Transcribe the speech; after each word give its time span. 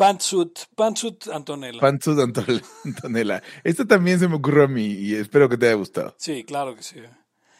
Pantsuit, 0.00 0.60
Pantsuit 0.74 1.28
Antonella. 1.28 1.78
Pantsuit 1.78 2.18
Antonella. 2.18 3.42
Esto 3.64 3.86
también 3.86 4.18
se 4.18 4.28
me 4.28 4.36
ocurrió 4.36 4.64
a 4.64 4.68
mí 4.68 4.86
y 4.86 5.14
espero 5.14 5.46
que 5.46 5.58
te 5.58 5.66
haya 5.66 5.74
gustado. 5.74 6.14
Sí, 6.16 6.42
claro 6.44 6.74
que 6.74 6.82
sí. 6.82 6.96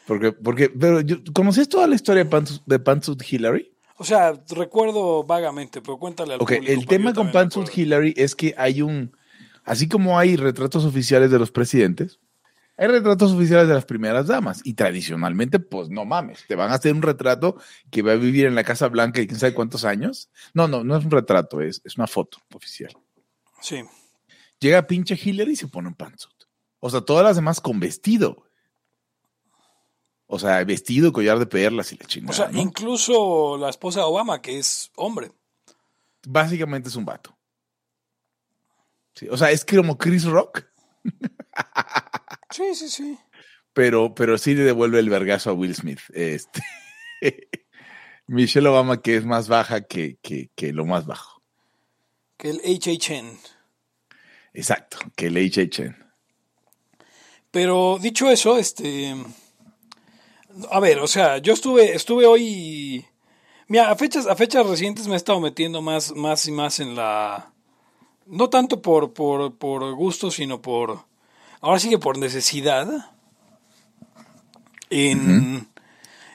Porque, 0.07 0.31
porque, 0.31 0.69
pero 0.69 1.01
yo, 1.01 1.17
¿conocías 1.33 1.69
toda 1.69 1.85
la 1.85 1.93
historia 1.93 2.23
de 2.23 2.29
Pantsuit, 2.31 2.63
de 2.65 2.79
Pantsuit 2.79 3.21
Hillary? 3.31 3.71
O 3.97 4.03
sea, 4.03 4.33
recuerdo 4.49 5.23
vagamente, 5.23 5.81
pero 5.81 5.99
cuéntale 5.99 6.33
al 6.33 6.41
Ok, 6.41 6.53
el 6.53 6.87
tema 6.87 7.13
con 7.13 7.31
Pantsuit 7.31 7.69
Hillary 7.77 8.15
es 8.17 8.35
que 8.35 8.55
hay 8.57 8.81
un, 8.81 9.15
así 9.63 9.87
como 9.87 10.17
hay 10.17 10.35
retratos 10.35 10.83
oficiales 10.83 11.29
de 11.29 11.37
los 11.37 11.51
presidentes, 11.51 12.19
hay 12.77 12.87
retratos 12.87 13.31
oficiales 13.33 13.67
de 13.67 13.73
las 13.73 13.85
primeras 13.85 14.27
damas 14.27 14.61
y 14.63 14.73
tradicionalmente, 14.73 15.59
pues 15.59 15.89
no 15.89 16.05
mames, 16.05 16.45
te 16.47 16.55
van 16.55 16.71
a 16.71 16.75
hacer 16.75 16.93
un 16.93 17.01
retrato 17.01 17.57
que 17.91 18.01
va 18.01 18.13
a 18.13 18.15
vivir 18.15 18.45
en 18.45 18.55
la 18.55 18.63
Casa 18.63 18.87
Blanca 18.87 19.21
y 19.21 19.27
quién 19.27 19.39
sabe 19.39 19.53
cuántos 19.53 19.85
años. 19.85 20.29
No, 20.53 20.67
no, 20.67 20.83
no 20.83 20.97
es 20.97 21.05
un 21.05 21.11
retrato, 21.11 21.61
es, 21.61 21.81
es 21.83 21.97
una 21.97 22.07
foto 22.07 22.39
oficial. 22.53 22.91
Sí. 23.61 23.83
Llega 24.59 24.87
pinche 24.87 25.19
Hillary 25.21 25.51
y 25.51 25.55
se 25.55 25.67
pone 25.67 25.89
un 25.89 25.95
pantsuit. 25.95 26.35
O 26.79 26.89
sea, 26.89 27.01
todas 27.01 27.23
las 27.23 27.35
demás 27.35 27.61
con 27.61 27.79
vestido. 27.79 28.45
O 30.25 30.39
sea, 30.39 30.63
vestido, 30.63 31.11
collar 31.11 31.39
de 31.39 31.45
perlas 31.45 31.91
y 31.91 31.97
la 31.97 32.05
chingada. 32.05 32.31
O 32.31 32.35
sea, 32.35 32.47
¿no? 32.49 32.61
incluso 32.61 33.57
la 33.57 33.69
esposa 33.69 33.99
de 33.99 34.05
Obama, 34.05 34.41
que 34.41 34.57
es 34.57 34.89
hombre. 34.95 35.31
Básicamente 36.25 36.89
es 36.89 36.95
un 36.95 37.05
vato. 37.05 37.37
Sí, 39.13 39.27
o 39.29 39.37
sea, 39.37 39.51
es 39.51 39.65
como 39.65 39.97
Chris 39.97 40.25
Rock. 40.25 40.70
Sí, 42.51 42.75
sí, 42.75 42.89
sí. 42.89 43.17
Pero, 43.73 44.13
pero 44.13 44.37
sí 44.37 44.53
le 44.53 44.63
devuelve 44.63 44.99
el 44.99 45.09
vergazo 45.09 45.49
a 45.49 45.53
Will 45.53 45.75
Smith. 45.75 46.01
Este. 46.13 46.61
Michelle 48.27 48.67
Obama, 48.67 49.01
que 49.01 49.15
es 49.15 49.25
más 49.25 49.47
baja 49.47 49.81
que, 49.81 50.17
que, 50.21 50.49
que 50.55 50.73
lo 50.73 50.85
más 50.85 51.05
bajo. 51.05 51.41
Que 52.37 52.49
el 52.49 52.59
HHN. 52.59 53.37
Exacto, 54.53 54.97
que 55.15 55.27
el 55.27 55.37
HHN. 55.37 55.95
Pero 57.51 57.97
dicho 58.01 58.29
eso, 58.29 58.57
este. 58.57 59.15
A 60.69 60.79
ver, 60.79 60.99
o 60.99 61.07
sea, 61.07 61.37
yo 61.37 61.53
estuve, 61.53 61.93
estuve 61.95 62.25
hoy. 62.25 63.05
Mira, 63.67 63.91
a 63.91 63.95
fechas, 63.95 64.27
a 64.27 64.35
fechas 64.35 64.65
recientes 64.65 65.07
me 65.07 65.13
he 65.13 65.17
estado 65.17 65.39
metiendo 65.39 65.81
más, 65.81 66.13
más 66.13 66.45
y 66.47 66.51
más 66.51 66.79
en 66.79 66.95
la. 66.95 67.53
No 68.31 68.49
tanto 68.49 68.81
por, 68.81 69.13
por, 69.13 69.53
por 69.55 69.93
gusto, 69.93 70.31
sino 70.31 70.61
por. 70.61 71.05
Ahora 71.59 71.79
sí 71.79 71.89
que 71.89 71.99
por 71.99 72.17
necesidad. 72.17 72.87
En, 74.89 75.67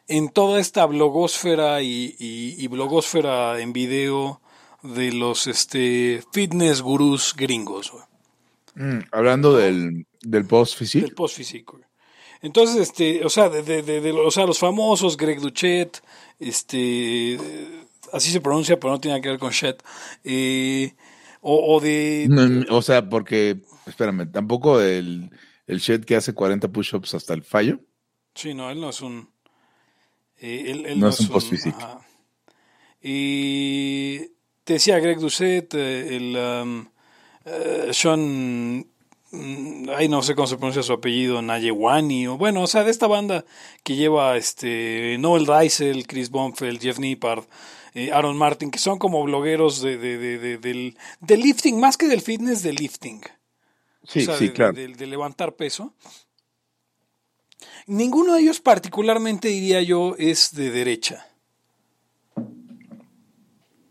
en 0.09 0.29
toda 0.31 0.61
esta 0.61 0.87
blogosfera 0.87 1.83
y, 1.83 2.15
y, 2.19 2.55
y 2.59 2.67
blogosfera 2.69 3.61
en 3.61 3.73
video 3.73 4.41
de 4.83 5.13
los 5.13 5.47
este, 5.47 6.23
fitness 6.33 6.81
gurús 6.81 7.35
gringos. 7.37 7.93
Mm, 8.77 8.99
hablando 9.13 9.55
del, 9.57 10.07
del 10.23 10.47
post 10.47 10.73
Del 10.79 10.89
físico. 10.89 11.15
post 11.15 11.37
físico. 11.37 11.81
Entonces, 12.41 12.77
este, 12.77 13.25
o 13.25 13.31
sea, 13.31 13.49
de, 13.49 13.63
de- 13.63 13.83
de- 13.83 14.01
de- 14.01 14.13
o 14.13 14.31
sea, 14.31 14.47
los 14.47 14.59
famosos, 14.59 15.17
Greg 15.17 15.41
Duchet, 15.41 16.03
este, 16.39 17.39
así 18.13 18.31
se 18.31 18.41
pronuncia, 18.41 18.79
pero 18.79 18.93
no 18.93 19.01
tiene 19.01 19.21
que 19.21 19.29
ver 19.31 19.39
con 19.39 19.51
Shet, 19.51 19.83
eh, 20.25 20.95
o, 21.49 21.77
o 21.77 21.81
de, 21.81 22.27
No, 22.29 22.77
o 22.77 22.83
sea, 22.83 23.09
porque, 23.09 23.61
espérame, 23.87 24.31
tampoco 24.33 24.81
el, 24.81 25.31
el 25.69 25.79
Shed 25.79 26.05
que 26.05 26.17
hace 26.17 26.35
40 26.35 26.69
push-ups 26.73 27.15
hasta 27.15 27.35
el 27.35 27.45
fallo. 27.45 27.79
sí, 28.35 28.53
no, 28.53 28.69
él 28.69 28.81
no 28.81 28.91
es 28.91 29.01
un, 29.01 29.31
eh, 30.39 30.65
él, 30.67 30.87
él 30.87 30.99
No 30.99 31.09
es 31.09 31.21
un 31.21 31.29
post 31.29 31.53
ajá. 31.69 32.01
Y 33.01 34.19
te 34.65 34.73
decía 34.73 34.99
Greg 34.99 35.21
Duchet, 35.21 35.73
eh, 35.75 36.17
el 36.17 36.37
um, 36.37 36.87
eh, 37.45 37.91
Sean, 37.93 38.85
mm, 39.31 39.89
ay, 39.97 40.09
no 40.09 40.23
sé 40.23 40.35
cómo 40.35 40.49
se 40.49 40.57
pronuncia 40.57 40.83
su 40.83 40.95
apellido, 40.95 41.41
Nayewani, 41.43 42.27
o 42.27 42.37
bueno, 42.37 42.63
o 42.63 42.67
sea, 42.67 42.83
de 42.83 42.91
esta 42.91 43.07
banda 43.07 43.45
que 43.85 43.95
lleva 43.95 44.37
este 44.37 45.17
Noel 45.21 45.47
Reisel, 45.47 46.09
Chris 46.09 46.31
Bonfeld, 46.31 46.81
Jeff 46.81 46.99
Nippard, 46.99 47.45
eh, 47.97 48.13
Aaron 48.13 48.37
Martin, 48.37 48.71
que 48.71 48.79
son 48.79 48.99
como 48.99 49.23
blogueros 49.25 49.81
de, 49.81 49.97
de- 49.97 50.19
de- 50.19 50.39
de- 50.39 50.59
del, 50.59 50.97
del 51.21 51.41
lifting, 51.41 51.81
más 51.81 51.97
que 51.97 52.09
del 52.09 52.21
fitness, 52.21 52.63
del 52.63 52.77
lifting. 52.77 53.23
Sí, 54.05 54.21
O 54.21 54.25
sea, 54.27 54.37
sí, 54.37 54.49
de, 54.49 54.53
claro. 54.53 54.73
de- 54.75 54.89
de 54.89 55.07
levantar 55.07 55.55
peso. 55.55 55.95
Ninguno 57.87 58.35
de 58.35 58.41
ellos 58.43 58.61
particularmente, 58.61 59.49
diría 59.49 59.81
yo, 59.81 60.15
es 60.19 60.55
de 60.55 60.71
derecha. 60.71 61.27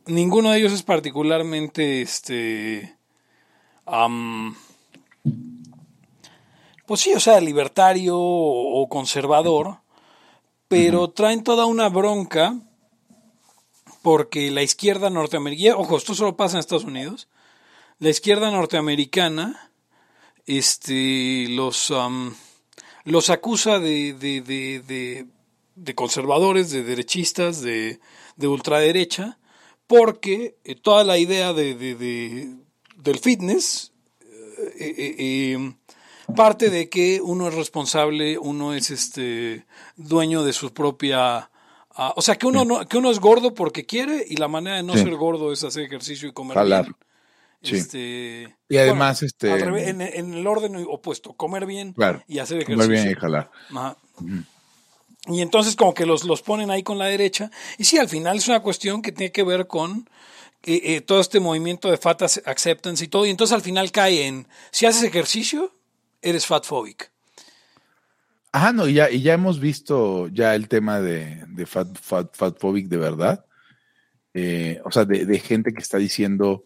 Ninguno 0.05 0.51
de 0.51 0.59
ellos 0.59 0.71
es 0.73 0.83
particularmente, 0.83 2.01
este, 2.03 2.95
pues 6.85 7.01
sí, 7.01 7.13
o 7.13 7.19
sea, 7.19 7.39
libertario 7.41 8.17
o, 8.17 8.81
o 8.83 8.87
conservador, 8.89 9.77
pero 10.67 11.09
traen 11.09 11.43
toda 11.43 11.65
una 11.65 11.89
bronca 11.89 12.55
porque 14.05 14.51
la 14.51 14.61
izquierda 14.61 15.09
norteamericana, 15.09 15.77
ojo, 15.77 15.97
esto 15.97 16.13
solo 16.13 16.37
pasa 16.37 16.57
en 16.57 16.59
Estados 16.59 16.83
Unidos, 16.83 17.27
la 17.97 18.09
izquierda 18.09 18.51
norteamericana, 18.51 19.71
este, 20.45 21.47
los, 21.49 21.91
los 23.03 23.29
acusa 23.31 23.79
de, 23.79 24.13
de, 24.13 24.41
de, 25.73 25.95
conservadores, 25.95 26.69
de 26.69 26.83
derechistas, 26.83 27.61
de, 27.61 27.99
de 28.35 28.47
ultraderecha, 28.47 29.39
porque 29.87 30.55
eh, 30.63 30.75
toda 30.75 31.03
la 31.03 31.17
idea 31.17 31.53
de, 31.53 31.73
de- 31.73 31.95
de- 31.95 32.55
del 32.97 33.17
fitness 33.17 33.91
eh, 34.21 34.95
eh, 34.97 35.15
eh, 35.17 35.73
parte 36.35 36.69
de 36.69 36.89
que 36.89 37.21
uno 37.21 37.47
es 37.47 37.55
responsable, 37.55 38.37
uno 38.37 38.75
es 38.75 38.91
este 38.91 39.65
dueño 39.95 40.43
de 40.43 40.53
su 40.53 40.73
propia 40.75 41.49
ah, 41.95 42.13
o 42.15 42.21
sea 42.21 42.35
que 42.35 42.45
uno 42.47 42.63
no, 42.65 42.85
que 42.87 42.97
uno 42.97 43.09
es 43.11 43.19
gordo 43.19 43.53
porque 43.53 43.85
quiere 43.85 44.25
y 44.27 44.35
la 44.37 44.47
manera 44.47 44.77
de 44.77 44.83
no 44.83 44.93
Sí. 44.93 44.99
ser 45.03 45.15
gordo 45.15 45.51
es 45.51 45.63
hacer 45.63 45.83
ejercicio 45.83 46.27
y 46.29 46.33
comer 46.33 46.55
Jalar. 46.57 46.83
bien. 46.85 46.95
Sí. 47.63 47.75
Este, 47.77 48.55
Y 48.69 48.77
además, 48.77 49.23
este- 49.23 49.51
al 49.51 49.61
revés, 49.61 49.87
en, 49.87 50.01
en 50.01 50.33
el 50.35 50.45
orden 50.45 50.75
opuesto, 50.87 51.33
comer 51.33 51.65
bien 51.65 51.93
Claro. 51.93 52.23
y 52.27 52.37
hacer 52.39 52.63
Comer 52.63 52.79
ejercicio. 52.79 53.03
bien 53.03 53.17
y 53.17 53.19
jalar. 53.19 53.49
Ajá. 53.71 53.97
Y 55.27 55.41
entonces 55.41 55.75
como 55.75 55.93
que 55.95 56.05
los, 56.05 56.23
los 56.25 56.43
ponen 56.43 56.69
ahí 56.69 56.83
con 56.83 56.99
la 56.99 57.05
derecha. 57.05 57.49
Y 57.79 57.85
sí, 57.85 57.97
al 57.97 58.07
final 58.09 58.37
es 58.37 58.47
una 58.47 58.61
cuestión 58.61 59.01
que 59.01 59.11
tiene 59.11 59.31
que 59.31 59.43
ver 59.43 59.65
con 59.65 60.07
eh, 60.67 60.81
eh, 60.95 61.01
todo 61.01 61.19
este 61.19 61.39
movimiento 61.39 61.89
de 61.89 61.97
fat 61.97 62.21
ac- 62.21 62.43
acceptance 62.45 63.03
y 63.03 63.07
todo. 63.07 63.25
Y 63.25 63.31
entonces 63.31 63.55
al 63.55 63.61
final 63.63 63.91
cae 63.91 64.27
en, 64.27 64.47
si 64.71 64.85
haces 64.85 65.01
ejercicio, 65.03 65.73
eres 66.21 66.45
fatphobic. 66.45 67.11
Ajá, 68.55 68.71
no, 68.71 68.87
y 68.87 68.93
ya, 68.93 69.11
y 69.11 69.21
ya 69.21 69.33
hemos 69.33 69.59
visto 69.59 70.29
ya 70.29 70.55
el 70.55 70.69
tema 70.69 71.01
de, 71.01 71.43
de 71.49 71.65
fat, 71.65 71.93
fat, 71.99 72.33
fatphobic 72.33 72.87
de 72.87 72.95
verdad. 72.95 73.45
Eh, 74.33 74.79
o 74.85 74.91
sea, 74.91 75.03
de, 75.03 75.39
gente 75.39 75.73
que 75.73 75.81
está 75.81 75.97
diciendo, 75.97 76.63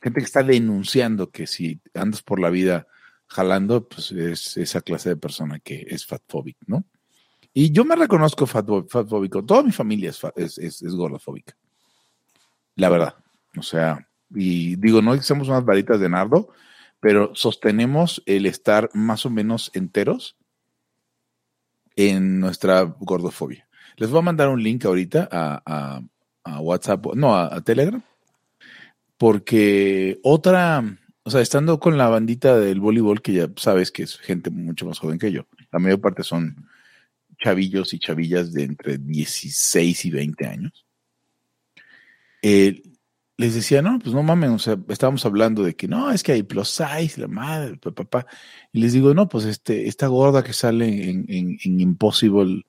gente 0.00 0.20
que 0.20 0.24
está 0.24 0.44
denunciando 0.44 1.32
que 1.32 1.48
si 1.48 1.80
andas 1.94 2.22
por 2.22 2.38
la 2.38 2.48
vida 2.48 2.86
jalando, 3.26 3.88
pues 3.88 4.12
es 4.12 4.56
esa 4.56 4.82
clase 4.82 5.08
de 5.08 5.16
persona 5.16 5.58
que 5.58 5.84
es 5.88 6.06
fatphobic, 6.06 6.58
¿no? 6.68 6.84
Y 7.52 7.72
yo 7.72 7.84
me 7.84 7.96
reconozco 7.96 8.46
fatfóbico. 8.46 9.44
Toda 9.44 9.64
mi 9.64 9.72
familia 9.72 10.10
es, 10.10 10.22
es, 10.36 10.58
es, 10.58 10.80
es 10.80 10.94
gordofóbica. 10.94 11.56
La 12.76 12.88
verdad. 12.88 13.16
O 13.58 13.62
sea, 13.62 14.08
y 14.32 14.76
digo, 14.76 15.02
no 15.02 15.20
somos 15.22 15.48
unas 15.48 15.64
varitas 15.64 15.98
de 15.98 16.08
nardo, 16.08 16.50
pero 17.00 17.34
sostenemos 17.34 18.22
el 18.26 18.46
estar 18.46 18.90
más 18.94 19.26
o 19.26 19.30
menos 19.30 19.72
enteros 19.74 20.36
en 21.96 22.38
nuestra 22.40 22.82
gordofobia. 22.82 23.66
Les 23.96 24.10
voy 24.10 24.18
a 24.20 24.22
mandar 24.22 24.48
un 24.48 24.62
link 24.62 24.84
ahorita 24.84 25.28
a, 25.32 25.62
a- 25.66 26.02
a 26.44 26.60
WhatsApp, 26.60 27.06
no, 27.16 27.34
a, 27.34 27.52
a 27.56 27.60
Telegram, 27.62 28.00
porque 29.18 30.20
otra, 30.22 30.84
o 31.24 31.30
sea, 31.30 31.40
estando 31.40 31.80
con 31.80 31.96
la 31.98 32.08
bandita 32.08 32.56
del 32.58 32.80
voleibol, 32.80 33.22
que 33.22 33.32
ya 33.32 33.48
sabes 33.56 33.90
que 33.90 34.02
es 34.04 34.16
gente 34.18 34.50
mucho 34.50 34.86
más 34.86 34.98
joven 34.98 35.18
que 35.18 35.32
yo, 35.32 35.46
la 35.72 35.78
mayor 35.78 36.00
parte 36.00 36.22
son 36.22 36.68
chavillos 37.38 37.92
y 37.94 37.98
chavillas 37.98 38.52
de 38.52 38.64
entre 38.64 38.98
16 38.98 40.04
y 40.04 40.10
20 40.10 40.46
años. 40.46 40.86
Eh, 42.42 42.82
les 43.38 43.54
decía, 43.54 43.82
no, 43.82 43.98
pues 43.98 44.14
no 44.14 44.22
mames, 44.22 44.50
o 44.50 44.58
sea, 44.58 44.78
estábamos 44.88 45.24
hablando 45.26 45.62
de 45.62 45.76
que 45.76 45.88
no, 45.88 46.10
es 46.10 46.22
que 46.22 46.32
hay 46.32 46.42
plus 46.42 46.70
size, 46.70 47.20
la 47.20 47.28
madre, 47.28 47.76
papá. 47.76 48.26
Y 48.72 48.80
les 48.80 48.92
digo, 48.94 49.12
no, 49.12 49.28
pues 49.28 49.44
este, 49.44 49.88
esta 49.88 50.06
gorda 50.06 50.42
que 50.42 50.54
sale 50.54 51.10
en, 51.10 51.26
en, 51.28 51.58
en 51.62 51.80
Impossible, 51.80 52.64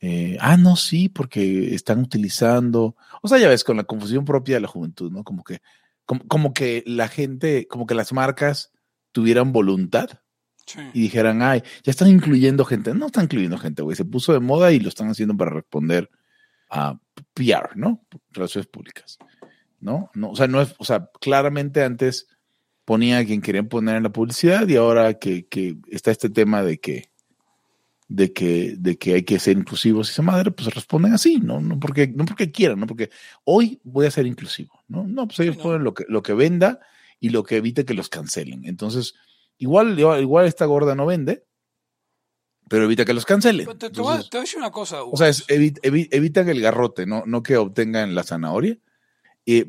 eh, 0.00 0.36
ah, 0.40 0.56
no, 0.56 0.76
sí, 0.76 1.08
porque 1.08 1.74
están 1.74 2.00
utilizando, 2.00 2.96
o 3.22 3.28
sea, 3.28 3.38
ya 3.38 3.48
ves, 3.48 3.64
con 3.64 3.78
la 3.78 3.84
confusión 3.84 4.24
propia 4.24 4.56
de 4.56 4.60
la 4.60 4.68
juventud, 4.68 5.10
¿no? 5.10 5.24
Como 5.24 5.42
que, 5.42 5.60
como, 6.04 6.26
como 6.28 6.52
que 6.52 6.84
la 6.86 7.08
gente, 7.08 7.66
como 7.66 7.86
que 7.86 7.94
las 7.94 8.12
marcas 8.12 8.72
tuvieran 9.12 9.52
voluntad 9.52 10.20
Sí. 10.66 10.80
y 10.92 11.00
dijeran, 11.00 11.40
ay, 11.40 11.62
ya 11.82 11.90
están 11.90 12.08
incluyendo 12.08 12.62
gente. 12.66 12.92
No 12.92 13.06
están 13.06 13.24
incluyendo 13.24 13.56
gente, 13.56 13.80
güey. 13.80 13.96
Se 13.96 14.04
puso 14.04 14.34
de 14.34 14.40
moda 14.40 14.70
y 14.70 14.80
lo 14.80 14.90
están 14.90 15.08
haciendo 15.08 15.34
para 15.34 15.50
responder 15.50 16.10
a 16.68 17.00
PR, 17.32 17.70
¿no? 17.74 18.04
Relaciones 18.32 18.66
públicas. 18.66 19.16
¿No? 19.80 20.10
no 20.14 20.30
o 20.30 20.36
sea, 20.36 20.46
no 20.46 20.60
es, 20.60 20.74
o 20.78 20.84
sea, 20.84 21.10
claramente 21.20 21.82
antes 21.82 22.28
ponía 22.84 23.18
a 23.18 23.24
quien 23.24 23.42
querían 23.42 23.68
poner 23.68 23.96
en 23.96 24.02
la 24.02 24.12
publicidad 24.12 24.66
y 24.66 24.76
ahora 24.76 25.14
que, 25.14 25.46
que 25.46 25.76
está 25.90 26.10
este 26.10 26.30
tema 26.30 26.62
de 26.62 26.80
que 26.80 27.10
de 28.08 28.32
que, 28.32 28.74
de 28.78 28.96
que 28.96 29.14
hay 29.14 29.22
que 29.22 29.38
ser 29.38 29.58
inclusivos 29.58 30.08
y 30.08 30.12
esa 30.12 30.22
madre, 30.22 30.50
pues 30.50 30.74
responden 30.74 31.12
así, 31.12 31.40
¿no? 31.40 31.60
No 31.60 31.78
porque, 31.78 32.08
no 32.08 32.24
porque 32.24 32.50
quieran, 32.50 32.80
no 32.80 32.86
porque 32.86 33.10
hoy 33.44 33.80
voy 33.84 34.06
a 34.06 34.10
ser 34.10 34.26
inclusivo, 34.26 34.82
¿no? 34.88 35.06
No, 35.06 35.28
pues 35.28 35.40
ellos 35.40 35.58
ponen 35.58 35.84
lo 35.84 35.92
que, 35.92 36.06
lo 36.08 36.22
que 36.22 36.32
venda 36.32 36.80
y 37.20 37.28
lo 37.28 37.44
que 37.44 37.56
evite 37.56 37.84
que 37.84 37.92
los 37.92 38.08
cancelen. 38.08 38.64
Entonces, 38.64 39.14
igual, 39.58 39.98
igual 39.98 40.46
esta 40.46 40.64
gorda 40.64 40.94
no 40.94 41.04
vende, 41.04 41.44
pero 42.68 42.84
evita 42.84 43.04
que 43.04 43.14
los 43.14 43.26
cancelen. 43.26 43.66
Te, 43.78 43.90
te, 43.90 44.00
voy, 44.00 44.14
a 44.14 44.40
decir 44.40 44.58
una 44.58 44.70
cosa. 44.70 45.02
O 45.02 45.16
sea, 45.16 45.28
es, 45.28 45.44
evita, 45.48 45.80
evitan 45.84 46.48
el 46.48 46.62
garrote, 46.62 47.04
¿no? 47.04 47.24
No 47.26 47.42
que 47.42 47.58
obtengan 47.58 48.14
la 48.14 48.22
zanahoria. 48.22 48.78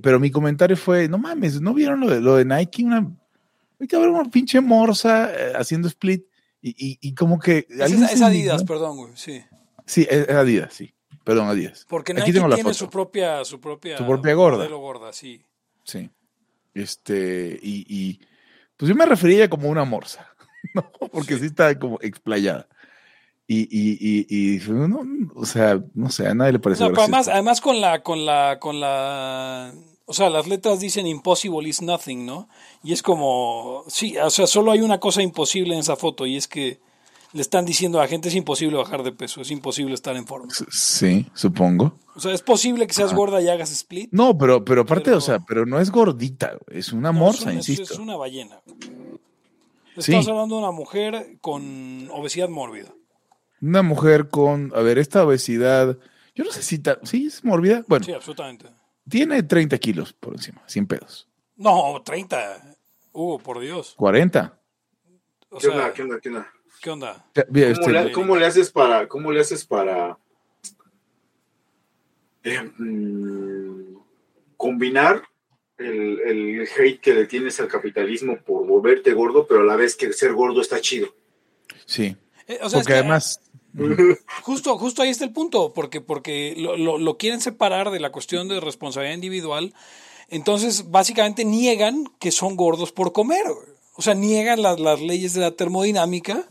Pero 0.01 0.19
mi 0.19 0.29
comentario 0.29 0.75
fue, 0.75 1.07
no 1.07 1.17
mames, 1.17 1.61
¿no 1.61 1.73
vieron 1.73 2.01
lo 2.01 2.09
de, 2.09 2.19
lo 2.19 2.35
de 2.35 2.45
Nike? 2.45 2.83
Una, 2.83 3.09
hay 3.79 3.87
que 3.87 3.95
haber 3.95 4.09
una 4.09 4.29
pinche 4.29 4.59
morsa 4.59 5.31
eh, 5.33 5.53
haciendo 5.55 5.87
split 5.87 6.25
y, 6.61 6.69
y, 6.71 6.97
y 7.01 7.13
como 7.13 7.39
que... 7.39 7.65
Es, 7.69 8.21
Adidas, 8.21 8.63
perdón, 8.65 8.97
güey, 8.97 9.13
sí. 9.15 9.41
Sí, 9.85 10.05
es, 10.09 10.29
Adidas, 10.29 10.73
sí. 10.73 10.93
Perdón, 11.23 11.47
Adidas. 11.47 11.85
Porque 11.87 12.13
Nike 12.13 12.33
tiene 12.33 12.73
su 12.73 12.89
propia, 12.89 13.45
su 13.45 13.61
propia, 13.61 13.97
su 13.97 14.05
propia 14.05 14.33
gorda. 14.33 14.67
gorda, 14.67 15.13
sí. 15.13 15.41
Sí. 15.83 16.09
Este, 16.73 17.59
y, 17.61 17.85
y 17.87 18.19
pues 18.75 18.89
yo 18.89 18.95
me 18.95 19.05
refería 19.05 19.49
como 19.49 19.69
una 19.69 19.85
morsa, 19.85 20.27
¿no? 20.73 20.91
Porque 21.11 21.37
sí, 21.37 21.45
está 21.45 21.77
como 21.77 21.99
explayada. 22.01 22.67
Y, 23.51 23.61
y, 23.61 24.27
y, 24.29 24.57
y 24.57 24.59
no, 24.69 25.01
o 25.33 25.43
sea, 25.43 25.81
no 25.95 26.11
sé, 26.11 26.27
a 26.27 26.35
nadie 26.35 26.51
le 26.51 26.59
parece. 26.59 26.83
No, 26.83 26.89
pero 26.89 27.01
además, 27.01 27.27
además 27.27 27.61
con 27.61 27.81
la, 27.81 28.03
con 28.03 28.23
la, 28.23 28.59
con 28.59 28.79
la 28.79 29.73
o 30.05 30.13
sea, 30.13 30.29
las 30.29 30.47
letras 30.47 30.79
dicen 30.79 31.07
impossible 31.07 31.67
is 31.67 31.81
nothing, 31.81 32.27
¿no? 32.27 32.47
Y 32.83 32.93
es 32.93 33.01
como, 33.01 33.83
sí, 33.87 34.17
o 34.17 34.29
sea, 34.29 34.45
solo 34.45 34.71
hay 34.71 34.81
una 34.81 34.99
cosa 34.99 35.23
imposible 35.23 35.73
en 35.73 35.79
esa 35.79 35.95
foto 35.95 36.27
y 36.27 36.35
es 36.35 36.47
que 36.47 36.79
le 37.31 37.41
están 37.41 37.65
diciendo 37.65 37.99
a 37.99 38.03
la 38.03 38.07
gente 38.07 38.29
es 38.29 38.35
imposible 38.35 38.77
bajar 38.77 39.01
de 39.01 39.11
peso, 39.11 39.41
es 39.41 39.49
imposible 39.49 39.95
estar 39.95 40.15
en 40.15 40.27
forma. 40.27 40.53
Sí, 40.71 41.27
supongo. 41.33 41.93
O 42.15 42.19
sea, 42.19 42.33
es 42.33 42.43
posible 42.43 42.85
que 42.85 42.93
seas 42.93 43.13
gorda 43.15 43.41
y 43.41 43.49
hagas 43.49 43.71
split. 43.71 44.09
No, 44.11 44.37
pero, 44.37 44.63
pero 44.63 44.81
aparte, 44.81 45.11
o 45.11 45.21
sea, 45.21 45.39
pero 45.39 45.65
no 45.65 45.79
es 45.79 45.91
gordita, 45.91 46.57
es 46.69 46.93
una 46.93 47.11
morsa, 47.11 47.51
insisto. 47.51 47.93
Es 47.93 47.99
una 47.99 48.15
ballena. 48.15 48.61
Estamos 49.95 50.27
hablando 50.27 50.55
de 50.55 50.61
una 50.61 50.71
mujer 50.71 51.37
con 51.41 52.09
obesidad 52.11 52.49
mórbida. 52.49 52.93
Una 53.61 53.81
mujer 53.81 54.29
con, 54.29 54.71
a 54.75 54.81
ver, 54.81 54.97
esta 54.97 55.25
obesidad, 55.25 55.97
yo 56.35 56.43
no 56.43 56.51
sé 56.51 56.61
si, 56.61 56.81
¿sí 57.03 57.27
es 57.27 57.43
mórbida? 57.43 57.83
Bueno. 57.87 58.05
Sí, 58.05 58.13
absolutamente. 58.13 58.67
Tiene 59.09 59.43
30 59.43 59.77
kilos 59.79 60.13
por 60.13 60.33
encima, 60.33 60.61
100 60.67 60.87
pedos. 60.87 61.27
No, 61.57 62.01
30. 62.03 62.75
Hugo, 63.11 63.39
por 63.39 63.59
Dios. 63.59 63.95
40. 63.97 64.57
¿Qué, 65.59 65.67
onda, 65.67 65.93
¿Qué 65.93 66.03
onda? 66.03 66.19
¿Qué 66.19 66.29
onda? 66.29 66.53
¿Qué 66.81 66.89
onda? 66.89 67.25
Este, 67.33 68.11
¿Cómo, 68.13 68.37
le, 68.37 68.45
haces 68.45 68.71
para, 68.71 69.07
cómo 69.07 69.31
le 69.31 69.41
haces 69.41 69.65
para 69.65 70.17
eh, 72.43 72.71
mm, 72.77 73.97
combinar 74.55 75.23
el, 75.77 76.19
el, 76.21 76.67
hate 76.77 77.01
que 77.01 77.13
le 77.13 77.25
tienes 77.25 77.59
al 77.59 77.67
capitalismo 77.67 78.37
por 78.37 78.65
volverte 78.65 79.13
gordo, 79.13 79.45
pero 79.47 79.61
a 79.61 79.65
la 79.65 79.75
vez 79.75 79.95
que 79.95 80.13
ser 80.13 80.33
gordo 80.33 80.61
está 80.61 80.79
chido? 80.79 81.13
Sí. 81.85 82.15
Eh, 82.49 82.59
Porque 82.73 82.93
además 82.93 83.39
Justo, 84.43 84.77
justo 84.77 85.01
ahí 85.01 85.09
está 85.09 85.25
el 85.25 85.31
punto, 85.31 85.73
porque, 85.73 86.01
porque 86.01 86.55
lo, 86.57 86.97
lo, 86.97 87.17
quieren 87.17 87.39
separar 87.39 87.91
de 87.91 87.99
la 87.99 88.11
cuestión 88.11 88.47
de 88.47 88.59
responsabilidad 88.59 89.13
individual. 89.13 89.73
Entonces, 90.29 90.89
básicamente 90.89 91.45
niegan 91.45 92.05
que 92.19 92.31
son 92.31 92.55
gordos 92.55 92.91
por 92.91 93.13
comer. 93.13 93.45
O 93.95 94.01
sea, 94.01 94.15
niegan 94.15 94.61
las, 94.61 94.79
las 94.79 94.99
leyes 94.99 95.33
de 95.33 95.41
la 95.41 95.51
termodinámica. 95.51 96.45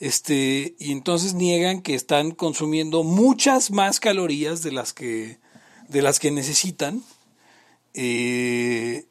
Este, 0.00 0.74
y 0.78 0.92
entonces 0.92 1.34
niegan 1.34 1.80
que 1.80 1.94
están 1.94 2.32
consumiendo 2.32 3.04
muchas 3.04 3.70
más 3.70 4.00
calorías 4.00 4.62
de 4.62 4.72
las 4.72 4.92
que, 4.92 5.38
de 5.88 6.02
las 6.02 6.18
que 6.18 6.30
necesitan. 6.30 7.02
Eh, 7.94 9.06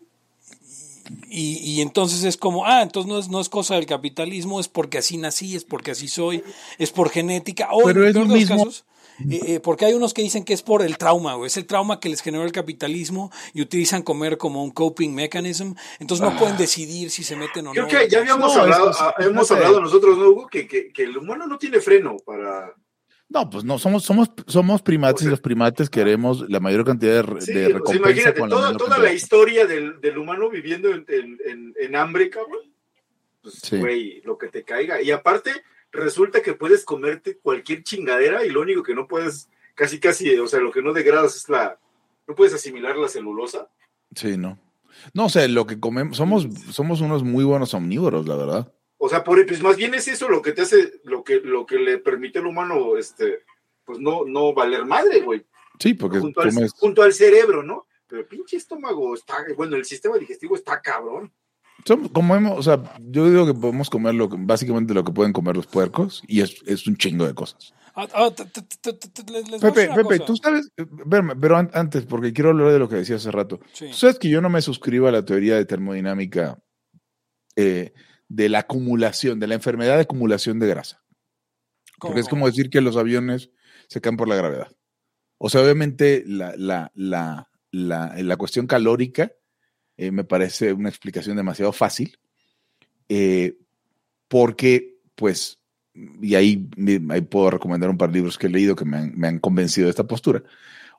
y, 1.29 1.81
entonces 1.81 2.23
es 2.23 2.37
como, 2.37 2.65
ah, 2.65 2.81
entonces 2.81 3.11
no 3.11 3.19
es, 3.19 3.29
no 3.29 3.39
es 3.41 3.49
cosa 3.49 3.75
del 3.75 3.85
capitalismo, 3.85 4.59
es 4.59 4.67
porque 4.67 4.99
así 4.99 5.17
nací, 5.17 5.55
es 5.55 5.65
porque 5.65 5.91
así 5.91 6.07
soy, 6.07 6.43
es 6.77 6.91
por 6.91 7.09
genética, 7.09 7.69
o 7.71 7.83
Pero 7.83 8.07
en 8.07 8.31
es 8.31 8.47
casos, 8.47 8.85
eh, 9.29 9.39
eh, 9.45 9.59
porque 9.59 9.85
hay 9.85 9.93
unos 9.93 10.13
que 10.13 10.21
dicen 10.21 10.43
que 10.43 10.53
es 10.53 10.61
por 10.61 10.81
el 10.81 10.97
trauma, 10.97 11.35
es 11.45 11.57
el 11.57 11.65
trauma 11.65 11.99
que 11.99 12.09
les 12.09 12.21
generó 12.21 12.45
el 12.45 12.51
capitalismo 12.51 13.31
y 13.53 13.61
utilizan 13.61 14.01
comer 14.01 14.37
como 14.37 14.63
un 14.63 14.71
coping 14.71 15.13
mechanism, 15.13 15.73
entonces 15.99 16.25
no 16.25 16.35
ah. 16.35 16.39
pueden 16.39 16.57
decidir 16.57 17.11
si 17.11 17.23
se 17.23 17.35
meten 17.35 17.67
o 17.67 17.73
no. 17.73 17.87
Creo 17.87 17.87
que 17.87 18.09
ya 18.09 18.19
habíamos 18.19 18.55
hablado, 18.55 18.91
ah, 18.97 19.13
hemos 19.19 19.51
hablado 19.51 19.81
nosotros, 19.81 20.17
¿no, 20.17 20.29
Hugo? 20.29 20.47
Que, 20.47 20.67
que, 20.67 20.93
que 20.93 21.03
el 21.03 21.17
humano 21.17 21.47
no 21.47 21.57
tiene 21.57 21.79
freno 21.79 22.17
para 22.25 22.73
no, 23.33 23.49
pues 23.49 23.63
no, 23.63 23.79
somos, 23.79 24.03
somos, 24.03 24.29
somos 24.45 24.83
primates 24.83 25.25
y 25.25 25.29
los 25.29 25.41
primates 25.41 25.89
queremos 25.89 26.47
la 26.51 26.59
mayor 26.59 26.85
cantidad 26.85 27.25
de, 27.25 27.41
sí, 27.41 27.51
recompensa. 27.51 27.95
imagínate, 27.95 28.39
toda, 28.47 28.77
toda 28.77 28.99
la 28.99 29.11
historia 29.11 29.65
del, 29.65 29.99
del, 29.99 30.19
humano 30.19 30.51
viviendo 30.51 30.89
en, 30.91 31.03
en, 31.07 31.73
en, 31.75 31.95
hambre, 31.95 32.29
cabrón. 32.29 32.71
Pues, 33.41 33.71
güey, 33.71 34.21
lo 34.21 34.37
que 34.37 34.49
te 34.49 34.63
caiga. 34.63 35.01
Y 35.01 35.09
aparte, 35.09 35.51
resulta 35.91 36.43
que 36.43 36.53
puedes 36.53 36.85
comerte 36.85 37.39
cualquier 37.39 37.81
chingadera 37.81 38.45
y 38.45 38.51
lo 38.51 38.61
único 38.61 38.83
que 38.83 38.93
no 38.93 39.07
puedes, 39.07 39.49
casi, 39.73 39.99
casi, 39.99 40.37
o 40.37 40.47
sea, 40.47 40.59
lo 40.59 40.71
que 40.71 40.83
no 40.83 40.93
degradas 40.93 41.35
es 41.35 41.49
la. 41.49 41.79
No 42.27 42.35
puedes 42.35 42.53
asimilar 42.53 42.95
la 42.97 43.07
celulosa. 43.07 43.67
Sí, 44.15 44.37
no. 44.37 44.59
No, 45.15 45.25
o 45.25 45.29
sea, 45.29 45.47
lo 45.47 45.65
que 45.65 45.79
comemos, 45.79 46.17
somos, 46.17 46.47
somos 46.69 47.01
unos 47.01 47.23
muy 47.23 47.43
buenos 47.43 47.73
omnívoros, 47.73 48.27
la 48.27 48.35
verdad. 48.35 48.73
O 49.05 49.09
sea, 49.09 49.21
por, 49.21 49.45
pues 49.45 49.61
más 49.61 49.75
bien 49.75 49.93
es 49.95 50.07
eso 50.07 50.29
lo 50.29 50.41
que 50.41 50.53
te 50.53 50.61
hace, 50.61 51.01
lo 51.03 51.25
que, 51.25 51.41
lo 51.41 51.65
que 51.65 51.77
le 51.77 51.97
permite 51.97 52.39
al 52.39 52.47
humano, 52.47 52.95
este, 52.95 53.39
pues 53.83 53.99
no, 53.99 54.23
no 54.23 54.53
valer 54.53 54.85
madre, 54.85 55.19
güey. 55.19 55.45
Sí, 55.77 55.93
porque 55.93 56.19
junto 56.19 56.39
al, 56.39 56.69
junto 56.69 57.03
al, 57.03 57.11
cerebro, 57.11 57.63
¿no? 57.63 57.85
Pero 58.07 58.21
el 58.21 58.27
pinche 58.29 58.55
estómago 58.55 59.13
está, 59.13 59.43
bueno, 59.57 59.75
el 59.75 59.83
sistema 59.83 60.17
digestivo 60.17 60.55
está 60.55 60.81
cabrón. 60.81 61.33
como 62.13 62.33
hemos, 62.33 62.57
o 62.57 62.63
sea, 62.63 62.81
yo 63.01 63.29
digo 63.29 63.45
que 63.45 63.53
podemos 63.53 63.89
comer 63.89 64.15
lo, 64.15 64.29
básicamente 64.29 64.93
lo 64.93 65.03
que 65.03 65.11
pueden 65.11 65.33
comer 65.33 65.57
los 65.57 65.67
puercos 65.67 66.23
y 66.25 66.39
es, 66.39 66.61
es 66.65 66.87
un 66.87 66.95
chingo 66.95 67.27
de 67.27 67.33
cosas. 67.33 67.73
Pepe, 69.59 69.89
Pepe, 69.93 70.19
tú 70.19 70.37
sabes, 70.37 70.71
pero 71.41 71.57
antes, 71.57 72.05
porque 72.05 72.31
quiero 72.31 72.51
hablar 72.51 72.71
de 72.71 72.79
lo 72.79 72.87
que 72.87 72.95
decía 72.95 73.17
hace 73.17 73.31
rato. 73.31 73.59
Tú 73.77 73.91
sabes 73.91 74.17
que 74.17 74.29
yo 74.29 74.39
no 74.39 74.49
me 74.49 74.61
suscribo 74.61 75.09
a 75.09 75.11
la 75.11 75.25
teoría 75.25 75.57
de 75.57 75.65
termodinámica 75.65 76.57
eh, 77.57 77.91
de 78.33 78.49
la 78.49 78.59
acumulación, 78.59 79.39
de 79.39 79.45
la 79.45 79.53
enfermedad 79.53 79.95
de 79.95 80.01
acumulación 80.01 80.57
de 80.57 80.67
grasa. 80.67 81.03
Porque 81.99 82.19
es 82.19 82.27
como 82.27 82.47
decir 82.47 82.71
que 82.71 82.81
los 82.81 82.97
aviones 82.97 83.51
se 83.87 84.01
caen 84.01 84.17
por 84.17 84.27
la 84.27 84.35
gravedad. 84.35 84.75
O 85.37 85.49
sea, 85.49 85.61
obviamente 85.61 86.23
la, 86.25 86.55
la, 86.57 86.91
la, 86.95 87.47
la 87.71 88.37
cuestión 88.37 88.65
calórica 88.65 89.31
eh, 89.97 90.09
me 90.09 90.23
parece 90.23 90.73
una 90.73 90.89
explicación 90.89 91.37
demasiado 91.37 91.71
fácil, 91.71 92.17
eh, 93.07 93.55
porque, 94.27 94.97
pues, 95.13 95.59
y 95.93 96.33
ahí, 96.33 96.67
ahí, 97.11 97.21
puedo 97.21 97.51
recomendar 97.51 97.91
un 97.91 97.99
par 97.99 98.09
de 98.09 98.15
libros 98.15 98.39
que 98.39 98.47
he 98.47 98.49
leído 98.49 98.75
que 98.75 98.85
me 98.85 98.97
han, 98.97 99.13
me 99.15 99.27
han 99.27 99.37
convencido 99.37 99.85
de 99.85 99.91
esta 99.91 100.07
postura. 100.07 100.41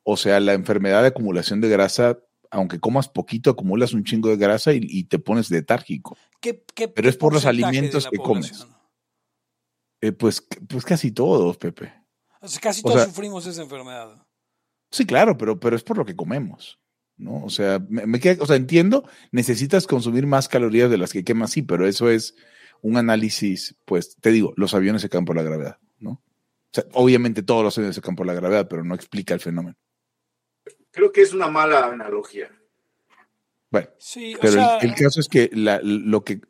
O 0.04 0.16
sea, 0.16 0.38
la 0.38 0.52
enfermedad 0.52 1.02
de 1.02 1.08
acumulación 1.08 1.60
de 1.60 1.68
grasa 1.68 2.20
aunque 2.54 2.78
comas 2.78 3.08
poquito, 3.08 3.50
acumulas 3.50 3.92
un 3.92 4.04
chingo 4.04 4.28
de 4.28 4.36
grasa 4.36 4.72
y, 4.72 5.04
te 5.04 5.18
pones 5.18 5.50
letárgico. 5.50 6.16
Pero 6.94 7.08
es 7.08 7.16
por 7.16 7.32
los 7.34 7.46
alimentos 7.46 8.08
que 8.08 8.16
comes. 8.16 8.66
Eh, 10.00 10.12
pues, 10.12 10.46
pues 10.68 10.84
casi 10.84 11.10
todos, 11.10 11.56
Pepe. 11.56 11.92
casi 12.60 12.82
todos 12.82 13.04
sufrimos 13.04 13.46
esa 13.46 13.62
enfermedad. 13.62 14.24
Sí, 14.90 15.04
claro, 15.04 15.36
pero, 15.36 15.58
pero 15.58 15.74
es 15.74 15.82
por 15.82 15.98
lo 15.98 16.04
que 16.04 16.14
comemos. 16.14 16.78
¿no? 17.16 17.42
O 17.44 17.50
sea, 17.50 17.84
me, 17.88 18.20
o 18.38 18.46
sea, 18.46 18.56
entiendo, 18.56 19.08
necesitas 19.32 19.86
consumir 19.86 20.26
más 20.26 20.48
calorías 20.48 20.90
de 20.90 20.98
las 20.98 21.12
que 21.12 21.24
quemas, 21.24 21.50
sí, 21.50 21.62
pero 21.62 21.86
eso 21.88 22.08
es 22.08 22.36
un 22.82 22.96
análisis, 22.96 23.76
pues, 23.84 24.16
te 24.16 24.30
digo, 24.30 24.52
los 24.56 24.74
aviones 24.74 25.02
se 25.02 25.08
caen 25.08 25.24
por 25.24 25.36
la 25.36 25.42
gravedad, 25.42 25.78
¿no? 25.98 26.10
O 26.10 26.70
sea, 26.72 26.84
obviamente 26.92 27.42
todos 27.42 27.64
los 27.64 27.76
aviones 27.78 27.96
se 27.96 28.02
caen 28.02 28.16
por 28.16 28.26
la 28.26 28.34
gravedad, 28.34 28.68
pero 28.68 28.84
no 28.84 28.94
explica 28.94 29.34
el 29.34 29.40
fenómeno 29.40 29.76
creo 30.94 31.12
que 31.12 31.22
es 31.22 31.34
una 31.34 31.48
mala 31.48 31.86
analogía. 31.86 32.50
Bueno, 33.70 33.88
pero 34.40 34.78
el, 34.80 34.94
caso 34.94 35.18
es 35.18 35.28
que 35.28 35.50
lo 35.52 36.24
que 36.24 36.40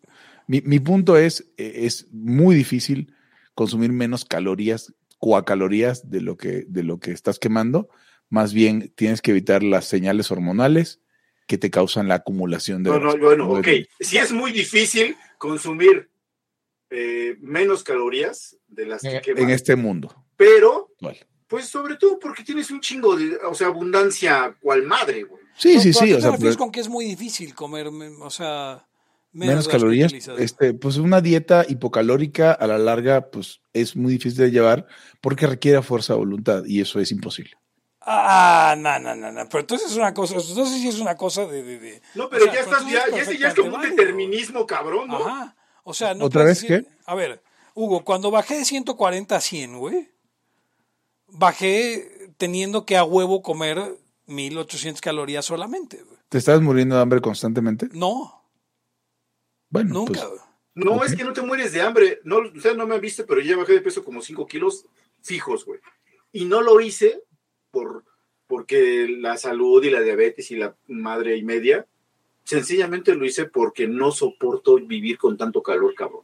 mi, 0.47 0.79
punto 0.79 1.17
es, 1.17 1.51
es 1.57 2.07
muy 2.13 2.55
difícil 2.55 3.15
consumir 3.55 3.93
menos 3.93 4.27
calorías, 4.27 4.93
cuacalorías 5.19 6.11
de 6.11 6.21
lo 6.21 6.37
que, 6.37 6.67
de 6.69 6.83
lo 6.83 7.01
que 7.01 7.13
estás 7.13 7.39
quemando. 7.39 7.89
Más 8.29 8.53
bien 8.53 8.93
tienes 8.95 9.23
que 9.23 9.31
evitar 9.31 9.63
las 9.63 9.87
señales 9.87 10.31
hormonales 10.31 11.01
que 11.47 11.57
te 11.57 11.71
causan 11.71 12.09
la 12.09 12.17
acumulación 12.17 12.83
de. 12.83 12.91
No, 12.91 12.99
no, 12.99 13.17
bueno, 13.17 13.49
ok. 13.51 13.69
Si 14.01 14.19
es 14.19 14.33
muy 14.33 14.53
difícil 14.53 15.17
consumir 15.39 16.11
eh, 16.91 17.37
menos 17.41 17.83
calorías 17.83 18.59
de 18.69 18.87
las 18.87 19.03
que 19.03 19.23
En 19.37 19.49
este 19.49 19.77
mundo. 19.77 20.27
Pero 20.37 20.91
Pues 21.55 21.69
sobre 21.69 21.95
todo 21.95 22.19
porque 22.19 22.43
tienes 22.43 22.69
un 22.73 22.81
chingo 22.81 23.15
de, 23.15 23.37
o 23.37 23.55
sea, 23.55 23.69
abundancia 23.69 24.57
cual 24.61 24.83
madre, 24.83 25.23
güey. 25.23 25.41
Sí, 25.57 25.79
sí, 25.79 25.93
sí. 25.93 26.13
O 26.13 26.21
sea, 26.21 26.37
te 26.37 26.57
con 26.57 26.73
que 26.73 26.81
es 26.81 26.89
muy 26.89 27.05
difícil 27.05 27.55
comer, 27.55 27.87
o 27.87 28.29
sea, 28.29 28.85
menos, 29.31 29.69
calorías. 29.69 30.13
Este, 30.13 30.75
pues 30.75 30.97
una 30.97 31.21
dieta 31.21 31.65
hipocalórica 31.69 32.51
a 32.51 32.67
la 32.67 32.77
larga, 32.77 33.31
pues 33.31 33.61
es 33.73 33.95
muy 33.95 34.15
difícil 34.15 34.39
de 34.39 34.51
llevar 34.51 34.89
porque 35.21 35.47
requiere 35.47 35.81
fuerza 35.81 36.15
de 36.15 36.19
voluntad 36.19 36.65
y 36.65 36.81
eso 36.81 36.99
es 36.99 37.13
imposible. 37.13 37.53
Ah, 38.01 38.75
no, 38.77 38.99
no, 38.99 39.15
no, 39.15 39.31
no. 39.31 39.49
Pero 39.49 39.61
entonces 39.61 39.93
es 39.93 39.97
una 39.97 40.13
cosa, 40.13 40.35
entonces 40.35 40.81
sí 40.81 40.89
es 40.89 40.99
una 40.99 41.17
cosa 41.17 41.47
de. 41.47 41.63
de, 41.63 42.03
no, 42.17 42.29
pero 42.29 42.47
ya 42.47 42.63
estás, 42.63 42.85
ya, 42.91 43.05
ya, 43.11 43.33
ya, 43.33 43.49
es 43.51 43.55
como 43.55 43.77
un 43.77 43.83
determinismo 43.83 44.67
cabrón, 44.67 45.07
¿no? 45.07 45.25
Ajá. 45.25 45.55
O 45.85 45.95
sea, 45.95 46.15
no. 46.15 46.25
¿Otra 46.25 46.43
vez 46.43 46.65
qué? 46.65 46.85
A 47.07 47.15
ver, 47.15 47.45
Hugo, 47.75 48.05
cuando 48.05 48.33
bajé 48.33 48.57
de 48.57 48.65
140 48.65 49.37
a 49.37 49.41
100, 49.41 49.79
güey, 49.79 50.14
bajé 51.35 52.33
teniendo 52.37 52.87
que 52.87 52.97
a 52.97 53.05
huevo 53.05 53.43
comer 53.43 53.97
1800 54.27 55.01
calorías 55.01 55.45
solamente. 55.45 56.03
Güey. 56.03 56.19
¿Te 56.29 56.39
estás 56.39 56.61
muriendo 56.61 56.97
de 56.97 57.03
hambre 57.03 57.21
constantemente? 57.21 57.89
No. 57.93 58.43
Bueno, 59.69 59.95
nunca. 59.95 60.27
Pues, 60.27 60.41
no, 60.75 61.05
es 61.05 61.15
que 61.15 61.25
no 61.25 61.33
te 61.33 61.43
mueres 61.43 61.73
de 61.73 61.83
hambre. 61.83 62.21
No, 62.25 62.39
ustedes 62.39 62.77
no 62.77 62.87
me 62.87 62.95
han 62.95 63.01
visto, 63.01 63.25
pero 63.27 63.41
ya 63.41 63.57
bajé 63.57 63.75
de 63.75 63.81
peso 63.81 64.05
como 64.05 64.23
5 64.23 64.47
kilos 64.47 64.87
fijos, 65.21 65.65
güey. 65.65 65.81
Y 66.33 66.47
no 66.47 66.63
lo 66.63 66.81
hice 66.81 67.23
por 67.71 68.05
porque 68.47 69.09
la 69.09 69.37
salud 69.37 69.83
y 69.85 69.91
la 69.91 70.01
diabetes 70.01 70.51
y 70.51 70.57
la 70.57 70.77
madre 70.87 71.37
y 71.37 71.43
media, 71.43 71.87
sencillamente 72.45 73.15
lo 73.15 73.25
hice 73.25 73.47
porque 73.47 73.89
no 73.89 74.13
soporto 74.13 74.77
vivir 74.77 75.19
con 75.19 75.37
tanto 75.37 75.63
calor, 75.63 75.95
cabrón. 75.95 76.23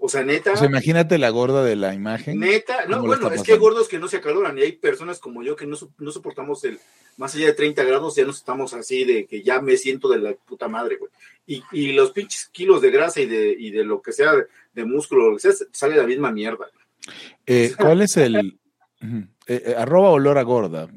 O 0.00 0.08
sea, 0.08 0.22
neta. 0.22 0.52
O 0.52 0.64
imagínate 0.64 1.18
la 1.18 1.30
gorda 1.30 1.64
de 1.64 1.74
la 1.74 1.92
imagen. 1.92 2.38
Neta, 2.38 2.86
no, 2.86 3.02
bueno, 3.02 3.32
es 3.32 3.42
que 3.42 3.52
hay 3.52 3.58
gordos 3.58 3.88
que 3.88 3.98
no 3.98 4.06
se 4.06 4.18
acaloran 4.18 4.56
y 4.56 4.62
hay 4.62 4.72
personas 4.72 5.18
como 5.18 5.42
yo 5.42 5.56
que 5.56 5.66
no, 5.66 5.76
no, 5.98 6.12
soportamos 6.12 6.62
el 6.64 6.78
más 7.16 7.34
allá 7.34 7.46
de 7.46 7.52
30 7.52 7.82
grados, 7.82 8.14
ya 8.14 8.24
no 8.24 8.30
estamos 8.30 8.74
así 8.74 9.04
de 9.04 9.26
que 9.26 9.42
ya 9.42 9.60
me 9.60 9.76
siento 9.76 10.08
de 10.08 10.18
la 10.18 10.34
puta 10.34 10.68
madre, 10.68 10.98
güey. 10.98 11.10
Y, 11.46 11.62
y 11.72 11.92
los 11.92 12.12
pinches 12.12 12.48
kilos 12.52 12.80
de 12.80 12.92
grasa 12.92 13.20
y 13.20 13.26
de, 13.26 13.56
y 13.58 13.72
de 13.72 13.82
lo 13.82 14.00
que 14.00 14.12
sea, 14.12 14.32
de 14.72 14.84
músculo, 14.84 15.30
lo 15.30 15.36
que 15.36 15.42
sea, 15.42 15.66
sale 15.72 15.96
la 15.96 16.06
misma 16.06 16.30
mierda. 16.30 16.70
Eh, 17.44 17.74
¿Cuál 17.76 18.02
es 18.02 18.16
el 18.18 18.36
eh, 19.00 19.26
eh, 19.46 19.74
arroba 19.76 20.10
olor 20.10 20.38
a 20.38 20.42
gorda? 20.42 20.88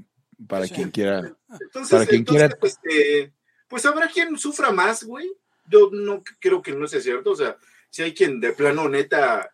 Para 0.48 0.68
quien 0.68 0.92
quiera. 0.92 1.36
Entonces, 1.60 1.92
para 1.92 2.06
quien 2.06 2.24
quiera. 2.24 2.50
Pues, 2.50 2.78
pues 3.68 3.86
habrá 3.86 4.08
quien 4.08 4.38
sufra 4.38 4.72
más, 4.72 5.04
güey. 5.04 5.32
Yo 5.68 5.90
no 5.92 6.24
creo 6.40 6.62
que 6.62 6.74
no 6.74 6.88
sea 6.88 7.00
cierto, 7.00 7.32
o 7.32 7.36
sea 7.36 7.58
si 7.92 8.02
hay 8.02 8.14
quien 8.14 8.40
de 8.40 8.54
plano 8.54 8.90
neta, 8.90 9.54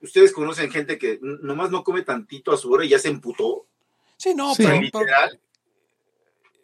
ustedes 0.00 0.32
conocen 0.32 0.70
gente 0.70 0.96
que 0.96 1.18
nomás 1.20 1.70
no 1.70 1.84
come 1.84 2.02
tantito 2.02 2.52
a 2.52 2.56
su 2.56 2.72
hora 2.72 2.84
y 2.84 2.88
ya 2.88 2.98
se 2.98 3.08
emputó. 3.08 3.66
Sí, 4.16 4.34
no, 4.34 4.54
pero, 4.56 4.80
literal. 4.80 5.40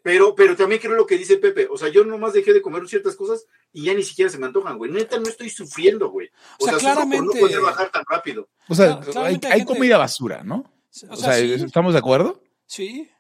Pero, 0.03 0.35
pero 0.35 0.57
también 0.57 0.81
creo 0.81 0.95
lo 0.95 1.07
que 1.07 1.19
dice 1.19 1.37
Pepe. 1.37 1.69
O 1.71 1.77
sea, 1.77 1.89
yo 1.89 2.05
nomás 2.05 2.33
dejé 2.33 2.53
de 2.53 2.63
comer 2.63 2.89
ciertas 2.89 3.17
cosas 3.17 3.45
y 3.73 3.85
ya 3.85 3.95
ni 3.95 4.03
siquiera 4.03 4.31
se 4.31 4.39
me 4.39 4.47
antojan, 4.47 4.79
güey. 4.79 4.91
Neta, 4.91 5.19
no 5.19 5.29
estoy 5.29 5.51
sufriendo, 5.51 6.11
güey. 6.11 6.31
O, 6.59 6.65
sea, 6.65 6.79
claramente. 6.79 7.27
no 7.27 7.33
poder 7.33 7.61
bajar 7.61 7.91
tan 7.91 8.05
rápido. 8.09 8.49
O 8.69 8.75
sea, 8.75 9.01
hay, 9.51 9.65
comida 9.65 9.99
basura, 9.99 10.43
¿no? 10.43 10.73
O 11.09 11.17
sea, 11.17 11.39
¿estamos 11.39 11.93
de 11.93 11.99
acuerdo? 11.99 12.43
Sí. 12.67 13.11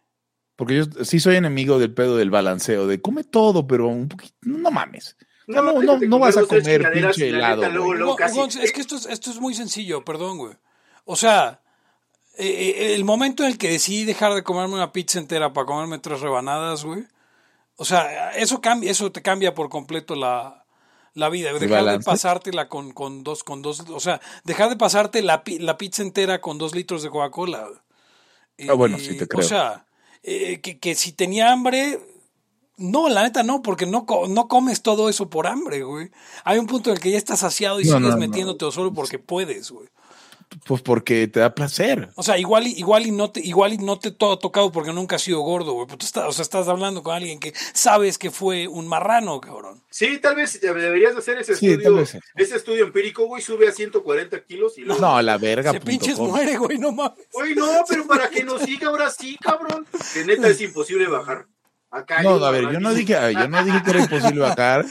Porque 0.56 0.76
yo 0.76 1.04
sí 1.04 1.20
soy 1.20 1.36
enemigo 1.36 1.78
del 1.78 1.92
pedo 1.92 2.16
del 2.16 2.30
balanceo, 2.30 2.86
de 2.86 3.00
come 3.00 3.24
todo, 3.24 3.66
pero 3.66 3.88
un 3.88 4.08
poquito, 4.08 4.34
no 4.42 4.70
mames. 4.70 5.16
No, 5.50 5.62
no, 5.62 5.82
no, 5.82 5.98
no 5.98 6.18
vas 6.18 6.36
a 6.36 6.44
comer 6.44 6.90
pinche 6.92 7.28
helado. 7.28 7.64
es 7.64 8.72
que 8.72 8.80
esto 8.80 8.96
es, 8.96 9.06
esto 9.06 9.30
es 9.30 9.40
muy 9.40 9.54
sencillo, 9.54 10.04
perdón, 10.04 10.38
güey. 10.38 10.54
O 11.04 11.16
sea, 11.16 11.60
eh, 12.38 12.46
eh, 12.46 12.94
el 12.94 13.04
momento 13.04 13.42
en 13.42 13.50
el 13.50 13.58
que 13.58 13.70
decidí 13.70 14.04
dejar 14.04 14.34
de 14.34 14.42
comerme 14.42 14.74
una 14.74 14.92
pizza 14.92 15.18
entera 15.18 15.52
para 15.52 15.66
comerme 15.66 15.98
tres 15.98 16.20
rebanadas, 16.20 16.84
güey. 16.84 17.04
O 17.76 17.84
sea, 17.84 18.30
eso 18.30 18.60
cambia, 18.60 18.90
eso 18.90 19.10
te 19.10 19.22
cambia 19.22 19.54
por 19.54 19.68
completo 19.68 20.14
la, 20.14 20.64
la 21.14 21.28
vida. 21.28 21.52
Dejar 21.52 21.84
de 21.84 22.00
pasártela 22.00 22.68
con, 22.68 22.92
con 22.92 23.24
dos, 23.24 23.42
con 23.42 23.62
dos, 23.62 23.80
o 23.80 24.00
sea, 24.00 24.20
dejar 24.44 24.68
de 24.68 24.76
pasarte 24.76 25.22
la, 25.22 25.42
la 25.58 25.78
pizza 25.78 26.02
entera 26.02 26.40
con 26.40 26.58
dos 26.58 26.74
litros 26.74 27.02
de 27.02 27.10
Coca-Cola. 27.10 27.68
Ah, 28.68 28.74
bueno, 28.74 28.98
sí 28.98 29.16
te 29.16 29.26
creo. 29.26 29.44
O 29.44 29.48
sea, 29.48 29.86
eh, 30.22 30.60
que, 30.60 30.78
que 30.78 30.94
si 30.94 31.12
tenía 31.12 31.50
hambre, 31.50 31.98
no, 32.80 33.08
la 33.08 33.22
neta 33.22 33.42
no, 33.42 33.62
porque 33.62 33.86
no, 33.86 34.06
no 34.28 34.48
comes 34.48 34.82
todo 34.82 35.08
eso 35.08 35.28
por 35.28 35.46
hambre, 35.46 35.82
güey. 35.82 36.10
Hay 36.44 36.58
un 36.58 36.66
punto 36.66 36.90
en 36.90 36.96
el 36.96 37.02
que 37.02 37.10
ya 37.10 37.18
estás 37.18 37.40
saciado 37.40 37.80
y 37.80 37.84
sigues 37.84 38.16
metiéndote 38.16 38.70
solo 38.72 38.92
porque 38.92 39.18
puedes, 39.18 39.70
güey. 39.70 39.88
Pues 40.64 40.82
porque 40.82 41.28
te 41.28 41.40
da 41.40 41.54
placer. 41.54 42.08
O 42.16 42.24
sea, 42.24 42.36
igual 42.36 42.66
y, 42.66 42.72
igual 42.72 43.06
y 43.06 43.12
no 43.12 43.30
te, 43.30 43.40
igual 43.40 43.72
y 43.72 43.78
no 43.78 44.00
te 44.00 44.10
todo 44.10 44.36
tocado 44.38 44.72
porque 44.72 44.92
nunca 44.92 45.16
has 45.16 45.22
sido 45.22 45.40
gordo, 45.40 45.74
güey. 45.74 45.86
Pues 45.86 46.16
o 46.16 46.32
sea, 46.32 46.42
estás 46.42 46.66
hablando 46.66 47.04
con 47.04 47.14
alguien 47.14 47.38
que 47.38 47.52
sabes 47.72 48.18
que 48.18 48.30
fue 48.30 48.66
un 48.66 48.88
marrano, 48.88 49.40
cabrón. 49.40 49.80
Sí, 49.90 50.18
tal 50.18 50.34
vez 50.34 50.60
deberías 50.60 51.14
hacer 51.14 51.38
ese 51.38 51.52
estudio. 51.52 52.00
Ese 52.34 52.56
estudio 52.56 52.84
empírico, 52.84 53.26
güey, 53.26 53.42
sube 53.42 53.68
a 53.68 53.72
140 53.72 54.44
kilos 54.44 54.76
y 54.78 54.82
luego... 54.82 55.00
No, 55.00 55.16
a 55.16 55.22
la 55.22 55.38
verga. 55.38 55.70
Se 55.70 55.80
pinches 55.80 56.18
muere, 56.18 56.56
güey, 56.56 56.78
no 56.78 56.90
mames. 56.90 57.28
Güey, 57.32 57.54
no, 57.54 57.84
pero 57.88 58.06
para 58.08 58.28
que 58.28 58.42
nos 58.42 58.62
siga 58.62 58.88
ahora 58.88 59.08
sí, 59.10 59.36
cabrón. 59.40 59.86
Que 60.14 60.24
neta 60.24 60.48
es 60.48 60.60
imposible 60.60 61.06
bajar 61.06 61.46
no, 62.22 62.44
a 62.44 62.50
ver, 62.50 62.70
yo 62.70 62.80
no 62.80 62.94
dije, 62.94 63.16
yo 63.32 63.48
no 63.48 63.64
dije 63.64 63.82
que 63.82 63.90
era 63.90 64.00
imposible 64.00 64.40
bajar. 64.40 64.84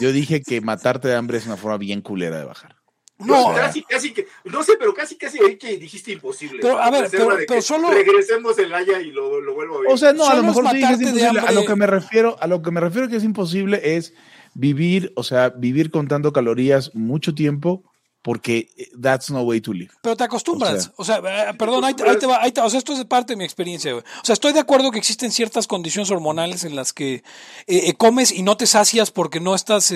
Yo 0.00 0.12
dije 0.12 0.42
que 0.42 0.60
matarte 0.60 1.08
de 1.08 1.14
hambre 1.14 1.38
es 1.38 1.46
una 1.46 1.56
forma 1.56 1.78
bien 1.78 2.00
culera 2.00 2.38
de 2.38 2.44
bajar. 2.44 2.76
No, 3.18 3.52
casi, 3.52 3.82
casi 3.82 4.12
que, 4.12 4.28
no 4.44 4.62
sé, 4.62 4.74
pero 4.78 4.94
casi, 4.94 5.16
casi 5.16 5.42
ahí 5.42 5.56
que 5.56 5.76
dijiste 5.76 6.12
imposible. 6.12 6.60
Pero, 6.62 6.78
a 6.78 6.88
ver, 6.90 7.10
pero, 7.10 7.60
solo. 7.60 7.90
Regresemos 7.90 8.56
el 8.58 8.72
Haya 8.72 9.00
y 9.00 9.10
lo, 9.10 9.40
lo, 9.40 9.54
vuelvo 9.54 9.78
a 9.78 9.80
ver. 9.80 9.90
O 9.90 9.96
sea, 9.96 10.12
no, 10.12 10.28
a 10.28 10.36
lo 10.36 10.44
mejor 10.44 10.68
sí 10.70 10.82
es 10.82 11.00
imposible. 11.00 11.40
A 11.40 11.52
lo 11.52 11.64
que 11.64 11.74
me 11.74 11.86
refiero, 11.86 12.36
a 12.40 12.46
lo 12.46 12.62
que 12.62 12.70
me 12.70 12.80
refiero 12.80 13.08
que 13.08 13.16
es 13.16 13.24
imposible 13.24 13.96
es 13.96 14.14
vivir, 14.54 15.12
o 15.16 15.24
sea, 15.24 15.50
vivir 15.50 15.90
contando 15.90 16.32
calorías 16.32 16.94
mucho 16.94 17.34
tiempo 17.34 17.82
porque 18.28 18.68
eh, 18.76 18.90
that's 19.00 19.30
no 19.30 19.40
way 19.40 19.58
to 19.58 19.72
live. 19.72 19.88
Pero 20.02 20.14
te 20.14 20.22
acostumbras. 20.22 20.92
O 20.96 21.02
sea, 21.02 21.16
eh, 21.16 21.54
perdón, 21.58 21.82
ahí, 21.82 21.94
te 21.94 22.26
va, 22.26 22.42
ahí 22.42 22.52
te, 22.52 22.60
o 22.60 22.68
sea, 22.68 22.76
esto 22.76 22.92
es 22.92 23.02
parte 23.06 23.32
de 23.32 23.38
mi 23.38 23.44
experiencia. 23.44 23.96
O 23.96 24.02
sea, 24.22 24.34
estoy 24.34 24.52
de 24.52 24.60
acuerdo 24.60 24.90
que 24.90 24.98
existen 24.98 25.32
ciertas 25.32 25.66
condiciones 25.66 26.10
hormonales 26.10 26.64
en 26.64 26.76
las 26.76 26.92
que 26.92 27.22
eh, 27.66 27.94
comes 27.94 28.30
y 28.30 28.42
no 28.42 28.58
te 28.58 28.66
sacias 28.66 29.10
porque 29.10 29.40
no 29.40 29.54
estás, 29.54 29.94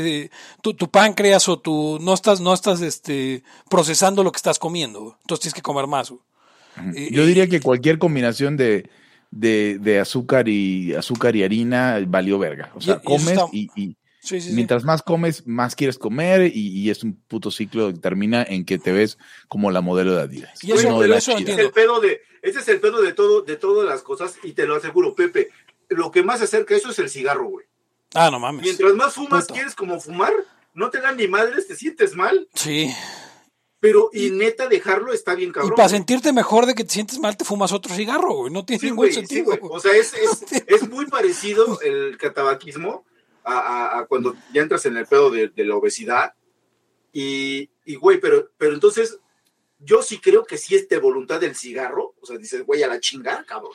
tu, 0.62 0.74
páncreas 0.90 1.46
o 1.50 1.58
tu, 1.58 1.98
no 2.00 2.14
estás, 2.14 2.40
no 2.40 2.54
estás 2.54 2.80
este, 2.80 3.42
procesando 3.68 4.24
lo 4.24 4.32
que 4.32 4.38
estás 4.38 4.58
comiendo. 4.58 5.18
Entonces 5.20 5.42
tienes 5.42 5.54
que 5.54 5.60
comer 5.60 5.86
más. 5.86 6.10
Yo 7.10 7.26
diría 7.26 7.48
que 7.48 7.60
cualquier 7.60 7.98
combinación 7.98 8.56
de, 8.56 8.88
de, 9.30 10.00
azúcar 10.00 10.48
y 10.48 10.94
azúcar 10.94 11.36
y 11.36 11.42
harina 11.42 11.98
valió 12.06 12.38
verga. 12.38 12.72
O 12.76 12.80
sea, 12.80 12.98
comes 12.98 13.38
y 13.52 13.94
Mientras 14.30 14.84
más 14.84 15.02
comes, 15.02 15.46
más 15.46 15.74
quieres 15.74 15.98
comer 15.98 16.52
y, 16.54 16.90
es 16.90 17.02
un 17.02 17.16
puto 17.16 17.50
ciclo 17.50 17.92
que 17.92 17.98
termina 17.98 18.42
en 18.42 18.64
que 18.64 18.78
te 18.78 18.92
ves 18.92 19.18
como 19.48 19.70
la 19.70 19.80
modelo 19.80 20.14
de 20.14 20.22
Adidas. 20.22 20.62
Y 20.62 20.72
eso, 20.72 21.02
ese, 21.04 21.32
es 21.32 21.58
el 21.58 21.72
pedo 21.72 22.00
de, 22.00 22.22
ese 22.40 22.60
es 22.60 22.68
el 22.68 22.80
pedo 22.80 23.02
de 23.02 23.12
todo, 23.12 23.42
de 23.42 23.56
todas 23.56 23.88
las 23.88 24.02
cosas 24.02 24.36
y 24.42 24.52
te 24.52 24.66
lo 24.66 24.76
aseguro, 24.76 25.14
Pepe. 25.14 25.50
Lo 25.88 26.10
que 26.10 26.22
más 26.22 26.38
se 26.38 26.44
acerca 26.44 26.74
a 26.74 26.78
eso 26.78 26.90
es 26.90 26.98
el 27.00 27.10
cigarro, 27.10 27.48
güey. 27.48 27.66
Ah, 28.14 28.30
no 28.30 28.38
mames. 28.38 28.62
Mientras 28.62 28.94
más 28.94 29.14
fumas, 29.14 29.46
quieres 29.46 29.74
como 29.74 30.00
fumar, 30.00 30.32
no 30.74 30.90
te 30.90 31.00
dan 31.00 31.16
ni 31.16 31.26
madres, 31.26 31.66
te 31.66 31.74
sientes 31.74 32.14
mal. 32.14 32.48
Sí. 32.54 32.94
Pero, 33.80 34.10
y 34.12 34.30
neta, 34.30 34.68
dejarlo 34.68 35.12
está 35.12 35.34
bien 35.34 35.50
cabrón. 35.50 35.72
Y 35.72 35.76
para 35.76 35.88
sentirte 35.88 36.32
mejor 36.32 36.66
de 36.66 36.74
que 36.74 36.84
te 36.84 36.90
sientes 36.90 37.18
mal, 37.18 37.36
te 37.36 37.44
fumas 37.44 37.72
otro 37.72 37.92
cigarro, 37.92 38.34
güey. 38.34 38.52
No 38.52 38.64
tiene 38.64 38.84
ningún 38.84 39.12
sentido. 39.12 39.58
o 39.60 39.80
sea, 39.80 39.92
es, 39.96 40.14
es, 40.14 40.62
es, 40.68 40.88
muy 40.88 41.06
parecido 41.06 41.80
el 41.80 42.16
catabaquismo 42.16 43.04
a, 43.44 44.06
cuando 44.08 44.36
ya 44.52 44.62
entras 44.62 44.86
en 44.86 44.96
el 44.96 45.06
pedo 45.06 45.30
de, 45.30 45.50
la 45.56 45.76
obesidad. 45.76 46.34
Y, 47.12 47.68
güey, 47.96 48.20
pero, 48.20 48.50
pero 48.56 48.74
entonces 48.74 49.18
yo 49.78 50.02
sí 50.02 50.18
creo 50.18 50.44
que 50.44 50.58
sí 50.58 50.74
es 50.74 50.88
de 50.88 50.98
voluntad 50.98 51.40
del 51.40 51.56
cigarro. 51.56 52.14
O 52.20 52.26
sea, 52.26 52.38
dices, 52.38 52.64
güey, 52.64 52.82
a 52.82 52.88
la 52.88 53.00
chingada, 53.00 53.44
cabrón. 53.44 53.72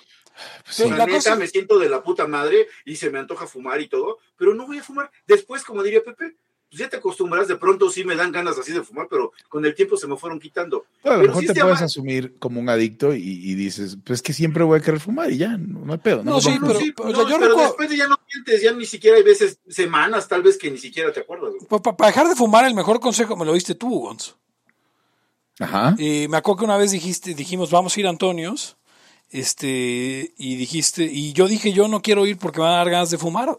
Pues 0.66 0.90
la 0.92 1.06
neta, 1.06 1.36
me 1.36 1.48
siento 1.48 1.80
de 1.80 1.90
la 1.90 2.04
puta 2.04 2.28
madre 2.28 2.68
y 2.86 2.96
se 2.96 3.10
me 3.10 3.20
antoja 3.20 3.48
fumar 3.48 3.82
y 3.82 3.88
todo, 3.88 4.20
pero 4.36 4.54
no 4.54 4.68
voy 4.68 4.78
a 4.78 4.84
fumar. 4.84 5.12
Después, 5.26 5.64
como 5.64 5.82
diría 5.82 6.04
Pepe, 6.04 6.36
pues 6.70 6.80
ya 6.80 6.90
te 6.90 6.98
acostumbras, 6.98 7.48
de 7.48 7.56
pronto 7.56 7.90
sí 7.90 8.04
me 8.04 8.16
dan 8.16 8.32
ganas 8.32 8.58
así 8.58 8.74
de 8.74 8.84
fumar, 8.84 9.08
pero 9.10 9.32
con 9.48 9.66
el 9.66 9.74
tiempo 9.74 9.96
se 9.96 10.06
me 10.06 10.18
fueron 10.18 10.38
quitando. 10.38 10.86
Bueno, 11.02 11.20
a 11.20 11.22
lo 11.22 11.28
mejor 11.30 11.46
te 11.46 11.62
puedes 11.62 11.82
asumir 11.82 12.38
como 12.40 12.60
un 12.60 12.68
adicto 12.68 13.14
y, 13.14 13.56
dices, 13.56 13.98
pues 14.04 14.22
que 14.22 14.34
siempre 14.34 14.64
voy 14.64 14.80
a 14.80 14.82
querer 14.82 15.00
fumar 15.00 15.32
y 15.32 15.38
ya, 15.38 15.58
no, 15.58 15.92
hay 15.94 16.00
pedo. 16.00 16.24
No, 16.24 16.32
no 16.32 16.42
sí, 16.42 16.58
pero, 16.60 16.78
después 16.78 17.90
ya 17.96 18.08
no 18.08 18.20
sientes, 18.28 18.62
ya 18.62 18.74
ni 18.74 18.86
siquiera 18.86 19.16
hay 19.16 19.24
veces, 19.24 19.60
semanas 19.70 20.28
tal 20.28 20.44
vez 20.44 20.58
que 20.58 20.70
ni 20.70 20.78
siquiera 20.78 21.14
te 21.14 21.22
acuerdas. 21.22 21.54
Para, 21.70 22.08
dejar 22.08 22.28
de 22.28 22.36
fumar, 22.36 22.66
el 22.66 22.76
mejor 22.76 23.00
consejo 23.00 23.38
me 23.38 23.46
lo 23.46 23.54
diste 23.54 23.76
tú, 23.76 24.02
Gonz. 24.02 24.36
Ajá. 25.60 25.96
Y 25.98 26.28
me 26.28 26.38
acuerdo 26.38 26.60
que 26.60 26.66
una 26.66 26.78
vez 26.78 26.92
dijiste, 26.92 27.34
dijimos, 27.34 27.72
vamos 27.72 27.96
a 27.96 28.00
ir 28.00 28.08
a 28.08 28.10
Antonios, 28.10 28.76
este, 29.30 30.34
y 30.38 30.56
dijiste, 30.58 31.04
y 31.04 31.32
yo 31.32 31.48
dije, 31.48 31.72
yo 31.72 31.88
no 31.88 32.02
quiero 32.02 32.26
ir 32.26 32.38
porque 32.38 32.60
me 32.60 32.66
van 32.66 32.74
a 32.74 32.78
dar 32.78 32.90
ganas 32.90 33.10
de 33.10 33.18
fumar. 33.18 33.58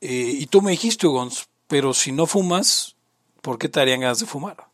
Eh, 0.00 0.32
y 0.40 0.46
tú 0.46 0.62
me 0.62 0.72
dijiste, 0.72 1.06
Gonz, 1.06 1.46
pero 1.72 1.94
si 1.94 2.12
no 2.12 2.26
fumas, 2.26 2.96
¿por 3.40 3.56
qué 3.56 3.66
te 3.66 3.80
harían 3.80 4.00
ganas 4.00 4.18
de 4.18 4.26
fumar? 4.26 4.68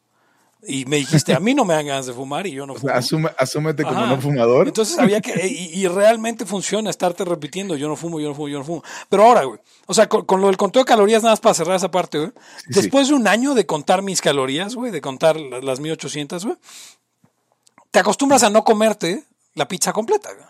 Y 0.66 0.84
me 0.86 0.96
dijiste, 0.96 1.32
a 1.32 1.38
mí 1.38 1.54
no 1.54 1.64
me 1.64 1.74
dan 1.74 1.86
ganas 1.86 2.06
de 2.06 2.12
fumar 2.12 2.44
y 2.48 2.50
yo 2.50 2.66
no 2.66 2.74
fumo. 2.74 2.92
asume, 2.92 3.30
asúmete 3.38 3.84
como 3.84 4.04
no 4.04 4.20
fumador. 4.20 4.66
Entonces 4.66 4.98
había 4.98 5.20
que, 5.20 5.46
y, 5.46 5.86
realmente 5.86 6.44
funciona 6.44 6.90
estarte 6.90 7.24
repitiendo, 7.24 7.76
yo 7.76 7.86
no 7.86 7.94
fumo, 7.94 8.18
yo 8.18 8.30
no 8.30 8.34
fumo, 8.34 8.48
yo 8.48 8.58
no 8.58 8.64
fumo. 8.64 8.82
Pero 9.08 9.26
ahora, 9.26 9.44
güey, 9.44 9.60
o 9.86 9.94
sea, 9.94 10.08
con, 10.08 10.40
lo 10.40 10.48
del 10.48 10.56
conteo 10.56 10.82
de 10.82 10.86
calorías, 10.86 11.22
nada 11.22 11.34
más 11.34 11.40
para 11.40 11.54
cerrar 11.54 11.76
esa 11.76 11.92
parte, 11.92 12.18
güey. 12.18 12.32
después 12.66 13.06
de 13.06 13.14
un 13.14 13.28
año 13.28 13.54
de 13.54 13.64
contar 13.64 14.02
mis 14.02 14.20
calorías, 14.20 14.74
güey, 14.74 14.90
de 14.90 15.00
contar 15.00 15.36
las 15.38 15.78
1800, 15.78 16.46
güey, 16.46 16.56
te 17.92 18.00
acostumbras 18.00 18.42
a 18.42 18.50
no 18.50 18.64
comerte 18.64 19.22
la 19.54 19.68
pizza 19.68 19.92
completa, 19.92 20.30
güey. 20.32 20.46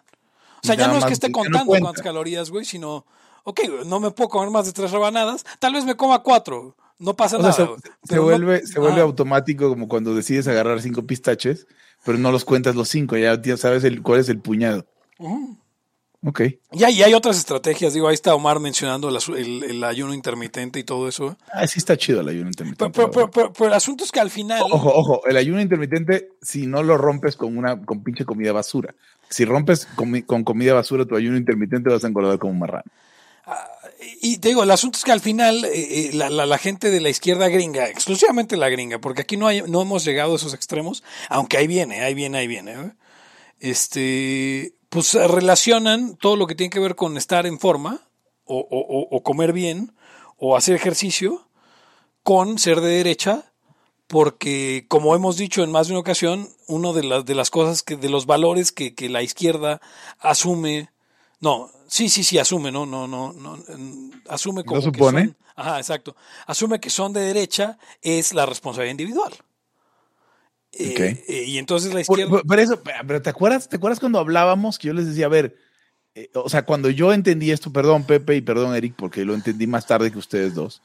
O 0.64 0.67
sea, 0.67 0.76
ya 0.76 0.88
no 0.88 0.97
es 0.97 1.05
que 1.05 1.12
esté 1.12 1.31
contando 1.31 1.67
cuántas 1.78 2.02
calorías, 2.02 2.50
güey, 2.50 2.64
sino, 2.64 3.05
ok, 3.45 3.61
no 3.87 4.00
me 4.00 4.11
puedo 4.11 4.28
comer 4.28 4.50
más 4.50 4.66
de 4.66 4.73
tres 4.73 4.90
rebanadas, 4.90 5.45
tal 5.59 5.75
vez 5.75 5.85
me 5.85 5.97
coma 5.97 6.23
cuatro 6.23 6.76
no 6.99 7.14
pasa 7.14 7.38
nada. 7.38 7.76
se, 8.04 8.18
vuelve, 8.18 8.66
se 8.66 8.80
vuelve 8.80 9.00
automático 9.00 9.68
como 9.68 9.88
cuando 9.88 10.14
decides 10.14 10.49
agarrar 10.49 10.83
cinco 10.83 11.07
pistaches, 11.07 11.66
pero 12.04 12.18
no 12.18 12.33
los 12.33 12.45
cuentas 12.45 12.75
los 12.75 12.88
cinco, 12.88 13.16
ya, 13.16 13.40
sabes 13.57 13.85
el, 13.85 14.02
cuál 14.02 14.21
es 14.21 14.28
el 14.28 14.40
puñado. 14.40 14.85
Ok. 16.25 16.40
Y 16.73 16.83
hay, 16.83 17.14
otras 17.14 17.38
estrategias, 17.38 17.95
digo, 17.95 18.09
ahí 18.09 18.14
está 18.14 18.35
Omar 18.35 18.59
mencionando 18.59 19.09
el, 19.09 19.85
ayuno 19.85 20.12
intermitente 20.12 20.80
y 20.80 20.85
todo 20.85 21.07
eso. 21.07 21.37
Ah, 21.52 21.64
sí 21.68 21.78
está 21.78 21.97
chido 21.97 22.21
el 22.21 22.28
ayuno 22.28 22.49
intermitente. 22.49 23.09
Pero, 23.09 23.68
el 23.68 23.73
asunto 23.73 24.02
es 24.02 24.11
que 24.11 24.18
al 24.18 24.30
final... 24.30 24.62
Ojo, 24.68 24.92
ojo, 24.92 25.26
el 25.28 25.37
ayuno 25.37 25.61
intermitente, 25.61 26.33
si 26.42 26.66
no 26.66 26.83
lo 26.83 26.99
rompes 26.99 27.37
con 27.37 27.57
una 27.57 27.80
con 27.85 28.02
pinche 28.02 28.25
comida 28.25 28.52
basura. 28.52 28.97
Si 29.30 29.45
rompes 29.45 29.87
con, 29.95 30.21
con 30.23 30.42
comida 30.42 30.75
basura 30.75 31.04
tu 31.04 31.14
ayuno 31.14 31.37
intermitente 31.37 31.90
vas 31.90 32.02
a 32.02 32.09
engordar 32.09 32.38
como 32.38 32.54
un 32.54 32.59
marrano. 32.59 32.90
Y 34.21 34.38
te 34.38 34.49
digo, 34.49 34.62
el 34.62 34.71
asunto 34.71 34.97
es 34.97 35.05
que 35.05 35.12
al 35.12 35.21
final 35.21 35.64
eh, 35.64 36.11
eh, 36.11 36.12
la, 36.12 36.59
gente 36.59 36.90
de 36.90 37.00
la 37.00 37.09
izquierda 37.09 37.49
gringa, 37.49 37.88
exclusivamente 37.88 38.57
la 38.57 38.69
gringa, 38.69 39.00
porque 39.00 39.23
aquí 39.23 39.37
no, 39.37 39.49
hay, 39.49 39.62
no 39.62 39.83
hemos 39.83 40.05
llegado 40.05 40.33
a 40.33 40.37
esos 40.37 40.55
extremos, 40.55 41.02
aunque 41.28 41.57
ahí 41.57 41.67
viene, 41.67 42.02
ahí 42.02 42.14
viene, 42.14 42.38
ahí 42.38 42.47
viene, 42.47 42.73
¿eh? 42.73 42.93
este, 43.59 44.75
pues 44.88 45.14
relacionan 45.14 46.17
todo 46.17 46.37
lo 46.37 46.47
que 46.47 46.55
tiene 46.55 46.71
que 46.71 46.78
ver 46.78 46.95
con 46.95 47.17
estar 47.17 47.45
en 47.47 47.59
forma, 47.59 48.09
o, 48.45 48.61
o, 49.11 49.23
comer 49.23 49.52
bien, 49.52 49.95
o 50.38 50.57
hacer 50.57 50.75
ejercicio, 50.75 51.49
con 52.23 52.59
ser 52.59 52.81
de 52.81 52.88
derecha, 52.88 53.52
porque 54.07 54.87
como 54.88 55.14
hemos 55.14 55.37
dicho 55.37 55.62
en 55.62 55.71
más 55.71 55.88
de 55.88 55.93
una 55.93 56.00
ocasión, 56.00 56.49
uno 56.67 56.95
de 56.95 57.05
las, 57.05 57.26
de 57.26 57.35
las 57.35 57.50
cosas 57.50 57.83
que, 57.83 57.97
de 57.97 58.09
los 58.09 58.25
valores 58.25 58.73
que, 58.73 58.95
que 58.95 59.11
la 59.11 59.23
izquierda 59.23 59.83
asume, 60.19 60.88
no, 61.40 61.71
Sí, 61.88 62.11
sí, 62.11 62.23
sí, 62.23 62.38
asume, 62.38 62.71
no, 62.71 62.85
no, 62.85 63.09
no, 63.09 63.33
no 63.33 63.59
asume 64.28 64.62
como 64.62 64.76
¿No 64.76 64.83
supone? 64.83 65.23
Que 65.23 65.26
son, 65.28 65.37
ajá, 65.57 65.78
exacto. 65.78 66.14
Asume 66.47 66.78
que 66.78 66.90
son 66.90 67.12
de 67.14 67.21
derecha 67.21 67.78
es 68.02 68.35
la 68.35 68.45
responsabilidad 68.45 68.92
individual. 68.92 69.33
Eh, 70.73 71.25
eh, 71.26 71.45
y 71.47 71.59
entonces 71.59 71.95
la 71.95 72.02
izquierda. 72.02 72.42
Pero, 72.47 72.62
eso, 72.62 72.83
pero 73.07 73.23
¿te 73.23 73.30
acuerdas, 73.30 73.68
¿te 73.68 73.76
acuerdas 73.76 74.00
cuando 74.00 74.18
hablábamos 74.18 74.78
que 74.78 74.88
yo 74.88 74.95
les 74.95 75.07
decía, 75.07 75.26
a 75.26 75.30
ver, 75.30 75.57
eh, 76.14 76.28
o 76.35 76.49
sea, 76.50 76.64
cuando 76.66 76.90
yo 76.90 77.12
entendí 77.12 77.50
esto, 77.50 77.73
perdón 77.73 78.04
Pepe 78.04 78.37
y 78.37 78.42
perdón 78.42 78.76
Eric, 78.76 78.95
porque 78.95 79.25
lo 79.25 79.35
entendí 79.35 79.66
más 79.66 79.87
tarde 79.87 80.12
que 80.12 80.18
ustedes 80.18 80.54
dos, 80.54 80.83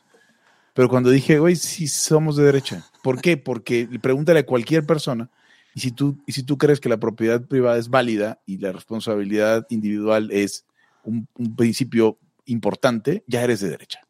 pero 0.74 0.88
cuando 0.88 1.10
dije, 1.10 1.38
güey, 1.38 1.58
sí 1.58 1.88
somos 1.90 2.38
de 2.38 2.46
derecha. 2.46 2.88
¿Por 3.04 3.22
qué? 3.22 3.36
Porque 3.36 3.90
pregúntale 4.02 4.40
a 4.40 4.46
cualquier 4.46 4.86
persona, 4.86 5.30
y 5.76 5.82
si 5.82 5.92
tú, 5.92 6.18
y 6.26 6.32
si 6.32 6.44
tú 6.44 6.58
crees 6.58 6.80
que 6.80 6.88
la 6.88 6.98
propiedad 6.98 7.46
privada 7.46 7.78
es 7.78 7.90
válida 7.90 8.42
y 8.46 8.60
la 8.60 8.72
responsabilidad 8.72 9.66
individual 9.70 10.32
es 10.32 10.66
un, 11.04 11.28
principio 11.56 12.20
importante, 12.46 13.24
ya 13.28 13.44
eres 13.44 13.60
de 13.60 13.70
derecha. 13.70 14.02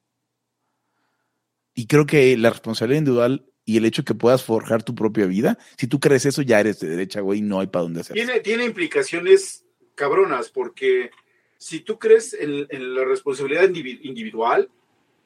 Y 1.75 1.88
creo 1.88 2.05
que 2.05 2.38
la 2.38 2.50
responsabilidad 2.50 3.00
individual 3.00 3.45
y 3.65 3.77
el 3.77 3.85
hecho 3.85 4.03
que 4.03 4.15
puedas 4.15 4.43
forjar 4.43 4.83
tu 4.83 4.93
propia 4.93 5.25
vida, 5.25 5.57
si 5.77 5.88
tú 5.88 6.00
crees 6.00 6.25
eso, 6.25 6.41
ya 6.41 6.59
eres 6.59 6.79
de 6.79 6.89
derecha, 6.89 7.21
güey, 7.21 7.41
no 7.41 7.59
hay 7.59 7.67
para 7.67 7.83
dónde 7.83 8.01
hacer. 8.01 8.13
Tiene, 8.13 8.39
tiene 8.41 8.65
implicaciones 8.65 9.65
cabronas, 9.95 10.50
porque 10.50 11.12
si 11.57 11.79
tú 11.79 11.97
crees 11.97 12.33
en, 12.33 12.67
la 12.95 13.05
responsabilidad 13.05 13.69
individual, 13.69 14.69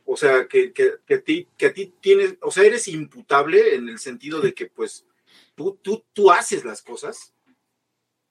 o 0.05 0.15
sea, 0.15 0.47
que, 0.47 0.71
que, 0.71 1.13
a 1.13 1.21
ti, 1.21 1.47
que 1.57 1.65
a 1.65 1.73
ti 1.73 1.93
tienes, 1.99 2.35
o 2.41 2.51
sea, 2.51 2.63
eres 2.63 2.87
imputable 2.87 3.75
en 3.75 3.89
el 3.89 3.99
sentido 3.99 4.39
de 4.39 4.53
que, 4.53 4.67
pues, 4.67 5.05
tú, 5.55 5.77
tú, 5.81 6.05
tú 6.13 6.31
haces 6.31 6.63
las 6.63 6.81
cosas, 6.81 7.33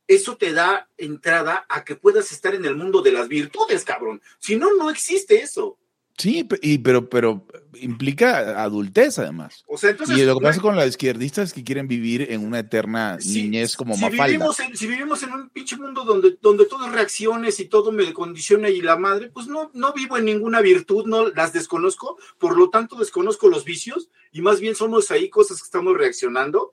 eso 0.08 0.36
te 0.36 0.52
da 0.52 0.88
entrada 0.96 1.66
a 1.68 1.84
que 1.84 1.96
puedas 1.96 2.32
estar 2.32 2.54
en 2.54 2.64
el 2.64 2.76
mundo 2.76 3.02
de 3.02 3.12
las 3.12 3.28
virtudes, 3.28 3.84
cabrón. 3.84 4.22
Si 4.38 4.56
no, 4.56 4.74
no 4.74 4.90
existe 4.90 5.36
eso. 5.36 5.78
Sí, 6.18 6.48
y, 6.62 6.78
pero, 6.78 7.10
pero 7.10 7.46
implica 7.78 8.62
adultez 8.62 9.18
además. 9.18 9.64
O 9.66 9.76
sea, 9.76 9.90
entonces, 9.90 10.16
y 10.16 10.24
lo 10.24 10.38
que 10.38 10.44
pasa 10.44 10.62
con 10.62 10.74
los 10.74 10.86
izquierdistas 10.86 11.48
es 11.48 11.52
que 11.52 11.62
quieren 11.62 11.88
vivir 11.88 12.32
en 12.32 12.42
una 12.44 12.60
eterna 12.60 13.18
niñez 13.18 13.76
como 13.76 13.94
si 13.94 14.08
Vivimos 14.08 14.58
en, 14.60 14.74
si 14.74 14.86
vivimos 14.86 15.22
en 15.22 15.32
un 15.32 15.50
pinche 15.50 15.76
mundo 15.76 16.04
donde, 16.04 16.38
donde 16.40 16.64
todo 16.64 16.86
es 16.86 16.92
reacciones 16.92 17.60
y 17.60 17.66
todo 17.66 17.92
me 17.92 18.14
condiciona 18.14 18.70
y 18.70 18.80
la 18.80 18.96
madre, 18.96 19.28
pues 19.28 19.46
no, 19.46 19.70
no 19.74 19.92
vivo 19.92 20.16
en 20.16 20.24
ninguna 20.24 20.62
virtud, 20.62 21.04
no 21.04 21.28
las 21.28 21.52
desconozco, 21.52 22.16
por 22.38 22.56
lo 22.56 22.70
tanto 22.70 22.96
desconozco 22.96 23.48
los 23.48 23.66
vicios 23.66 24.08
y 24.32 24.40
más 24.40 24.58
bien 24.60 24.74
somos 24.74 25.10
ahí 25.10 25.28
cosas 25.28 25.58
que 25.58 25.66
estamos 25.66 25.98
reaccionando 25.98 26.72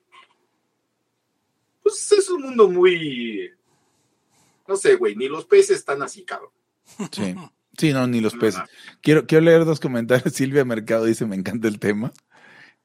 pues 1.84 2.12
es 2.12 2.30
un 2.30 2.42
mundo 2.42 2.70
muy, 2.70 3.52
no 4.68 4.76
sé, 4.76 4.96
güey, 4.96 5.16
ni 5.16 5.28
los 5.28 5.46
peces 5.46 5.78
están 5.78 6.02
así, 6.02 6.24
cabrón. 6.24 6.52
Sí, 7.12 7.36
sí, 7.78 7.94
no, 7.94 8.08
ni 8.08 8.22
los 8.22 8.34
peces. 8.34 8.62
Quiero, 9.02 9.28
quiero 9.28 9.44
leer 9.44 9.66
dos 9.66 9.80
comentarios. 9.80 10.34
Silvia 10.34 10.66
Mercado 10.66 11.06
dice, 11.06 11.26
me 11.26 11.36
encanta 11.36 11.68
el 11.68 11.80
tema. 11.80 12.14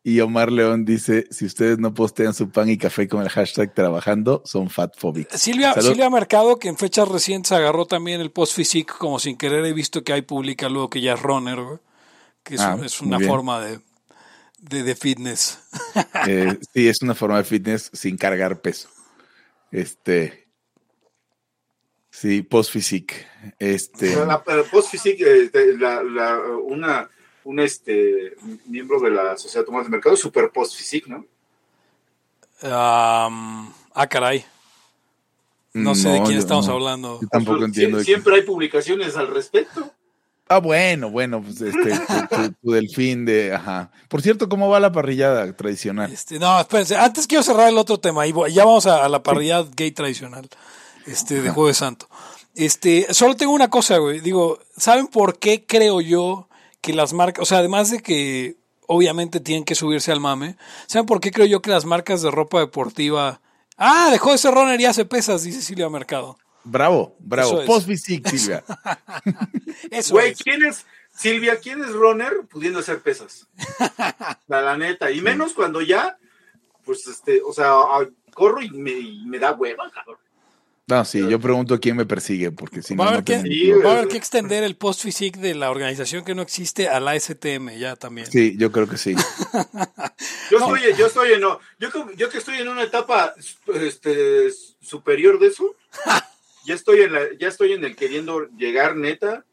Y 0.03 0.21
Omar 0.21 0.51
León 0.51 0.85
dice, 0.85 1.27
si 1.31 1.45
ustedes 1.45 1.79
no 1.79 1.93
postean 1.93 2.33
su 2.33 2.51
pan 2.51 2.69
y 2.69 2.79
café 2.79 3.09
con 3.09 3.23
el 3.23 3.29
hashtag 3.29 3.75
trabajando, 3.75 4.43
son 4.45 4.71
fatphobic. 4.71 5.31
Silvia, 5.35 5.75
Silvia 5.75 6.09
Mercado, 6.09 6.59
que 6.59 6.69
en 6.69 6.77
fechas 6.77 7.09
recientes 7.09 7.53
agarró 7.53 7.85
también 7.85 8.21
el 8.21 8.31
post 8.31 8.55
physique, 8.55 8.95
como 8.97 9.19
sin 9.19 9.37
querer 9.37 9.65
he 9.67 9.73
visto 9.73 10.05
que 10.05 10.13
hay 10.13 10.23
publica 10.23 10.69
luego 10.69 10.89
que 10.89 11.01
ya 11.01 11.15
es 11.15 11.23
runner, 11.23 11.81
que 12.43 12.55
es, 12.55 12.61
ah, 12.61 12.79
es 12.83 13.01
una 13.01 13.19
forma 13.21 13.61
de, 13.61 13.81
de, 14.69 14.95
fitness. 14.95 15.59
Eh, 16.27 16.59
sí, 16.75 16.89
es 16.89 17.01
una 17.03 17.15
forma 17.15 17.39
de 17.39 17.45
fitness 17.45 17.91
sin 17.93 18.17
cargar 18.17 18.61
peso. 18.61 18.89
Este. 19.71 20.49
Sí, 22.11 22.43
post 22.43 22.73
physique. 22.73 23.27
Este. 23.59 24.15
La, 24.27 24.43
post 24.43 24.91
physique, 24.91 25.23
este, 25.45 25.77
la, 25.79 26.03
la, 26.03 26.39
una, 26.63 27.09
un 27.45 27.61
este, 27.61 28.35
miembro 28.67 29.01
de 29.01 29.11
la 29.11 29.37
Sociedad 29.37 29.65
Tomás 29.65 29.85
de 29.85 29.91
Mercado, 29.91 30.17
super 30.17 30.51
post 30.51 30.77
physique, 30.77 31.09
¿no? 31.09 31.25
ah, 32.63 34.07
caray. 34.11 34.45
No 35.73 35.95
sé 35.95 36.09
de 36.09 36.23
quién 36.23 36.39
estamos 36.39 36.69
hablando. 36.69 37.21
tampoco 37.31 37.65
entiendo. 37.65 38.01
siempre 38.01 38.37
hay 38.37 38.43
publicaciones 38.43 39.17
al 39.17 39.29
respecto. 39.29 39.93
Ah, 40.49 40.59
bueno, 40.59 41.11
bueno, 41.11 41.43
pues 41.43 41.61
este, 41.61 41.93
tu, 42.63 42.71
delfín 42.73 43.25
de, 43.25 43.55
ajá. 43.55 43.91
Por 44.09 44.23
cierto, 44.23 44.49
¿cómo 44.49 44.69
va 44.69 44.81
la 44.81 44.93
parrillada 44.93 45.55
tradicional? 45.55 46.11
Este, 46.13 46.39
no, 46.39 46.59
espérense, 46.59 46.97
antes 46.97 47.27
quiero 47.27 47.43
cerrar 47.43 47.69
el 47.69 47.79
otro 47.79 48.01
tema, 48.01 48.27
y 48.27 48.33
ya 48.53 48.65
vamos 48.65 48.87
a, 48.87 49.09
la 49.09 49.23
parrillada 49.23 49.69
gay 49.77 49.93
tradicional, 49.93 50.49
este, 51.07 51.43
de 51.43 51.51
Jueves 51.51 51.77
Santo. 51.77 52.09
Este, 52.55 53.13
solo 53.13 53.37
tengo 53.37 53.53
una 53.53 53.69
cosa, 53.69 53.99
güey, 53.99 54.21
digo, 54.21 54.59
¿saben 54.77 55.07
por 55.07 55.39
qué 55.39 55.65
creo 55.67 56.01
yo 56.01 56.49
que 56.81 56.93
las 56.93 57.13
marcas, 57.13 57.43
o 57.43 57.47
sea, 57.47 57.59
además 57.59 57.91
de 57.91 58.01
que 58.01 58.57
obviamente 58.87 59.41
tienen 59.41 59.65
que 59.65 59.75
subirse 59.75 60.11
al 60.11 60.21
mame, 60.21 60.57
¿saben 60.87 61.07
por 61.07 61.21
qué 61.21 61.31
creo 61.31 61.47
yo 61.47 61.63
que 61.63 61.71
las 61.71 61.85
marcas 61.85 62.23
de 62.23 62.31
ropa 62.31 62.59
deportiva... 62.61 63.41
Ah, 63.77 64.09
dejó 64.11 64.33
de 64.33 64.39
ser 64.39 64.55
runner 64.55 64.81
y 64.81 64.87
hace 64.87 65.05
pesas, 65.05 65.45
dice 65.45 65.63
Silvia 65.63 65.89
Mercado. 65.89 66.37
Bravo, 66.69 67.17
bravo. 67.19 67.65
Post 67.65 67.89
Silvia. 67.95 68.63
Eso 69.91 70.15
Güey, 70.15 70.35
¿quién 70.35 70.65
es, 70.67 70.85
Silvia, 71.15 71.57
quién 71.57 71.83
es 71.83 71.93
runner 71.93 72.43
pudiendo 72.49 72.81
hacer 72.81 73.01
pesas? 73.01 73.47
la, 74.49 74.77
neta. 74.77 75.11
Y 75.11 75.23
menos 75.23 75.55
cuando 75.55 75.81
ya, 75.81 76.19
pues, 76.85 77.07
este, 77.07 77.41
o 77.43 77.53
sea, 77.53 77.73
corro 78.35 78.61
y 78.61 78.71
me, 78.71 79.39
da 79.39 79.53
hueva, 79.53 79.91
cabrón. 79.91 80.19
No, 80.87 81.05
sí, 81.05 81.21
yo 81.29 81.39
pregunto 81.39 81.79
quién 81.81 81.97
me 81.97 82.07
persigue, 82.07 82.51
porque 82.51 82.83
si 82.83 82.95
no. 82.95 83.03
Va 83.03 83.11
a 83.11 83.13
haber, 83.13 83.25
que, 84.09 84.17
extender 84.17 84.65
el 84.65 84.75
post 84.75 85.03
physique 85.03 85.39
de 85.39 85.55
la 85.55 85.71
organización 85.71 86.25
que 86.25 86.35
no 86.35 86.41
existe 86.41 86.89
a 86.89 86.99
la 86.99 87.19
STM, 87.19 87.79
ya 87.79 87.97
también. 87.97 88.27
Sí, 88.31 88.57
yo 88.57 88.73
creo 88.73 88.89
que 88.89 88.97
sí. 88.97 89.15
yo, 90.51 90.59
estoy, 90.59 90.81
yo, 90.97 91.07
estoy 91.07 91.33
en, 91.33 91.41
yo, 91.41 91.61
yo 92.17 92.31
que 92.31 92.39
estoy 92.39 92.57
en 92.57 92.69
una 92.69 92.85
etapa 92.85 93.35
este, 93.75 94.51
superior 94.81 95.39
de 95.39 95.49
eso, 95.49 95.75
ya 96.69 96.75
estoy 96.75 97.01
en 97.01 97.15
la, 97.15 97.33
ya 97.39 97.49
estoy 97.49 97.73
en 97.73 97.83
el 97.83 97.97
queriendo 97.97 98.47
llegar 98.51 98.95
neta 98.95 99.47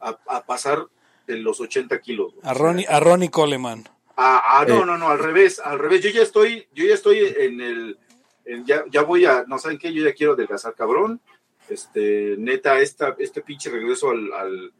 a, 0.00 0.44
pasar 0.44 0.86
de 1.26 1.36
los 1.36 1.60
80 1.60 2.00
kilos. 2.00 2.34
A 2.42 2.54
Ronnie, 2.54 2.86
a 2.88 2.98
Ronnie 2.98 3.30
Coleman. 3.30 3.84
Ah, 4.16 4.64
no, 4.66 4.84
no, 4.84 4.98
no, 4.98 5.08
al 5.08 5.20
revés, 5.20 5.60
al 5.60 5.78
revés. 5.78 6.02
Yo 6.02 6.10
ya 6.10 6.22
estoy, 6.22 6.66
yo 6.74 6.84
ya 6.84 6.94
estoy 6.94 7.18
en 7.20 7.60
el, 7.60 7.98
ya, 8.64 8.84
ya 8.90 9.02
voy 9.02 9.26
a, 9.26 9.44
no 9.46 9.58
saben 9.58 9.78
qué, 9.78 9.92
yo 9.92 10.02
ya 10.02 10.12
quiero 10.12 10.32
adelgazar 10.32 10.74
cabrón. 10.74 11.20
Este, 11.68 12.34
neta, 12.36 12.80
esta, 12.80 13.14
este 13.18 13.42
pinche 13.42 13.70
regreso 13.70 14.10
al, 14.10 14.32
al 14.32 14.72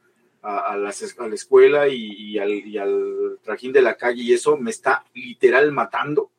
a, 0.43 0.77
la, 0.77 0.91
a, 0.91 1.29
la, 1.29 1.35
escuela 1.35 1.87
y, 1.89 2.39
al, 2.39 2.51
y, 2.51 2.79
al, 2.79 3.39
trajín 3.45 3.73
de 3.73 3.83
la 3.83 3.97
calle 3.97 4.23
y 4.23 4.33
eso 4.33 4.57
me 4.57 4.71
está 4.71 5.05
literal 5.15 5.71
matando. 5.71 6.31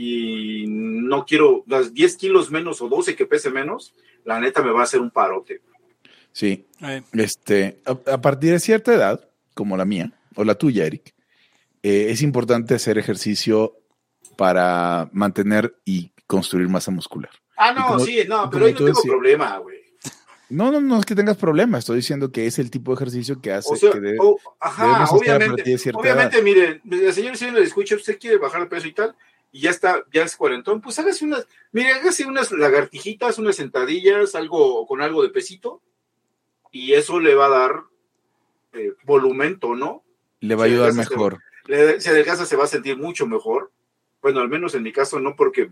Y 0.00 0.64
no 0.68 1.26
quiero 1.26 1.64
las 1.66 1.92
10 1.92 2.16
kilos 2.18 2.52
menos 2.52 2.80
o 2.80 2.88
12 2.88 3.16
que 3.16 3.26
pese 3.26 3.50
menos, 3.50 3.94
la 4.24 4.38
neta 4.38 4.62
me 4.62 4.70
va 4.70 4.82
a 4.82 4.84
hacer 4.84 5.00
un 5.00 5.10
parote. 5.10 5.60
Sí. 6.30 6.66
Este, 7.14 7.80
a, 7.84 8.20
partir 8.20 8.52
de 8.52 8.60
cierta 8.60 8.94
edad, 8.94 9.28
como 9.54 9.76
la 9.76 9.84
mía, 9.84 10.12
o 10.36 10.44
la 10.44 10.54
tuya, 10.54 10.86
Eric, 10.86 11.12
eh, 11.82 12.06
es 12.10 12.22
importante 12.22 12.76
hacer 12.76 12.96
ejercicio 12.96 13.74
para 14.36 15.10
mantener 15.12 15.74
y 15.84 16.12
construir 16.28 16.68
masa 16.68 16.92
muscular. 16.92 17.32
Ah, 17.56 17.72
no, 17.72 17.98
sí, 17.98 18.20
no, 18.28 18.48
pero 18.50 18.66
ahí 18.66 18.74
no 18.74 18.84
tengo 18.84 19.02
problema, 19.02 19.58
güey. 19.58 19.78
No, 20.48 20.70
no, 20.70 20.80
no 20.80 21.00
es 21.00 21.06
que 21.06 21.16
tengas 21.16 21.36
problemas, 21.36 21.80
estoy 21.80 21.96
diciendo 21.96 22.30
que 22.30 22.46
es 22.46 22.60
el 22.60 22.70
tipo 22.70 22.92
de 22.92 22.94
ejercicio 22.94 23.40
que 23.40 23.52
hace 23.52 23.74
que 23.80 24.00
debe, 24.00 24.16
ajá, 24.60 25.06
obviamente, 25.10 25.76
obviamente, 25.92 26.40
mire, 26.40 26.80
el 26.88 27.12
señor 27.12 27.36
si 27.36 27.50
le 27.50 27.62
escucha, 27.62 27.96
usted 27.96 28.16
quiere 28.18 28.38
bajar 28.38 28.60
de 28.62 28.66
peso 28.68 28.86
y 28.86 28.92
tal, 28.92 29.14
y 29.50 29.60
ya 29.62 29.70
está, 29.70 30.04
ya 30.12 30.22
es 30.22 30.36
cuarentón, 30.36 30.80
pues 30.80 30.98
hágase 30.98 31.24
unas, 31.24 31.46
mire, 31.72 31.92
hágase 31.92 32.26
unas 32.26 32.52
lagartijitas, 32.52 33.38
unas 33.38 33.56
sentadillas, 33.56 34.34
algo 34.34 34.86
con 34.86 35.00
algo 35.00 35.22
de 35.22 35.30
pesito, 35.30 35.82
y 36.70 36.92
eso 36.92 37.18
le 37.20 37.34
va 37.34 37.46
a 37.46 37.48
dar 37.50 37.84
eh, 38.72 38.92
volumen, 39.04 39.58
¿no? 39.76 40.04
Le 40.40 40.54
va 40.54 40.64
a 40.64 40.66
ayudar 40.66 40.92
mejor. 40.92 41.38
Se, 41.66 42.00
si 42.00 42.08
adelgaza 42.08 42.46
se 42.46 42.56
va 42.56 42.64
a 42.64 42.68
sentir 42.68 42.96
mucho 42.96 43.26
mejor. 43.26 43.72
Bueno, 44.20 44.40
al 44.40 44.48
menos 44.48 44.74
en 44.74 44.82
mi 44.82 44.92
caso 44.92 45.18
no 45.18 45.34
porque 45.34 45.70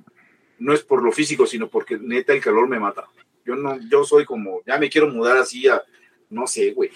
no 0.58 0.72
es 0.72 0.82
por 0.82 1.02
lo 1.02 1.12
físico, 1.12 1.46
sino 1.46 1.68
porque 1.68 1.98
neta 1.98 2.32
el 2.32 2.40
calor 2.40 2.68
me 2.68 2.80
mata. 2.80 3.08
Yo 3.44 3.54
no, 3.54 3.78
yo 3.88 4.04
soy 4.04 4.24
como, 4.24 4.62
ya 4.66 4.78
me 4.78 4.90
quiero 4.90 5.08
mudar 5.08 5.36
así 5.36 5.68
a, 5.68 5.82
no 6.30 6.46
sé, 6.46 6.72
güey. 6.72 6.90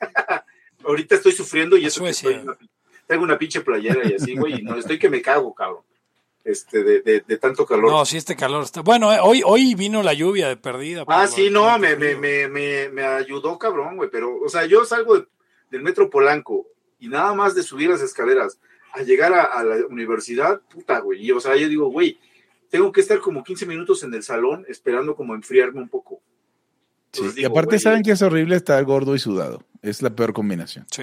Ahorita 0.84 1.14
estoy 1.14 1.32
sufriendo 1.32 1.76
y 1.76 1.86
eso 1.86 2.04
que 2.04 2.44
tengo 3.06 3.22
una 3.22 3.38
pinche 3.38 3.60
playera 3.60 4.06
y 4.06 4.14
así, 4.14 4.36
güey, 4.36 4.60
y 4.60 4.62
no 4.62 4.76
estoy 4.76 4.98
que 4.98 5.08
me 5.08 5.22
cago, 5.22 5.54
cabrón. 5.54 5.82
Este, 6.46 6.84
de, 6.84 7.24
de, 7.26 7.38
tanto 7.38 7.66
calor. 7.66 7.90
No, 7.90 8.06
sí, 8.06 8.18
este 8.18 8.36
calor 8.36 8.62
está. 8.62 8.80
Bueno, 8.80 9.12
eh, 9.12 9.18
hoy, 9.20 9.42
hoy 9.44 9.74
vino 9.74 10.04
la 10.04 10.14
lluvia 10.14 10.46
de 10.46 10.56
perdida. 10.56 11.02
Ah, 11.08 11.26
sí, 11.26 11.50
no, 11.50 11.76
me, 11.76 11.96
me, 11.96 12.14
me, 12.14 12.48
me, 12.88 13.02
ayudó, 13.02 13.58
cabrón, 13.58 13.96
güey. 13.96 14.08
Pero, 14.12 14.38
o 14.40 14.48
sea, 14.48 14.64
yo 14.64 14.84
salgo 14.84 15.26
del 15.72 15.82
metro 15.82 16.08
Polanco 16.08 16.68
y 17.00 17.08
nada 17.08 17.34
más 17.34 17.56
de 17.56 17.64
subir 17.64 17.90
las 17.90 18.00
escaleras 18.00 18.60
a 18.92 19.02
llegar 19.02 19.32
a, 19.34 19.64
la 19.64 19.86
universidad, 19.86 20.60
puta, 20.72 21.00
güey. 21.00 21.26
Y, 21.26 21.32
o 21.32 21.40
sea, 21.40 21.56
yo 21.56 21.68
digo, 21.68 21.88
güey, 21.88 22.20
tengo 22.70 22.92
que 22.92 23.00
estar 23.00 23.18
como 23.18 23.42
15 23.42 23.66
minutos 23.66 24.04
en 24.04 24.14
el 24.14 24.22
salón 24.22 24.64
esperando 24.68 25.16
como 25.16 25.34
enfriarme 25.34 25.80
un 25.80 25.88
poco. 25.88 26.20
Sí, 27.10 27.24
y 27.38 27.44
aparte, 27.44 27.80
¿saben 27.80 28.04
que 28.04 28.12
es 28.12 28.22
horrible 28.22 28.54
estar 28.54 28.84
gordo 28.84 29.16
y 29.16 29.18
sudado? 29.18 29.64
Es 29.82 30.00
la 30.00 30.10
peor 30.10 30.32
combinación. 30.32 30.86
Sí. 30.92 31.02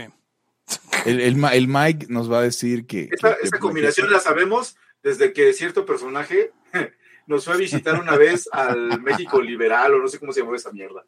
El, 1.05 1.19
el, 1.19 1.67
Mike 1.67 2.05
nos 2.07 2.31
va 2.31 2.39
a 2.39 2.43
decir 2.43 2.85
que. 2.85 3.09
Esta, 3.11 3.59
combinación 3.59 4.09
la 4.09 4.21
sabemos 4.21 4.77
desde 5.03 5.33
que 5.33 5.53
cierto 5.53 5.85
personaje 5.85 6.51
nos 7.27 7.45
fue 7.45 7.53
a 7.53 7.57
visitar 7.57 7.99
una 7.99 8.15
vez 8.15 8.49
al 8.51 9.01
México 9.01 9.41
Liberal 9.41 9.93
o 9.93 9.99
no 9.99 10.07
sé 10.07 10.19
cómo 10.19 10.31
se 10.31 10.39
llamó 10.39 10.55
esa 10.55 10.71
mierda. 10.71 11.05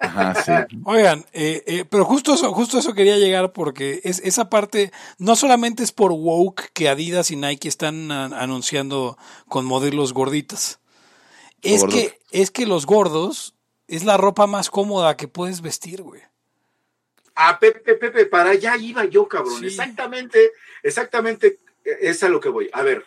Ajá, 0.00 0.34
sí. 0.42 0.76
Oigan, 0.84 1.24
eh, 1.32 1.64
eh, 1.66 1.84
pero 1.84 2.04
justo 2.04 2.34
eso, 2.34 2.52
justo 2.52 2.78
eso 2.78 2.94
quería 2.94 3.16
llegar 3.16 3.52
porque 3.52 4.00
es, 4.04 4.20
esa 4.20 4.48
parte 4.48 4.92
no 5.18 5.34
solamente 5.34 5.82
es 5.82 5.90
por 5.90 6.12
woke 6.12 6.70
que 6.72 6.88
Adidas 6.88 7.32
y 7.32 7.36
Nike 7.36 7.68
están 7.68 8.12
anunciando 8.12 9.18
con 9.48 9.66
modelos 9.66 10.12
gorditas. 10.12 10.78
Es 11.62 11.82
que, 11.84 12.16
es 12.30 12.52
que 12.52 12.66
los 12.66 12.86
gordos 12.86 13.56
es 13.88 14.04
la 14.04 14.16
ropa 14.16 14.46
más 14.46 14.70
cómoda 14.70 15.16
que 15.16 15.26
puedes 15.26 15.62
vestir, 15.62 16.02
güey. 16.02 16.22
Ah, 17.34 17.58
Pepe, 17.58 17.94
Pepe, 17.94 18.26
para 18.26 18.50
allá 18.50 18.76
iba 18.76 19.04
yo, 19.04 19.26
cabrón. 19.26 19.64
Exactamente, 19.64 20.52
exactamente 20.84 21.58
es 22.00 22.22
a 22.22 22.28
lo 22.28 22.40
que 22.40 22.48
voy. 22.48 22.68
A 22.72 22.82
ver, 22.82 23.04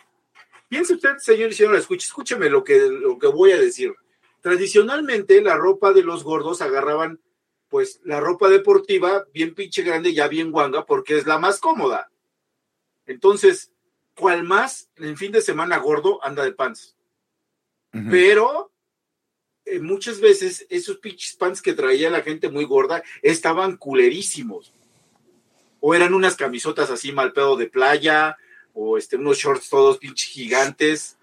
piense 0.68 0.94
usted, 0.94 1.16
señor 1.18 1.50
y 1.50 1.54
señora, 1.54 1.78
escuche, 1.78 2.06
escúcheme 2.06 2.48
lo 2.48 2.64
que, 2.64 2.78
lo 2.88 3.18
que 3.18 3.26
voy 3.26 3.52
a 3.52 3.60
decir. 3.60 3.94
Tradicionalmente, 4.40 5.40
la 5.40 5.56
ropa 5.56 5.92
de 5.92 6.02
los 6.02 6.24
gordos 6.24 6.62
agarraban, 6.62 7.20
pues, 7.68 8.00
la 8.04 8.20
ropa 8.20 8.48
deportiva 8.48 9.24
bien 9.32 9.54
pinche 9.54 9.82
grande, 9.82 10.14
ya 10.14 10.28
bien 10.28 10.50
guanga, 10.50 10.84
porque 10.84 11.16
es 11.16 11.26
la 11.26 11.38
más 11.38 11.60
cómoda. 11.60 12.10
Entonces, 13.06 13.72
cual 14.14 14.42
más 14.44 14.90
en 14.96 15.16
fin 15.16 15.32
de 15.32 15.40
semana 15.40 15.78
gordo 15.78 16.22
anda 16.24 16.44
de 16.44 16.52
pants. 16.52 16.96
Pero 18.10 18.72
eh, 19.66 19.78
muchas 19.78 20.18
veces 20.18 20.66
esos 20.70 20.96
pinches 20.96 21.36
pants 21.36 21.60
que 21.60 21.74
traía 21.74 22.08
la 22.08 22.22
gente 22.22 22.48
muy 22.48 22.64
gorda 22.64 23.02
estaban 23.20 23.76
culerísimos. 23.76 24.72
O 25.80 25.94
eran 25.94 26.14
unas 26.14 26.36
camisotas 26.36 26.90
así 26.90 27.12
mal 27.12 27.32
pedo 27.34 27.56
de 27.56 27.66
playa, 27.66 28.38
o 28.74 28.96
este, 28.96 29.16
unos 29.16 29.38
shorts 29.38 29.68
todos 29.68 29.98
pinches 29.98 30.28
gigantes. 30.28 31.18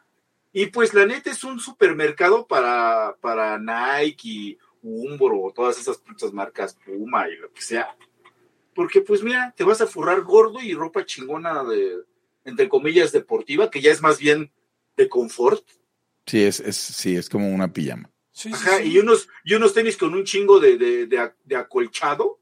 Y 0.52 0.68
pues 0.68 0.94
la 0.94 1.06
neta 1.06 1.32
es 1.32 1.44
un 1.44 1.60
supermercado 1.60 2.48
para, 2.48 3.16
para 3.22 3.60
Nike, 3.60 4.58
Umbro, 4.82 5.52
todas 5.54 5.80
esas 5.80 5.98
putas 5.98 6.34
marcas, 6.34 6.78
Puma 6.86 7.30
y 7.30 7.36
lo 7.36 7.52
que 7.52 7.62
sea. 7.62 7.96
Porque 8.74 9.02
pues 9.02 9.22
mira, 9.22 9.54
te 9.56 9.64
vas 9.64 9.82
a 9.82 9.88
forrar 9.88 10.22
gordo 10.22 10.62
y 10.62 10.74
ropa 10.74 11.06
chingona 11.06 11.64
de, 11.64 11.98
entre 12.46 12.70
comillas, 12.70 13.12
deportiva, 13.12 13.70
que 13.70 13.82
ya 13.82 13.92
es 13.92 14.02
más 14.02 14.20
bien 14.20 14.52
de 14.98 15.10
confort. 15.10 15.64
Sí, 16.26 16.44
es, 16.44 16.60
es, 16.60 16.78
sí, 16.78 17.16
es 17.16 17.30
como 17.30 17.50
una 17.50 17.72
pijama. 17.72 18.10
Ajá, 18.54 18.82
Y, 18.84 18.98
unos, 19.00 19.28
y 19.44 19.54
unos 19.54 19.74
tenis 19.74 19.98
con 19.98 20.14
un 20.14 20.24
chingo 20.24 20.60
de, 20.60 20.78
de, 20.78 21.56
acolchado. 21.56 22.40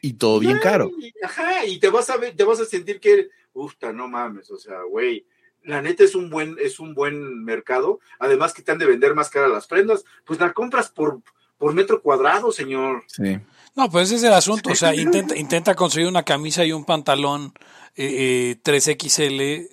Y 0.00 0.14
todo 0.14 0.38
bien 0.40 0.58
caro. 0.58 0.90
ajá, 1.22 1.64
y 1.66 1.78
te 1.78 1.88
vas 1.88 2.10
a 2.10 2.16
ver, 2.16 2.34
te 2.36 2.44
vas 2.44 2.60
a 2.60 2.64
sentir 2.64 3.00
que 3.00 3.28
Usta, 3.58 3.92
no 3.92 4.08
mames, 4.08 4.50
o 4.50 4.56
sea, 4.56 4.82
güey, 4.82 5.26
la 5.64 5.82
neta 5.82 6.04
es 6.04 6.14
un 6.14 6.30
buen, 6.30 6.56
es 6.60 6.78
un 6.80 6.94
buen 6.94 7.44
mercado. 7.44 8.00
Además 8.18 8.54
que 8.54 8.62
te 8.62 8.72
han 8.72 8.78
de 8.78 8.86
vender 8.86 9.14
más 9.14 9.30
cara 9.30 9.48
las 9.48 9.66
prendas, 9.66 10.04
pues 10.24 10.40
las 10.40 10.52
compras 10.52 10.90
por, 10.90 11.20
por 11.58 11.74
metro 11.74 12.00
cuadrado, 12.00 12.52
señor. 12.52 13.04
Sí. 13.06 13.38
No, 13.74 13.90
pues 13.90 14.06
ese 14.06 14.16
es 14.16 14.22
el 14.24 14.32
asunto. 14.32 14.70
O 14.70 14.74
sea, 14.74 14.94
intenta, 14.94 15.36
intenta 15.36 15.74
conseguir 15.74 16.08
una 16.08 16.22
camisa 16.22 16.64
y 16.64 16.72
un 16.72 16.84
pantalón 16.84 17.52
eh, 17.96 18.56
3XL. 18.64 19.40
Eh, 19.40 19.68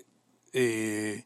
eh, 0.53 1.25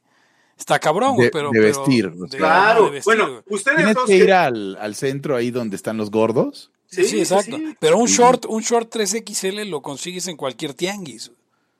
está 0.57 0.79
cabrón, 0.79 1.17
de, 1.17 1.29
pero. 1.29 1.51
De 1.51 1.59
vestir. 1.59 2.11
claro. 2.31 2.91
bueno, 3.05 3.43
ustedes 3.47 3.77
Tienes 3.77 3.97
que 4.05 4.17
ir 4.17 4.33
al, 4.33 4.75
al, 4.77 4.95
centro 4.95 5.35
ahí 5.35 5.51
donde 5.51 5.75
están 5.75 5.97
los 5.97 6.11
gordos. 6.11 6.71
Sí, 6.87 7.19
exacto. 7.19 7.57
Pero 7.79 7.97
un 7.97 8.07
short, 8.07 8.45
un 8.47 8.61
short 8.61 8.93
3XL 8.93 9.65
lo 9.69 9.81
consigues 9.81 10.27
en 10.27 10.37
cualquier 10.37 10.73
tianguis. 10.73 11.31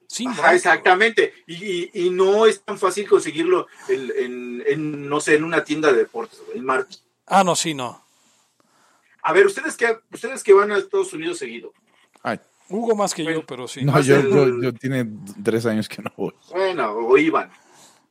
Sí, 0.09 0.25
exactamente. 0.51 1.33
Y, 1.45 2.05
y, 2.05 2.09
no 2.09 2.47
es 2.47 2.61
tan 2.61 2.79
fácil 2.79 3.07
conseguirlo 3.07 3.67
en, 3.87 4.63
en, 4.65 5.07
no 5.07 5.19
sé, 5.21 5.35
en 5.35 5.43
una 5.43 5.63
tienda 5.63 5.91
de 5.91 5.99
deportes, 5.99 6.41
en 6.55 6.65
Marty. 6.65 6.97
Ah, 7.27 7.43
no, 7.43 7.55
sí, 7.55 7.75
no. 7.75 8.03
A 9.21 9.33
ver, 9.33 9.45
ustedes 9.45 9.77
que, 9.77 9.99
ustedes 10.11 10.43
que 10.43 10.51
van 10.51 10.71
a 10.71 10.79
Estados 10.79 11.13
Unidos 11.13 11.37
seguido. 11.37 11.71
Ay. 12.23 12.39
Hugo 12.69 12.95
más 12.95 13.13
que 13.13 13.23
yo, 13.23 13.45
pero 13.45 13.67
sí. 13.67 13.83
No, 13.83 13.99
yo, 14.01 14.19
yo, 14.21 14.61
yo, 14.61 14.73
tiene 14.73 15.07
tres 15.43 15.65
años 15.67 15.87
que 15.87 16.01
no 16.01 16.11
voy. 16.17 16.33
Bueno, 16.49 16.91
o 16.91 17.17
iban. 17.17 17.51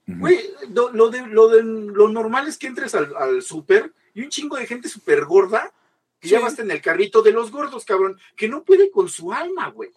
lo, 0.06 1.10
de, 1.10 1.26
lo, 1.26 1.48
de, 1.48 1.62
lo 1.62 2.08
normal 2.08 2.46
es 2.46 2.58
que 2.58 2.68
entres 2.68 2.94
al, 2.94 3.14
al 3.16 3.42
súper 3.42 3.92
y 4.14 4.22
un 4.22 4.28
chingo 4.30 4.56
de 4.56 4.66
gente 4.66 4.88
súper 4.88 5.24
gorda 5.24 5.72
que 6.20 6.28
ya 6.28 6.40
vas 6.40 6.58
en 6.58 6.70
el 6.70 6.80
carrito 6.80 7.22
de 7.22 7.32
los 7.32 7.50
gordos, 7.50 7.84
cabrón, 7.84 8.18
que 8.36 8.48
no 8.48 8.62
puede 8.62 8.90
con 8.90 9.08
su 9.08 9.32
alma, 9.32 9.68
güey. 9.68 9.90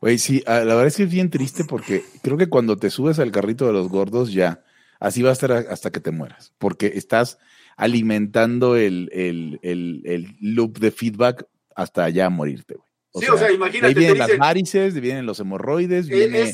Güey, 0.00 0.18
sí, 0.18 0.42
ah, 0.46 0.60
la 0.60 0.74
verdad 0.74 0.86
es 0.86 0.96
que 0.96 1.02
es 1.02 1.10
bien 1.10 1.28
triste 1.28 1.64
porque 1.64 2.02
creo 2.22 2.38
que 2.38 2.48
cuando 2.48 2.76
te 2.76 2.88
subes 2.88 3.18
al 3.18 3.30
carrito 3.30 3.66
de 3.66 3.74
los 3.74 3.88
gordos 3.88 4.32
ya, 4.32 4.64
así 4.98 5.22
va 5.22 5.30
a 5.30 5.34
estar 5.34 5.52
hasta 5.52 5.90
que 5.90 6.00
te 6.00 6.10
mueras, 6.10 6.54
porque 6.58 6.92
estás 6.94 7.38
alimentando 7.76 8.76
el, 8.76 9.10
el, 9.12 9.58
el, 9.62 10.36
loop 10.40 10.78
de 10.78 10.90
feedback 10.90 11.46
hasta 11.74 12.08
ya 12.08 12.30
morirte, 12.30 12.76
güey. 12.76 12.88
sí, 13.24 13.30
o 13.30 13.36
sea, 13.36 13.52
imagínate. 13.52 13.88
Ahí 13.88 13.94
vienen 13.94 14.18
las 14.18 14.38
varices, 14.38 14.98
vienen 14.98 15.26
los 15.26 15.38
hemorroides, 15.40 16.08
viene 16.08 16.52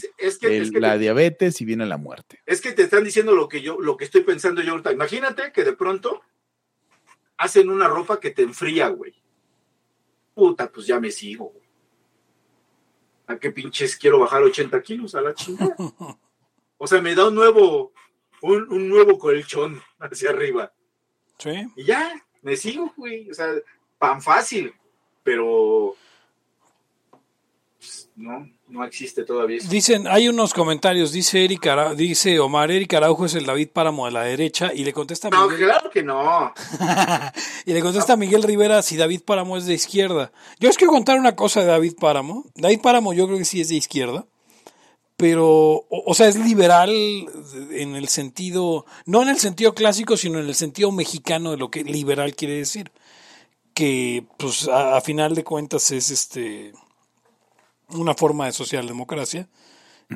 la 0.80 0.98
diabetes 0.98 1.60
y 1.60 1.64
viene 1.64 1.86
la 1.86 1.98
muerte. 1.98 2.40
Es 2.46 2.60
que 2.60 2.72
te 2.72 2.82
están 2.82 3.04
diciendo 3.04 3.32
lo 3.32 3.48
que 3.48 3.62
yo, 3.62 3.80
lo 3.80 3.96
que 3.96 4.06
estoy 4.06 4.22
pensando 4.22 4.60
yo 4.60 4.72
ahorita. 4.72 4.92
Imagínate 4.92 5.52
que 5.52 5.62
de 5.62 5.72
pronto 5.72 6.20
hacen 7.36 7.70
una 7.70 7.86
ropa 7.86 8.18
que 8.18 8.30
te 8.30 8.42
enfría, 8.42 8.88
güey. 8.88 9.14
Puta, 10.34 10.70
pues 10.70 10.86
ya 10.86 10.98
me 10.98 11.12
sigo, 11.12 11.50
güey. 11.50 11.65
¿A 13.26 13.36
qué 13.38 13.50
pinches 13.50 13.96
quiero 13.96 14.20
bajar 14.20 14.42
80 14.42 14.80
kilos 14.82 15.14
a 15.14 15.20
la 15.20 15.34
chingada? 15.34 15.74
O 16.78 16.86
sea, 16.86 17.00
me 17.00 17.14
da 17.14 17.28
un 17.28 17.34
nuevo, 17.34 17.92
un, 18.42 18.88
nuevo 18.88 19.18
colchón 19.18 19.82
hacia 19.98 20.30
arriba. 20.30 20.72
Sí. 21.38 21.66
Y 21.74 21.84
ya, 21.84 22.12
me 22.42 22.56
sigo, 22.56 22.92
güey. 22.96 23.30
O 23.30 23.34
sea, 23.34 23.50
pan 23.98 24.20
fácil, 24.20 24.74
pero 25.22 25.96
pues, 27.78 28.10
no, 28.14 28.48
no 28.68 28.84
existe 28.84 29.24
todavía. 29.24 29.60
Dicen, 29.68 30.06
hay 30.08 30.28
unos 30.28 30.52
comentarios, 30.52 31.12
dice 31.12 31.44
Eric 31.44 31.68
dice 31.96 32.40
Omar, 32.40 32.70
Eric 32.70 32.94
Araujo 32.94 33.26
es 33.26 33.34
el 33.34 33.46
David 33.46 33.68
Páramo 33.72 34.06
de 34.06 34.12
la 34.12 34.22
derecha, 34.22 34.72
y 34.74 34.84
le 34.84 34.92
contesta 34.92 35.30
No, 35.30 35.48
claro 35.48 35.90
que 35.90 36.02
no. 36.02 36.52
y 37.66 37.72
le 37.72 37.80
contesta 37.80 38.14
a 38.14 38.16
Miguel 38.16 38.42
Rivera 38.42 38.82
si 38.82 38.96
David 38.96 39.22
Páramo 39.24 39.56
es 39.56 39.66
de 39.66 39.74
izquierda. 39.74 40.32
Yo 40.58 40.68
os 40.68 40.76
quiero 40.76 40.92
contar 40.92 41.18
una 41.18 41.36
cosa 41.36 41.60
de 41.60 41.66
David 41.66 41.94
Páramo. 42.00 42.44
David 42.54 42.80
Páramo 42.80 43.12
yo 43.12 43.26
creo 43.26 43.38
que 43.38 43.44
sí 43.44 43.60
es 43.60 43.68
de 43.68 43.76
izquierda, 43.76 44.26
pero, 45.16 45.86
o, 45.88 46.14
sea, 46.14 46.28
es 46.28 46.36
liberal 46.36 46.90
en 47.70 47.96
el 47.96 48.08
sentido, 48.08 48.84
no 49.06 49.22
en 49.22 49.28
el 49.28 49.38
sentido 49.38 49.74
clásico, 49.74 50.16
sino 50.16 50.38
en 50.40 50.46
el 50.46 50.54
sentido 50.54 50.92
mexicano 50.92 51.52
de 51.52 51.56
lo 51.56 51.70
que 51.70 51.84
liberal 51.84 52.34
quiere 52.34 52.54
decir. 52.54 52.90
Que, 53.72 54.24
pues, 54.38 54.68
a, 54.68 55.00
final 55.00 55.34
de 55.34 55.44
cuentas 55.44 55.90
es 55.90 56.10
este 56.10 56.72
una 57.90 58.14
forma 58.14 58.46
de 58.46 58.52
socialdemocracia, 58.52 59.48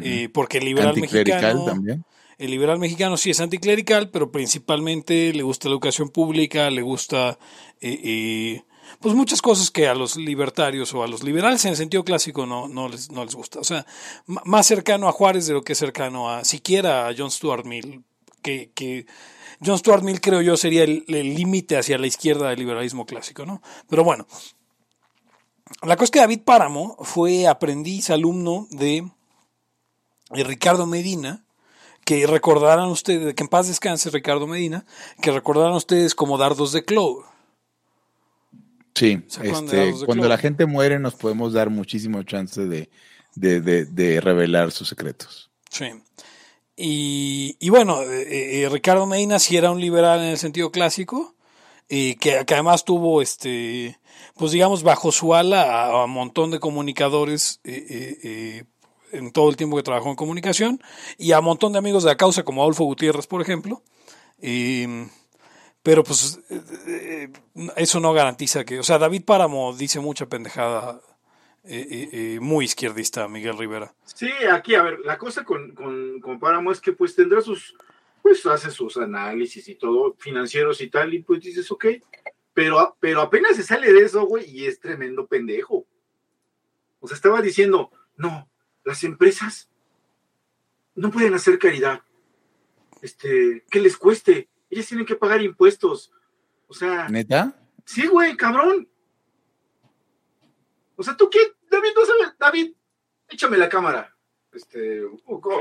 eh, 0.00 0.28
porque 0.32 0.58
el 0.58 0.64
liberal 0.64 0.96
mexicano. 0.96 1.64
También. 1.64 2.04
El 2.38 2.50
liberal 2.52 2.78
mexicano 2.78 3.18
sí 3.18 3.30
es 3.30 3.40
anticlerical, 3.40 4.08
pero 4.08 4.32
principalmente 4.32 5.32
le 5.34 5.42
gusta 5.42 5.68
la 5.68 5.74
educación 5.74 6.08
pública, 6.08 6.70
le 6.70 6.80
gusta 6.80 7.38
eh, 7.82 8.00
eh, 8.02 8.64
pues 8.98 9.14
muchas 9.14 9.42
cosas 9.42 9.70
que 9.70 9.88
a 9.88 9.94
los 9.94 10.16
libertarios 10.16 10.94
o 10.94 11.02
a 11.02 11.06
los 11.06 11.22
liberales 11.22 11.62
en 11.66 11.72
el 11.72 11.76
sentido 11.76 12.02
clásico 12.02 12.46
no, 12.46 12.66
no, 12.66 12.88
les, 12.88 13.10
no 13.10 13.26
les 13.26 13.34
gusta. 13.34 13.60
O 13.60 13.64
sea, 13.64 13.84
más 14.26 14.66
cercano 14.66 15.06
a 15.06 15.12
Juárez 15.12 15.48
de 15.48 15.52
lo 15.52 15.62
que 15.62 15.74
es 15.74 15.78
cercano 15.78 16.30
a 16.30 16.44
siquiera 16.44 17.08
a 17.08 17.14
John 17.16 17.30
Stuart 17.30 17.66
Mill, 17.66 18.04
que, 18.40 18.70
que 18.74 19.04
John 19.62 19.76
Stuart 19.76 20.02
Mill 20.02 20.22
creo 20.22 20.40
yo 20.40 20.56
sería 20.56 20.84
el 20.84 21.04
límite 21.06 21.76
hacia 21.76 21.98
la 21.98 22.06
izquierda 22.06 22.48
del 22.48 22.58
liberalismo 22.58 23.04
clásico, 23.04 23.44
¿no? 23.44 23.60
Pero 23.86 24.02
bueno, 24.02 24.26
la 25.82 25.96
cosa 25.96 26.04
es 26.04 26.10
que 26.10 26.20
David 26.20 26.40
Páramo 26.44 26.96
fue 27.00 27.46
aprendiz, 27.46 28.10
alumno 28.10 28.66
de, 28.70 29.08
de 30.30 30.44
Ricardo 30.44 30.86
Medina, 30.86 31.44
que 32.04 32.26
recordarán 32.26 32.88
ustedes, 32.88 33.34
que 33.34 33.42
en 33.42 33.48
paz 33.48 33.68
descanse 33.68 34.10
Ricardo 34.10 34.46
Medina, 34.46 34.84
que 35.22 35.30
recordarán 35.30 35.74
ustedes 35.74 36.14
como 36.14 36.38
dardos 36.38 36.72
de 36.72 36.84
Clover. 36.84 37.24
Sí, 38.94 39.22
este, 39.42 39.94
cuando 40.04 40.28
la 40.28 40.36
gente 40.36 40.66
muere 40.66 40.98
nos 40.98 41.14
podemos 41.14 41.52
dar 41.52 41.70
muchísimo 41.70 42.22
chance 42.24 42.66
de, 42.66 42.90
de, 43.34 44.20
revelar 44.20 44.72
sus 44.72 44.88
secretos. 44.88 45.50
Sí. 45.70 45.86
Y, 46.76 47.68
bueno, 47.70 48.02
eh, 48.02 48.62
eh, 48.62 48.68
Ricardo 48.68 49.06
Medina 49.06 49.38
sí 49.38 49.56
era 49.56 49.70
un 49.70 49.80
liberal 49.80 50.20
en 50.20 50.26
el 50.26 50.38
sentido 50.38 50.70
clásico, 50.70 51.34
y 51.90 52.14
que, 52.14 52.38
además 52.38 52.84
tuvo, 52.84 53.20
este, 53.20 53.98
pues 54.36 54.52
digamos, 54.52 54.82
bajo 54.82 55.12
su 55.12 55.34
ala 55.34 55.86
a, 55.86 56.04
un 56.04 56.12
montón 56.12 56.50
de 56.50 56.60
comunicadores 56.60 57.60
eh, 57.64 58.64
en 59.12 59.32
todo 59.32 59.50
el 59.50 59.56
tiempo 59.56 59.76
que 59.76 59.82
trabajó 59.82 60.08
en 60.08 60.16
comunicación 60.16 60.80
y 61.18 61.32
a 61.32 61.40
un 61.40 61.44
montón 61.46 61.72
de 61.72 61.78
amigos 61.78 62.04
de 62.04 62.10
la 62.10 62.16
causa 62.16 62.44
como 62.44 62.62
Adolfo 62.62 62.84
Gutiérrez, 62.84 63.26
por 63.26 63.42
ejemplo. 63.42 63.82
Pero 65.82 66.04
pues 66.04 66.38
eh, 66.50 66.60
eh, 66.86 67.28
eso 67.76 68.00
no 68.00 68.12
garantiza 68.12 68.64
que, 68.64 68.78
o 68.78 68.82
sea, 68.82 68.98
David 68.98 69.24
Páramo 69.24 69.74
dice 69.74 70.00
mucha 70.00 70.26
pendejada 70.26 71.00
eh, 71.64 72.38
muy 72.40 72.66
izquierdista, 72.66 73.28
Miguel 73.28 73.56
Rivera. 73.56 73.94
Sí, 74.04 74.30
aquí, 74.52 74.74
a 74.74 74.82
ver, 74.82 74.98
la 75.00 75.16
cosa 75.16 75.44
con, 75.44 75.74
con, 75.74 76.38
Páramo 76.38 76.70
es 76.70 76.80
que 76.80 76.92
pues 76.92 77.14
tendrá 77.14 77.40
sus, 77.40 77.74
pues 78.30 78.46
hace 78.46 78.70
sus 78.70 78.96
análisis 78.96 79.68
y 79.68 79.74
todo, 79.74 80.14
financieros 80.18 80.80
y 80.80 80.88
tal, 80.88 81.12
y 81.14 81.22
pues 81.22 81.40
dices, 81.40 81.70
ok, 81.70 81.86
pero, 82.54 82.96
pero 83.00 83.22
apenas 83.22 83.56
se 83.56 83.62
sale 83.62 83.92
de 83.92 84.02
eso, 84.02 84.24
güey, 84.24 84.48
y 84.48 84.66
es 84.66 84.78
tremendo 84.78 85.26
pendejo. 85.26 85.86
O 87.00 87.08
sea, 87.08 87.16
estaba 87.16 87.42
diciendo, 87.42 87.90
no, 88.16 88.48
las 88.84 89.02
empresas 89.04 89.68
no 90.94 91.10
pueden 91.10 91.34
hacer 91.34 91.58
caridad. 91.58 92.02
Este, 93.02 93.64
que 93.70 93.80
les 93.80 93.96
cueste 93.96 94.50
ellas 94.70 94.86
tienen 94.86 95.04
que 95.04 95.16
pagar 95.16 95.42
impuestos. 95.42 96.12
O 96.68 96.74
sea. 96.74 97.08
¿Neta? 97.08 97.54
Sí, 97.84 98.06
güey, 98.06 98.36
cabrón. 98.36 98.88
O 100.96 101.02
sea, 101.02 101.16
¿tú 101.16 101.28
qué? 101.28 101.38
David, 101.68 101.90
no 101.94 102.06
sabes. 102.06 102.38
David, 102.38 102.74
échame 103.28 103.58
la 103.58 103.68
cámara. 103.68 104.16
Este, 104.52 105.02
poco. 105.24 105.60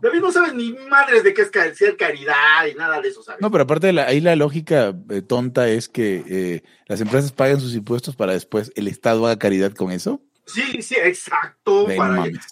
David 0.00 0.20
no 0.20 0.30
sabes 0.30 0.54
ni 0.54 0.72
madres 0.72 1.24
de 1.24 1.32
qué 1.32 1.42
es 1.42 1.50
ser 1.76 1.96
caridad 1.96 2.66
y 2.70 2.74
nada 2.74 3.00
de 3.00 3.08
eso, 3.08 3.22
¿sabes? 3.22 3.40
No, 3.40 3.50
pero 3.50 3.64
aparte, 3.64 3.92
la, 3.92 4.06
ahí 4.06 4.20
la 4.20 4.36
lógica 4.36 4.94
eh, 5.10 5.22
tonta 5.22 5.68
es 5.68 5.88
que 5.88 6.22
eh, 6.28 6.62
las 6.86 7.00
empresas 7.00 7.32
paguen 7.32 7.60
sus 7.60 7.74
impuestos 7.74 8.14
para 8.14 8.32
después 8.32 8.72
el 8.74 8.88
Estado 8.88 9.26
haga 9.26 9.38
caridad 9.38 9.72
con 9.72 9.92
eso. 9.92 10.20
Sí, 10.44 10.82
sí, 10.82 10.96
exacto. 11.02 11.86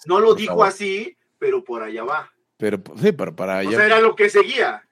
no 0.05 0.19
lo 0.19 0.33
dijo 0.35 0.63
así, 0.63 1.17
pero 1.37 1.63
por 1.63 1.83
allá 1.83 2.03
va. 2.03 2.31
Pero 2.57 2.81
sí, 2.99 3.11
pero 3.11 3.35
para 3.35 3.59
allá. 3.59 3.69
O 3.69 3.73
sea, 3.73 3.85
era 3.85 3.99
lo 4.01 4.15
que 4.15 4.29
seguía. 4.29 4.87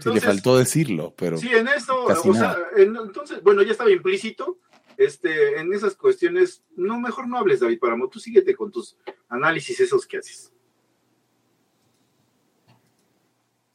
Se 0.00 0.10
le 0.10 0.20
faltó 0.20 0.58
decirlo, 0.58 1.14
pero. 1.16 1.38
Sí, 1.38 1.48
en 1.52 1.68
esto, 1.68 2.04
o 2.04 2.34
sea, 2.34 2.56
entonces, 2.76 3.40
bueno, 3.42 3.62
ya 3.62 3.72
estaba 3.72 3.90
implícito. 3.90 4.58
Este, 4.96 5.60
en 5.60 5.74
esas 5.74 5.94
cuestiones, 5.94 6.64
no, 6.74 6.98
mejor 6.98 7.28
no 7.28 7.36
hables, 7.36 7.60
David 7.60 7.78
Paramo, 7.78 8.08
tú 8.08 8.18
síguete 8.18 8.54
con 8.54 8.72
tus 8.72 8.96
análisis 9.28 9.78
esos 9.78 10.06
que 10.06 10.16
haces. 10.16 10.52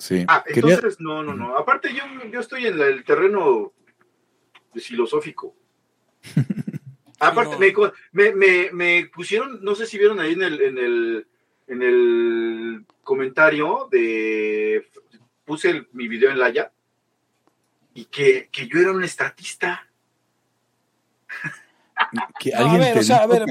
Sí. 0.02 0.26
Ah, 0.28 0.44
entonces, 0.48 1.00
no, 1.00 1.22
no, 1.22 1.36
no. 1.36 1.56
Aparte, 1.58 1.94
yo, 1.94 2.04
yo 2.32 2.40
estoy 2.40 2.66
en 2.66 2.80
el 2.82 3.04
terreno 3.04 3.72
filosófico. 4.74 5.56
Aparte, 7.20 7.56
me, 8.12 8.34
me, 8.34 8.72
me, 8.72 9.06
pusieron, 9.14 9.64
no 9.64 9.76
sé 9.76 9.86
si 9.86 10.00
vieron 10.00 10.20
ahí 10.20 10.34
en 10.34 10.42
el, 10.42 10.62
en 10.62 10.78
el, 10.80 11.28
en 11.68 11.84
el 11.84 12.86
comentario 13.04 13.88
de 13.92 14.90
puse 15.46 15.88
mi 15.92 16.08
video 16.08 16.32
en 16.32 16.40
la 16.40 16.50
ya 16.50 16.72
y 17.94 18.06
que, 18.06 18.50
yo 18.52 18.80
era 18.80 18.92
un 18.92 19.04
estatista. 19.04 19.88
A 22.56 22.78
ver, 22.78 22.98
o 22.98 23.04
sea, 23.04 23.18
a 23.18 23.28
ver, 23.28 23.46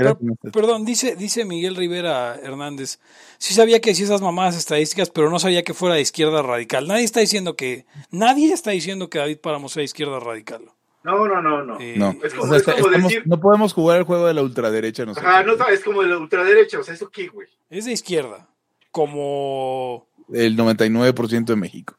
perdón, 0.52 0.84
dice, 0.84 1.16
dice 1.16 1.44
Miguel 1.44 1.76
Rivera 1.76 2.36
Hernández, 2.36 3.00
sí 3.38 3.54
sabía 3.54 3.80
que 3.80 3.94
sí 3.94 4.02
esas 4.02 4.20
mamadas 4.20 4.56
estadísticas, 4.56 5.10
pero 5.10 5.30
no 5.30 5.38
sabía 5.38 5.62
que 5.62 5.74
fuera 5.74 5.94
de 5.94 6.02
izquierda 6.02 6.42
radical. 6.42 6.86
Nadie 6.86 7.04
está 7.04 7.20
diciendo 7.20 7.56
que, 7.56 7.86
nadie 8.10 8.52
está 8.52 8.70
diciendo 8.70 9.08
que 9.08 9.18
David 9.18 9.38
Páramo 9.38 9.68
sea 9.68 9.82
izquierda 9.82 10.20
radical. 10.20 10.62
No, 11.02 11.26
no, 11.26 11.40
no, 11.40 11.64
no. 11.64 11.80
Eh, 11.80 11.94
no. 11.96 12.14
Es 12.22 12.34
como, 12.34 12.52
decir... 12.52 13.22
no 13.24 13.40
podemos 13.40 13.72
jugar 13.72 13.98
el 13.98 14.04
juego 14.04 14.26
de 14.26 14.34
la 14.34 14.42
ultraderecha. 14.42 15.06
no, 15.06 15.12
es 15.12 15.80
como 15.82 16.02
de 16.02 16.08
la 16.08 16.18
ultraderecha, 16.18 16.78
o 16.78 16.82
sea, 16.82 16.94
¿eso 16.94 17.08
qué, 17.10 17.28
güey? 17.28 17.48
Es 17.70 17.86
de 17.86 17.92
izquierda, 17.92 18.48
como 18.90 20.06
el 20.32 20.56
99% 20.56 21.44
de 21.44 21.56
México. 21.56 21.96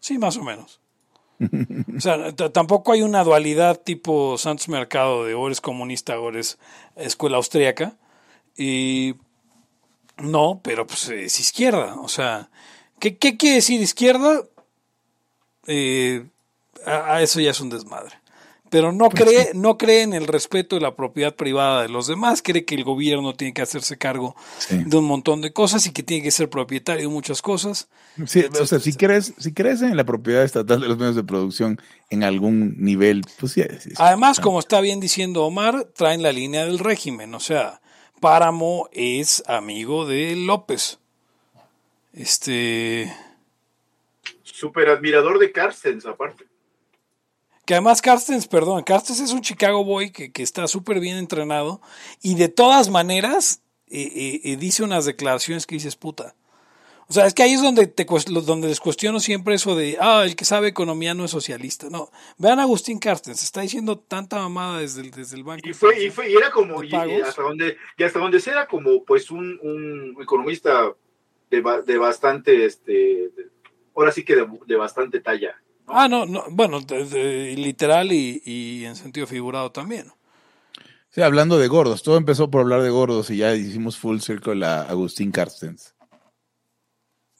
Sí, 0.00 0.18
más 0.18 0.36
o 0.36 0.42
menos. 0.42 0.80
o 1.96 2.00
sea, 2.00 2.32
tampoco 2.34 2.92
hay 2.92 3.02
una 3.02 3.24
dualidad 3.24 3.80
tipo 3.80 4.36
Santos 4.38 4.68
Mercado 4.68 5.24
de 5.24 5.34
o 5.34 5.46
eres 5.46 5.60
comunista 5.60 6.20
o 6.20 6.30
escuela 6.96 7.38
austríaca. 7.38 7.96
Y 8.56 9.14
no, 10.18 10.60
pero 10.62 10.86
pues 10.86 11.08
es 11.08 11.40
izquierda. 11.40 11.96
O 12.00 12.08
sea, 12.08 12.50
¿qué, 12.98 13.16
quiere 13.16 13.56
decir 13.56 13.80
izquierda? 13.80 14.42
Eh, 15.66 16.26
a, 16.84 17.22
eso 17.22 17.40
ya 17.40 17.50
es 17.50 17.60
un 17.60 17.70
desmadre 17.70 18.19
pero 18.70 18.92
no 18.92 19.10
pues 19.10 19.24
cree, 19.24 19.50
no 19.54 19.76
cree 19.76 20.02
en 20.02 20.14
el 20.14 20.26
respeto 20.26 20.76
de 20.76 20.82
la 20.82 20.94
propiedad 20.94 21.34
privada 21.34 21.82
de 21.82 21.88
los 21.88 22.06
demás, 22.06 22.40
cree 22.40 22.64
que 22.64 22.76
el 22.76 22.84
gobierno 22.84 23.34
tiene 23.34 23.52
que 23.52 23.62
hacerse 23.62 23.98
cargo 23.98 24.36
de 24.70 24.96
un 24.96 25.04
montón 25.04 25.40
de 25.40 25.52
cosas 25.52 25.86
y 25.86 25.92
que 25.92 26.02
tiene 26.02 26.22
que 26.22 26.30
ser 26.30 26.48
propietario 26.48 27.02
de 27.02 27.08
muchas 27.08 27.42
cosas. 27.42 27.88
Sí, 28.26 28.44
o 28.60 28.66
sea, 28.66 28.78
si 28.78 28.94
crees, 28.94 29.34
si 29.38 29.52
crees 29.52 29.82
en 29.82 29.96
la 29.96 30.04
propiedad 30.04 30.44
estatal 30.44 30.80
de 30.80 30.88
los 30.88 30.98
medios 30.98 31.16
de 31.16 31.24
producción 31.24 31.80
en 32.10 32.22
algún 32.22 32.76
nivel, 32.78 33.22
pues 33.38 33.52
sí. 33.52 33.62
Además, 33.96 34.40
como 34.40 34.60
está 34.60 34.80
bien 34.80 35.00
diciendo 35.00 35.44
Omar, 35.44 35.88
traen 35.94 36.22
la 36.22 36.32
línea 36.32 36.64
del 36.64 36.78
régimen, 36.78 37.34
o 37.34 37.40
sea, 37.40 37.80
Páramo 38.20 38.88
es 38.92 39.42
amigo 39.46 40.06
de 40.06 40.36
López. 40.36 40.98
Este. 42.12 43.12
Super 44.42 44.90
admirador 44.90 45.38
de 45.38 45.50
Carstens, 45.50 46.06
aparte. 46.06 46.49
Que 47.70 47.74
además 47.74 48.02
Carstens, 48.02 48.48
perdón, 48.48 48.82
Carstens 48.82 49.20
es 49.20 49.30
un 49.30 49.42
Chicago 49.42 49.84
Boy 49.84 50.10
que, 50.10 50.32
está 50.42 50.66
súper 50.66 50.98
bien 50.98 51.16
entrenado 51.16 51.80
y 52.20 52.34
de 52.34 52.48
todas 52.48 52.90
maneras 52.90 53.62
eh, 53.86 54.10
eh, 54.12 54.40
eh, 54.42 54.56
dice 54.56 54.82
unas 54.82 55.04
declaraciones 55.04 55.68
que 55.68 55.76
dices 55.76 55.94
puta. 55.94 56.34
O 57.06 57.12
sea, 57.12 57.26
es 57.26 57.32
que 57.32 57.44
ahí 57.44 57.52
es 57.52 57.62
donde, 57.62 57.86
te, 57.86 58.04
donde 58.44 58.66
les 58.66 58.80
cuestiono 58.80 59.20
siempre 59.20 59.54
eso 59.54 59.76
de, 59.76 59.96
ah, 60.00 60.24
el 60.24 60.34
que 60.34 60.44
sabe 60.44 60.66
economía 60.66 61.14
no 61.14 61.24
es 61.24 61.30
socialista. 61.30 61.88
No, 61.90 62.10
vean 62.38 62.58
a 62.58 62.62
Agustín 62.62 62.98
Carstens, 62.98 63.40
está 63.44 63.60
diciendo 63.60 64.00
tanta 64.00 64.38
mamada 64.38 64.80
desde 64.80 65.02
el, 65.02 65.12
desde 65.12 65.36
el 65.36 65.44
banco. 65.44 65.68
Y 65.68 65.72
fue, 65.72 66.06
y 66.06 66.10
fue, 66.10 66.28
y 66.28 66.34
era 66.34 66.50
como, 66.50 66.82
y, 66.82 66.92
hasta 66.92 67.42
donde, 67.42 67.76
y 67.96 68.02
hasta 68.02 68.18
donde 68.18 68.42
era 68.44 68.66
como, 68.66 69.04
pues, 69.04 69.30
un, 69.30 69.60
un 69.62 70.16
economista 70.20 70.92
de, 71.50 71.62
de 71.86 71.98
bastante, 71.98 72.64
este, 72.64 73.30
ahora 73.94 74.10
sí 74.10 74.24
que 74.24 74.44
de 74.66 74.74
bastante 74.74 75.20
talla. 75.20 75.54
Ah, 75.92 76.08
no, 76.08 76.26
no 76.26 76.44
bueno, 76.50 76.80
literal 76.80 78.12
y, 78.12 78.84
en 78.84 78.96
sentido 78.96 79.26
figurado 79.26 79.72
también. 79.72 80.12
Sí, 81.10 81.22
hablando 81.22 81.58
de 81.58 81.66
gordos, 81.66 82.02
todo 82.02 82.16
empezó 82.16 82.50
por 82.50 82.60
hablar 82.62 82.82
de 82.82 82.90
gordos 82.90 83.30
y 83.30 83.38
ya 83.38 83.54
hicimos 83.54 83.98
full 83.98 84.20
circle 84.20 84.64
a 84.64 84.82
Agustín 84.82 85.32
Carstens. 85.32 85.94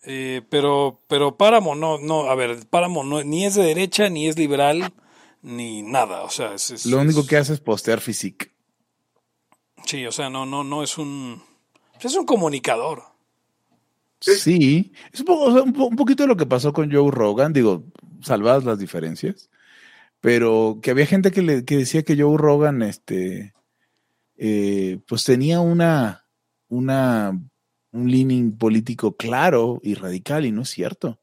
Eh, 0.02 0.42
pero, 0.48 1.02
pero 1.06 1.36
Páramo 1.36 1.74
no, 1.74 1.98
no, 1.98 2.30
a 2.30 2.34
ver, 2.34 2.66
Páramo 2.68 3.04
no, 3.04 3.22
ni 3.22 3.44
es 3.44 3.54
de 3.54 3.62
derecha, 3.62 4.08
ni 4.08 4.26
es 4.26 4.36
liberal, 4.36 4.92
ni 5.42 5.82
nada, 5.82 6.22
o 6.22 6.30
sea, 6.30 6.56
Lo 6.86 6.98
único 6.98 7.26
que 7.26 7.36
hace 7.36 7.52
es 7.52 7.60
postear 7.60 8.00
physique. 8.00 8.50
Sí, 9.84 10.06
o 10.06 10.12
sea, 10.12 10.30
no, 10.30 10.46
no, 10.46 10.64
no 10.64 10.82
es 10.82 10.98
un, 10.98 11.42
Es 12.00 12.14
un 12.14 12.26
comunicador. 12.26 13.10
Sí, 14.20 14.92
es 15.12 15.20
un, 15.20 15.96
poquito 15.96 16.24
de 16.24 16.28
lo 16.28 16.37
que 16.37 16.46
pasó 16.46 16.72
con 16.72 16.92
Joe 16.92 17.11
Rogan, 17.11 17.52
digo, 17.52 17.85
salvadas 18.20 18.64
las 18.64 18.78
diferencias, 18.78 19.50
pero 20.20 20.78
que 20.83 20.90
había 20.90 21.06
gente 21.06 21.30
que, 21.30 21.42
le, 21.42 21.64
que 21.64 21.78
decía 21.78 22.02
que 22.02 22.20
Joe 22.20 22.37
Rogan, 22.37 22.83
este, 22.83 23.54
eh, 24.37 24.98
pues 25.09 25.24
tenía 25.24 25.61
una, 25.61 26.26
una, 26.68 27.30
un 27.92 28.11
leaning 28.11 28.59
político 28.59 29.16
claro 29.16 29.80
y 29.83 29.94
radical 29.94 30.44
y 30.44 30.52
no 30.52 30.62
es 30.62 30.68
cierto. 30.70 31.18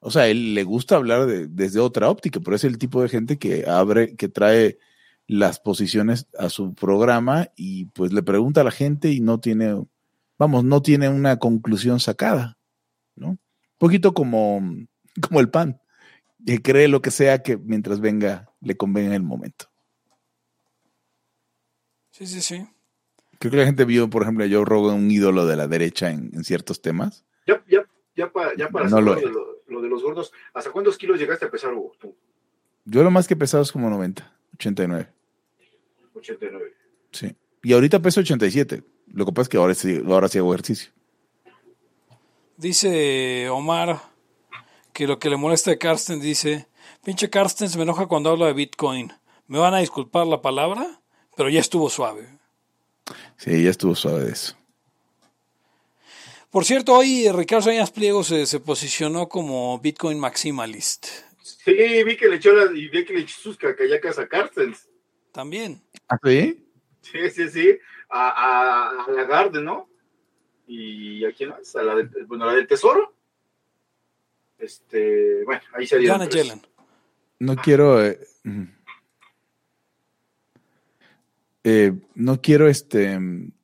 O 0.00 0.10
sea, 0.10 0.28
él 0.28 0.54
le 0.54 0.64
gusta 0.64 0.96
hablar 0.96 1.26
desde 1.26 1.80
otra 1.80 2.08
óptica, 2.10 2.40
pero 2.40 2.56
es 2.56 2.64
el 2.64 2.78
tipo 2.78 3.02
de 3.02 3.08
gente 3.08 3.38
que 3.38 3.68
abre, 3.68 4.16
que 4.16 4.28
trae 4.28 4.78
las 5.26 5.60
posiciones 5.60 6.26
a 6.38 6.48
su 6.48 6.74
programa 6.74 7.50
y 7.56 7.86
pues 7.86 8.12
le 8.12 8.22
pregunta 8.22 8.62
a 8.62 8.64
la 8.64 8.70
gente 8.70 9.10
y 9.10 9.20
no 9.20 9.40
tiene, 9.40 9.84
vamos, 10.38 10.64
no 10.64 10.80
tiene 10.80 11.08
una 11.08 11.38
conclusión 11.38 12.00
sacada, 12.00 12.56
¿no? 13.16 13.30
Un 13.30 13.38
poquito 13.78 14.14
como, 14.14 14.62
como 15.20 15.40
el 15.40 15.50
pan, 15.50 15.80
que 16.46 16.62
cree 16.62 16.88
lo 16.88 17.02
que 17.02 17.10
sea 17.10 17.42
que 17.42 17.56
mientras 17.56 18.00
venga 18.00 18.50
le 18.60 18.76
convenga 18.76 19.08
en 19.08 19.14
el 19.14 19.22
momento. 19.22 19.66
Sí, 22.10 22.26
sí, 22.26 22.40
sí. 22.40 22.66
Creo 23.38 23.52
que 23.52 23.58
la 23.58 23.66
gente 23.66 23.84
vio, 23.84 24.10
por 24.10 24.22
ejemplo, 24.22 24.44
a 24.44 24.48
Joe 24.48 24.64
Rogan 24.64 24.96
un 24.96 25.10
ídolo 25.10 25.46
de 25.46 25.56
la 25.56 25.68
derecha 25.68 26.10
en, 26.10 26.42
ciertos 26.42 26.82
temas. 26.82 27.24
Ya, 27.46 27.62
ya, 27.68 27.86
ya, 28.16 28.32
para, 28.32 28.56
ya 28.56 28.68
para 28.68 28.88
lo, 28.88 29.14
de 29.14 29.30
lo, 29.68 29.80
de 29.80 29.88
los 29.88 30.02
gordos, 30.02 30.32
¿hasta 30.52 30.72
cuántos 30.72 30.98
kilos 30.98 31.20
llegaste 31.20 31.44
a 31.44 31.50
pesar, 31.50 31.72
Hugo? 31.74 31.92
Yo 32.84 33.02
lo 33.04 33.10
más 33.10 33.28
que 33.28 33.34
he 33.34 33.36
pesado 33.36 33.62
es 33.62 33.70
como 33.70 33.88
90, 33.90 34.28
89. 34.54 35.08
89. 36.14 36.72
Sí. 37.12 37.36
Y 37.62 37.72
ahorita 37.72 38.00
peso 38.00 38.20
87. 38.20 38.82
Lo 39.12 39.24
que 39.24 39.32
pasa 39.32 39.42
es 39.42 39.48
que 39.48 39.56
ahora 39.56 39.74
sí, 39.74 40.00
ahora 40.06 40.28
sí 40.28 40.38
hago 40.38 40.54
ejercicio. 40.54 40.92
Dice 42.56 43.48
Omar 43.50 44.00
que 44.92 45.06
lo 45.06 45.18
que 45.18 45.30
le 45.30 45.36
molesta 45.36 45.70
a 45.70 45.76
Carsten 45.76 46.20
dice, 46.20 46.66
pinche 47.04 47.30
Carsten 47.30 47.68
se 47.68 47.78
me 47.78 47.84
enoja 47.84 48.06
cuando 48.06 48.30
habla 48.30 48.46
de 48.46 48.52
Bitcoin. 48.52 49.12
Me 49.46 49.58
van 49.58 49.74
a 49.74 49.78
disculpar 49.78 50.26
la 50.26 50.42
palabra, 50.42 51.00
pero 51.36 51.48
ya 51.48 51.60
estuvo 51.60 51.88
suave. 51.88 52.28
Sí, 53.36 53.62
ya 53.62 53.70
estuvo 53.70 53.94
suave 53.94 54.24
de 54.24 54.32
eso. 54.32 54.56
Por 56.50 56.64
cierto, 56.64 56.94
hoy 56.94 57.28
Ricardo 57.30 57.62
Sáenz 57.62 57.90
Pliego 57.90 58.24
se, 58.24 58.46
se, 58.46 58.58
posicionó 58.58 59.28
como 59.28 59.78
Bitcoin 59.78 60.18
maximalist. 60.18 61.06
Sí, 61.42 61.72
vi 62.04 62.16
que 62.16 62.28
le 62.28 62.36
echó, 62.36 62.52
la, 62.52 62.72
y 62.76 62.88
vi 62.88 63.04
que 63.04 63.12
le 63.12 63.20
echó 63.20 63.38
sus 63.40 63.56
cacayacas 63.56 64.18
a 64.18 64.26
Carstens. 64.26 64.88
También. 65.30 65.82
¿Ah, 66.08 66.18
sí? 66.24 66.66
Sí, 67.02 67.30
sí, 67.30 67.48
sí. 67.50 67.78
A, 68.10 69.04
a, 69.06 69.10
Lagarde, 69.10 69.60
¿no? 69.60 69.88
Y 70.66 71.24
a 71.24 71.32
quién 71.32 71.50
más? 71.50 71.74
A 71.76 71.82
la 71.82 71.94
del, 71.94 72.08
bueno, 72.26 72.46
la 72.46 72.54
del 72.54 72.66
Tesoro. 72.66 73.14
Este, 74.58 75.44
bueno, 75.44 75.62
ahí 75.74 75.86
se 75.86 75.98
dio. 75.98 76.18
No 77.38 77.56
quiero. 77.56 78.04
Eh, 78.04 78.18
eh, 81.64 81.92
no 82.14 82.40
quiero 82.40 82.68
este 82.68 83.18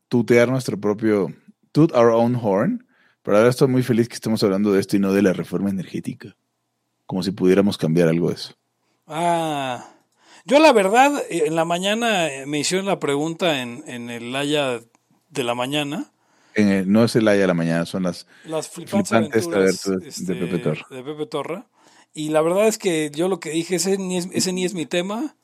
tutear 0.08 0.48
nuestro 0.48 0.78
propio. 0.78 1.34
Toot 1.72 1.92
our 1.92 2.10
own 2.10 2.38
horn. 2.40 2.86
Pero 3.22 3.38
ahora 3.38 3.50
estoy 3.50 3.68
muy 3.68 3.82
feliz 3.82 4.08
que 4.08 4.14
estemos 4.14 4.42
hablando 4.44 4.70
de 4.72 4.80
esto 4.80 4.96
y 4.96 5.00
no 5.00 5.12
de 5.12 5.22
la 5.22 5.32
reforma 5.32 5.70
energética. 5.70 6.36
Como 7.06 7.22
si 7.22 7.32
pudiéramos 7.32 7.78
cambiar 7.78 8.08
algo 8.08 8.28
de 8.28 8.34
eso. 8.34 8.54
Ah. 9.06 9.93
Yo 10.44 10.58
la 10.58 10.72
verdad, 10.72 11.22
eh, 11.30 11.44
en 11.46 11.56
la 11.56 11.64
mañana 11.64 12.28
eh, 12.28 12.46
me 12.46 12.58
hicieron 12.58 12.86
la 12.86 12.98
pregunta 13.00 13.62
en, 13.62 13.82
en 13.86 14.10
el 14.10 14.34
Haya 14.36 14.80
de 15.30 15.44
la 15.44 15.54
mañana. 15.54 16.12
no 16.56 17.04
es 17.04 17.16
el 17.16 17.26
Haya 17.28 17.42
de 17.42 17.46
la 17.46 17.54
mañana, 17.54 17.86
son 17.86 18.02
las, 18.02 18.26
las 18.44 18.68
flipantes, 18.68 19.48
de, 19.48 19.64
este, 20.06 20.34
Pepe 20.34 20.58
Torra. 20.58 20.86
de 20.90 21.02
Pepe 21.02 21.26
Torra. 21.26 21.66
Y 22.12 22.28
la 22.28 22.42
verdad 22.42 22.68
es 22.68 22.78
que 22.78 23.10
yo 23.12 23.28
lo 23.28 23.40
que 23.40 23.50
dije, 23.50 23.76
ese 23.76 23.98
ni 23.98 24.18
es, 24.18 24.28
ese 24.32 24.52
ni 24.52 24.64
es 24.64 24.74
mi 24.74 24.86
tema. 24.86 25.34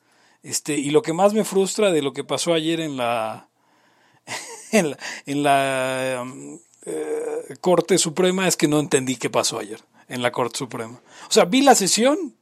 Este, 0.43 0.77
y 0.77 0.89
lo 0.89 1.01
que 1.01 1.13
más 1.13 1.33
me 1.33 1.43
frustra 1.43 1.91
de 1.91 2.01
lo 2.01 2.13
que 2.13 2.23
pasó 2.23 2.53
ayer 2.53 2.79
en 2.79 2.97
la, 2.97 3.49
en 4.71 4.91
la, 4.91 4.97
en 5.25 5.43
la 5.43 6.19
um, 6.21 6.59
eh, 6.85 7.55
Corte 7.59 7.97
Suprema 7.97 8.47
es 8.47 8.55
que 8.55 8.67
no 8.67 8.79
entendí 8.79 9.17
qué 9.17 9.29
pasó 9.29 9.59
ayer 9.59 9.79
en 10.07 10.21
la 10.21 10.31
Corte 10.31 10.57
Suprema. 10.57 11.01
O 11.27 11.31
sea, 11.31 11.45
vi 11.45 11.61
la 11.61 11.75
sesión 11.75 12.35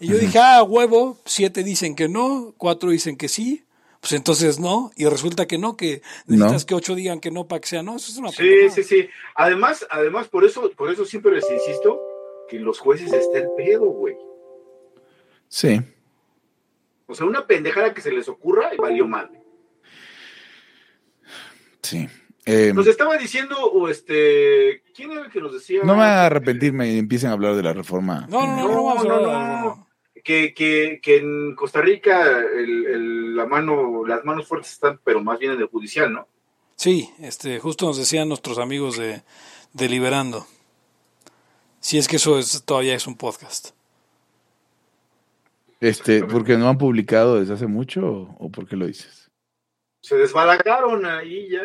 y 0.00 0.08
yo 0.08 0.18
dije, 0.18 0.38
ah, 0.38 0.62
huevo, 0.62 1.18
siete 1.24 1.62
dicen 1.62 1.94
que 1.94 2.08
no, 2.08 2.54
cuatro 2.56 2.90
dicen 2.90 3.16
que 3.16 3.28
sí, 3.28 3.64
pues 4.00 4.12
entonces 4.12 4.60
no, 4.60 4.90
y 4.96 5.06
resulta 5.06 5.46
que 5.46 5.56
no, 5.56 5.76
que 5.76 6.02
necesitas 6.26 6.64
que 6.64 6.74
ocho 6.74 6.94
digan 6.94 7.20
que 7.20 7.30
no 7.30 7.48
para 7.48 7.60
que 7.60 7.68
sea 7.68 7.82
no, 7.82 7.96
eso 7.96 8.12
es 8.12 8.18
una 8.18 8.30
Sí, 8.30 8.68
sí, 8.70 8.82
sí. 8.82 9.08
Además, 9.34 9.86
además, 9.90 10.28
por 10.28 10.44
eso, 10.44 10.70
por 10.76 10.90
eso 10.90 11.04
siempre 11.04 11.32
les 11.32 11.50
insisto 11.50 12.00
que 12.48 12.58
los 12.58 12.78
jueces 12.78 13.12
está 13.12 13.38
el 13.38 13.48
pedo, 13.56 13.86
güey. 13.86 14.14
Sí. 15.48 15.80
O 17.06 17.14
sea, 17.14 17.26
una 17.26 17.46
pendejada 17.46 17.94
que 17.94 18.02
se 18.02 18.12
les 18.12 18.28
ocurra 18.28 18.74
y 18.74 18.76
valió 18.76 19.06
mal. 19.06 19.30
Sí. 21.82 22.08
Eh, 22.46 22.72
nos 22.74 22.86
estaba 22.86 23.16
diciendo, 23.16 23.56
o 23.58 23.88
este, 23.88 24.82
¿quién 24.94 25.12
era 25.12 25.22
el 25.24 25.30
que 25.30 25.40
nos 25.40 25.54
decía? 25.54 25.80
No 25.82 25.96
me 25.96 26.02
a 26.02 26.06
este, 26.06 26.26
arrepentirme 26.26 26.92
y 26.92 26.98
empiecen 26.98 27.30
a 27.30 27.32
hablar 27.32 27.56
de 27.56 27.62
la 27.62 27.72
reforma. 27.72 28.26
No, 28.28 28.46
no, 28.46 28.68
no, 28.68 29.04
no, 29.04 29.62
no, 29.62 29.88
Que, 30.22 30.52
que, 30.52 31.00
que, 31.02 31.18
en 31.18 31.54
Costa 31.54 31.80
Rica 31.80 32.38
el, 32.38 33.34
la 33.34 33.46
mano, 33.46 34.06
las 34.06 34.24
manos 34.24 34.46
fuertes 34.46 34.72
están, 34.72 35.00
pero 35.02 35.22
más 35.22 35.38
bien 35.38 35.52
en 35.52 35.60
el 35.60 35.68
judicial, 35.68 36.12
¿no? 36.12 36.28
Sí, 36.76 37.08
este, 37.18 37.60
justo 37.60 37.86
nos 37.86 37.96
decían 37.96 38.28
nuestros 38.28 38.58
amigos 38.58 38.98
de, 38.98 39.22
de 39.72 39.88
Liberando. 39.88 40.46
Si 41.80 41.96
es 41.96 42.08
que 42.08 42.16
eso 42.16 42.38
es, 42.38 42.62
todavía 42.64 42.94
es 42.94 43.06
un 43.06 43.16
podcast. 43.16 43.70
Este, 45.80 46.24
¿porque 46.24 46.56
no 46.58 46.68
han 46.68 46.78
publicado 46.78 47.40
desde 47.40 47.54
hace 47.54 47.66
mucho 47.66 48.06
o, 48.06 48.36
o 48.38 48.50
por 48.50 48.66
qué 48.66 48.76
lo 48.76 48.86
dices? 48.86 49.30
Se 50.00 50.16
desbalagaron 50.16 51.06
ahí 51.06 51.48
ya. 51.50 51.62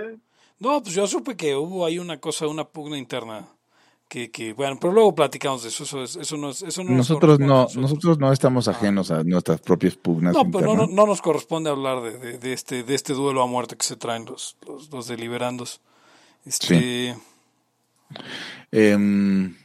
No, 0.59 0.83
pues 0.83 0.93
yo 0.93 1.07
supe 1.07 1.35
que 1.35 1.55
hubo 1.55 1.85
ahí 1.85 1.99
una 1.99 2.19
cosa, 2.19 2.47
una 2.47 2.65
pugna 2.65 2.97
interna. 2.97 3.47
Que, 4.09 4.31
que 4.31 4.53
bueno, 4.53 4.77
pero 4.81 4.91
luego 4.91 5.13
platicamos 5.13 5.61
de 5.61 5.69
eso. 5.69 5.83
Eso, 5.83 6.03
eso 6.03 6.37
no, 6.37 6.49
eso 6.49 6.83
no 6.83 6.91
nosotros 6.91 7.39
no, 7.39 7.67
nosotros. 7.75 8.17
no 8.17 8.33
estamos 8.33 8.67
ah. 8.67 8.71
ajenos 8.71 9.11
a 9.11 9.23
nuestras 9.23 9.61
propias 9.61 9.95
pugnas. 9.95 10.33
No, 10.33 10.49
pero 10.49 10.75
no, 10.75 10.87
no, 10.87 11.05
nos 11.05 11.21
corresponde 11.21 11.69
hablar 11.69 12.01
de, 12.01 12.37
de, 12.39 12.53
este, 12.53 12.83
de 12.83 12.95
este 12.95 13.13
duelo 13.13 13.41
a 13.43 13.47
muerte 13.47 13.77
que 13.77 13.85
se 13.85 13.95
traen 13.95 14.25
los, 14.25 14.57
los, 14.67 14.89
los 14.91 15.07
deliberandos. 15.07 15.79
Este... 16.43 17.15
Em, 18.71 19.55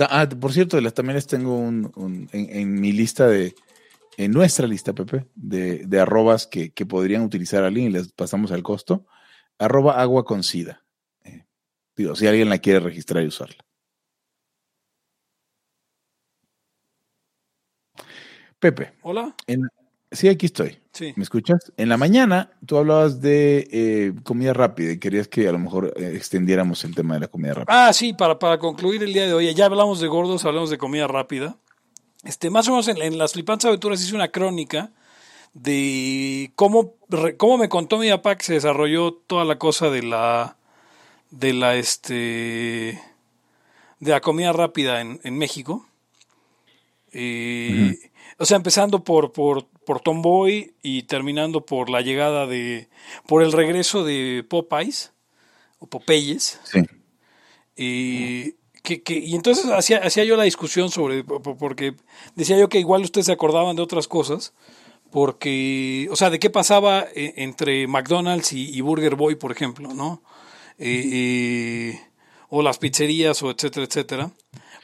ah, 0.00 0.26
por 0.40 0.52
cierto, 0.54 0.80
también 0.92 1.16
les 1.16 1.26
tengo 1.26 1.54
un, 1.54 1.92
un 1.94 2.28
en, 2.32 2.56
en, 2.56 2.80
mi 2.80 2.92
lista 2.92 3.26
de, 3.26 3.54
en 4.16 4.32
nuestra 4.32 4.66
lista, 4.66 4.94
Pepe, 4.94 5.26
de, 5.34 5.84
de 5.86 6.00
arrobas 6.00 6.46
que, 6.46 6.70
que 6.72 6.86
podrían 6.86 7.22
utilizar 7.22 7.62
alguien 7.62 7.88
y 7.88 7.90
les 7.90 8.10
pasamos 8.12 8.52
al 8.52 8.62
costo 8.62 9.04
arroba 9.58 10.00
agua 10.00 10.24
con 10.24 10.42
sida. 10.42 10.82
Eh, 11.24 11.44
digo, 11.96 12.14
si 12.14 12.26
alguien 12.26 12.48
la 12.48 12.58
quiere 12.58 12.80
registrar 12.80 13.22
y 13.22 13.28
usarla. 13.28 13.64
Pepe. 18.58 18.92
Hola. 19.02 19.34
sí, 20.12 20.28
aquí 20.28 20.46
estoy. 20.46 20.78
Sí. 20.92 21.12
¿Me 21.16 21.24
escuchas? 21.24 21.72
En 21.76 21.88
la 21.88 21.96
mañana 21.96 22.52
tú 22.64 22.76
hablabas 22.76 23.20
de 23.20 23.68
eh, 23.72 24.12
comida 24.22 24.52
rápida 24.52 24.92
y 24.92 24.98
querías 24.98 25.26
que 25.26 25.48
a 25.48 25.52
lo 25.52 25.58
mejor 25.58 25.92
eh, 25.96 26.12
extendiéramos 26.14 26.84
el 26.84 26.94
tema 26.94 27.14
de 27.14 27.20
la 27.20 27.28
comida 27.28 27.54
rápida. 27.54 27.88
Ah, 27.88 27.92
sí, 27.92 28.12
para, 28.12 28.38
para 28.38 28.58
concluir 28.58 29.02
el 29.02 29.12
día 29.12 29.26
de 29.26 29.34
hoy, 29.34 29.52
ya 29.52 29.66
hablamos 29.66 30.00
de 30.00 30.06
gordos, 30.06 30.44
hablamos 30.44 30.70
de 30.70 30.78
comida 30.78 31.08
rápida. 31.08 31.56
Este, 32.22 32.50
más 32.50 32.68
o 32.68 32.70
menos 32.70 32.86
en, 32.86 33.02
en 33.02 33.18
las 33.18 33.32
flipantes 33.32 33.64
aventuras 33.64 34.00
hice 34.00 34.14
una 34.14 34.28
crónica 34.28 34.92
de 35.54 36.52
cómo, 36.56 36.94
cómo 37.36 37.58
me 37.58 37.68
contó 37.68 37.98
mi 37.98 38.10
papá 38.10 38.36
que 38.36 38.44
se 38.44 38.54
desarrolló 38.54 39.12
toda 39.12 39.44
la 39.44 39.58
cosa 39.58 39.90
de 39.90 40.02
la 40.02 40.56
de 41.30 41.52
la 41.52 41.76
este 41.76 43.00
de 44.00 44.10
la 44.10 44.20
comida 44.20 44.52
rápida 44.52 45.00
en, 45.00 45.20
en 45.22 45.38
México. 45.38 45.86
Eh, 47.12 48.10
o 48.38 48.44
sea, 48.46 48.56
empezando 48.56 49.04
por, 49.04 49.32
por, 49.32 49.66
por 49.86 50.00
Tomboy 50.00 50.74
y 50.82 51.04
terminando 51.04 51.64
por 51.64 51.90
la 51.90 52.00
llegada 52.00 52.46
de. 52.46 52.88
por 53.26 53.42
el 53.42 53.52
regreso 53.52 54.04
de 54.04 54.44
Popeyes 54.48 55.12
o 55.78 55.86
Popeyes. 55.86 56.60
Sí. 56.64 58.56
que, 58.82 59.02
que, 59.02 59.18
y 59.18 59.34
entonces 59.34 59.66
hacía, 59.66 59.98
hacía 59.98 60.24
yo 60.24 60.36
la 60.36 60.44
discusión 60.44 60.90
sobre. 60.90 61.22
porque 61.22 61.94
decía 62.34 62.58
yo 62.58 62.68
que 62.68 62.80
igual 62.80 63.02
ustedes 63.02 63.26
se 63.26 63.32
acordaban 63.32 63.76
de 63.76 63.82
otras 63.82 64.08
cosas 64.08 64.54
porque, 65.12 66.08
o 66.10 66.16
sea, 66.16 66.30
de 66.30 66.38
qué 66.38 66.48
pasaba 66.48 67.06
eh, 67.14 67.34
entre 67.36 67.86
McDonald's 67.86 68.54
y, 68.54 68.80
Burger 68.80 69.14
Boy, 69.14 69.36
por 69.36 69.52
ejemplo, 69.52 69.92
¿no? 69.92 70.22
Eh, 70.78 71.10
eh, 71.12 72.00
o 72.48 72.62
las 72.62 72.78
pizzerías, 72.78 73.42
o 73.42 73.50
etcétera, 73.50 73.86
etcétera. 73.86 74.30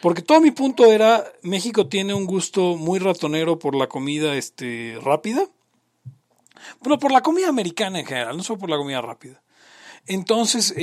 Porque 0.03 0.22
todo 0.22 0.41
mi 0.43 0.51
punto 0.51 0.85
era, 0.85 1.24
México 1.43 1.89
tiene 1.89 2.12
un 2.12 2.26
gusto 2.26 2.76
muy 2.76 2.99
ratonero 2.99 3.59
por 3.59 3.74
la 3.74 3.89
comida 3.89 4.37
este, 4.37 4.99
rápida. 5.03 5.49
Bueno, 6.81 6.99
por 6.99 7.11
la 7.11 7.22
comida 7.22 7.49
americana 7.49 7.99
en 7.99 8.07
general, 8.07 8.37
no 8.37 8.43
solo 8.43 8.59
por 8.59 8.70
la 8.70 8.76
comida 8.76 9.01
rápida. 9.01 9.43
Entonces 10.07 10.74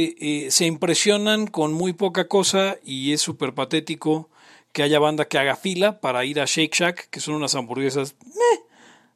se 0.50 0.66
impresionan 0.66 1.48
con 1.48 1.74
muy 1.74 1.93
poca 1.93 2.28
cosa 2.28 2.78
y 2.84 3.14
es 3.14 3.22
súper 3.22 3.54
patético 3.54 4.30
que 4.72 4.84
haya 4.84 5.00
banda 5.00 5.26
que 5.26 5.38
haga 5.38 5.56
fila 5.56 6.00
para 6.00 6.26
ir 6.26 6.39
a 6.39 6.46
Shake 6.46 6.76
Shack, 6.76 7.10
que 7.10 7.20
son 7.20 7.36
unas 7.36 7.56
hamburguesas, 7.56 8.16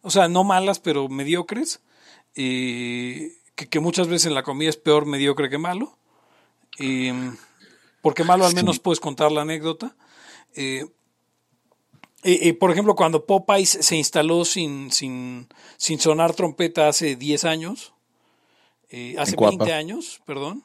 o 0.02 0.10
sea, 0.10 0.28
no 0.28 0.44
malas, 0.44 0.80
pero 0.80 1.10
mediocres, 1.10 1.82
que, 2.34 3.34
que, 3.56 3.80
muchas 3.80 4.08
veces 4.08 4.32
la 4.32 4.44
comida 4.44 4.70
es 4.70 4.78
peor 4.78 5.06
mediocre 5.06 5.50
que 5.50 5.58
malo, 5.58 5.98
porque 8.02 8.24
malo 8.24 8.46
al 8.46 8.56
menos 8.56 8.80
puedes 8.80 9.00
contar 9.00 9.32
la 9.32 9.42
anécdota. 9.42 9.96
por 12.60 12.72
ejemplo, 12.72 12.96
cuando 12.96 13.26
Popeyes 13.26 13.78
se 13.82 13.98
instaló 13.98 14.46
sin, 14.46 14.92
sin, 14.92 15.48
sin 15.78 16.00
sonar 16.00 16.34
trompeta 16.34 16.88
hace 16.88 17.16
10 17.16 17.44
años, 17.46 17.94
eh, 18.92 19.16
hace 19.20 19.36
20 19.36 19.72
años, 19.72 20.22
perdón, 20.26 20.64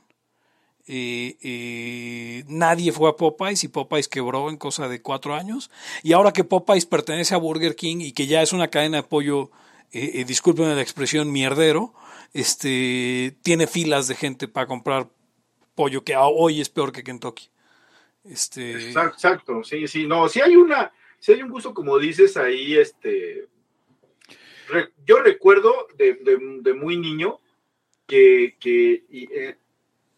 eh, 0.87 1.37
eh, 1.43 2.45
nadie 2.47 2.93
fue 2.93 3.11
a 3.11 3.17
Popeyes 3.17 3.65
y 3.65 3.69
Popeyes 3.69 4.09
quebró 4.09 4.51
en 4.51 4.57
cosa 4.57 4.89
de 4.89 5.01
cuatro 5.01 5.35
años. 5.35 5.71
Y 6.03 6.13
ahora 6.13 6.33
que 6.33 6.45
Popeyes 6.45 6.87
pertenece 6.87 7.35
a 7.35 7.39
Burger 7.39 7.75
King 7.75 7.99
y 8.01 8.13
que 8.13 8.27
ya 8.27 8.43
es 8.43 8.53
una 8.53 8.69
cadena 8.69 8.99
de 8.99 9.03
pollo, 9.05 9.51
eh, 9.93 10.25
discúlpenme 10.27 10.75
la 10.75 10.83
expresión, 10.83 11.33
mierdero, 11.33 11.95
este, 12.33 13.37
tiene 13.43 13.67
filas 13.67 14.09
de 14.09 14.15
gente 14.15 14.49
para 14.49 14.67
comprar 14.67 15.09
pollo 15.75 16.05
que 16.05 16.17
hoy 16.17 16.61
es 16.61 16.69
peor 16.69 16.93
que 16.93 17.03
Kentucky. 17.03 17.49
Este... 18.25 18.91
Exacto, 18.91 19.63
sí, 19.65 19.87
sí, 19.87 20.07
no, 20.07 20.29
si 20.29 20.41
hay 20.41 20.57
una, 20.57 20.93
si 21.19 21.33
hay 21.33 21.43
un 21.43 21.51
gusto, 21.51 21.75
como 21.75 21.99
dices 21.99 22.37
ahí, 22.37 22.75
este, 22.75 23.49
yo 25.07 25.19
recuerdo 25.23 25.89
de, 25.97 26.15
de 26.63 26.75
muy 26.75 26.97
niño, 26.97 27.41
que, 28.07 28.57
que 28.61 29.05
eh, 29.11 29.57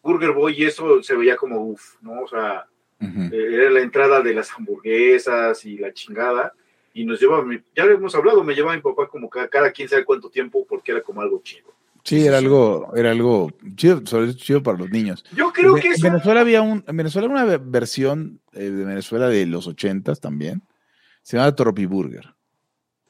Burger 0.07 0.31
Boy 0.31 0.55
y 0.57 0.65
eso 0.65 1.03
se 1.03 1.15
veía 1.15 1.35
como 1.35 1.61
uff, 1.61 1.95
¿no? 2.01 2.21
O 2.21 2.27
sea, 2.27 2.65
eh, 2.99 3.29
era 3.31 3.69
la 3.69 3.81
entrada 3.81 4.21
de 4.21 4.33
las 4.33 4.49
hamburguesas 4.51 5.65
y 5.65 5.77
la 5.77 5.91
chingada. 5.93 6.53
Y 6.93 7.05
nos 7.05 7.19
llevaba, 7.19 7.45
ya 7.75 7.85
lo 7.85 7.93
hemos 7.93 8.15
hablado, 8.15 8.43
me 8.43 8.55
llevaba 8.55 8.75
mi 8.75 8.81
papá 8.81 9.07
como 9.07 9.29
cada, 9.29 9.47
cada 9.49 9.71
quien 9.71 9.89
sabe 9.89 10.05
cuánto 10.05 10.29
tiempo 10.29 10.65
porque 10.67 10.93
era 10.93 11.01
como 11.01 11.21
algo 11.21 11.41
chido. 11.43 11.75
Sí, 12.03 12.25
era 12.25 12.37
algo, 12.37 12.93
era 12.95 13.11
algo 13.11 13.51
chido, 13.75 14.01
chido 14.33 14.63
para 14.63 14.77
los 14.77 14.89
niños. 14.89 15.25
Yo 15.35 15.51
creo 15.51 15.75
que 15.75 15.89
en 15.89 16.01
Venezuela 16.01 16.39
había 16.39 16.61
un, 16.61 16.83
en 16.87 16.97
Venezuela 16.97 17.27
una 17.27 17.57
versión 17.57 18.39
eh, 18.53 18.69
de 18.69 18.85
Venezuela 18.85 19.27
de 19.27 19.45
los 19.45 19.67
ochentas 19.67 20.21
también. 20.21 20.63
Se 21.21 21.35
llama 21.35 21.53
Tropi 21.53 21.85
Burger. 21.85 22.33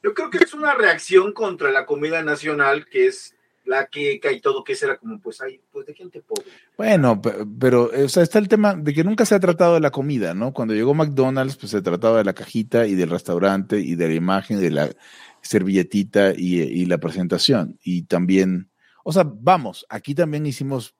Yo 0.02 0.14
creo 0.14 0.30
que 0.30 0.38
es 0.38 0.52
una 0.52 0.74
reacción 0.74 1.32
contra 1.32 1.70
la 1.70 1.86
comida 1.86 2.22
nacional 2.22 2.86
que 2.86 3.06
es 3.06 3.36
la 3.68 3.86
queca 3.86 4.32
y 4.32 4.40
todo, 4.40 4.64
que 4.64 4.72
era 4.80 4.96
como, 4.96 5.20
pues, 5.20 5.40
hay, 5.40 5.60
pues, 5.70 5.86
de 5.86 5.94
gente 5.94 6.20
pobre. 6.20 6.46
Bueno, 6.76 7.20
pero, 7.60 7.90
o 8.04 8.08
sea, 8.08 8.22
está 8.22 8.38
el 8.38 8.48
tema 8.48 8.74
de 8.74 8.94
que 8.94 9.04
nunca 9.04 9.24
se 9.24 9.34
ha 9.34 9.40
tratado 9.40 9.74
de 9.74 9.80
la 9.80 9.90
comida, 9.90 10.34
¿no? 10.34 10.52
Cuando 10.52 10.74
llegó 10.74 10.94
McDonald's, 10.94 11.56
pues 11.56 11.70
se 11.72 11.82
trataba 11.82 12.18
de 12.18 12.24
la 12.24 12.32
cajita 12.32 12.86
y 12.86 12.94
del 12.94 13.10
restaurante 13.10 13.78
y 13.78 13.94
de 13.94 14.08
la 14.08 14.14
imagen, 14.14 14.60
de 14.60 14.70
la 14.70 14.90
servilletita 15.42 16.32
y, 16.34 16.86
la 16.86 16.98
presentación. 16.98 17.78
Y 17.82 18.02
también, 18.02 18.70
o 19.04 19.12
sea, 19.12 19.24
vamos, 19.26 19.86
aquí 19.88 20.14
también 20.14 20.46
hicimos 20.46 20.94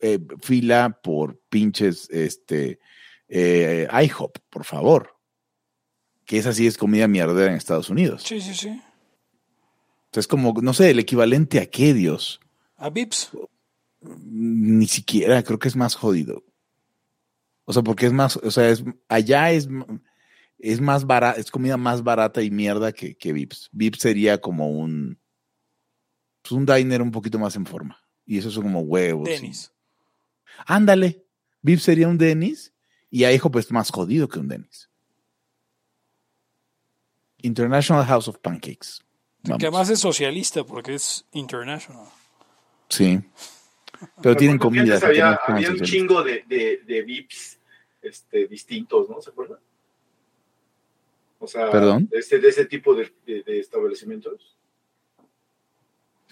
eh, 0.00 0.18
fila 0.42 1.00
por 1.02 1.40
pinches, 1.48 2.08
este, 2.10 2.80
eh, 3.28 3.88
IHOP, 3.90 4.38
por 4.50 4.64
favor. 4.64 5.14
Que 6.24 6.38
esa 6.38 6.52
sí 6.52 6.66
es 6.66 6.76
comida 6.76 7.08
mierdera 7.08 7.50
en 7.50 7.56
Estados 7.56 7.88
Unidos. 7.88 8.22
Sí, 8.22 8.40
sí, 8.40 8.54
sí. 8.54 8.80
Es 10.12 10.26
como, 10.26 10.54
no 10.62 10.72
sé, 10.72 10.90
el 10.90 10.98
equivalente 10.98 11.60
a 11.60 11.66
qué, 11.66 11.94
Dios. 11.94 12.40
A 12.76 12.90
Vips. 12.90 13.30
Ni 14.00 14.86
siquiera, 14.86 15.42
creo 15.42 15.58
que 15.58 15.68
es 15.68 15.76
más 15.76 15.94
jodido. 15.94 16.44
O 17.64 17.72
sea, 17.72 17.82
porque 17.82 18.06
es 18.06 18.12
más, 18.12 18.36
o 18.36 18.50
sea, 18.50 18.70
es, 18.70 18.82
allá 19.08 19.50
es, 19.50 19.68
es 20.58 20.80
más 20.80 21.06
barata, 21.06 21.38
es 21.38 21.50
comida 21.50 21.76
más 21.76 22.02
barata 22.02 22.42
y 22.42 22.50
mierda 22.50 22.92
que, 22.92 23.16
que 23.16 23.32
Vips. 23.32 23.68
Vips 23.72 24.00
sería 24.00 24.40
como 24.40 24.70
un, 24.70 25.18
pues 26.42 26.52
un 26.52 26.64
diner 26.64 27.02
un 27.02 27.10
poquito 27.10 27.38
más 27.38 27.56
en 27.56 27.66
forma. 27.66 27.98
Y 28.24 28.38
eso 28.38 28.50
son 28.50 28.64
como 28.64 28.80
huevos. 28.80 29.28
Denis. 29.28 29.72
Ándale. 30.66 31.24
Vips 31.60 31.82
sería 31.82 32.08
un 32.08 32.18
Denis 32.18 32.72
y 33.10 33.24
ahí 33.24 33.38
pues 33.38 33.70
más 33.70 33.90
jodido 33.90 34.28
que 34.28 34.38
un 34.38 34.48
Denis. 34.48 34.88
International 37.42 38.04
House 38.04 38.28
of 38.28 38.38
Pancakes. 38.38 39.00
Que 39.42 39.66
además 39.66 39.88
es 39.90 40.00
socialista 40.00 40.64
porque 40.64 40.94
es 40.94 41.24
international. 41.32 42.06
Sí. 42.88 43.20
Pero 44.22 44.36
tienen 44.36 44.58
comida. 44.58 44.98
Había, 45.02 45.38
un 45.70 45.80
chingo 45.80 46.22
de, 46.22 46.44
de, 46.46 47.02
VIPs 47.02 47.58
este, 48.02 48.46
distintos, 48.46 49.08
¿no? 49.08 49.20
¿Se 49.20 49.30
acuerdan? 49.30 49.58
O 51.38 51.46
sea, 51.46 51.70
¿Perdón? 51.70 52.08
De, 52.10 52.18
ese, 52.18 52.38
de 52.38 52.48
ese 52.48 52.66
tipo 52.66 52.94
de, 52.94 53.12
de, 53.26 53.58
establecimientos. 53.58 54.56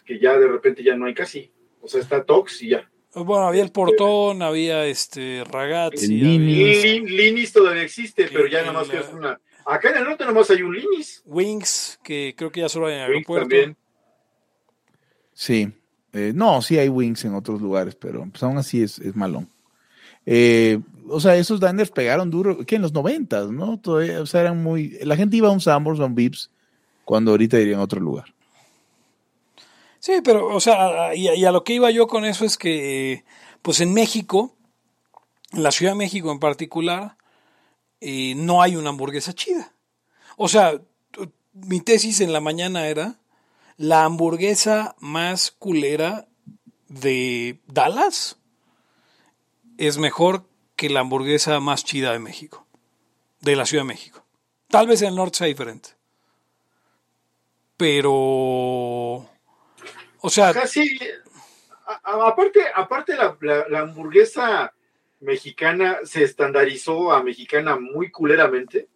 Que 0.05 0.19
ya 0.19 0.39
de 0.39 0.47
repente 0.47 0.83
ya 0.83 0.97
no 0.97 1.07
hay 1.07 1.15
casi. 1.15 1.51
O 1.81 1.89
sea, 1.89 2.01
está 2.01 2.25
Tox 2.25 2.63
y 2.63 2.71
ya. 2.71 2.89
Bueno, 3.15 3.49
había 3.49 3.63
el 3.63 3.73
portón, 3.73 4.43
había 4.43 4.85
este 4.85 5.43
Ragazzi. 5.45 6.07
Linis 6.09 7.53
todavía 7.53 7.83
existe, 7.83 8.29
pero 8.31 8.47
ya 8.47 8.61
nada 8.61 8.73
más 8.75 8.89
que 8.89 8.99
es 8.99 9.09
una, 9.09 9.41
Acá 9.67 9.91
en 9.91 9.97
el 9.97 10.05
norte 10.05 10.25
nomás 10.25 10.49
hay 10.51 10.62
un 10.62 10.77
Linis. 10.77 11.23
Wings, 11.27 11.99
que 12.05 12.35
creo 12.37 12.53
que 12.53 12.61
ya 12.61 12.69
solo 12.69 12.87
hay 12.87 12.95
en 12.95 13.01
el 13.01 13.07
aeropuerto. 13.07 13.49
También. 13.49 13.77
Sí. 15.35 15.73
Eh, 16.12 16.33
no, 16.35 16.62
sí 16.62 16.79
hay 16.79 16.89
Wings 16.89 17.25
en 17.25 17.35
otros 17.35 17.61
lugares, 17.61 17.97
pero 17.97 18.27
pues 18.31 18.43
aún 18.43 18.59
así 18.59 18.83
es, 18.83 19.01
es 19.01 19.17
malón. 19.17 19.49
Eh, 20.25 20.79
o 21.09 21.21
sea, 21.21 21.37
esos 21.37 21.61
diners 21.61 21.91
pegaron 21.91 22.31
duro, 22.31 22.64
que 22.64 22.77
en 22.77 22.83
los 22.83 22.93
noventas, 22.93 23.51
¿no? 23.51 23.79
Todavía, 23.79 24.21
o 24.21 24.27
sea, 24.27 24.43
eran 24.43 24.62
muy... 24.62 24.99
La 25.03 25.17
gente 25.17 25.37
iba 25.37 25.49
a 25.49 25.53
un 25.53 25.61
Sambors, 25.61 26.01
a 26.01 26.05
un 26.05 26.14
Vips, 26.14 26.51
cuando 27.05 27.33
ahorita 27.33 27.59
iría 27.59 27.75
en 27.75 27.81
otro 27.81 28.01
lugar. 28.01 28.35
Sí, 29.99 30.21
pero, 30.23 30.55
o 30.55 30.61
sea, 30.61 31.14
y, 31.14 31.29
y, 31.29 31.45
a 31.45 31.53
lo 31.53 31.64
que 31.64 31.75
iba 31.75 31.91
yo 31.91 32.07
con 32.07 32.25
eso 32.25 32.45
es 32.45 32.57
que, 32.57 33.25
pues 33.62 33.81
en 33.81 33.93
México, 33.93 34.55
en 35.53 35.64
la 35.64 35.73
Ciudad 35.73 35.93
de 35.93 35.99
México 35.99 36.31
en 36.31 36.39
particular, 36.39 37.17
eh, 38.01 38.34
no 38.36 38.62
hay 38.62 38.76
una 38.76 38.90
hamburguesa 38.90 39.32
chida. 39.32 39.72
O 40.36 40.49
sea, 40.49 40.80
mi 41.53 41.80
tesis 41.80 42.20
en 42.20 42.32
la 42.32 42.40
mañana 42.40 42.88
era 42.88 43.18
la 43.76 44.05
hamburguesa 44.05 44.94
más 45.01 45.51
culera 45.51 46.28
de 46.88 47.61
Dallas 47.66 48.38
es 49.78 49.99
mejor 49.99 50.44
que 50.74 50.90
la 50.90 51.01
hamburguesa 51.01 51.61
más 51.61 51.84
chida 51.84 52.12
de 52.12 52.18
México, 52.18 52.66
de 53.40 53.57
la 53.57 53.66
Ciudad 53.66 53.84
de 53.84 53.88
México. 53.88 54.24
Tal 54.68 54.86
vez 54.86 55.03
en 55.03 55.09
el 55.09 55.16
norte 55.16 55.38
sea 55.38 55.47
diferente. 55.47 55.90
Pero, 57.76 58.14
o 58.14 59.28
sea... 60.30 60.53
Casi, 60.53 60.99
aparte, 62.03 62.61
aparte 62.74 63.16
la, 63.16 63.36
la 63.68 63.80
hamburguesa 63.80 64.72
mexicana 65.27 65.99
se 66.05 66.22
estandarizó 66.22 67.12
a 67.12 67.22
mexicana 67.22 67.77
muy 67.77 68.11
culeramente. 68.11 68.89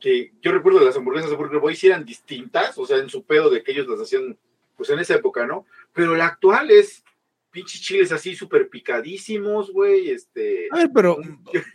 Que 0.00 0.32
yo 0.42 0.52
recuerdo 0.52 0.80
las 0.80 0.96
hamburguesas 0.96 1.30
de 1.30 1.36
Burger 1.36 1.60
Boy 1.60 1.76
si 1.76 1.86
eran 1.86 2.04
distintas, 2.04 2.76
o 2.78 2.86
sea, 2.86 2.96
en 2.98 3.08
su 3.08 3.24
pedo 3.24 3.50
de 3.50 3.62
que 3.62 3.72
ellos 3.72 3.86
las 3.86 4.00
hacían, 4.00 4.36
pues 4.76 4.90
en 4.90 4.98
esa 4.98 5.14
época, 5.14 5.46
¿no? 5.46 5.66
Pero 5.92 6.16
la 6.16 6.26
actual 6.26 6.70
es 6.70 7.04
pinches 7.50 7.80
chiles 7.80 8.12
así 8.12 8.34
súper 8.34 8.68
picadísimos, 8.68 9.70
güey, 9.70 10.10
este... 10.10 10.68
A 10.70 10.76
ver, 10.76 10.90
pero, 10.92 11.18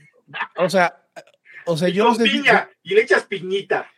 o 0.58 0.70
sea, 0.70 1.04
o 1.66 1.78
sea, 1.78 1.90
yo 1.90 2.06
no 2.06 2.16
sé 2.16 2.24
piña, 2.24 2.70
y 2.84 2.94
le 2.94 3.02
echas 3.02 3.24
piñita. 3.24 3.90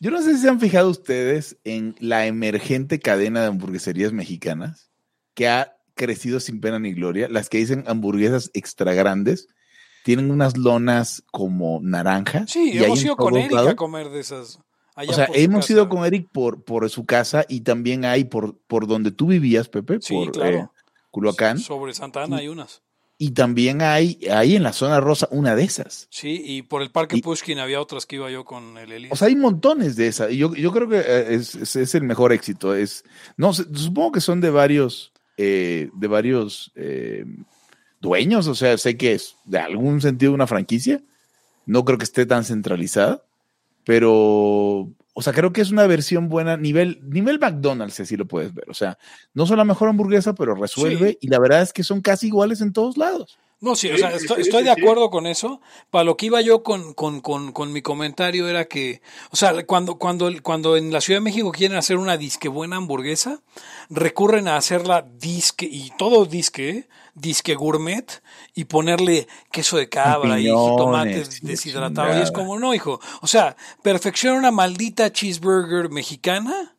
Yo 0.00 0.10
no 0.10 0.20
sé 0.22 0.34
si 0.34 0.42
se 0.42 0.48
han 0.48 0.60
fijado 0.60 0.90
ustedes 0.90 1.58
en 1.64 1.96
la 1.98 2.26
emergente 2.26 3.00
cadena 3.00 3.40
de 3.40 3.48
hamburgueserías 3.48 4.12
mexicanas 4.12 4.90
que 5.34 5.48
ha 5.48 5.79
crecido 6.00 6.40
sin 6.40 6.62
pena 6.62 6.78
ni 6.78 6.94
gloria. 6.94 7.28
Las 7.28 7.50
que 7.50 7.58
dicen 7.58 7.84
hamburguesas 7.86 8.50
extra 8.54 8.94
grandes 8.94 9.48
tienen 10.02 10.30
unas 10.30 10.56
lonas 10.56 11.22
como 11.30 11.78
naranjas. 11.82 12.50
Sí, 12.50 12.72
hemos 12.74 13.04
ido 13.04 13.16
con 13.16 13.36
Eric 13.36 13.52
a 13.54 13.76
comer 13.76 14.08
de 14.08 14.20
esas. 14.20 14.60
o 14.96 15.12
sea, 15.12 15.28
hemos 15.34 15.68
ido 15.68 15.90
con 15.90 16.06
Eric 16.06 16.28
por, 16.32 16.64
por 16.64 16.88
su 16.88 17.04
casa 17.04 17.44
y 17.50 17.60
también 17.60 18.06
hay 18.06 18.24
por, 18.24 18.58
por 18.66 18.86
donde 18.86 19.10
tú 19.10 19.26
vivías, 19.26 19.68
Pepe, 19.68 19.98
por 19.98 20.32
claro. 20.32 20.58
Eh, 20.58 20.68
Culhuacán. 21.10 21.58
Sobre 21.58 21.92
Santa 21.92 22.22
Ana 22.22 22.38
hay 22.38 22.48
unas. 22.48 22.82
Y 23.18 23.32
también 23.32 23.82
hay 23.82 24.18
ahí 24.32 24.56
en 24.56 24.62
la 24.62 24.72
zona 24.72 24.98
rosa 25.00 25.28
una 25.30 25.54
de 25.54 25.64
esas. 25.64 26.08
Sí, 26.10 26.40
y 26.42 26.62
por 26.62 26.80
el 26.80 26.90
Parque 26.90 27.18
Pushkin 27.18 27.58
había 27.58 27.78
otras 27.78 28.06
que 28.06 28.16
iba 28.16 28.30
yo 28.30 28.46
con 28.46 28.78
el 28.78 28.90
Elías. 28.90 29.12
O 29.12 29.16
sea, 29.16 29.28
hay 29.28 29.36
montones 29.36 29.96
de 29.96 30.06
esas. 30.06 30.32
Y 30.32 30.38
yo, 30.38 30.54
yo 30.54 30.72
creo 30.72 30.88
que 30.88 31.00
eh, 31.00 31.34
es, 31.34 31.76
es, 31.76 31.94
el 31.94 32.04
mejor 32.04 32.32
éxito. 32.32 32.74
Es, 32.74 33.04
no, 33.36 33.52
supongo 33.52 34.12
que 34.12 34.22
son 34.22 34.40
de 34.40 34.48
varios, 34.48 35.12
eh, 35.42 35.88
de 35.94 36.06
varios 36.06 36.70
eh, 36.74 37.24
dueños, 37.98 38.46
o 38.46 38.54
sea, 38.54 38.76
sé 38.76 38.98
que 38.98 39.14
es 39.14 39.36
de 39.46 39.58
algún 39.58 40.02
sentido 40.02 40.34
una 40.34 40.46
franquicia, 40.46 41.00
no 41.64 41.82
creo 41.86 41.96
que 41.96 42.04
esté 42.04 42.26
tan 42.26 42.44
centralizada, 42.44 43.22
pero, 43.86 44.90
o 45.14 45.22
sea, 45.22 45.32
creo 45.32 45.50
que 45.50 45.62
es 45.62 45.70
una 45.70 45.86
versión 45.86 46.28
buena, 46.28 46.58
nivel, 46.58 47.00
nivel 47.08 47.38
McDonald's, 47.38 48.00
así 48.00 48.18
lo 48.18 48.26
puedes 48.26 48.52
ver. 48.52 48.68
O 48.68 48.74
sea, 48.74 48.98
no 49.32 49.46
son 49.46 49.56
la 49.56 49.64
mejor 49.64 49.88
hamburguesa, 49.88 50.34
pero 50.34 50.54
resuelve 50.54 51.16
y 51.22 51.28
la 51.28 51.38
verdad 51.38 51.62
es 51.62 51.72
que 51.72 51.84
son 51.84 52.02
casi 52.02 52.26
iguales 52.26 52.60
en 52.60 52.74
todos 52.74 52.98
lados. 52.98 53.38
No, 53.62 53.76
sí, 53.76 53.90
o 53.90 53.98
sea, 53.98 54.10
estoy, 54.14 54.64
de 54.64 54.70
acuerdo 54.70 55.10
con 55.10 55.26
eso. 55.26 55.60
Para 55.90 56.04
lo 56.04 56.16
que 56.16 56.26
iba 56.26 56.40
yo 56.40 56.62
con, 56.62 56.94
con, 56.94 57.20
con, 57.20 57.52
con, 57.52 57.74
mi 57.74 57.82
comentario 57.82 58.48
era 58.48 58.64
que, 58.64 59.02
o 59.30 59.36
sea, 59.36 59.66
cuando, 59.66 59.96
cuando, 59.96 60.30
cuando 60.42 60.78
en 60.78 60.90
la 60.90 61.02
Ciudad 61.02 61.20
de 61.20 61.24
México 61.24 61.52
quieren 61.52 61.76
hacer 61.76 61.98
una 61.98 62.16
disque 62.16 62.48
buena 62.48 62.76
hamburguesa, 62.76 63.42
recurren 63.90 64.48
a 64.48 64.56
hacerla 64.56 65.02
disque, 65.02 65.68
y 65.70 65.92
todo 65.98 66.24
disque, 66.24 66.70
¿eh? 66.70 66.88
disque 67.14 67.54
gourmet, 67.54 68.22
y 68.54 68.64
ponerle 68.64 69.28
queso 69.52 69.76
de 69.76 69.90
cabra 69.90 70.40
y 70.40 70.46
tomate 70.46 71.24
deshidratado. 71.42 72.18
Y 72.18 72.22
es 72.22 72.32
como, 72.32 72.58
no, 72.58 72.72
hijo. 72.72 72.98
O 73.20 73.26
sea, 73.26 73.56
perfecciona 73.82 74.38
una 74.38 74.52
maldita 74.52 75.12
cheeseburger 75.12 75.90
mexicana 75.90 76.76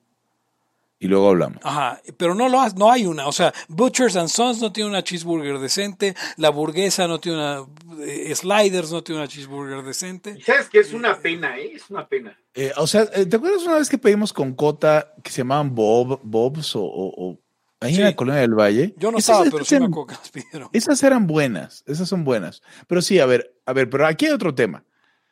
y 1.01 1.07
luego 1.07 1.29
hablamos. 1.29 1.57
Ajá, 1.63 1.99
pero 2.15 2.35
no, 2.35 2.47
lo, 2.47 2.63
no 2.77 2.91
hay 2.91 3.07
una. 3.07 3.25
O 3.25 3.31
sea, 3.31 3.51
Butchers 3.67 4.15
and 4.17 4.29
Sons 4.29 4.61
no 4.61 4.71
tiene 4.71 4.87
una 4.87 5.03
cheeseburger 5.03 5.57
decente, 5.57 6.15
la 6.37 6.51
burguesa 6.51 7.07
no 7.07 7.19
tiene 7.19 7.39
una, 7.39 7.65
eh, 8.05 8.31
Sliders 8.35 8.91
no 8.91 9.03
tiene 9.03 9.21
una 9.21 9.27
cheeseburger 9.27 9.83
decente. 9.83 10.39
¿Sabes 10.45 10.69
que 10.69 10.77
es 10.77 10.93
una 10.93 11.17
pena, 11.17 11.57
eh? 11.57 11.71
Es 11.73 11.89
una 11.89 12.07
pena. 12.07 12.37
Eh, 12.53 12.71
o 12.77 12.85
sea, 12.85 13.07
¿te 13.09 13.35
acuerdas 13.35 13.63
una 13.63 13.79
vez 13.79 13.89
que 13.89 13.97
pedimos 13.97 14.31
con 14.31 14.53
Cota 14.53 15.11
que 15.23 15.31
se 15.31 15.39
llamaban 15.39 15.73
Bob, 15.73 16.19
Bobs 16.21 16.75
o, 16.75 16.83
o, 16.83 17.39
ahí 17.79 17.95
en 17.95 18.03
la 18.03 18.15
colonia 18.15 18.41
del 18.41 18.53
Valle? 18.53 18.93
Yo 18.95 19.11
no 19.11 19.17
estaba, 19.17 19.43
pero 19.45 19.65
sí 19.65 19.79
me 19.79 19.87
acuerdo 19.87 20.05
que 20.05 20.13
las 20.13 20.29
pidieron. 20.29 20.69
Esas 20.71 21.01
eran 21.01 21.25
buenas, 21.25 21.83
esas 21.87 22.07
son 22.07 22.23
buenas. 22.23 22.61
Pero 22.85 23.01
sí, 23.01 23.17
a 23.17 23.25
ver, 23.25 23.55
a 23.65 23.73
ver, 23.73 23.89
pero 23.89 24.05
aquí 24.05 24.27
hay 24.27 24.33
otro 24.33 24.53
tema. 24.53 24.85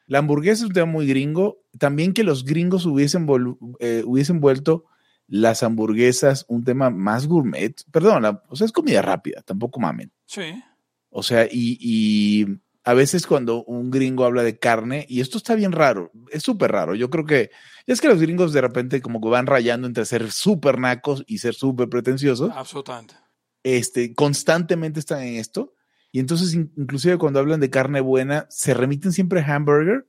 La 0.08 0.18
hamburguesa 0.18 0.64
es 0.64 0.70
un 0.70 0.74
tema 0.74 0.88
muy 0.92 1.06
gringo. 1.06 1.62
También 1.78 2.14
que 2.14 2.24
los 2.24 2.44
gringos 2.44 2.88
hubiesen, 2.88 3.28
hubiesen 3.30 4.40
vuelto 4.40 4.86
las 5.30 5.62
hamburguesas 5.62 6.46
un 6.50 6.64
tema 6.64 6.90
más 6.90 7.28
gourmet. 7.28 7.76
Perdón, 7.92 8.42
o 8.50 8.56
sea, 8.56 8.66
es 8.66 8.72
comida 8.72 9.02
rápida, 9.02 9.42
tampoco 9.44 9.80
mamen. 9.80 10.12
Sí. 10.26 10.62
O 11.10 11.24
sea, 11.24 11.48
y, 11.50 12.46
a 12.84 12.94
veces 12.94 13.28
cuando 13.28 13.64
un 13.66 13.92
gringo 13.92 14.26
habla 14.26 14.42
de 14.42 14.58
carne, 14.58 15.06
y 15.08 15.22
esto 15.22 15.38
está 15.38 15.54
bien 15.54 15.72
raro, 15.72 16.12
es 16.32 16.42
súper 16.42 16.72
raro. 16.72 16.96
Yo 16.96 17.10
creo 17.12 17.26
que 17.26 17.52
es 17.86 18.02
que 18.02 18.08
los 18.08 18.20
gringos 18.20 18.52
de 18.52 18.62
repente 18.62 19.02
como 19.02 19.22
que 19.22 19.30
van 19.30 19.46
rayando 19.46 19.86
entre 19.86 20.06
ser 20.06 20.32
súper 20.32 20.80
nacos 20.80 21.24
y 21.28 21.38
ser 21.38 21.54
súper 21.54 21.90
pretenciosos. 21.90 22.52
Absolutamente. 22.56 23.16
Este, 23.62 24.16
constantemente 24.16 25.00
están 25.00 25.22
en 25.22 25.36
esto. 25.36 25.76
Y 26.12 26.20
entonces, 26.20 26.56
inclusive 26.56 27.20
cuando 27.20 27.40
hablan 27.40 27.60
de 27.60 27.70
carne 27.70 28.02
buena, 28.02 28.48
se 28.50 28.74
remiten 28.74 29.12
siempre 29.12 29.42
a 29.42 29.56
hamburger. 29.56 30.08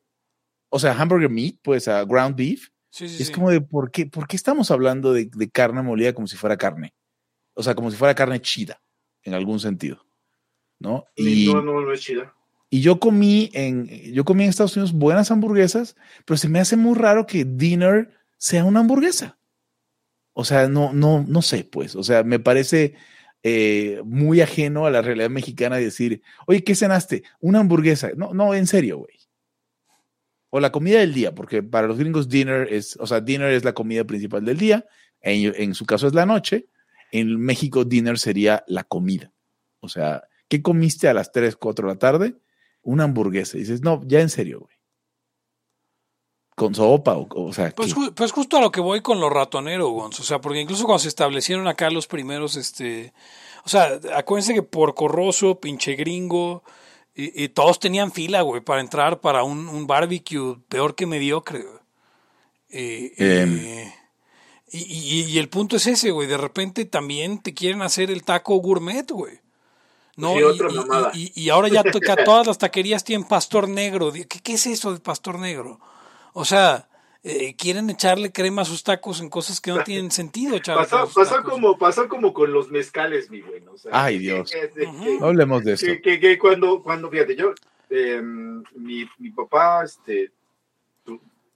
O 0.70 0.78
sea, 0.78 0.92
hamburger 0.92 1.28
meat, 1.28 1.56
pues 1.62 1.88
a 1.88 2.04
ground 2.04 2.36
beef 2.36 2.70
es 2.98 3.30
como 3.30 3.50
de, 3.50 3.60
¿por 3.60 3.90
qué, 3.90 4.06
¿por 4.06 4.26
qué 4.26 4.36
estamos 4.36 4.70
hablando 4.70 5.12
de, 5.12 5.30
carne 5.52 5.82
molida 5.82 6.12
como 6.12 6.26
si 6.26 6.36
fuera 6.36 6.56
carne? 6.56 6.94
O 7.54 7.62
sea, 7.62 7.74
como 7.74 7.90
si 7.90 7.96
fuera 7.96 8.14
carne 8.14 8.40
chida, 8.40 8.82
en 9.22 9.34
algún 9.34 9.60
sentido. 9.60 10.04
¿No? 10.78 11.04
Y, 11.14 11.46
no, 11.52 11.62
no, 11.62 11.80
no 11.80 11.92
es 11.92 12.00
chida. 12.00 12.34
Y 12.70 12.80
yo 12.80 13.00
comí 13.00 13.50
en, 13.52 13.86
yo 14.12 14.24
comí 14.24 14.44
en 14.44 14.50
Estados 14.50 14.76
Unidos 14.76 14.92
buenas 14.92 15.30
hamburguesas, 15.30 15.96
pero 16.24 16.38
se 16.38 16.48
me 16.48 16.60
hace 16.60 16.76
muy 16.76 16.96
raro 16.96 17.26
que 17.26 17.44
dinner 17.44 18.16
sea 18.38 18.64
una 18.64 18.80
hamburguesa. 18.80 19.38
O 20.32 20.44
sea, 20.44 20.68
no, 20.68 20.92
no, 20.92 21.24
no 21.26 21.42
sé, 21.42 21.64
pues. 21.64 21.96
O 21.96 22.02
sea, 22.02 22.22
me 22.22 22.38
parece 22.38 22.94
eh, 23.42 24.00
muy 24.04 24.40
ajeno 24.40 24.86
a 24.86 24.90
la 24.90 25.02
realidad 25.02 25.28
mexicana 25.28 25.76
decir, 25.76 26.22
oye, 26.46 26.64
¿qué 26.64 26.74
cenaste? 26.74 27.24
Una 27.40 27.60
hamburguesa. 27.60 28.10
No, 28.16 28.32
no, 28.32 28.54
en 28.54 28.66
serio, 28.66 28.98
güey 28.98 29.19
o 30.50 30.60
la 30.60 30.72
comida 30.72 30.98
del 30.98 31.14
día, 31.14 31.34
porque 31.34 31.62
para 31.62 31.86
los 31.86 31.98
gringos 31.98 32.28
dinner 32.28 32.72
es, 32.72 32.96
o 33.00 33.06
sea, 33.06 33.20
dinner 33.20 33.52
es 33.52 33.64
la 33.64 33.72
comida 33.72 34.04
principal 34.04 34.44
del 34.44 34.58
día, 34.58 34.84
en, 35.20 35.54
en, 35.56 35.74
su 35.74 35.86
caso 35.86 36.06
es 36.06 36.14
la 36.14 36.26
noche, 36.26 36.66
en 37.12 37.38
México 37.38 37.84
dinner 37.84 38.18
sería 38.18 38.64
la 38.66 38.84
comida. 38.84 39.32
O 39.80 39.88
sea, 39.88 40.24
¿qué 40.48 40.62
comiste 40.62 41.08
a 41.08 41.14
las 41.14 41.32
3, 41.32 41.56
4 41.56 41.88
de 41.88 41.94
la 41.94 41.98
tarde? 41.98 42.34
Una 42.82 43.04
hamburguesa. 43.04 43.56
Y 43.56 43.60
dices, 43.60 43.82
no, 43.82 44.00
ya 44.06 44.20
en 44.20 44.28
serio, 44.28 44.60
güey. 44.60 44.76
Con 46.56 46.74
sopa, 46.74 47.14
o, 47.14 47.26
o 47.30 47.52
sea. 47.52 47.70
Pues, 47.70 47.94
pues, 48.14 48.32
justo 48.32 48.58
a 48.58 48.60
lo 48.60 48.70
que 48.70 48.82
voy 48.82 49.00
con 49.00 49.18
lo 49.18 49.30
ratonero, 49.30 49.88
Gonzo. 49.90 50.22
O 50.22 50.26
sea, 50.26 50.40
porque 50.40 50.60
incluso 50.60 50.84
cuando 50.84 50.98
se 50.98 51.08
establecieron 51.08 51.66
acá 51.68 51.88
los 51.90 52.06
primeros, 52.06 52.56
este. 52.56 53.14
O 53.64 53.68
sea, 53.68 53.98
acuérdense 54.14 54.52
que 54.52 54.62
por 54.62 54.94
corroso, 54.94 55.58
pinche 55.58 55.94
gringo, 55.94 56.62
y, 57.14 57.48
todos 57.48 57.80
tenían 57.80 58.12
fila, 58.12 58.42
güey, 58.42 58.60
para 58.60 58.80
entrar 58.80 59.20
para 59.20 59.42
un, 59.42 59.68
un 59.68 59.86
barbecue 59.86 60.56
peor 60.68 60.94
que 60.94 61.06
mediocre. 61.06 61.64
Eh, 62.70 63.12
eh, 63.18 63.94
y, 64.70 65.24
y, 65.24 65.38
el 65.38 65.48
punto 65.48 65.76
es 65.76 65.86
ese, 65.86 66.12
güey. 66.12 66.28
De 66.28 66.36
repente 66.36 66.84
también 66.84 67.42
te 67.42 67.52
quieren 67.52 67.82
hacer 67.82 68.10
el 68.10 68.22
taco 68.22 68.56
gourmet, 68.56 69.10
güey. 69.10 69.40
No, 70.16 70.34
y, 71.14 71.32
y, 71.34 71.48
ahora 71.48 71.68
ya 71.68 71.82
todas 72.24 72.46
las 72.46 72.58
taquerías 72.58 73.04
tienen 73.04 73.26
pastor 73.26 73.68
negro. 73.68 74.12
¿Qué, 74.12 74.26
¿Qué 74.26 74.52
es 74.52 74.66
eso 74.66 74.92
de 74.92 75.00
pastor 75.00 75.38
negro? 75.38 75.80
O 76.32 76.44
sea, 76.44 76.89
eh, 77.22 77.54
quieren 77.54 77.90
echarle 77.90 78.32
crema 78.32 78.62
a 78.62 78.64
sus 78.64 78.82
tacos 78.82 79.20
en 79.20 79.28
cosas 79.28 79.60
que 79.60 79.70
no 79.70 79.82
tienen 79.84 80.10
sentido. 80.10 80.58
Pasa, 80.64 81.06
pasa 81.06 81.42
como, 81.42 81.76
pasa 81.76 82.08
como 82.08 82.32
con 82.32 82.52
los 82.52 82.70
mezcales, 82.70 83.30
mi 83.30 83.40
güey. 83.40 83.62
Ay, 83.90 84.18
Dios. 84.18 84.50
no 85.20 85.26
hablemos 85.26 85.64
de 85.64 85.74
eso. 85.74 85.86
Que, 86.02 86.38
cuando, 86.38 86.82
cuando, 86.82 87.10
fíjate, 87.10 87.36
yo, 87.36 87.52
em, 87.90 88.62
mi, 88.74 89.08
mi, 89.18 89.30
papá, 89.30 89.84
este, 89.84 90.32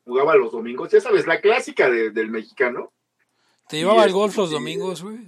jugaba 0.05 0.35
los 0.37 0.53
domingos, 0.53 0.91
ya 0.91 1.01
sabes, 1.01 1.27
la 1.27 1.41
clásica 1.41 1.89
del 1.89 2.31
mexicano. 2.31 2.93
¿Te 3.69 3.79
llevaba 3.79 4.03
al 4.03 4.13
golf 4.13 4.37
los 4.37 4.51
domingos, 4.51 5.03
güey? 5.03 5.21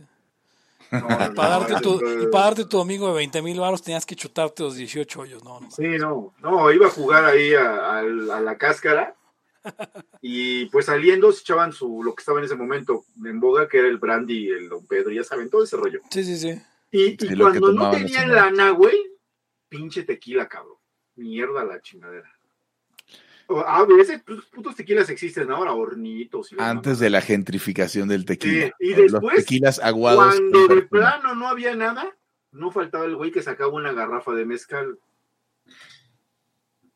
para 1.35 1.59
darte 1.59 1.81
tu, 1.81 1.97
y 1.97 2.29
para 2.29 2.45
darte 2.45 2.65
tu 2.67 2.77
domingo 2.77 3.09
de 3.09 3.15
20 3.15 3.43
mil 3.43 3.59
baros 3.59 3.83
tenías 3.83 4.07
que 4.07 4.15
chutarte 4.15 4.63
los 4.63 4.77
18 4.77 5.21
hoyos, 5.21 5.43
no, 5.43 5.59
no. 5.59 5.71
Sí, 5.71 5.99
no, 5.99 6.33
no, 6.41 6.71
iba 6.71 6.87
a 6.87 6.91
jugar 6.91 7.25
ahí 7.25 7.55
a 7.55 8.03
la 8.03 8.57
cáscara 8.57 9.17
y 10.21 10.67
pues 10.67 10.87
saliendo 10.87 11.33
se 11.33 11.41
echaban 11.41 11.73
su, 11.73 12.03
lo 12.03 12.15
que 12.15 12.21
estaba 12.21 12.39
en 12.39 12.45
ese 12.45 12.57
momento 12.57 13.05
en 13.25 13.41
boga, 13.41 13.69
que 13.69 13.79
era 13.79 13.89
el 13.89 13.99
brandy, 13.99 14.49
el 14.49 14.69
don 14.69 14.87
Pedro, 14.87 15.11
ya 15.11 15.25
saben, 15.25 15.51
todo 15.51 15.65
ese 15.65 15.77
rollo. 15.77 16.01
Sí, 16.11 16.25
sí, 16.25 16.37
sí. 16.37 16.61
Y, 16.91 17.17
cuando 17.37 17.73
no 17.73 17.91
tenían 17.91 18.33
lana, 18.33 18.71
güey, 18.71 18.97
pinche 19.69 20.03
tequila, 20.05 20.49
cabrón. 20.49 20.77
Mierda 21.17 21.65
la 21.65 21.81
chingadera. 21.81 22.31
A 23.49 23.85
veces 23.85 24.23
putos 24.53 24.75
tequilas 24.75 25.09
existen 25.09 25.51
ahora, 25.53 25.73
hornitos. 25.73 26.51
Antes 26.59 26.99
de 26.99 27.11
la 27.11 27.21
gentrificación 27.21 28.09
del 28.09 28.25
tequila. 28.25 28.73
y 28.81 28.89
después, 28.95 29.13
Los 29.13 29.35
tequilas 29.35 29.79
aguados. 29.79 30.35
Cuando 30.35 30.67
de 30.67 30.83
plano 30.83 31.35
no 31.35 31.47
había 31.47 31.77
nada, 31.77 32.17
no 32.51 32.73
faltaba 32.73 33.05
el 33.05 33.15
güey 33.15 33.31
que 33.31 33.43
sacaba 33.43 33.73
una 33.73 33.93
garrafa 33.93 34.33
de 34.33 34.45
mezcal. 34.45 34.99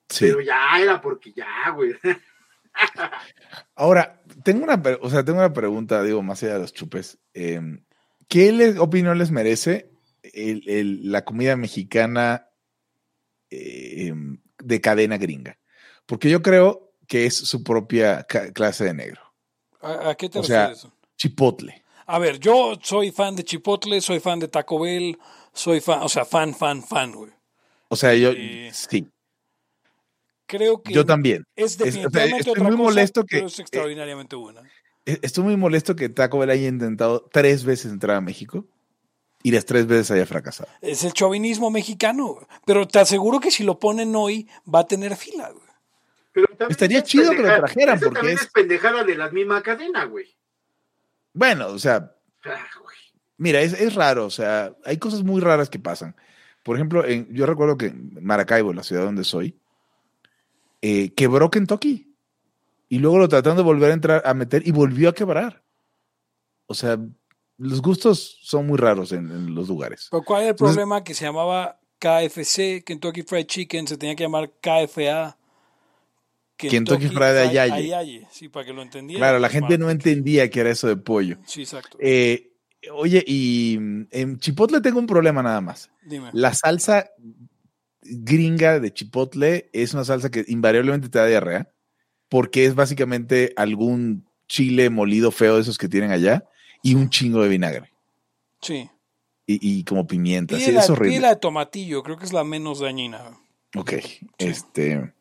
Sí. 0.09 0.27
Pero 0.27 0.41
ya 0.41 0.81
era 0.81 1.01
porque 1.01 1.33
ya, 1.33 1.71
güey. 1.71 1.95
Ahora, 3.75 4.23
tengo 4.45 4.65
una, 4.65 4.83
o 5.01 5.11
sea, 5.11 5.25
tengo 5.25 5.39
una 5.39 5.53
pregunta, 5.53 6.03
digo, 6.03 6.23
más 6.23 6.43
allá 6.43 6.55
de 6.55 6.61
los 6.61 6.73
chupes. 6.73 7.19
Em, 7.35 7.85
¿Qué 8.29 8.77
opinión 8.79 9.19
les 9.19 9.31
merece 9.31 9.91
la 10.33 11.25
comida 11.25 11.57
mexicana 11.57 12.49
em, 13.51 14.41
de 14.63 14.81
cadena 14.81 15.19
gringa? 15.19 15.59
Porque 16.07 16.31
yo 16.31 16.43
creo 16.43 16.93
que 17.09 17.27
es 17.27 17.37
su 17.37 17.65
propia 17.65 18.25
clase 18.55 18.85
de 18.85 18.95
negro. 18.95 19.21
¿A, 19.81 20.15
qué 20.15 20.29
te 20.29 20.39
o 20.39 20.43
refieres? 20.43 20.87
chipotle. 21.17 21.83
A 22.07 22.19
ver, 22.19 22.39
yo 22.39 22.75
soy 22.83 23.13
fan 23.13 23.37
de 23.37 23.45
Chipotle, 23.45 24.01
soy 24.01 24.19
fan 24.19 24.41
de 24.41 24.49
Taco 24.49 24.81
Bell, 24.81 25.17
soy 25.53 25.81
fan, 25.81 26.03
o 26.03 26.09
sea, 26.09 26.25
fan, 26.25 26.53
fan, 26.55 26.83
fan, 26.83 27.13
güey. 27.13 27.31
O 27.89 27.95
sea, 27.95 28.15
yo, 28.15 28.33
sí 28.73 29.09
creo 30.51 30.83
que 30.83 30.93
yo 30.93 31.07
también. 31.07 31.45
Es 31.55 31.79
definitivamente 31.79 32.51
estoy 32.51 32.63
muy 32.63 32.77
molesto 32.77 33.25
que, 33.25 33.39
es 33.39 33.59
extraordinariamente 33.61 34.35
buena. 34.35 34.63
Eh, 35.07 35.19
estoy 35.23 35.45
muy 35.45 35.57
molesto 35.57 35.95
que 35.95 36.09
Taco 36.09 36.39
Bell 36.39 36.51
haya 36.51 36.69
intentado 36.69 37.29
tres 37.33 37.65
veces 37.65 37.93
entrar 37.93 38.17
a 38.17 38.21
México 38.21 38.67
y 39.43 39.53
las 39.53 39.65
tres 39.65 39.87
veces 39.87 40.11
haya 40.11 40.27
fracasado. 40.27 40.69
Es 40.81 41.05
el 41.05 41.13
chauvinismo 41.13 41.71
mexicano, 41.71 42.47
pero 42.67 42.87
te 42.87 42.99
aseguro 42.99 43.39
que 43.39 43.51
si 43.51 43.63
lo 43.63 43.79
ponen 43.79 44.15
hoy 44.17 44.49
va 44.73 44.81
a 44.81 44.87
tener 44.87 45.17
fila. 45.17 45.53
Estaría 46.69 47.03
chido 47.03 47.31
que 47.31 47.43
lo 47.43 47.57
trajeran 47.57 48.01
porque 48.01 48.33
es... 48.33 48.47
pendejada 48.49 49.05
de 49.05 49.17
la 49.17 49.31
misma 49.31 49.63
cadena, 49.63 50.05
güey. 50.05 50.27
Bueno, 51.33 51.69
o 51.69 51.79
sea, 51.79 52.13
ah, 52.45 52.67
mira, 53.37 53.61
es, 53.61 53.95
raro, 53.95 54.27
o 54.27 54.31
sea, 54.31 54.75
hay 54.85 54.99
cosas 54.99 55.23
muy 55.23 55.41
raras 55.41 55.71
que 55.71 55.79
pasan. 55.79 56.17
Por 56.65 56.77
ejemplo, 56.77 57.07
en, 57.07 57.33
yo 57.33 57.47
recuerdo 57.47 57.79
que 57.79 57.87
en 57.87 58.19
Maracaibo, 58.21 58.73
la 58.73 58.83
ciudad 58.83 59.05
donde 59.05 59.25
soy, 59.25 59.57
eh, 60.83 61.13
quebró 61.15 61.51
Kentucky. 61.51 62.15
Y 62.89 62.99
luego 62.99 63.19
lo 63.19 63.29
trataron 63.29 63.57
de 63.57 63.63
volver 63.63 63.91
a 63.91 63.95
entrar 63.95 64.23
a 64.25 64.35
meter 64.35 64.67
y 64.67 64.73
volvió 64.73 65.09
a 65.09 65.15
quebrar. 65.15 65.63
O 66.67 66.75
sea, 66.75 66.99
los 67.57 67.83
gustos 67.83 68.39
son 68.43 68.67
muy 68.67 68.79
raros 68.79 69.13
en, 69.13 69.55
los 69.55 69.69
lugares. 69.69 70.09
Pero 70.11 70.23
¿cuál 70.23 70.43
era 70.43 70.51
el 70.51 70.57
problema? 70.57 71.05
que 71.05 71.15
se 71.15 71.25
llamaba 71.25 71.79
KFC, 71.99 72.83
Kentucky 72.85 73.23
Fried 73.23 73.47
Chicken, 73.47 73.87
se 73.87 73.97
tenía 73.97 74.17
que 74.17 74.25
llamar 74.25 74.51
KFA. 74.61 75.37
Kentucky 76.57 77.09
Fried 77.09 77.37
Ayaye. 77.37 78.27
Sí, 78.31 78.49
para 78.49 78.67
que 78.67 78.73
lo 78.73 78.83
entendiera. 78.83 79.21
Claro, 79.21 79.39
la 79.39 79.49
gente 79.49 79.79
no 79.79 79.91
entendía 79.91 80.51
que 80.51 80.61
era 80.61 80.71
eso 80.71 80.89
de 80.89 80.97
pollo. 80.97 81.39
Sí, 81.47 81.63
exacto. 81.63 81.97
Eh, 82.01 82.53
oye, 82.93 83.23
y 83.27 83.79
mm, 83.79 84.09
en 84.11 84.39
Chipotle 84.39 84.81
tengo 84.81 84.99
un 84.99 85.07
problema 85.07 85.43
nada 85.43 85.61
más. 85.61 85.91
Dime. 86.03 86.31
La 86.33 86.55
salsa 86.55 87.11
gringa 88.03 88.81
de 88.81 88.93
Chipotle 88.93 89.71
es 89.73 89.95
una 89.95 90.05
salsa 90.05 90.31
que 90.31 90.45
invariablemente 90.49 91.09
te 91.09 91.19
da 91.19 91.27
diarrea, 91.27 91.73
porque 92.29 92.65
es 92.65 92.75
básicamente 92.75 93.53
algún 93.57 94.27
chile 94.49 94.91
molido 94.91 95.31
feo 95.31 95.57
de 95.57 95.63
esos 95.63 95.79
que 95.79 95.89
tienen 95.89 96.11
allá 96.11 96.45
y 96.83 96.95
un 96.95 97.11
chingo 97.11 97.43
de 97.43 97.49
vinagre. 97.49 97.93
Sí. 98.61 98.91
Y, 99.47 99.79
y 99.79 99.85
como 99.85 100.07
pimienta. 100.07 100.57
Sí, 100.57 100.71
es 100.71 100.91
horrible. 100.91 101.11
pide 101.11 101.21
la 101.21 101.31
de 101.31 101.37
tomatillo, 101.37 102.03
creo 102.03 102.17
que 102.17 102.25
es 102.25 102.33
la 102.33 102.45
menos 102.45 102.81
dañina. 102.81 103.39
Ok, 103.77 103.93
este, 104.39 105.15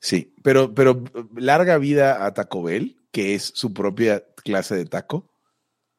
sí, 0.00 0.32
pero, 0.42 0.74
pero 0.74 1.04
larga 1.36 1.78
vida 1.78 2.26
a 2.26 2.34
Taco 2.34 2.64
Bell, 2.64 2.96
que 3.12 3.34
es 3.34 3.52
su 3.54 3.72
propia 3.72 4.24
clase 4.44 4.74
de 4.74 4.86
taco. 4.86 5.30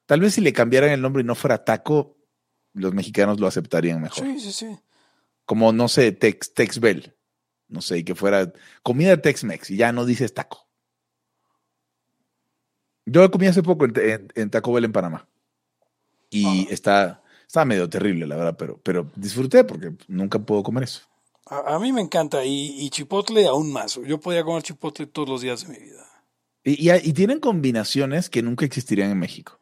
Tal 0.05 0.20
vez 0.20 0.34
si 0.34 0.41
le 0.41 0.51
cambiaran 0.51 0.89
el 0.89 1.01
nombre 1.01 1.22
y 1.22 1.26
no 1.26 1.36
fuera 1.36 1.63
taco, 1.63 2.18
los 2.74 2.93
mexicanos 2.93 3.39
lo 3.39 3.47
aceptarían 3.47 4.01
mejor. 4.01 4.26
Sí, 4.26 4.39
sí, 4.39 4.51
sí. 4.51 4.80
Como, 5.48 5.74
no 5.74 5.88
sé, 5.88 6.12
Tex, 6.12 6.54
Tex 6.54 6.80
Bell. 6.80 7.16
No 7.70 7.82
sé, 7.82 7.98
y 7.98 8.04
que 8.04 8.14
fuera 8.16 8.54
comida 8.84 9.20
Tex-Mex 9.20 9.72
y 9.72 9.78
ya 9.78 9.91
no 9.91 10.06
dices 10.06 10.34
taco. 10.36 10.68
Yo 13.06 13.30
comí 13.32 13.48
hace 13.48 13.64
poco 13.64 13.86
en, 13.86 13.93
en- 13.98 14.28
en 14.36 14.50
Taco 14.50 14.72
Bell 14.74 14.86
en 14.86 14.91
Panamá. 14.91 15.28
Y 16.30 16.45
Ah. 16.45 16.68
está, 16.72 17.24
está 17.48 17.66
medio 17.66 17.89
terrible, 17.89 18.28
la 18.28 18.36
verdad, 18.36 18.56
pero, 18.58 18.80
pero 18.84 19.10
disfruté 19.16 19.64
porque 19.64 19.93
nunca 20.08 20.39
puedo 20.39 20.64
comer 20.64 20.84
eso. 20.84 21.02
A, 21.45 21.76
a 21.76 21.80
mí 21.80 21.91
me 21.93 22.02
encanta 22.02 22.43
y, 22.45 22.76
y 22.86 22.89
chipotle 22.89 23.48
aún 23.48 23.72
más. 23.72 23.95
Yo 24.06 24.20
podía 24.20 24.43
comer 24.43 24.64
chipotle 24.64 25.08
todos 25.08 25.30
los 25.30 25.41
días 25.41 25.66
de 25.66 25.74
mi 25.74 25.80
vida. 25.84 26.06
Y, 26.64 26.89
y- 26.91 27.10
y 27.10 27.14
tienen 27.14 27.39
combinaciones 27.39 28.30
que 28.30 28.41
nunca 28.43 28.66
existirían 28.66 29.12
en 29.12 29.20
México. 29.20 29.60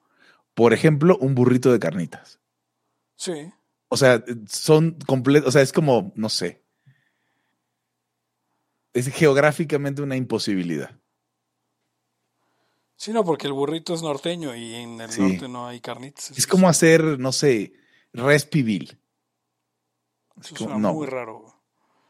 Por 0.55 0.73
ejemplo, 0.73 1.17
un 1.19 1.35
burrito 1.35 1.71
de 1.71 1.79
carnitas. 1.79 2.39
Sí. 3.15 3.51
O 3.95 3.97
sea, 3.97 4.21
son 4.45 4.97
completos, 5.07 5.47
o 5.47 5.51
sea, 5.53 5.61
es 5.61 5.71
como, 5.71 6.11
no 6.17 6.27
sé. 6.27 6.61
Es 8.91 9.07
geográficamente 9.07 10.01
una 10.01 10.17
imposibilidad. 10.17 10.99
Sí, 12.97 13.13
no, 13.13 13.23
porque 13.23 13.47
el 13.47 13.53
burrito 13.53 13.93
es 13.93 14.01
norteño 14.01 14.53
y 14.53 14.73
en 14.73 14.99
el 14.99 15.09
Sí. 15.09 15.21
norte 15.21 15.47
no 15.47 15.65
hay 15.67 15.79
carnitas. 15.79 16.31
Es 16.37 16.45
como 16.45 16.67
hacer, 16.67 17.17
no 17.19 17.31
sé, 17.31 17.71
res 18.11 18.45
pibil. 18.45 18.97
Eso 20.41 20.55
como- 20.55 20.69
suena 20.71 20.77
no. 20.89 20.93
muy 20.93 21.07
raro. 21.07 21.55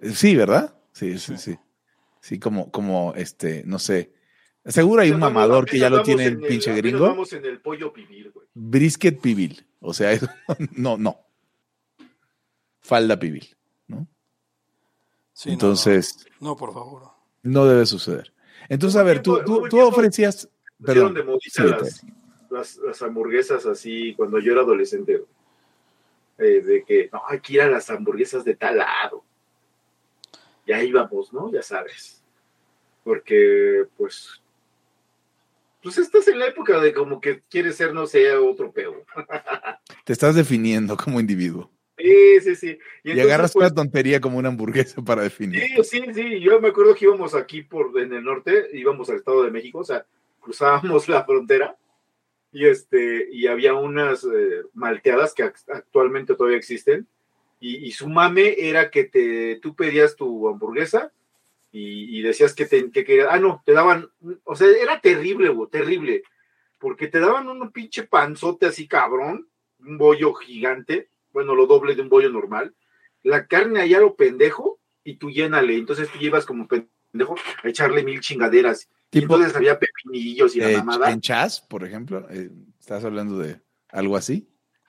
Sí, 0.01 0.35
¿verdad? 0.35 0.75
Sí, 0.91 1.19
sí, 1.19 1.37
Sí. 1.37 1.51
sí. 1.53 1.59
Sí, 2.21 2.39
como, 2.39 2.71
como, 2.71 3.13
este, 3.15 3.63
no 3.65 3.77
sé. 3.77 4.11
Seguro 4.65 5.03
hay 5.03 5.11
un 5.11 5.19
mamador 5.19 5.67
que 5.69 5.77
ya 5.77 5.91
lo 5.91 6.01
tiene 6.01 6.25
el 6.25 6.39
pinche 6.39 6.73
gringo. 6.73 7.01
Vamos 7.07 7.31
en 7.33 7.45
el 7.45 7.61
pollo 7.61 7.93
pibil, 7.93 8.31
güey. 8.31 8.47
Brisket 8.55 9.21
pibil. 9.21 9.67
O 9.79 9.93
sea, 9.93 10.09
no, 10.75 10.97
no. 10.97 11.19
Falda 12.85 13.17
pibil, 13.17 13.57
¿no? 13.87 14.07
Sí, 15.33 15.49
Entonces, 15.51 16.27
No, 16.39 16.49
no, 16.49 16.55
por 16.55 16.71
favor. 16.71 17.09
no 17.41 17.65
debe 17.65 17.83
suceder. 17.87 18.31
Entonces, 18.69 18.99
a 18.99 19.03
ver, 19.03 19.23
tú, 19.23 19.43
tú, 19.43 19.67
tú 19.67 19.81
ofrecías. 19.81 20.47
Perdón. 20.83 21.15
de 21.15 21.23
sí, 21.41 21.63
las, 21.63 22.05
las, 22.51 22.77
las 22.77 23.01
hamburguesas 23.01 23.65
así 23.65 24.13
cuando 24.15 24.39
yo 24.39 24.51
era 24.51 24.61
adolescente. 24.61 25.23
Eh, 26.37 26.61
de 26.61 26.83
que 26.83 27.09
no, 27.11 27.23
hay 27.27 27.39
que 27.39 27.53
ir 27.53 27.61
a 27.61 27.69
las 27.71 27.89
hamburguesas 27.89 28.45
de 28.45 28.55
tal 28.55 28.77
lado. 28.77 29.23
Ya 30.67 30.83
íbamos, 30.83 31.33
¿no? 31.33 31.51
Ya 31.51 31.63
sabes. 31.63 32.23
Porque, 33.03 33.85
pues. 33.97 34.43
Pues 35.81 35.97
estás 35.97 36.27
en 36.27 36.37
la 36.37 36.47
época 36.47 36.79
de 36.79 36.93
como 36.93 37.19
que 37.19 37.41
quieres 37.49 37.77
ser, 37.77 37.95
no 37.95 38.05
sé, 38.05 38.31
otro 38.35 38.71
peo. 38.71 39.05
Te 40.05 40.13
estás 40.13 40.35
definiendo 40.35 40.95
como 40.97 41.19
individuo. 41.19 41.71
Sí, 41.97 42.41
sí, 42.41 42.55
sí. 42.55 42.67
Y, 43.03 43.11
entonces, 43.11 43.25
agarras 43.25 43.53
pues, 43.53 43.65
una 43.67 43.75
tontería 43.75 44.19
como 44.19 44.37
una 44.37 44.49
hamburguesa 44.49 45.01
para 45.01 45.23
definir. 45.23 45.61
Sí, 45.61 45.83
sí, 45.83 46.13
sí. 46.13 46.39
Yo 46.41 46.59
me 46.59 46.69
acuerdo 46.69 46.93
que 46.93 47.05
íbamos 47.05 47.33
aquí 47.35 47.61
por 47.61 47.97
en 47.99 48.13
el 48.13 48.23
norte, 48.23 48.69
íbamos 48.73 49.09
al 49.09 49.17
Estado 49.17 49.43
de 49.43 49.51
México, 49.51 49.79
o 49.79 49.83
sea, 49.83 50.05
cruzábamos 50.41 51.07
la 51.09 51.23
frontera 51.23 51.77
y 52.51 52.65
este 52.67 53.27
y 53.31 53.47
había 53.47 53.73
unas 53.73 54.23
eh, 54.23 54.61
malteadas 54.73 55.33
que 55.33 55.43
ac- 55.43 55.63
actualmente 55.73 56.35
todavía 56.35 56.57
existen 56.57 57.05
y, 57.59 57.77
y 57.85 57.91
su 57.91 58.07
mame 58.07 58.55
era 58.57 58.89
que 58.91 59.05
te 59.05 59.59
tú 59.61 59.75
pedías 59.75 60.15
tu 60.15 60.47
hamburguesa 60.47 61.11
y, 61.71 62.17
y 62.17 62.21
decías 62.21 62.53
que 62.53 62.65
te 62.65 62.91
que 62.91 63.03
querías, 63.03 63.27
ah 63.29 63.39
no, 63.39 63.61
te 63.65 63.73
daban, 63.73 64.09
o 64.45 64.55
sea, 64.55 64.67
era 64.69 65.01
terrible, 65.01 65.49
güey, 65.49 65.69
terrible, 65.69 66.23
porque 66.79 67.07
te 67.07 67.19
daban 67.19 67.49
un 67.49 67.71
pinche 67.71 68.03
panzote 68.03 68.67
así 68.67 68.87
cabrón, 68.87 69.49
un 69.79 69.97
bollo 69.97 70.33
gigante, 70.33 71.09
bueno, 71.35 71.53
lo 71.53 71.67
doble 71.67 71.93
de 71.95 72.01
un 72.01 72.09
bollo 72.09 72.29
normal, 72.31 72.73
la 73.21 73.45
carne 73.45 73.81
allá 73.81 73.99
lo 73.99 74.15
pendejo 74.15 74.79
y 75.03 75.17
tú 75.17 75.29
llénale. 75.29 75.75
Entonces 75.77 76.09
tú 76.09 76.17
llevas 76.17 76.45
como 76.45 76.67
pendejo 76.67 77.35
a 77.63 77.67
echarle 77.67 78.03
mil 78.03 78.21
chingaderas. 78.21 78.87
Y 79.11 79.19
Tipo- 79.19 79.35
entonces 79.35 79.55
había 79.55 79.77
pepinillos 79.77 80.55
y 80.55 80.59
la 80.61 80.71
Eh, 80.71 80.77
mamada. 80.77 81.11
en 81.11 81.21
Chas, 81.21 81.61
por 81.61 81.83
ejemplo, 81.85 82.25
eh, 82.31 82.49
estás 82.79 83.03
hablando 83.03 83.37
de 83.37 83.59
algo 83.89 84.15
así. 84.17 84.47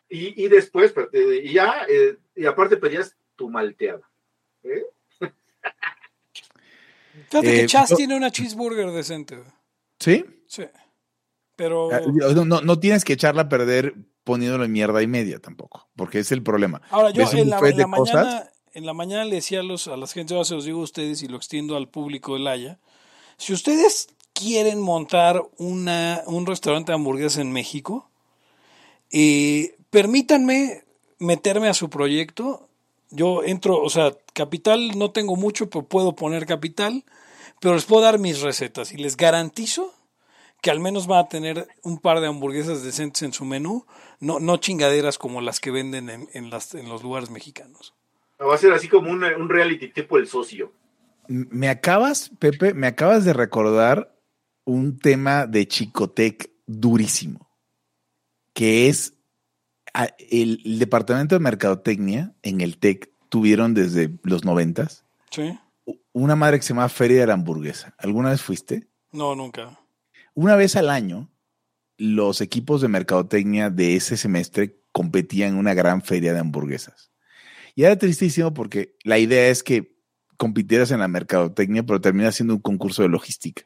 Y, 0.09 0.41
y 0.45 0.49
después, 0.49 0.95
y 1.13 1.53
ya, 1.53 1.85
eh, 1.89 2.17
y 2.37 2.47
aparte 2.47 2.77
pedías 2.77 3.17
tu 3.35 3.51
malteada. 3.51 4.09
¿eh? 4.63 4.85
Fíjate 7.31 7.57
Eh, 7.57 7.61
que 7.63 7.67
Chas 7.67 7.93
tiene 7.97 8.17
una 8.17 8.31
cheeseburger 8.31 8.91
decente. 8.93 9.43
¿Sí? 9.99 10.25
Sí. 10.47 10.65
Pero. 11.57 11.91
Ah, 11.93 12.01
No, 12.35 12.45
no, 12.45 12.61
no 12.61 12.79
tienes 12.79 13.05
que 13.05 13.15
echarla 13.15 13.43
a 13.43 13.49
perder 13.49 13.95
poniéndolo 14.27 14.65
en 14.65 14.73
mierda 14.73 15.01
y 15.03 15.07
media 15.07 15.39
tampoco, 15.39 15.87
porque 15.95 16.19
es 16.19 16.33
el 16.33 16.43
problema. 16.43 16.83
Ahora, 16.91 17.11
yo 17.11 17.23
en 17.31 17.49
la, 17.49 17.59
en 17.59 17.89
mañana, 17.89 17.97
cosas. 17.97 18.51
en 18.75 18.85
la 18.85 18.93
mañana 18.93 19.25
le 19.25 19.37
decía 19.37 19.61
a, 19.61 19.63
los, 19.63 19.87
a 19.87 19.97
las 19.97 20.13
gente, 20.13 20.35
ahora 20.35 20.45
se 20.45 20.57
los 20.57 20.65
digo 20.65 20.81
a 20.81 20.83
ustedes 20.83 21.23
y 21.23 21.29
lo 21.29 21.37
extiendo 21.37 21.77
al 21.77 21.89
público 21.89 22.35
del 22.35 22.49
Haya. 22.49 22.81
Si 23.37 23.53
ustedes 23.53 24.09
quieren 24.33 24.81
montar 24.81 25.41
una, 25.59 26.25
un 26.27 26.45
restaurante 26.45 26.91
de 26.91 26.97
hamburguesas 26.97 27.39
en 27.39 27.53
México, 27.53 28.11
eh, 29.13 29.77
permítanme 29.91 30.83
meterme 31.21 31.69
a 31.69 31.75
su 31.75 31.89
proyecto. 31.89 32.69
Yo 33.11 33.45
entro, 33.45 33.81
o 33.81 33.91
sea, 33.91 34.13
capital 34.33 34.99
no 34.99 35.13
tengo 35.13 35.37
mucho, 35.37 35.71
pero 35.71 35.87
puedo 35.87 36.17
poner 36.17 36.47
capital, 36.47 37.05
pero 37.61 37.77
les 37.77 37.85
puedo 37.85 38.03
dar 38.03 38.19
mis 38.19 38.41
recetas 38.41 38.91
y 38.91 38.97
les 38.97 39.17
garantizo 39.17 39.95
que 40.63 40.71
al 40.71 40.81
menos 40.81 41.07
van 41.07 41.25
a 41.25 41.29
tener 41.29 41.69
un 41.83 41.99
par 41.99 42.21
de 42.21 42.27
hamburguesas 42.27 42.83
decentes 42.83 43.23
en 43.23 43.33
su 43.33 43.45
menú, 43.45 43.87
no, 44.21 44.41
no 44.41 44.57
chingaderas 44.57 45.19
como 45.19 45.41
las 45.41 45.61
que 45.61 45.71
venden 45.71 46.11
en, 46.11 46.29
en 46.33 46.51
las, 46.51 46.75
en 46.75 46.89
los 46.89 47.03
lugares 47.03 47.31
mexicanos. 47.31 47.95
Va 48.41 48.55
a 48.55 48.59
ser 48.59 48.73
así 48.73 48.89
como 48.89 49.11
un, 49.11 49.25
un 49.25 49.49
reality 49.49 49.89
tipo 49.89 50.19
el 50.19 50.27
socio. 50.27 50.73
Me 51.29 51.69
acabas, 51.69 52.31
Pepe, 52.39 52.75
me 52.75 52.87
acabas 52.87 53.25
de 53.25 53.33
recordar 53.33 54.15
un 54.65 54.99
tema 54.99 55.47
de 55.47 55.67
Chicotec 55.67 56.51
durísimo, 56.67 57.49
que 58.53 58.89
es 58.89 59.15
el, 60.31 60.61
el 60.65 60.79
departamento 60.79 61.35
de 61.35 61.41
mercadotecnia 61.41 62.35
en 62.43 62.61
el 62.61 62.79
TEC 62.79 63.11
tuvieron 63.29 63.75
desde 63.75 64.11
los 64.23 64.45
noventas 64.45 65.05
¿Sí? 65.31 65.59
una 66.13 66.37
madre 66.37 66.59
que 66.59 66.63
se 66.63 66.75
llama 66.75 66.89
Feria 66.89 67.21
de 67.21 67.27
la 67.27 67.35
Hamburguesa. 67.35 67.95
¿Alguna 67.99 68.31
vez 68.31 68.43
fuiste? 68.43 68.89
No, 69.13 69.35
nunca. 69.35 69.79
Una 70.37 70.55
vez 70.55 70.77
al 70.77 70.91
año, 70.91 71.33
los 71.97 72.43
equipos 72.43 72.83
de 72.83 72.89
mercadotecnia 72.89 73.71
de 73.71 73.97
ese 73.97 74.19
semestre 74.19 74.83
competían 74.93 75.55
en 75.55 75.59
una 75.59 75.73
gran 75.73 76.03
feria 76.03 76.35
de 76.35 76.41
hamburguesas. 76.41 77.11
Y 77.75 77.85
era 77.85 77.97
tristísimo 77.97 78.53
porque 78.53 78.99
la 79.03 79.19
idea 79.19 79.49
es 79.49 79.63
que 79.63 79.97
compitieras 80.37 80.91
en 80.91 81.01
la 81.01 81.09
mercadotecnia, 81.09 81.85
pero 81.85 82.03
termina 82.03 82.33
siendo 82.33 82.55
un 82.55 82.61
concurso 82.61 83.01
de 83.01 83.09
logística. 83.09 83.63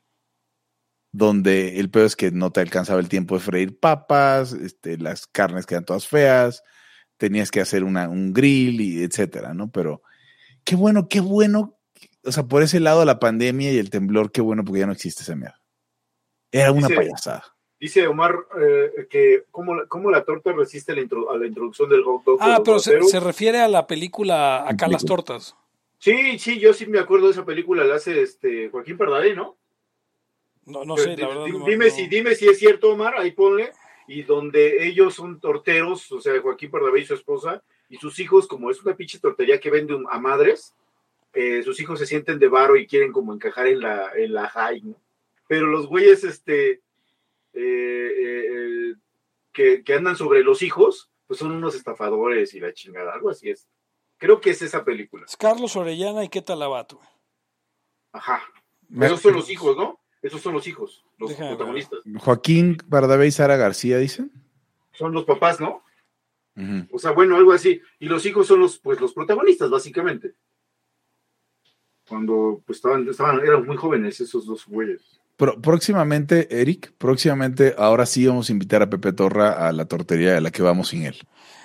Donde 1.10 1.80
el 1.80 1.90
peor 1.90 2.06
es 2.06 2.14
que 2.14 2.30
no 2.30 2.52
te 2.52 2.60
alcanzaba 2.60 3.00
el 3.00 3.08
tiempo 3.08 3.34
de 3.34 3.40
freír 3.40 3.80
papas, 3.80 4.52
este, 4.52 4.96
las 4.96 5.26
carnes 5.26 5.66
quedan 5.66 5.84
todas 5.84 6.06
feas, 6.06 6.62
tenías 7.16 7.50
que 7.50 7.60
hacer 7.60 7.82
un 7.82 8.32
grill 8.32 8.80
y 8.80 9.02
etcétera, 9.02 9.54
¿no? 9.54 9.72
Pero 9.72 10.02
qué 10.62 10.76
bueno, 10.76 11.08
qué 11.08 11.18
bueno. 11.18 11.80
O 12.22 12.30
sea, 12.30 12.44
por 12.44 12.62
ese 12.62 12.78
lado 12.78 13.04
la 13.04 13.18
pandemia 13.18 13.72
y 13.72 13.78
el 13.78 13.90
temblor, 13.90 14.30
qué 14.30 14.40
bueno 14.40 14.64
porque 14.64 14.78
ya 14.78 14.86
no 14.86 14.92
existe 14.92 15.24
esa 15.24 15.34
mierda. 15.34 15.59
Era 16.52 16.72
una 16.72 16.86
Dice- 16.88 16.94
payasada. 16.96 17.44
Dice 17.78 18.06
Omar 18.06 18.34
eh, 18.60 19.06
que 19.08 19.44
cómo, 19.50 19.74
la- 19.74 19.86
cómo 19.86 20.10
la 20.10 20.22
torta 20.24 20.52
resiste 20.52 20.94
la 20.94 21.00
a 21.00 21.36
la 21.38 21.46
introducción 21.46 21.88
del 21.88 22.02
hot 22.04 22.24
dog. 22.24 22.38
Ah, 22.40 22.60
pero 22.62 22.78
se, 22.78 23.02
se 23.04 23.20
refiere 23.20 23.58
a 23.60 23.68
la 23.68 23.86
película 23.86 24.68
Acá 24.68 24.86
las 24.86 25.04
tortas. 25.04 25.56
Sí, 25.98 26.38
sí, 26.38 26.58
yo 26.58 26.74
sí 26.74 26.86
me 26.86 26.98
acuerdo 26.98 27.26
de 27.26 27.32
esa 27.32 27.44
película, 27.46 27.84
la 27.84 27.94
hace 27.94 28.20
este 28.22 28.68
Joaquín 28.68 28.98
Pardavé, 28.98 29.34
¿no? 29.34 29.56
No, 30.66 30.84
no 30.84 30.96
sé, 30.96 31.16
la 31.16 31.28
verdad. 31.28 31.44
di- 31.46 31.52
no 31.52 31.58
me- 31.64 31.70
dime, 31.70 31.86
no. 31.86 31.90
si, 31.90 32.06
dime 32.06 32.34
si 32.34 32.48
es 32.48 32.58
cierto, 32.58 32.90
Omar, 32.90 33.14
ahí 33.16 33.30
ponle. 33.32 33.72
Y 34.06 34.24
donde 34.24 34.86
ellos 34.86 35.14
son 35.14 35.40
torteros, 35.40 36.10
o 36.12 36.20
sea, 36.20 36.40
Joaquín 36.40 36.70
Pardavé 36.70 37.00
y 37.00 37.06
su 37.06 37.14
esposa, 37.14 37.62
y 37.88 37.96
sus 37.96 38.18
hijos, 38.18 38.46
como 38.46 38.70
es 38.70 38.82
una 38.82 38.94
pinche 38.94 39.18
tortería 39.20 39.58
que 39.60 39.70
vende 39.70 39.96
a 40.10 40.18
madres, 40.18 40.74
eh, 41.32 41.62
sus 41.62 41.78
hijos 41.80 41.98
se 41.98 42.06
sienten 42.06 42.38
de 42.38 42.48
varo 42.48 42.76
y 42.76 42.86
quieren 42.86 43.12
como 43.12 43.32
encajar 43.32 43.68
en 43.68 43.80
la, 43.80 44.10
en 44.16 44.34
la 44.34 44.48
high, 44.48 44.82
¿no? 44.82 44.96
Pero 45.50 45.66
los 45.66 45.88
güeyes, 45.88 46.22
este, 46.22 46.80
que, 47.52 48.94
que 49.52 49.94
andan 49.94 50.14
sobre 50.14 50.44
los 50.44 50.62
hijos, 50.62 51.10
pues 51.26 51.40
son 51.40 51.50
unos 51.50 51.74
estafadores 51.74 52.54
y 52.54 52.60
la 52.60 52.72
chingada, 52.72 53.12
algo 53.12 53.30
así 53.30 53.50
es. 53.50 53.66
Creo 54.16 54.40
que 54.40 54.50
es 54.50 54.62
esa 54.62 54.84
película. 54.84 55.24
Es 55.26 55.36
Carlos 55.36 55.74
Orellana 55.74 56.22
y 56.22 56.28
qué 56.28 56.40
talabato. 56.40 57.00
Ajá. 58.12 58.44
Esos 59.00 59.22
son 59.22 59.34
los 59.34 59.50
hijos, 59.50 59.76
¿no? 59.76 59.98
Esos 60.22 60.40
son 60.40 60.54
los 60.54 60.68
hijos, 60.68 61.04
los 61.18 61.34
protagonistas. 61.34 61.98
Joaquín 62.20 62.76
Bardabé 62.86 63.26
y 63.26 63.32
Sara 63.32 63.56
García, 63.56 63.98
dicen. 63.98 64.30
Son 64.92 65.10
los 65.10 65.24
papás, 65.24 65.58
¿no? 65.58 65.82
O 66.92 66.98
sea, 67.00 67.10
bueno, 67.10 67.34
algo 67.34 67.50
así. 67.50 67.82
Y 67.98 68.06
los 68.06 68.24
hijos 68.24 68.46
son 68.46 68.60
los, 68.60 68.78
pues, 68.78 69.00
los 69.00 69.14
protagonistas, 69.14 69.68
básicamente. 69.68 70.36
Cuando 72.08 72.62
pues, 72.64 72.78
estaban, 72.78 73.08
estaban, 73.08 73.40
eran 73.40 73.66
muy 73.66 73.76
jóvenes 73.76 74.20
esos 74.20 74.46
dos 74.46 74.64
güeyes. 74.64 75.19
Próximamente, 75.62 76.60
Eric, 76.60 76.92
próximamente, 76.98 77.74
ahora 77.78 78.06
sí 78.06 78.26
vamos 78.26 78.48
a 78.48 78.52
invitar 78.52 78.82
a 78.82 78.90
Pepe 78.90 79.12
Torra 79.12 79.68
a 79.68 79.72
la 79.72 79.86
tortería 79.86 80.34
de 80.34 80.40
la 80.40 80.50
que 80.50 80.62
vamos 80.62 80.88
sin 80.88 81.04
él. 81.04 81.16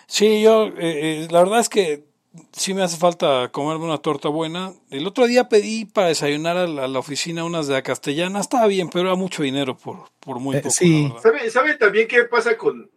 Sí, 0.08 0.42
yo, 0.42 0.68
eh, 0.68 0.74
eh, 0.80 1.28
la 1.32 1.40
verdad 1.40 1.60
es 1.60 1.70
que 1.70 2.06
sí 2.52 2.74
me 2.74 2.84
hace 2.84 2.98
falta 2.98 3.50
comerme 3.52 3.86
una 3.86 3.98
torta 3.98 4.30
buena. 4.30 4.74
El 4.90 5.08
otro 5.08 5.28
día 5.28 5.50
pedí 5.50 5.86
para 5.86 6.08
desayunar 6.08 6.58
a 6.58 6.68
la, 6.68 7.00
oficina 7.00 7.44
unas 7.44 7.68
de 7.68 7.74
la 7.74 7.82
castellana. 7.82 8.40
Estaba 8.40 8.68
bien, 8.68 8.90
pero 8.90 9.08
era 9.08 9.16
mucho 9.16 9.44
dinero 9.44 9.78
por, 9.78 10.10
por 10.20 10.40
muy 10.40 10.58
eh, 10.58 10.60
poco. 10.60 10.74
sí. 10.74 11.12
¿Sabe, 11.50 11.76
también 11.76 12.08
qué 12.08 12.24
pasa 12.26 12.58
con 12.58 12.90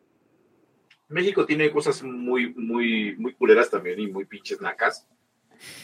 México? 1.08 1.46
Tiene 1.46 1.70
cosas 1.70 2.02
muy, 2.02 2.52
muy, 2.54 3.16
muy 3.16 3.34
culeras 3.34 3.70
también 3.70 4.00
y 4.00 4.08
muy 4.08 4.24
pinches 4.24 4.60
nacas. 4.60 5.06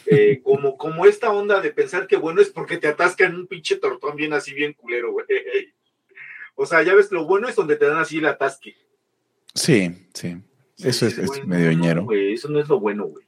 Eh, 0.07 0.41
como, 0.43 0.77
como 0.77 1.07
esta 1.07 1.33
onda 1.33 1.61
de 1.61 1.71
pensar 1.71 2.07
que 2.07 2.17
bueno 2.17 2.41
es 2.41 2.51
porque 2.51 2.79
te 2.79 2.89
atascan 2.89 3.35
un 3.35 3.47
pinche 3.47 3.77
tortón 3.77 4.17
bien 4.17 4.33
así, 4.33 4.55
bien 4.55 4.73
culero, 4.75 5.13
güey. 5.13 5.27
O 6.55 6.67
sea, 6.67 6.83
ya 6.83 6.95
ves, 6.95 7.11
lo 7.11 7.27
bueno 7.27 7.49
es 7.49 7.57
donde 7.57 7.77
te 7.77 7.87
dan 7.87 7.99
así 7.99 8.19
el 8.19 8.27
atasque. 8.27 8.77
Sí, 9.55 10.09
sí. 10.15 10.37
Eso 10.79 11.07
es, 11.07 11.47
medio 11.47 11.73
ñero. 11.73 12.07
eso 12.13 12.49
no 12.49 12.61
es 12.61 12.69
lo 12.69 12.81
bueno, 12.81 13.07
güey 13.07 13.25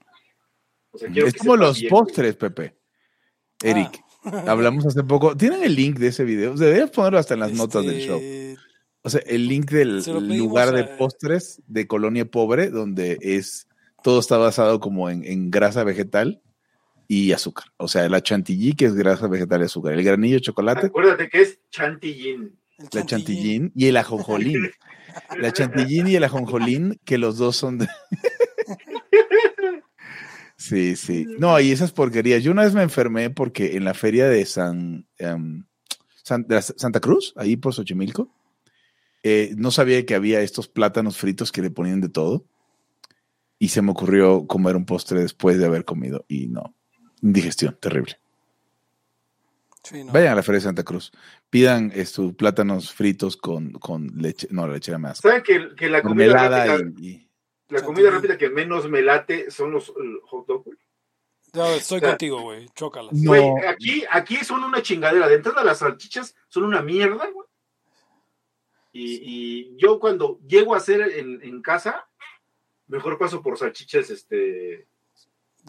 es 1.14 1.34
como 1.34 1.56
los 1.56 1.82
postres, 1.84 2.36
Pepe. 2.36 2.74
Eric, 3.62 4.02
ah. 4.24 4.44
hablamos 4.48 4.86
hace 4.86 5.02
poco. 5.02 5.36
¿Tienen 5.36 5.62
el 5.62 5.74
link 5.74 5.98
de 5.98 6.08
ese 6.08 6.24
video? 6.24 6.54
Deberías 6.54 6.90
ponerlo 6.90 7.18
hasta 7.18 7.34
en 7.34 7.40
las 7.40 7.52
notas 7.52 7.84
del 7.84 8.00
show. 8.00 8.18
Este, 8.18 8.56
o 9.02 9.10
sea, 9.10 9.20
el 9.26 9.48
link 9.48 9.70
del 9.70 10.02
lugar 10.36 10.72
de 10.72 10.84
postres 10.84 11.62
de 11.66 11.86
Colonia 11.86 12.24
Pobre, 12.24 12.70
donde 12.70 13.18
es 13.20 13.65
todo 14.06 14.20
está 14.20 14.36
basado 14.36 14.78
como 14.78 15.10
en, 15.10 15.50
grasa 15.50 15.82
vegetal 15.82 16.40
y 17.08 17.32
azúcar. 17.32 17.64
O 17.76 17.88
sea, 17.88 18.08
la 18.08 18.22
chantilly, 18.22 18.74
que 18.74 18.84
es 18.84 18.94
grasa 18.94 19.26
vegetal 19.26 19.62
y 19.62 19.64
azúcar. 19.64 19.94
El 19.94 20.04
granillo 20.04 20.36
de 20.36 20.42
chocolate. 20.42 20.86
Acuérdate 20.86 21.28
que 21.28 21.40
es 21.42 21.58
chantillín. 21.70 22.56
La 22.92 23.04
chantillín 23.04 23.72
y 23.74 23.86
el 23.88 23.96
ajonjolín. 23.96 24.70
la 25.36 25.52
chantillín 25.52 26.06
y 26.06 26.14
el 26.14 26.22
ajonjolín, 26.22 27.00
que 27.04 27.18
los 27.18 27.36
dos 27.36 27.56
son 27.56 27.78
de... 27.78 27.88
Sí, 30.56 30.94
sí. 30.94 31.26
No, 31.40 31.58
y 31.58 31.72
esas 31.72 31.90
porquerías. 31.90 32.44
Yo 32.44 32.52
una 32.52 32.62
vez 32.62 32.74
me 32.74 32.82
enfermé 32.84 33.30
porque 33.30 33.76
en 33.76 33.84
la 33.84 33.92
feria 33.92 34.28
de 34.28 34.46
San, 34.46 35.08
em, 35.18 35.64
Santa 36.22 37.00
Cruz, 37.00 37.34
ahí 37.36 37.56
por 37.56 37.74
Xochimilco, 37.74 38.32
eh, 39.24 39.52
no 39.56 39.72
sabía 39.72 40.06
que 40.06 40.14
había 40.14 40.40
estos 40.42 40.68
plátanos 40.68 41.16
fritos 41.18 41.50
que 41.50 41.60
le 41.60 41.70
ponían 41.70 42.00
de 42.00 42.08
todo. 42.08 42.46
Y 43.58 43.68
se 43.68 43.82
me 43.82 43.90
ocurrió 43.92 44.46
comer 44.46 44.76
un 44.76 44.84
postre 44.84 45.20
después 45.20 45.58
de 45.58 45.66
haber 45.66 45.84
comido. 45.84 46.24
Y 46.28 46.48
no, 46.48 46.74
indigestión, 47.22 47.76
terrible. 47.80 48.18
Vayan 50.12 50.32
a 50.32 50.36
la 50.36 50.42
feria 50.42 50.58
de 50.58 50.64
Santa 50.64 50.82
Cruz. 50.82 51.12
Pidan 51.48 51.92
estos 51.94 52.34
plátanos 52.34 52.92
fritos 52.92 53.36
con, 53.36 53.72
con 53.72 54.08
leche. 54.16 54.48
No, 54.50 54.66
la 54.66 54.74
leche 54.74 54.90
era 54.90 54.98
más. 54.98 55.18
¿Saben 55.18 55.42
que, 55.42 55.88
la 55.88 56.02
comida 56.02 56.78
y 56.98 57.26
la 57.68 57.82
comida 57.82 58.10
rápida 58.10 58.38
que 58.38 58.48
menos 58.48 58.88
me 58.88 59.02
late 59.02 59.50
son 59.50 59.72
los 59.72 59.92
hot 60.24 60.46
dogs, 60.46 60.66
estoy 61.76 62.00
contigo, 62.00 62.40
güey. 62.40 62.68
Chócalas. 62.74 63.12
Güey, 63.12 63.50
aquí, 63.66 64.04
aquí 64.10 64.36
son 64.36 64.62
una 64.62 64.82
chingadera. 64.82 65.28
De 65.28 65.36
entrada, 65.36 65.64
las 65.64 65.78
salchichas 65.78 66.34
son 66.48 66.64
una 66.64 66.82
mierda, 66.82 67.28
güey. 67.30 67.46
Y, 68.92 69.76
yo 69.76 69.98
cuando 70.00 70.40
llego 70.46 70.74
a 70.74 70.78
hacer 70.78 71.00
en, 71.02 71.60
casa, 71.62 72.08
mejor 72.88 73.18
paso 73.18 73.42
por 73.42 73.58
salchichas, 73.58 74.10
este. 74.10 74.86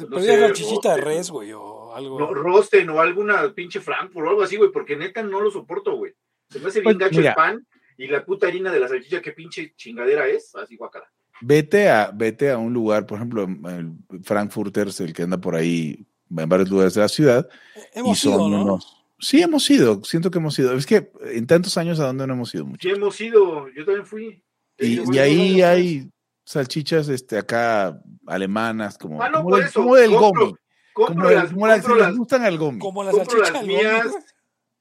No 0.09 0.20
sé, 0.20 0.39
salchichita 0.39 0.95
de 0.95 1.01
res, 1.01 1.30
güey, 1.32 1.51
o 1.53 1.93
algo. 1.93 2.20
No, 2.20 2.34
rosten 2.34 2.89
o 2.89 2.99
alguna 2.99 3.53
pinche 3.53 3.80
Frankfurt 3.80 4.28
o 4.28 4.30
algo 4.30 4.43
así, 4.43 4.57
güey, 4.57 4.72
porque 4.72 4.95
neta 4.95 5.24
no 5.24 5.41
lo 5.41 5.49
soporto, 5.49 5.95
güey. 5.95 6.13
Se 6.49 6.59
me 6.59 6.68
hace 6.68 6.82
bien 6.82 6.97
pues, 6.97 7.09
gacho 7.11 7.28
el 7.28 7.34
pan 7.34 7.68
y 7.97 8.07
la 8.07 8.24
puta 8.24 8.47
harina 8.47 8.72
de 8.72 8.80
la 8.80 8.88
salchicha, 8.88 9.22
qué 9.22 9.32
pinche 9.32 9.74
chingadera 9.76 10.28
es, 10.28 10.55
así 10.55 10.78
guacala. 10.78 11.11
Vete 11.41 11.89
a, 11.89 12.11
vete 12.13 12.51
a 12.51 12.57
un 12.57 12.74
lugar, 12.74 13.05
por 13.05 13.18
ejemplo, 13.18 13.43
el 13.43 14.24
Frankfurters, 14.24 14.99
el 15.01 15.13
que 15.13 15.24
anda 15.24 15.38
por 15.38 15.55
ahí 15.55 16.05
en 16.36 16.49
varios 16.49 16.70
lugares 16.70 16.93
de 16.93 17.01
la 17.01 17.09
ciudad. 17.09 17.49
Hemos 17.93 18.24
ido, 18.24 18.49
¿no? 18.49 18.80
Sí, 19.20 19.41
hemos 19.41 19.68
ido, 19.70 20.03
siento 20.03 20.30
que 20.30 20.38
hemos 20.38 20.57
ido. 20.59 20.74
Es 20.74 20.86
que 20.86 21.11
en 21.22 21.47
tantos 21.47 21.78
años 21.78 21.99
a 21.99 22.05
dónde 22.05 22.28
no 22.28 22.34
hemos 22.34 22.53
ido 22.53 22.65
mucho. 22.65 22.88
Sí, 22.88 22.93
hemos 22.93 23.20
ido, 23.20 23.68
yo 23.70 23.84
también 23.86 24.05
fui. 24.05 24.43
Y, 24.78 25.18
ahí 25.18 25.61
hay 25.61 26.09
salchichas 26.47 27.09
este, 27.09 27.37
acá 27.37 27.99
alemanas, 28.25 28.97
como, 28.97 29.21
ah, 29.21 29.29
como, 29.33 29.57
eso, 29.57 29.95
del 29.95 30.11
gomi. 30.11 30.55
Como, 30.93 31.29
las, 31.29 31.85
que 31.85 31.93
les 31.93 32.17
gustan 32.17 32.43
al 32.43 32.57
gomi. 32.57 32.79
Como 32.79 33.03
las 33.03 33.15
salchichas 33.15 33.65
mías. 33.65 34.07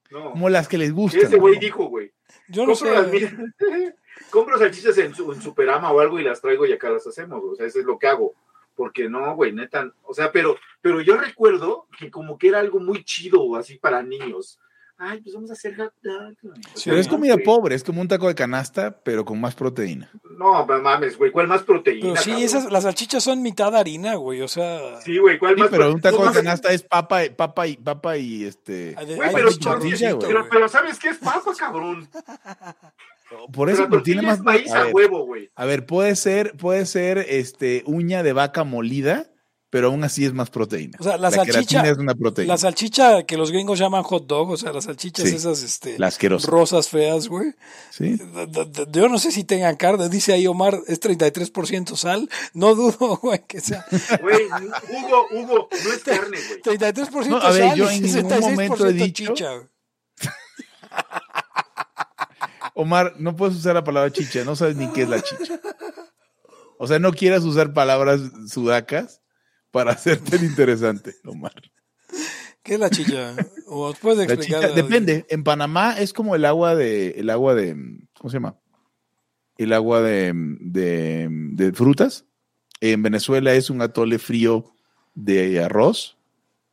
Como 0.09 0.49
las 0.49 0.67
que 0.69 0.77
les 0.77 0.93
gustan. 0.93 1.23
Ese 1.23 1.35
güey 1.35 1.59
dijo, 1.59 1.85
güey. 1.87 2.13
Yo 2.47 2.65
no 2.65 2.73
sé. 2.73 2.89
Las 2.89 3.11
mías. 3.11 3.33
compro 4.31 4.57
salchichas 4.57 4.97
en, 4.97 5.07
en, 5.07 5.41
Superama 5.41 5.91
o 5.91 5.99
algo 5.99 6.19
y 6.19 6.23
las 6.23 6.41
traigo 6.41 6.65
y 6.65 6.71
acá 6.71 6.89
las 6.89 7.05
hacemos, 7.05 7.43
o 7.43 7.55
sea, 7.55 7.65
eso 7.65 7.79
es 7.79 7.85
lo 7.85 7.99
que 7.99 8.07
hago. 8.07 8.33
Porque 8.73 9.09
no, 9.09 9.35
güey, 9.35 9.51
neta, 9.51 9.91
o 10.03 10.13
sea, 10.13 10.31
pero, 10.31 10.55
pero 10.81 11.01
yo 11.01 11.17
recuerdo 11.17 11.87
que 11.99 12.09
como 12.09 12.37
que 12.37 12.47
era 12.47 12.59
algo 12.59 12.79
muy 12.79 13.03
chido, 13.03 13.55
así 13.57 13.77
para 13.77 14.03
niños. 14.03 14.57
Ay, 14.99 15.21
pues 15.21 15.35
vamos 15.35 15.51
a 15.51 15.53
hacer 15.53 15.75
pero 16.85 16.97
es 16.97 17.07
comida 17.07 17.35
pobre, 17.37 17.75
es 17.75 17.83
como 17.83 18.01
un 18.01 18.07
taco 18.07 18.27
de 18.27 18.33
canasta, 18.33 18.99
pero 19.03 19.25
con 19.25 19.39
más 19.39 19.53
proteína. 19.53 20.09
No, 20.37 20.65
mames, 20.65 21.17
güey, 21.17 21.31
¿cuál 21.31 21.47
más 21.47 21.61
proteína? 21.61 22.13
Pero 22.13 22.21
sí, 22.21 22.43
esas, 22.43 22.71
las 22.71 22.83
salchichas 22.83 23.23
son 23.23 23.43
mitad 23.43 23.75
harina, 23.75 24.15
güey, 24.15 24.41
o 24.41 24.47
sea. 24.47 24.99
Sí, 25.01 25.19
güey, 25.19 25.37
¿cuál 25.37 25.55
más 25.57 25.69
Pero 25.69 25.93
un 25.93 26.01
taco 26.01 26.25
de 26.25 26.33
canasta 26.33 26.71
es 26.71 26.81
papa, 26.81 27.21
papa 27.35 27.67
y 27.67 27.77
papa 27.77 28.17
y 28.17 28.45
este. 28.45 28.95
Güey, 28.95 29.33
pero, 29.33 29.49
pero, 30.19 30.47
pero, 30.49 30.67
¿sabes 30.67 30.97
qué 30.97 31.09
es 31.09 31.17
papa, 31.17 31.53
cabrón? 31.57 32.09
Por 33.51 33.69
eso 33.69 33.87
pero 33.89 34.01
tiene 34.03 34.21
más 34.21 34.39
maíz 34.41 34.71
a, 34.71 34.87
huevo, 34.87 35.25
güey. 35.25 35.49
A 35.55 35.65
ver, 35.65 35.85
puede 35.85 36.15
ser, 36.15 36.55
puede 36.57 36.85
ser 36.85 37.19
este 37.19 37.83
uña 37.85 38.23
de 38.23 38.33
vaca 38.33 38.63
molida, 38.63 39.27
pero 39.69 39.87
aún 39.87 40.03
así 40.03 40.23
es 40.23 40.33
más 40.33 40.49
proteína. 40.49 40.97
O 40.99 41.03
sea, 41.03 41.17
la, 41.17 41.29
salchicha 41.29 41.85
es 41.87 41.97
una 41.97 42.15
proteína. 42.15 42.53
La 42.53 42.57
salchicha 42.57 43.23
que 43.23 43.35
los 43.35 43.51
gringos 43.51 43.77
llaman 43.77 44.03
hot 44.03 44.25
dog, 44.25 44.51
o 44.51 44.57
sea, 44.57 44.71
las 44.71 44.85
salchichas 44.85 45.25
esas 45.25 45.61
este 45.61 45.99
las 45.99 46.17
rosas 46.45 46.87
feas, 46.87 47.27
güey. 47.27 47.53
Sí. 47.89 48.17
Yo 48.91 49.09
no 49.09 49.19
sé 49.19 49.31
si 49.31 49.43
tengan 49.43 49.75
carne, 49.75 50.07
dice 50.07 50.33
ahí 50.33 50.47
Omar, 50.47 50.79
es 50.87 51.01
33% 51.01 51.95
sal, 51.95 52.29
no 52.53 52.75
dudo, 52.75 53.17
güey, 53.21 53.43
que 53.45 53.59
sea. 53.59 53.85
Güey, 54.21 54.45
Hugo, 54.45 55.27
Hugo, 55.31 55.69
no 55.83 55.93
es 55.93 56.03
carne, 56.03 56.37
güey. 56.63 56.77
33% 56.77 57.27
no, 57.27 57.37
a 57.37 57.51
ver, 57.51 57.69
sal 57.69 57.77
yo 57.77 57.89
en 57.89 58.03
ningún 58.03 58.39
momento 58.39 58.87
he 58.87 58.93
dicho 58.93 59.25
chicha. 59.27 59.51
Omar, 62.73 63.15
no 63.17 63.35
puedes 63.35 63.57
usar 63.57 63.73
la 63.73 63.83
palabra 63.83 64.11
chicha, 64.11 64.43
no 64.45 64.55
sabes 64.55 64.75
ni 64.75 64.87
qué 64.91 65.01
es 65.01 65.09
la 65.09 65.21
chicha. 65.21 65.59
O 66.77 66.87
sea, 66.87 66.99
no 66.99 67.11
quieras 67.11 67.43
usar 67.43 67.73
palabras 67.73 68.21
sudacas 68.47 69.21
para 69.71 69.91
hacerte 69.93 70.35
el 70.35 70.43
interesante, 70.43 71.15
Omar. 71.25 71.53
¿Qué 72.63 72.73
es 72.73 72.79
la 72.79 72.89
chicha? 72.89 73.33
¿O 73.67 73.93
puedes 73.93 74.29
explicar? 74.29 74.73
depende. 74.73 75.25
En 75.29 75.43
Panamá 75.43 75.97
es 75.97 76.11
como 76.11 76.35
el 76.35 76.43
agua 76.43 76.75
de, 76.75 77.11
el 77.11 77.29
agua 77.29 77.55
de, 77.55 77.75
¿cómo 78.17 78.29
se 78.29 78.35
llama? 78.35 78.57
El 79.57 79.71
agua 79.71 80.01
de, 80.01 80.33
de, 80.35 81.71
frutas. 81.73 82.25
En 82.81 83.01
Venezuela 83.01 83.53
es 83.53 83.69
un 83.69 83.81
atole 83.81 84.19
frío 84.19 84.65
de 85.15 85.63
arroz 85.63 86.17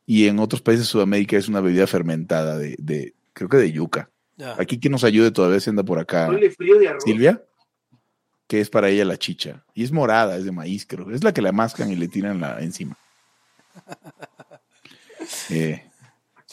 y 0.05 0.27
en 0.27 0.39
otros 0.39 0.61
países 0.61 0.85
de 0.85 0.91
Sudamérica 0.91 1.37
es 1.37 1.47
una 1.47 1.61
bebida 1.61 1.87
fermentada 1.87 2.57
de, 2.57 2.75
de 2.77 3.15
creo 3.33 3.49
que 3.49 3.57
de 3.57 3.71
yuca. 3.71 4.09
Aquí 4.57 4.79
quien 4.79 4.91
nos 4.91 5.03
ayude 5.03 5.31
todavía 5.31 5.59
se 5.61 5.69
anda 5.69 5.83
por 5.83 5.97
acá. 5.97 6.29
Silvia, 7.03 7.41
que 8.47 8.61
es 8.61 8.69
para 8.69 8.89
ella 8.89 9.05
la 9.05 9.17
chicha. 9.17 9.63
Y 9.73 9.83
es 9.83 9.91
morada, 9.91 10.37
es 10.37 10.45
de 10.45 10.51
maíz, 10.51 10.85
creo. 10.85 11.11
Es 11.11 11.23
la 11.23 11.33
que 11.33 11.41
la 11.41 11.51
mascan 11.51 11.91
y 11.91 11.95
le 11.95 12.07
tiran 12.07 12.39
la 12.39 12.59
encima. 12.59 12.97
Eh, 15.49 15.83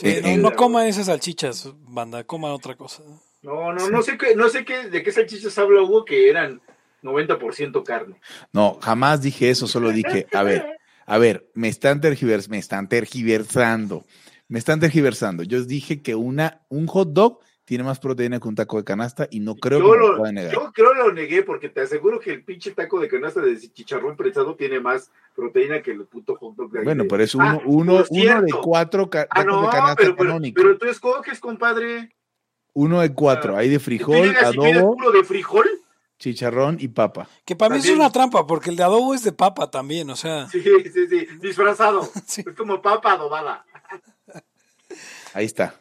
eh, 0.00 0.36
no, 0.38 0.54
coman 0.54 0.86
esas 0.86 1.06
salchichas, 1.06 1.70
banda, 1.80 2.24
coman 2.24 2.52
otra 2.52 2.74
cosa. 2.74 3.02
No, 3.42 3.72
no, 3.72 3.90
no 3.90 4.02
sé 4.02 4.16
qué, 4.16 4.34
no 4.34 4.48
sé 4.48 4.64
qué, 4.64 4.88
de 4.88 5.02
qué 5.02 5.12
salchichas 5.12 5.58
habla 5.58 5.82
Hugo 5.82 6.06
que 6.06 6.30
eran 6.30 6.62
90% 7.02 7.82
carne. 7.84 8.16
No, 8.52 8.78
jamás 8.80 9.20
dije 9.20 9.50
eso, 9.50 9.66
solo 9.66 9.90
dije, 9.90 10.26
a 10.32 10.42
ver, 10.42 10.66
A 11.06 11.18
ver, 11.18 11.50
me 11.54 11.68
están, 11.68 12.00
tergivers 12.00 12.48
me 12.48 12.58
están 12.58 12.88
tergiversando. 12.88 14.04
Me 14.48 14.58
están 14.58 14.80
tergiversando. 14.80 15.42
Yo 15.42 15.62
dije 15.64 16.02
que 16.02 16.14
una, 16.14 16.62
un 16.68 16.86
hot 16.86 17.12
dog 17.12 17.40
tiene 17.64 17.84
más 17.84 18.00
proteína 18.00 18.40
que 18.40 18.48
un 18.48 18.54
taco 18.54 18.76
de 18.76 18.84
canasta 18.84 19.28
y 19.30 19.40
no 19.40 19.54
creo 19.54 19.78
yo 19.78 19.92
que 19.92 19.98
lo, 19.98 20.16
pueda 20.18 20.32
negar. 20.32 20.52
Yo 20.52 20.72
creo 20.72 20.92
que 20.92 20.98
lo 20.98 21.12
negué 21.12 21.42
porque 21.42 21.68
te 21.68 21.80
aseguro 21.80 22.18
que 22.18 22.32
el 22.32 22.44
pinche 22.44 22.72
taco 22.72 23.00
de 23.00 23.08
canasta 23.08 23.40
de 23.40 23.58
chicharrón 23.58 24.16
prensado 24.16 24.56
tiene 24.56 24.80
más 24.80 25.12
proteína 25.34 25.80
que 25.80 25.92
el 25.92 26.04
puto 26.06 26.36
hot 26.36 26.56
dog 26.56 26.72
de 26.72 26.82
Bueno, 26.82 27.04
pero 27.08 27.22
es 27.22 27.34
uno, 27.34 27.44
ah, 27.44 27.62
uno, 27.64 28.04
uno 28.08 28.42
de 28.42 28.52
cuatro 28.62 29.08
ah, 29.30 29.44
no, 29.44 29.62
de 29.62 29.68
canasta 29.68 29.96
pero, 29.96 30.16
pero, 30.16 30.40
pero, 30.54 30.78
tú 30.78 30.86
escoges, 30.86 31.38
compadre. 31.38 32.14
Uno 32.74 33.00
de 33.00 33.12
cuatro, 33.12 33.56
hay 33.56 33.68
de 33.68 33.78
frijol, 33.78 34.34
adobo. 34.36 34.92
uno 34.92 35.10
de 35.10 35.24
frijol? 35.24 35.68
Chicharrón 36.18 36.76
y 36.80 36.88
papa. 36.88 37.28
Que 37.44 37.56
para 37.56 37.74
mí 37.74 37.80
es 37.80 37.90
una 37.90 38.10
trampa, 38.10 38.46
porque 38.46 38.70
el 38.70 38.76
de 38.76 38.84
adobo 38.84 39.12
es 39.12 39.24
de 39.24 39.32
papa 39.32 39.70
también, 39.70 40.08
o 40.08 40.16
sea. 40.16 40.48
Sí, 40.48 40.62
sí, 40.62 41.06
sí, 41.08 41.26
disfrazado. 41.40 42.08
Es 42.36 42.44
como 42.56 42.80
papa 42.80 43.12
adobada. 43.12 43.66
Ahí 45.34 45.44
está. 45.44 45.74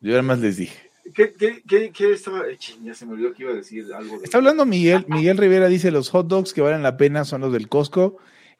Yo 0.00 0.12
además 0.14 0.40
les 0.40 0.56
dije. 0.56 0.87
¿Qué, 1.14 1.32
qué, 1.32 1.62
qué, 1.66 1.90
qué 1.90 2.12
estaba? 2.12 2.42
Ya 2.82 2.94
se 2.94 3.06
me 3.06 3.12
olvidó 3.12 3.32
que 3.32 3.42
iba 3.42 3.52
a 3.52 3.56
decir 3.56 3.86
algo. 3.94 4.20
Está 4.22 4.38
hablando 4.38 4.64
Miguel. 4.66 5.04
Miguel 5.08 5.36
Rivera 5.36 5.68
dice: 5.68 5.90
Los 5.90 6.10
hot 6.10 6.26
dogs 6.26 6.52
que 6.52 6.60
valen 6.60 6.82
la 6.82 6.96
pena 6.96 7.24
son 7.24 7.40
los 7.40 7.52
del 7.52 7.68
Costco 7.68 8.16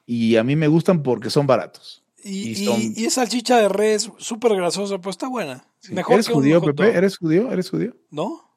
y 0.06 0.36
a 0.36 0.44
mí 0.44 0.56
me 0.56 0.68
gustan 0.68 1.02
porque 1.02 1.30
son 1.30 1.46
baratos. 1.46 2.02
Y, 2.24 2.68
y, 2.96 3.04
es 3.04 3.14
salchicha 3.14 3.58
de 3.58 3.68
res 3.68 4.10
súper 4.18 4.54
grasosa, 4.56 4.98
pues 4.98 5.14
está 5.14 5.28
buena. 5.28 5.64
Mejor 5.90 6.14
¿Eres 6.14 6.28
judío, 6.28 6.60
Pepe? 6.60 6.96
¿Eres 6.96 7.18
judío? 7.18 7.52
¿Eres 7.52 7.70
judío? 7.70 7.94
No. 8.10 8.48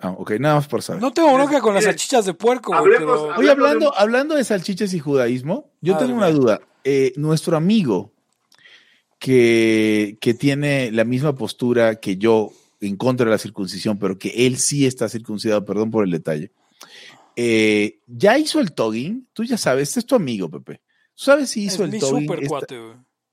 Ah, 0.00 0.10
ok, 0.10 0.32
nada 0.40 0.56
más 0.56 0.66
por 0.66 0.82
saber. 0.82 1.00
No 1.00 1.12
tengo 1.12 1.32
bronca 1.32 1.60
con 1.60 1.74
las 1.74 1.84
salchichas 1.84 2.24
de 2.24 2.34
puerco. 2.34 2.72
Oye, 2.72 3.50
hablando, 3.50 3.90
de... 3.90 3.96
hablando 3.96 4.34
de 4.34 4.44
salchichas 4.44 4.92
y 4.94 4.98
judaísmo, 4.98 5.70
yo 5.80 5.96
tengo 5.96 6.14
una 6.14 6.30
duda. 6.30 6.60
Eh, 6.82 7.12
nuestro 7.16 7.56
amigo 7.56 8.12
que, 9.18 10.18
que 10.20 10.34
tiene 10.34 10.90
la 10.90 11.04
misma 11.04 11.34
postura 11.34 11.96
que 11.96 12.16
yo 12.16 12.52
en 12.86 12.96
contra 12.96 13.26
de 13.26 13.32
la 13.32 13.38
circuncisión, 13.38 13.98
pero 13.98 14.18
que 14.18 14.46
él 14.46 14.58
sí 14.58 14.86
está 14.86 15.08
circuncidado, 15.08 15.64
perdón 15.64 15.90
por 15.90 16.04
el 16.04 16.10
detalle. 16.10 16.52
Eh, 17.36 17.98
ya 18.06 18.38
hizo 18.38 18.60
el 18.60 18.72
togging, 18.72 19.26
tú 19.32 19.44
ya 19.44 19.58
sabes, 19.58 19.88
este 19.88 20.00
es 20.00 20.06
tu 20.06 20.14
amigo, 20.14 20.48
Pepe. 20.48 20.80
¿Tú 21.14 21.24
sabes 21.24 21.50
si 21.50 21.64
hizo 21.64 21.84
el 21.84 21.98
togging? 21.98 22.28
Super 22.28 22.46
cuate, 22.46 22.80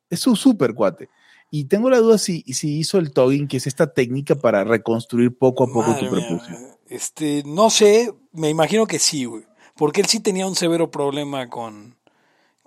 Es 0.09 0.19
su 0.19 0.35
super 0.35 0.73
cuate. 0.73 1.09
Y 1.49 1.65
tengo 1.65 1.89
la 1.89 1.97
duda 1.97 2.17
si, 2.17 2.41
si 2.43 2.79
hizo 2.79 2.97
el 2.97 3.11
togging, 3.11 3.47
que 3.47 3.57
es 3.57 3.67
esta 3.67 3.93
técnica 3.93 4.35
para 4.35 4.63
reconstruir 4.63 5.37
poco 5.37 5.65
a 5.65 5.67
poco 5.67 5.95
tu 5.97 6.09
prepucio. 6.09 6.57
Este, 6.87 7.43
no 7.45 7.69
sé, 7.69 8.13
me 8.31 8.49
imagino 8.49 8.85
que 8.85 8.99
sí, 8.99 9.25
güey. 9.25 9.43
Porque 9.75 10.01
él 10.01 10.07
sí 10.07 10.19
tenía 10.19 10.47
un 10.47 10.55
severo 10.55 10.91
problema 10.91 11.49
con, 11.49 11.95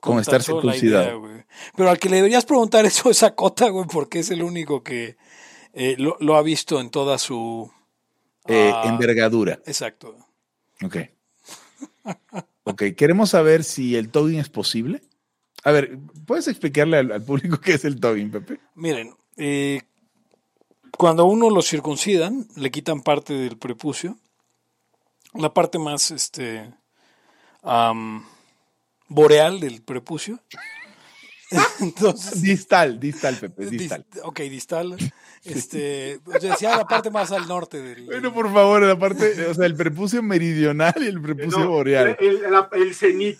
con, 0.00 0.18
estar 0.18 0.42
circuncidado. 0.42 1.22
Pero 1.76 1.90
al 1.90 1.98
que 1.98 2.08
le 2.08 2.16
deberías 2.16 2.44
preguntar 2.44 2.84
eso 2.86 3.10
es 3.10 3.22
a 3.22 3.34
Cota, 3.34 3.68
güey, 3.68 3.86
porque 3.86 4.20
es 4.20 4.30
el 4.30 4.42
único 4.42 4.82
que 4.82 5.16
eh, 5.74 5.96
lo, 5.98 6.36
ha 6.36 6.42
visto 6.42 6.80
en 6.80 6.90
toda 6.90 7.18
su 7.18 7.70
eh, 8.46 8.70
ah, 8.72 8.84
envergadura. 8.86 9.60
Exacto. 9.66 10.16
Ok. 10.82 10.96
ok, 12.64 12.82
queremos 12.96 13.30
saber 13.30 13.64
si 13.64 13.96
el 13.96 14.10
togging 14.10 14.38
es 14.38 14.48
posible. 14.48 15.02
A 15.64 15.72
ver, 15.72 15.98
¿puedes 16.26 16.46
explicarle 16.46 16.98
al, 16.98 17.22
público 17.22 17.60
qué 17.62 17.74
es 17.74 17.84
el 17.84 17.98
togging, 17.98 18.30
Pepe? 18.30 18.60
Miren, 18.74 19.16
eh, 19.36 19.82
cuando 20.96 21.24
uno 21.24 21.50
lo 21.50 21.60
circuncidan, 21.60 22.46
le 22.54 22.70
quitan 22.70 23.02
parte 23.02 23.34
del 23.34 23.58
prepucio, 23.58 24.16
la 25.32 25.52
parte 25.52 25.80
más 25.80 26.12
este, 26.12 26.72
boreal 29.08 29.58
del 29.58 29.82
prepucio. 29.82 30.38
Entonces, 31.80 32.42
distal, 32.42 33.00
distal, 33.00 33.36
Pepe, 33.36 33.66
distal. 33.66 34.06
ok, 34.22 34.40
distal. 34.42 34.96
Este, 35.44 36.20
o 36.24 36.40
sea, 36.40 36.52
decía 36.52 36.76
la 36.76 36.86
parte 36.86 37.10
más 37.10 37.30
al 37.30 37.46
norte 37.46 37.80
del. 37.82 38.06
Bueno, 38.06 38.32
por 38.32 38.52
favor, 38.52 38.82
la 38.82 38.98
parte, 38.98 39.46
o 39.46 39.54
sea, 39.54 39.66
el 39.66 39.74
prepucio 39.74 40.22
meridional 40.22 40.94
y 40.96 41.06
el 41.06 41.20
prepucio 41.20 41.68
boreal. 41.68 42.16
El, 42.18 42.40
el, 42.72 42.94
cenit. 42.94 43.38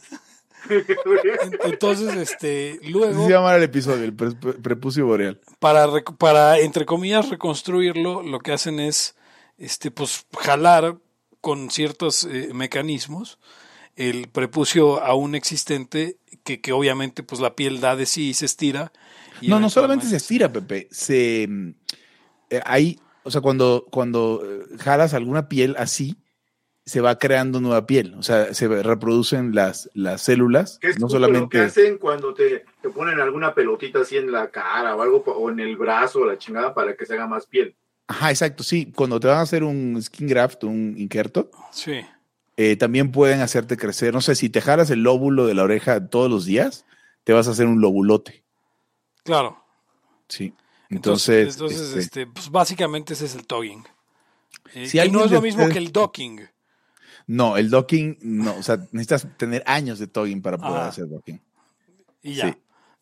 Entonces, 1.65 2.15
este, 2.17 2.79
luego. 2.89 3.25
se 3.25 3.33
llama 3.33 3.55
el 3.57 3.63
episodio, 3.63 4.05
el 4.05 4.15
prepucio 4.15 5.07
boreal. 5.07 5.41
Para, 5.59 5.89
para, 6.19 6.59
entre 6.59 6.85
comillas, 6.85 7.31
reconstruirlo, 7.31 8.23
lo 8.23 8.39
que 8.41 8.53
hacen 8.53 8.81
es, 8.81 9.17
este, 9.57 9.91
pues, 9.91 10.27
jalar 10.39 10.97
con 11.41 11.71
ciertos 11.71 12.25
eh, 12.25 12.51
mecanismos 12.53 13.39
el 13.97 14.29
prepucio 14.29 15.03
aún 15.03 15.35
existente, 15.35 16.19
que, 16.43 16.61
que, 16.61 16.73
obviamente, 16.73 17.23
pues, 17.23 17.41
la 17.41 17.55
piel 17.55 17.81
da 17.81 17.97
de 17.97 18.07
sí 18.07 18.31
y 18.31 18.35
se 18.35 18.47
estira. 18.47 18.93
no, 19.43 19.61
no 19.61 19.71
solamente 19.71 20.07
se 20.07 20.17
estira, 20.17 20.53
Pepe, 20.53 20.89
se. 20.91 21.49
Eh, 22.51 22.61
hay, 22.65 22.99
o 23.23 23.31
sea, 23.31 23.41
cuando, 23.41 23.87
cuando 23.91 24.43
eh, 24.45 24.77
jalas 24.79 25.15
alguna 25.15 25.49
piel 25.49 25.77
así, 25.79 26.17
se 26.87 27.01
va 27.01 27.19
creando 27.19 27.61
nueva 27.61 27.87
piel, 27.87 28.15
o 28.15 28.23
sea, 28.23 28.53
se 28.53 28.69
reproducen 28.69 29.55
las, 29.55 29.91
las 29.95 30.21
células. 30.23 30.79
¿Qué 30.81 30.89
es 30.89 31.01
no 31.01 31.09
solamente 31.09 31.41
lo 31.41 31.49
que 31.49 31.61
hacen 31.61 31.97
cuando 31.97 32.35
te, 32.35 32.65
te, 32.83 32.91
ponen 32.91 33.21
alguna 33.21 33.55
pelotita 33.55 34.01
así 34.01 34.19
en 34.19 34.31
la 34.31 34.51
cara 34.51 34.95
o 34.95 35.01
algo, 35.01 35.25
o 35.27 35.51
en 35.51 35.61
el 35.61 35.77
brazo 35.77 36.21
o 36.21 36.27
la 36.27 36.37
chingada 36.37 36.75
para 36.75 36.95
que 36.95 37.07
se 37.07 37.15
haga 37.15 37.27
más 37.27 37.47
piel? 37.47 37.75
Ajá, 38.07 38.31
exacto, 38.31 38.63
sí. 38.63 38.93
Cuando 38.95 39.19
te 39.19 39.29
van 39.29 39.39
a 39.39 39.43
hacer 39.43 39.65
un 39.65 40.01
skin 40.03 40.27
graft, 40.27 40.65
un 40.65 40.95
injerto, 40.99 41.51
sí. 41.71 42.05
Eh, 42.57 42.77
también 42.77 43.11
pueden 43.11 43.41
hacerte 43.41 43.77
crecer. 43.77 44.15
No 44.15 44.21
sé, 44.21 44.35
si 44.35 44.49
te 44.49 44.61
jalas 44.61 44.91
el 44.91 45.03
lóbulo 45.03 45.47
de 45.47 45.55
la 45.55 45.65
oreja 45.65 46.07
todos 46.09 46.31
los 46.31 46.45
días, 46.45 46.87
te 47.25 47.33
vas 47.33 47.49
a 47.49 47.51
hacer 47.51 47.67
un 47.67 47.81
lobulote. 47.81 48.45
Claro. 49.25 49.65
Sí. 50.29 50.55
Entonces, 50.91 51.55
entonces, 51.55 51.81
este, 51.81 51.99
este, 52.01 52.27
pues 52.27 52.51
básicamente 52.51 53.15
ese 53.15 53.25
es 53.25 53.35
el 53.35 53.47
togging. 53.47 53.85
Eh, 54.75 54.87
si 54.89 54.99
no 55.11 55.25
es 55.25 55.31
lo 55.31 55.41
mismo 55.41 55.69
que 55.69 55.79
el 55.79 55.91
docking. 55.93 56.49
No, 57.27 57.57
el 57.57 57.71
docking, 57.71 58.19
no, 58.21 58.57
o 58.57 58.63
sea, 58.63 58.77
necesitas 58.93 59.27
tener 59.37 59.63
años 59.67 59.99
de 59.99 60.07
togging 60.07 60.43
para 60.43 60.59
poder 60.59 60.83
ah. 60.83 60.89
hacer 60.89 61.09
docking. 61.09 61.41
Y 62.23 62.35
ya. 62.35 62.57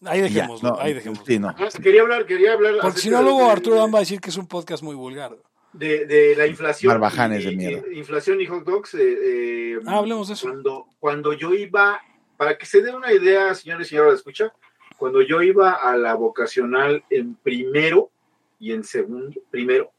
Ahí 0.04 0.20
dejémoslo, 0.20 0.80
ahí 0.80 0.94
dejémoslo. 0.94 1.24
Sí, 1.26 1.38
no. 1.38 1.54
Quería 1.82 2.02
hablar, 2.02 2.26
quería 2.26 2.54
hablar. 2.54 2.74
Porque 2.80 3.00
si 3.00 3.10
no, 3.10 3.22
luego 3.22 3.48
Arturo 3.50 3.76
Dan 3.76 3.92
va 3.92 3.98
a 3.98 4.00
decir 4.00 4.20
que 4.20 4.30
es 4.30 4.36
un 4.36 4.46
podcast 4.46 4.82
muy 4.82 4.94
vulgar. 4.94 5.36
De, 5.72 6.06
de 6.06 6.36
la 6.36 6.46
inflación. 6.46 6.90
Barbajanes 6.92 7.44
de 7.44 7.56
mierda. 7.56 7.92
Inflación 7.92 8.40
y 8.40 8.46
hot 8.46 8.64
dogs. 8.64 8.94
Eh, 8.94 9.00
eh, 9.00 9.80
ah, 9.86 9.98
hablemos 9.98 10.28
de 10.28 10.34
eso. 10.34 10.48
Cuando, 10.48 10.86
cuando 11.00 11.32
yo 11.32 11.54
iba, 11.54 12.00
para 12.36 12.58
que 12.58 12.66
se 12.66 12.82
den 12.82 12.94
una 12.94 13.12
idea, 13.12 13.54
señores 13.54 13.86
y 13.86 13.90
señoras, 13.90 14.14
escucha, 14.14 14.52
cuando 14.98 15.22
yo 15.22 15.42
iba 15.42 15.72
a 15.72 15.96
la 15.96 16.14
vocacional 16.14 17.04
en 17.10 17.34
primero 17.36 18.10
y 18.60 18.72
en 18.72 18.84
segundo, 18.84 19.40
primero, 19.50 19.92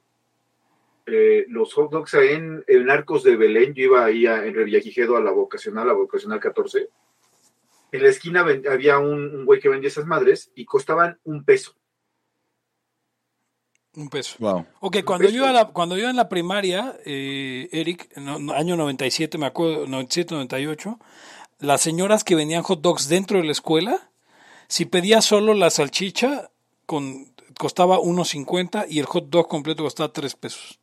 eh, 1.05 1.45
los 1.49 1.73
hot 1.73 1.91
dogs 1.91 2.13
en, 2.13 2.63
en, 2.67 2.89
Arcos 2.89 3.23
de 3.23 3.35
Belén, 3.35 3.73
yo 3.73 3.83
iba 3.83 4.05
ahí 4.05 4.25
a, 4.25 4.45
en 4.45 4.53
Revillagigedo 4.53 5.17
a 5.17 5.21
la 5.21 5.31
vocacional, 5.31 5.87
la 5.87 5.93
vocacional 5.93 6.39
14. 6.39 6.87
En 7.91 8.01
la 8.03 8.09
esquina 8.09 8.45
había 8.71 8.99
un, 8.99 9.45
güey 9.45 9.59
que 9.59 9.69
vendía 9.69 9.89
esas 9.89 10.05
madres 10.05 10.51
y 10.55 10.65
costaban 10.65 11.19
un 11.25 11.43
peso. 11.43 11.75
Un 13.95 14.09
peso. 14.09 14.35
Wow. 14.39 14.65
Ok, 14.79 15.03
cuando, 15.05 15.29
Yo, 15.29 15.51
la, 15.51 15.67
cuando 15.67 15.97
yo 15.97 16.09
en 16.09 16.15
la 16.15 16.27
primaria, 16.27 16.97
eh, 17.05 17.69
Eric, 17.71 18.09
en 18.15 18.49
año 18.51 18.75
97, 18.75 19.37
me 19.37 19.45
acuerdo, 19.45 19.85
97, 19.85 20.33
98, 20.33 20.99
las 21.59 21.81
señoras 21.81 22.23
que 22.23 22.35
vendían 22.35 22.63
hot 22.63 22.81
dogs 22.81 23.07
dentro 23.07 23.37
de 23.37 23.45
la 23.45 23.51
escuela, 23.51 24.09
si 24.67 24.85
pedía 24.85 25.21
solo 25.21 25.53
la 25.53 25.69
salchicha, 25.69 26.49
con, 26.87 27.33
costaba 27.57 27.97
1.50 27.97 28.87
y 28.89 28.99
el 28.99 29.05
hot 29.05 29.29
dog 29.29 29.47
completo 29.47 29.83
costaba 29.83 30.11
3 30.11 30.35
pesos. 30.35 30.79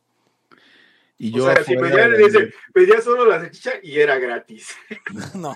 Y 1.23 1.31
yo 1.31 1.45
o 1.45 1.53
sea, 1.53 1.63
si 1.63 1.75
pedía, 1.75 2.99
solo 2.99 3.25
la 3.25 3.39
salchicha 3.39 3.73
y 3.83 3.99
era 3.99 4.17
gratis. 4.17 4.75
No. 5.35 5.55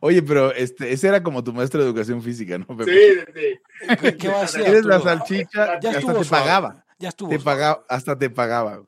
Oye, 0.00 0.22
pero 0.22 0.54
este, 0.54 0.90
ese 0.90 1.08
era 1.08 1.22
como 1.22 1.44
tu 1.44 1.52
maestro 1.52 1.80
de 1.80 1.86
educación 1.86 2.22
física, 2.22 2.56
¿no? 2.56 2.66
Sí, 2.82 3.00
sí. 3.34 4.16
¿Qué, 4.18 4.28
va 4.28 4.40
a 4.40 4.44
hacer? 4.44 4.66
Eres 4.66 4.86
la 4.86 5.00
salchicha, 5.00 5.78
ya 5.80 5.90
hasta 5.90 6.14
te 6.18 6.24
pagaba. 6.24 6.82
Ya 6.98 7.10
estuvo. 7.10 7.28
Te 7.28 7.38
pagaba, 7.40 7.84
hasta 7.90 8.16
te 8.18 8.30
pagaba. 8.30 8.82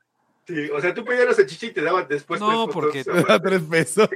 Sí, 0.47 0.71
o 0.71 0.81
sea, 0.81 0.95
tú 0.95 1.05
pedías 1.05 1.27
la 1.27 1.35
salchicha 1.35 1.67
y 1.67 1.73
te 1.73 1.83
daban 1.83 2.07
después 2.09 2.41
no, 2.41 2.65
tres 2.65 2.75
porque 2.75 3.05
te 3.05 3.13
daban 3.13 3.43
tres 3.43 3.63
pesos. 3.63 4.09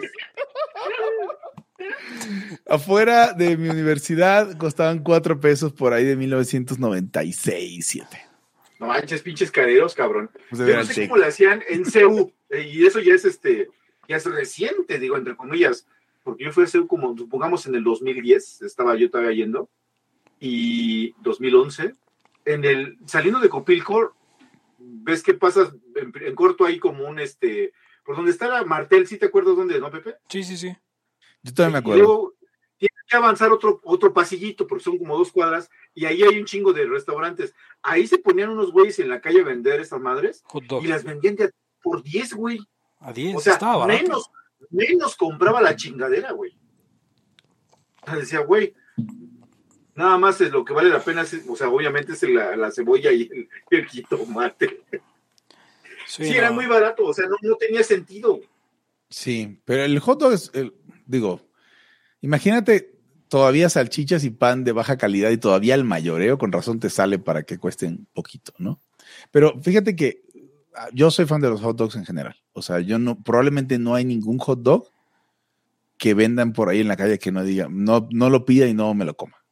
Afuera 2.66 3.34
de 3.34 3.58
mi 3.58 3.68
universidad 3.68 4.56
costaban 4.56 5.00
cuatro 5.00 5.38
pesos 5.40 5.74
por 5.74 5.92
ahí 5.92 6.06
de 6.06 6.16
1996, 6.16 7.86
7. 7.86 8.29
No 8.80 8.86
manches, 8.86 9.22
pinches 9.22 9.50
caderos, 9.50 9.94
cabrón. 9.94 10.30
Pues 10.48 10.66
Yo 10.66 10.74
no 10.74 10.84
sé 10.84 11.06
cómo 11.06 11.18
lo 11.18 11.26
hacían 11.26 11.62
en 11.68 11.84
CEU, 11.84 12.32
eh, 12.48 12.66
y 12.66 12.86
eso 12.86 12.98
ya 12.98 13.14
es 13.14 13.26
este, 13.26 13.68
ya 14.08 14.16
es 14.16 14.24
reciente, 14.24 14.98
digo, 14.98 15.18
entre 15.18 15.36
comillas, 15.36 15.86
porque 16.24 16.44
yo 16.44 16.52
fui 16.52 16.64
a 16.64 16.66
CEU 16.66 16.86
como, 16.86 17.16
supongamos, 17.16 17.66
en 17.66 17.74
el 17.74 17.84
2010, 17.84 18.62
estaba 18.62 18.96
yo 18.96 19.10
todavía 19.10 19.36
yendo, 19.36 19.68
y 20.40 21.12
2011, 21.20 21.92
en 22.46 22.64
el, 22.64 22.98
saliendo 23.04 23.38
de 23.40 23.50
Copilcor, 23.50 24.14
ves 24.78 25.22
que 25.22 25.34
pasas 25.34 25.74
en, 25.94 26.34
corto 26.34 26.64
ahí 26.64 26.78
como 26.78 27.06
un, 27.06 27.20
este, 27.20 27.74
por 28.02 28.16
donde 28.16 28.30
está 28.30 28.48
la 28.48 28.64
Martel, 28.64 29.06
¿sí 29.06 29.18
te 29.18 29.26
acuerdas 29.26 29.56
dónde, 29.56 29.78
no, 29.78 29.90
Pepe? 29.90 30.16
Sí, 30.30 30.42
sí, 30.42 30.56
sí. 30.56 30.74
Yo 31.42 31.52
todavía 31.52 31.74
me 31.74 31.78
acuerdo. 31.80 32.34
Que 33.10 33.16
avanzar 33.16 33.50
otro, 33.50 33.80
otro 33.84 34.12
pasillito, 34.12 34.66
porque 34.66 34.84
son 34.84 34.96
como 34.96 35.18
dos 35.18 35.32
cuadras, 35.32 35.68
y 35.94 36.06
ahí 36.06 36.22
hay 36.22 36.38
un 36.38 36.44
chingo 36.46 36.72
de 36.72 36.86
restaurantes. 36.86 37.54
Ahí 37.82 38.06
se 38.06 38.18
ponían 38.18 38.50
unos 38.50 38.70
güeyes 38.70 39.00
en 39.00 39.08
la 39.08 39.20
calle 39.20 39.40
a 39.40 39.44
vender 39.44 39.80
estas 39.80 40.00
madres, 40.00 40.44
y 40.80 40.86
las 40.86 41.04
vendían 41.04 41.36
por 41.82 42.02
10, 42.02 42.34
güey. 42.34 42.60
A 43.00 43.12
10, 43.12 43.36
o 43.36 43.40
sea, 43.40 43.58
menos, 43.86 44.30
menos 44.70 45.16
compraba 45.16 45.60
la 45.60 45.74
chingadera, 45.74 46.32
güey. 46.32 46.56
Decía, 48.14 48.40
güey, 48.40 48.74
nada 49.94 50.16
más 50.16 50.40
es 50.40 50.52
lo 50.52 50.64
que 50.64 50.72
vale 50.72 50.88
la 50.88 51.02
pena, 51.02 51.24
o 51.48 51.56
sea, 51.56 51.68
obviamente 51.68 52.12
es 52.12 52.22
la, 52.22 52.70
cebolla 52.70 53.12
y 53.12 53.22
el, 53.22 53.48
el 53.70 53.86
jitomate. 53.86 54.82
Sí, 56.06 56.28
era 56.28 56.50
muy 56.52 56.66
barato, 56.66 57.04
o 57.04 57.14
sea, 57.14 57.26
no, 57.26 57.36
no 57.42 57.56
tenía 57.56 57.82
sentido. 57.82 58.40
Sí, 59.08 59.60
pero 59.64 59.84
el 59.84 59.98
hot 59.98 60.20
dog 60.20 60.32
es, 60.32 60.52
digo, 61.06 61.40
imagínate 62.20 62.99
todavía 63.30 63.70
salchichas 63.70 64.24
y 64.24 64.30
pan 64.30 64.64
de 64.64 64.72
baja 64.72 64.98
calidad 64.98 65.30
y 65.30 65.38
todavía 65.38 65.76
el 65.76 65.84
mayoreo, 65.84 66.36
con 66.36 66.50
razón 66.50 66.80
te 66.80 66.90
sale 66.90 67.20
para 67.20 67.44
que 67.44 67.58
cuesten 67.58 68.08
poquito, 68.12 68.52
¿no? 68.58 68.82
Pero 69.30 69.58
fíjate 69.62 69.94
que 69.94 70.24
ah, 70.74 70.88
yo 70.92 71.12
soy 71.12 71.26
fan 71.26 71.40
de 71.40 71.48
los 71.48 71.60
hot 71.60 71.76
dogs 71.76 71.94
en 71.94 72.04
general. 72.04 72.36
O 72.52 72.60
sea, 72.60 72.80
yo 72.80 72.98
no, 72.98 73.22
probablemente 73.22 73.78
no 73.78 73.94
hay 73.94 74.04
ningún 74.04 74.38
hot 74.38 74.60
dog 74.62 74.90
que 75.96 76.12
vendan 76.12 76.52
por 76.52 76.68
ahí 76.68 76.80
en 76.80 76.88
la 76.88 76.96
calle 76.96 77.20
que 77.20 77.30
no 77.30 77.44
diga, 77.44 77.68
no, 77.70 78.08
no 78.10 78.30
lo 78.30 78.44
pida 78.44 78.66
y 78.66 78.74
no 78.74 78.92
me 78.94 79.04
lo 79.04 79.16
coma. 79.16 79.44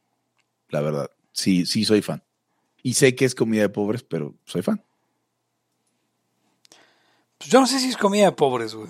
La 0.67 0.81
verdad, 0.81 1.09
sí, 1.31 1.65
sí 1.65 1.85
soy 1.85 2.01
fan. 2.01 2.21
Y 2.83 2.95
sé 2.95 3.15
que 3.15 3.23
es 3.23 3.33
comida 3.33 3.61
de 3.61 3.69
pobres, 3.69 4.03
pero 4.03 4.35
soy 4.43 4.61
fan. 4.61 4.83
Pues 7.37 7.49
yo 7.49 7.61
no 7.61 7.65
sé 7.65 7.79
si 7.79 7.87
es 7.87 7.95
comida 7.95 8.25
de 8.25 8.31
pobres, 8.33 8.75
güey. 8.75 8.89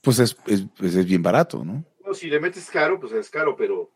Pues 0.00 0.18
es, 0.18 0.34
es, 0.46 0.64
pues 0.78 0.94
es 0.94 1.04
bien 1.04 1.22
barato, 1.22 1.62
¿no? 1.66 1.84
No, 2.10 2.14
si 2.14 2.28
le 2.28 2.40
metes 2.40 2.68
caro, 2.70 2.98
pues 2.98 3.12
es 3.12 3.30
caro, 3.30 3.54
pero. 3.56 3.92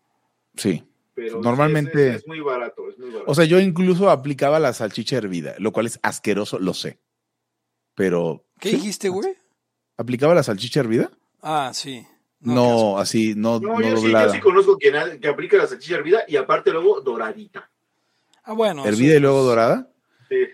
Sí. 0.56 0.84
Pero 1.14 1.40
normalmente. 1.40 2.14
Es, 2.14 2.26
muy 2.26 2.40
barato, 2.40 2.88
es 2.88 2.98
muy 2.98 3.10
barato. 3.10 3.30
O 3.30 3.34
sea, 3.34 3.44
yo 3.44 3.58
incluso 3.58 4.08
aplicaba 4.08 4.60
la 4.60 4.72
salchicha 4.72 5.16
hervida, 5.16 5.54
lo 5.58 5.72
cual 5.72 5.86
es 5.86 5.98
asqueroso, 6.02 6.58
lo 6.58 6.74
sé. 6.74 7.00
Pero. 7.94 8.44
¿Qué 8.60 8.70
dijiste, 8.70 9.08
güey? 9.08 9.36
¿Aplicaba 9.96 10.34
la 10.34 10.42
salchicha 10.42 10.80
hervida? 10.80 11.10
Ah, 11.42 11.72
sí. 11.74 12.06
No, 12.40 12.98
así, 12.98 13.34
no, 13.34 13.58
no, 13.58 13.80
yo, 13.80 13.96
sí, 13.96 14.12
yo, 14.12 14.30
sí, 14.30 14.40
conozco 14.40 14.76
quien 14.76 15.18
que 15.18 15.28
aplica 15.28 15.56
la 15.56 15.66
salchicha 15.66 15.96
hervida 15.96 16.24
y 16.28 16.36
aparte 16.36 16.70
luego 16.70 17.00
doradita. 17.00 17.70
Ah, 18.44 18.52
bueno. 18.52 18.84
¿Hervida 18.84 19.16
y 19.16 19.20
luego 19.20 19.42
dorada? 19.42 19.88
Sí. 20.28 20.46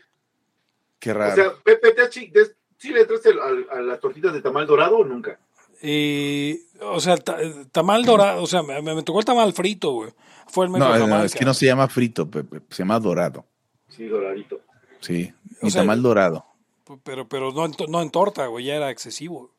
Qué 0.99 1.13
raro. 1.13 1.33
O 1.33 1.35
sea, 1.35 1.53
Pepe, 1.63 1.95
¿sí 2.11 2.93
le 2.93 3.01
entraste 3.01 3.31
a, 3.71 3.81
las 3.81 4.01
tortitas 4.01 4.33
de 4.33 4.41
tamal 4.41 4.67
dorado 4.67 4.99
o 4.99 5.05
nunca? 5.05 5.39
Y, 5.83 6.61
o 6.83 7.01
sea, 7.01 7.17
tamal 7.73 8.05
dorado, 8.05 8.43
o 8.43 8.47
sea, 8.47 8.63
me, 8.63 9.03
tocó 9.03 9.21
el 9.21 9.25
tamal 9.25 9.53
frito, 9.53 9.93
güey. 9.93 10.11
Fue 10.47 10.67
el 10.67 10.71
mejor 10.71 10.99
no, 10.99 11.07
no, 11.07 11.25
es 11.25 11.35
que 11.35 11.45
no 11.45 11.55
se 11.55 11.67
llama 11.67 11.89
frito, 11.89 12.29
Pepe, 12.29 12.61
se 12.71 12.83
llama 12.83 12.99
dorado. 12.99 13.47
Sí, 13.89 14.07
doradito. 14.07 14.61
Sí, 15.01 15.33
y 15.63 15.71
tamal 15.71 16.03
dorado. 16.03 16.45
Pero, 17.05 17.29
pero 17.29 17.53
no, 17.53 17.65
en, 17.65 17.73
no 17.89 18.03
en 18.03 18.11
torta, 18.11 18.47
güey, 18.47 18.67
ya 18.67 18.75
era 18.75 18.91
excesivo. 18.91 19.53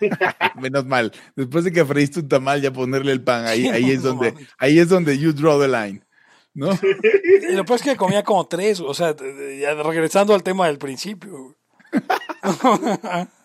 Menos 0.60 0.86
mal. 0.86 1.12
Después 1.36 1.64
de 1.64 1.72
que 1.72 1.84
freíste 1.84 2.20
un 2.20 2.28
tamal, 2.28 2.60
ya 2.60 2.72
ponerle 2.72 3.12
el 3.12 3.22
pan, 3.22 3.46
ahí, 3.46 3.68
ahí 3.68 3.90
es 3.90 4.02
donde, 4.02 4.34
ahí 4.58 4.78
es 4.78 4.88
donde 4.88 5.18
you 5.18 5.32
draw 5.32 5.60
the 5.60 5.68
line. 5.68 6.02
¿No? 6.54 6.70
Y 7.50 7.54
después 7.54 7.82
que 7.82 7.96
comía 7.96 8.22
como 8.22 8.46
tres, 8.46 8.80
o 8.80 8.94
sea, 8.94 9.16
ya 9.16 9.74
regresando 9.74 10.34
al 10.34 10.42
tema 10.42 10.68
del 10.68 10.78
principio. 10.78 11.56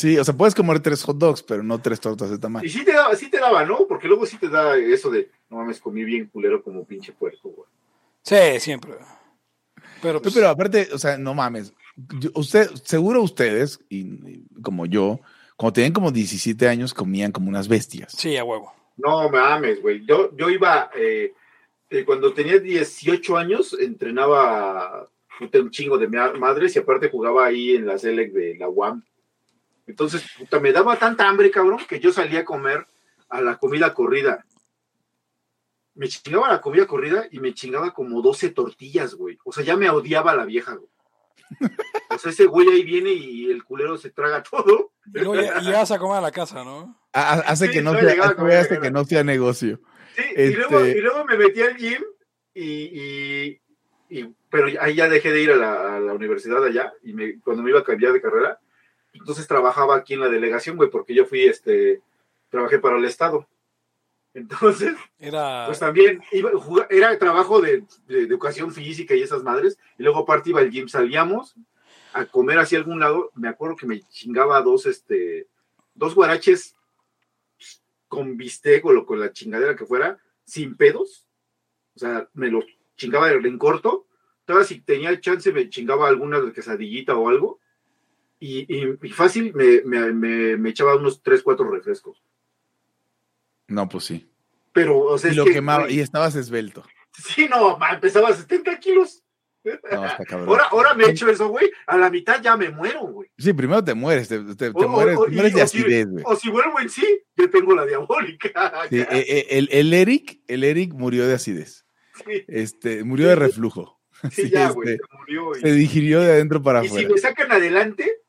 Sí, 0.00 0.16
o 0.16 0.24
sea, 0.24 0.32
puedes 0.32 0.54
comer 0.54 0.80
tres 0.80 1.02
hot 1.02 1.18
dogs, 1.18 1.42
pero 1.42 1.62
no 1.62 1.78
tres 1.78 2.00
tortas 2.00 2.30
de 2.30 2.38
tamal. 2.38 2.64
Y 2.64 2.70
sí 2.70 2.86
te 2.86 2.94
daba, 2.94 3.14
sí 3.14 3.28
te 3.28 3.38
daba, 3.38 3.66
¿no? 3.66 3.86
Porque 3.86 4.08
luego 4.08 4.24
sí 4.24 4.38
te 4.38 4.48
da 4.48 4.74
eso 4.78 5.10
de, 5.10 5.28
no 5.50 5.58
mames, 5.58 5.78
comí 5.78 6.04
bien 6.04 6.24
culero 6.28 6.64
como 6.64 6.86
pinche 6.86 7.12
puerco, 7.12 7.50
güey. 7.50 7.68
Sí, 8.22 8.60
siempre. 8.60 8.94
Pero, 10.00 10.22
pero, 10.22 10.48
aparte, 10.48 10.88
o 10.94 10.96
sea, 10.96 11.18
no 11.18 11.34
mames. 11.34 11.74
usted, 12.32 12.70
seguro 12.82 13.20
ustedes, 13.20 13.78
y, 13.90 14.46
como 14.62 14.86
yo, 14.86 15.20
cuando 15.58 15.74
tenían 15.74 15.92
como 15.92 16.10
17 16.10 16.66
años, 16.66 16.94
comían 16.94 17.30
como 17.30 17.50
unas 17.50 17.68
bestias. 17.68 18.14
Sí, 18.16 18.38
a 18.38 18.44
huevo. 18.44 18.72
No 18.96 19.28
mames, 19.28 19.82
güey. 19.82 20.06
Yo, 20.06 20.34
yo 20.34 20.48
iba, 20.48 20.90
eh, 20.96 21.34
eh, 21.90 22.04
cuando 22.06 22.32
tenía 22.32 22.58
18 22.58 23.36
años, 23.36 23.76
entrenaba 23.78 25.10
un 25.40 25.70
chingo 25.70 25.98
de 25.98 26.08
madres 26.08 26.74
y 26.74 26.78
aparte 26.78 27.10
jugaba 27.10 27.44
ahí 27.44 27.72
en 27.72 27.84
la 27.84 27.98
Select 27.98 28.32
de 28.32 28.56
la 28.56 28.70
UAM. 28.70 29.04
Entonces, 29.90 30.24
puta, 30.38 30.60
me 30.60 30.72
daba 30.72 30.96
tanta 30.96 31.28
hambre, 31.28 31.50
cabrón, 31.50 31.80
que 31.88 31.98
yo 31.98 32.12
salía 32.12 32.40
a 32.40 32.44
comer 32.44 32.86
a 33.28 33.40
la 33.40 33.58
comida 33.58 33.92
corrida. 33.92 34.46
Me 35.94 36.08
chingaba 36.08 36.48
la 36.48 36.60
comida 36.60 36.86
corrida 36.86 37.26
y 37.30 37.40
me 37.40 37.52
chingaba 37.52 37.92
como 37.92 38.22
12 38.22 38.50
tortillas, 38.50 39.14
güey. 39.14 39.36
O 39.44 39.52
sea, 39.52 39.64
ya 39.64 39.76
me 39.76 39.90
odiaba 39.90 40.34
la 40.34 40.44
vieja, 40.44 40.74
güey. 40.74 40.88
O 42.08 42.18
sea, 42.18 42.30
ese 42.30 42.46
güey 42.46 42.68
ahí 42.68 42.84
viene 42.84 43.10
y 43.10 43.50
el 43.50 43.64
culero 43.64 43.98
se 43.98 44.10
traga 44.10 44.42
todo. 44.50 44.92
Y 45.12 45.64
llegas 45.64 45.90
a 45.90 45.98
comer 45.98 46.18
a 46.18 46.22
la 46.22 46.30
casa, 46.30 46.62
¿no? 46.64 46.96
Hace, 47.12 47.68
que, 47.70 47.82
no 47.82 47.92
sea, 47.98 48.80
que 48.80 48.90
no 48.92 49.04
sea 49.04 49.24
negocio. 49.24 49.80
Sí, 50.14 50.22
y, 50.36 50.54
luego, 50.54 50.78
este 50.80 50.98
y, 50.98 51.00
luego, 51.00 51.24
me 51.24 51.36
metí 51.36 51.62
al 51.62 51.76
gym 51.76 52.02
y, 52.54 53.60
y, 54.08 54.34
pero 54.48 54.68
ahí 54.80 54.94
ya 54.94 55.08
dejé 55.08 55.32
de 55.32 55.42
ir 55.42 55.50
a 55.50 55.56
la, 55.56 55.96
a 55.96 56.00
la 56.00 56.12
universidad 56.12 56.64
allá 56.64 56.92
y 57.02 57.12
me, 57.12 57.40
cuando 57.40 57.64
me 57.64 57.70
iba 57.70 57.80
a 57.80 57.84
cambiar 57.84 58.12
de 58.12 58.20
carrera, 58.20 58.60
entonces 59.12 59.46
trabajaba 59.46 59.96
aquí 59.96 60.14
en 60.14 60.20
la 60.20 60.28
delegación, 60.28 60.76
güey, 60.76 60.90
porque 60.90 61.14
yo 61.14 61.26
fui, 61.26 61.44
este, 61.44 62.02
trabajé 62.48 62.78
para 62.78 62.98
el 62.98 63.04
Estado. 63.04 63.48
Entonces, 64.32 64.94
era... 65.18 65.64
pues 65.66 65.80
también 65.80 66.22
iba, 66.30 66.50
era 66.88 67.18
trabajo 67.18 67.60
de, 67.60 67.84
educación 68.08 68.72
física 68.72 69.14
y 69.14 69.22
esas 69.22 69.42
madres, 69.42 69.78
y 69.98 70.02
luego 70.02 70.20
aparte 70.20 70.50
iba 70.50 70.60
al 70.60 70.70
gym, 70.70 70.88
salíamos 70.88 71.56
a 72.12 72.26
comer 72.26 72.58
hacia 72.58 72.78
algún 72.78 73.00
lado, 73.00 73.30
me 73.34 73.48
acuerdo 73.48 73.76
que 73.76 73.86
me 73.86 74.00
chingaba 74.02 74.60
dos, 74.62 74.86
este, 74.86 75.48
dos 75.94 76.14
guaraches 76.14 76.76
con 78.08 78.36
bistec 78.36 78.84
o 78.84 79.06
con 79.06 79.20
la 79.20 79.32
chingadera 79.32 79.76
que 79.76 79.86
fuera, 79.86 80.18
sin 80.44 80.76
pedos, 80.76 81.28
o 81.94 81.98
sea, 81.98 82.28
me 82.34 82.48
los 82.48 82.64
chingaba 82.96 83.30
en 83.30 83.58
corto, 83.58 84.06
todavía 84.44 84.66
si 84.66 84.80
tenía 84.80 85.10
el 85.10 85.20
chance 85.20 85.52
me 85.52 85.68
chingaba 85.68 86.08
alguna 86.08 86.52
quesadillita 86.52 87.16
o 87.16 87.28
algo, 87.28 87.60
y, 88.40 88.96
fácil 89.12 89.52
me, 89.54 89.82
me, 89.82 90.56
me, 90.56 90.70
echaba 90.70 90.96
unos 90.96 91.22
3, 91.22 91.42
4 91.42 91.70
refrescos. 91.70 92.22
No, 93.68 93.88
pues 93.88 94.04
sí. 94.04 94.28
Pero, 94.72 94.98
o 94.98 95.18
sea, 95.18 95.30
y 95.30 95.34
lo 95.34 95.44
quemaba, 95.44 95.90
y 95.90 96.00
estabas 96.00 96.34
esbelto. 96.34 96.84
Sí, 97.12 97.48
no, 97.48 97.78
empezaba 97.92 98.30
a 98.30 98.34
70 98.34 98.78
kilos. 98.78 99.22
No, 99.62 100.06
está 100.06 100.24
cabrón. 100.24 100.48
Ahora, 100.48 100.64
ahora 100.70 100.94
me 100.94 101.04
echo 101.04 101.28
eso, 101.28 101.48
güey. 101.48 101.70
A 101.86 101.98
la 101.98 102.08
mitad 102.08 102.40
ya 102.40 102.56
me 102.56 102.70
muero, 102.70 103.02
güey. 103.02 103.28
Sí, 103.36 103.52
primero 103.52 103.84
te 103.84 103.92
mueres, 103.92 104.28
te, 104.28 104.38
te, 104.54 104.70
mueres, 104.70 105.18
mueres 105.18 105.54
de 105.54 105.62
acidez, 105.62 106.06
güey. 106.08 106.24
O 106.26 106.34
si 106.34 106.48
vuelvo 106.48 106.80
en 106.80 106.88
sí, 106.88 107.22
yo 107.36 107.50
tengo 107.50 107.74
la 107.74 107.84
diabólica. 107.84 108.50
Sí, 108.88 109.00
eh, 109.00 109.06
eh, 109.10 109.46
el, 109.50 109.68
el, 109.70 109.92
Eric, 109.92 110.40
el 110.48 110.64
Eric 110.64 110.94
murió 110.94 111.26
de 111.26 111.34
acidez. 111.34 111.84
Sí. 112.24 112.44
Este, 112.48 113.04
murió 113.04 113.28
de 113.28 113.36
reflujo. 113.36 113.98
Sí, 114.32 114.50
ya, 114.50 114.68
güey, 114.68 114.90
este, 114.90 115.06
se 115.10 115.16
murió. 115.18 115.54
Se 115.54 115.72
digirió 115.72 116.20
de 116.20 116.32
adentro 116.32 116.62
para 116.62 116.80
afuera. 116.80 117.02
Y 117.02 117.06
si 117.06 117.12
me 117.12 117.18
sacan 117.18 117.50
adelante, 117.52 118.19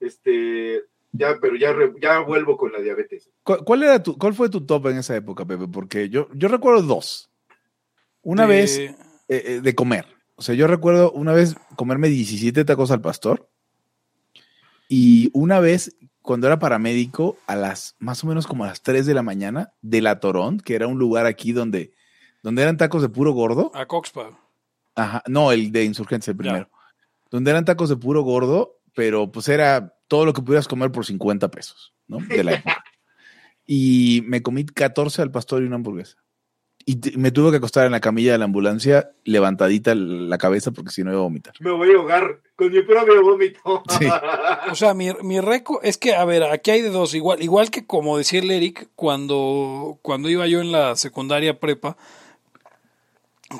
este, 0.00 0.82
ya, 1.12 1.38
pero 1.40 1.56
ya, 1.56 1.74
ya 2.00 2.20
vuelvo 2.20 2.56
con 2.56 2.72
la 2.72 2.80
diabetes. 2.80 3.30
¿Cuál, 3.42 3.82
era 3.82 4.02
tu, 4.02 4.16
¿Cuál 4.16 4.34
fue 4.34 4.48
tu 4.48 4.64
top 4.64 4.88
en 4.88 4.98
esa 4.98 5.16
época, 5.16 5.44
Pepe? 5.44 5.66
Porque 5.68 6.08
yo, 6.08 6.28
yo 6.34 6.48
recuerdo 6.48 6.82
dos. 6.82 7.30
Una 8.22 8.46
vez 8.46 8.78
eh, 8.78 8.96
eh, 9.28 9.60
de 9.62 9.74
comer. 9.74 10.06
O 10.36 10.42
sea, 10.42 10.54
yo 10.54 10.66
recuerdo 10.66 11.10
una 11.12 11.32
vez 11.32 11.56
comerme 11.76 12.08
17 12.08 12.64
tacos 12.64 12.90
al 12.90 13.00
pastor. 13.00 13.48
Y 14.88 15.30
una 15.32 15.60
vez, 15.60 15.96
cuando 16.22 16.46
era 16.46 16.58
paramédico, 16.58 17.36
a 17.46 17.56
las 17.56 17.96
más 17.98 18.22
o 18.24 18.26
menos 18.26 18.46
como 18.46 18.64
a 18.64 18.68
las 18.68 18.82
3 18.82 19.06
de 19.06 19.14
la 19.14 19.22
mañana, 19.22 19.72
de 19.82 20.00
La 20.00 20.20
Torón, 20.20 20.58
que 20.58 20.74
era 20.74 20.86
un 20.86 20.98
lugar 20.98 21.26
aquí 21.26 21.52
donde, 21.52 21.92
donde 22.42 22.62
eran 22.62 22.76
tacos 22.76 23.02
de 23.02 23.08
puro 23.08 23.32
gordo. 23.32 23.70
A 23.74 23.86
Coxpa. 23.86 24.30
Ajá, 24.94 25.22
no, 25.26 25.52
el 25.52 25.72
de 25.72 25.84
Insurgentes, 25.84 26.28
el 26.28 26.36
primero. 26.36 26.68
Donde 27.30 27.50
eran 27.50 27.64
tacos 27.64 27.88
de 27.88 27.96
puro 27.96 28.22
gordo 28.22 28.79
pero 28.94 29.30
pues 29.30 29.48
era 29.48 29.94
todo 30.08 30.24
lo 30.24 30.32
que 30.32 30.42
pudieras 30.42 30.68
comer 30.68 30.90
por 30.90 31.06
50 31.06 31.50
pesos, 31.50 31.94
¿no? 32.06 32.18
De 32.18 32.44
la 32.44 32.54
época. 32.54 32.84
y 33.66 34.22
me 34.26 34.42
comí 34.42 34.64
14 34.64 35.22
al 35.22 35.30
pastor 35.30 35.62
y 35.62 35.66
una 35.66 35.76
hamburguesa. 35.76 36.16
Y 36.86 36.98
me 37.16 37.30
tuve 37.30 37.50
que 37.50 37.58
acostar 37.58 37.86
en 37.86 37.92
la 37.92 38.00
camilla 38.00 38.32
de 38.32 38.38
la 38.38 38.46
ambulancia, 38.46 39.12
levantadita 39.24 39.94
la 39.94 40.38
cabeza, 40.38 40.70
porque 40.70 40.90
si 40.90 41.04
no 41.04 41.10
iba 41.10 41.20
a 41.20 41.24
vomitar. 41.24 41.54
Me 41.60 41.70
voy 41.70 41.90
a 41.92 41.96
ahogar 41.96 42.40
con 42.56 42.72
mi 42.72 42.82
propio 42.82 43.22
vómito. 43.22 43.82
Sí. 43.98 44.06
o 44.70 44.74
sea, 44.74 44.94
mi, 44.94 45.10
mi 45.22 45.40
récord 45.40 45.84
es 45.84 45.98
que, 45.98 46.14
a 46.14 46.24
ver, 46.24 46.42
aquí 46.44 46.70
hay 46.70 46.80
de 46.80 46.90
dos. 46.90 47.14
Igual, 47.14 47.42
igual 47.42 47.70
que 47.70 47.86
como 47.86 48.16
decía 48.16 48.40
el 48.40 48.50
Eric, 48.50 48.88
cuando, 48.96 49.98
cuando 50.02 50.30
iba 50.30 50.46
yo 50.46 50.60
en 50.60 50.72
la 50.72 50.96
secundaria 50.96 51.60
prepa, 51.60 51.96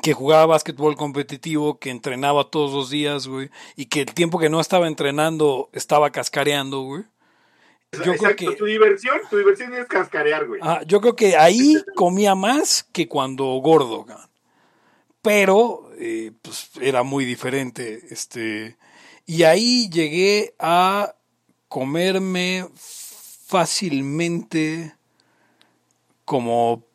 que 0.01 0.13
jugaba 0.13 0.45
básquetbol 0.45 0.95
competitivo, 0.95 1.77
que 1.77 1.89
entrenaba 1.89 2.45
todos 2.45 2.73
los 2.73 2.89
días, 2.89 3.27
güey, 3.27 3.49
y 3.75 3.87
que 3.87 4.01
el 4.01 4.13
tiempo 4.13 4.39
que 4.39 4.49
no 4.49 4.61
estaba 4.61 4.87
entrenando 4.87 5.69
estaba 5.73 6.11
cascareando, 6.11 6.81
güey. 6.81 7.03
Yo 8.05 8.15
creo 8.15 8.35
que, 8.37 8.55
tu 8.55 8.65
diversión, 8.65 9.19
tu 9.29 9.37
diversión 9.37 9.73
es 9.73 9.85
cascarear, 9.85 10.47
güey. 10.47 10.61
Ah, 10.63 10.81
yo 10.87 11.01
creo 11.01 11.15
que 11.15 11.35
ahí 11.35 11.75
comía 11.95 12.35
más 12.35 12.87
que 12.93 13.09
cuando 13.09 13.43
gordo, 13.55 14.05
pero 15.21 15.91
eh, 15.97 16.31
pues 16.41 16.71
era 16.79 17.03
muy 17.03 17.25
diferente, 17.25 18.01
este, 18.09 18.77
y 19.25 19.43
ahí 19.43 19.89
llegué 19.89 20.55
a 20.57 21.15
comerme 21.67 22.65
fácilmente 22.75 24.95
como 26.23 26.85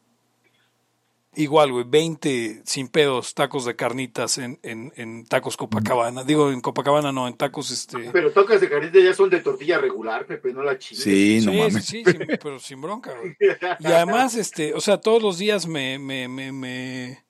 igual, 1.37 1.71
güey, 1.71 1.85
20 1.87 2.63
sin 2.65 2.89
pedos 2.89 3.35
tacos 3.35 3.65
de 3.65 3.77
carnitas 3.77 4.39
en, 4.39 4.59
en, 4.63 4.93
en, 4.97 5.27
tacos 5.27 5.57
Copacabana. 5.57 6.25
Digo, 6.25 6.51
en 6.51 6.61
Copacabana 6.61 7.13
no, 7.13 7.29
en 7.29 7.37
tacos 7.37 7.71
este. 7.71 8.11
Pero 8.11 8.33
tacos 8.33 8.61
de 8.61 8.69
carnitas 8.69 9.03
ya 9.03 9.15
son 9.15 9.31
de 9.31 9.41
tortilla 9.41 9.79
regular, 9.79 10.27
Pepe, 10.27 10.53
no 10.53 10.63
la 10.63 10.79
chingue. 10.79 11.03
Sí, 11.03 11.41
no 11.45 11.53
mames. 11.53 11.85
Sí, 11.85 12.03
sí, 12.05 12.19
pero 12.43 12.59
sin 12.59 12.81
bronca, 12.81 13.15
güey. 13.19 13.37
Y 13.79 13.87
además, 13.87 14.35
este, 14.35 14.75
o 14.75 14.81
sea, 14.81 14.99
todos 15.01 15.23
los 15.23 15.39
días 15.39 15.67
me, 15.67 15.99
me, 15.99 16.27
me, 16.27 16.53
me... 16.53 17.25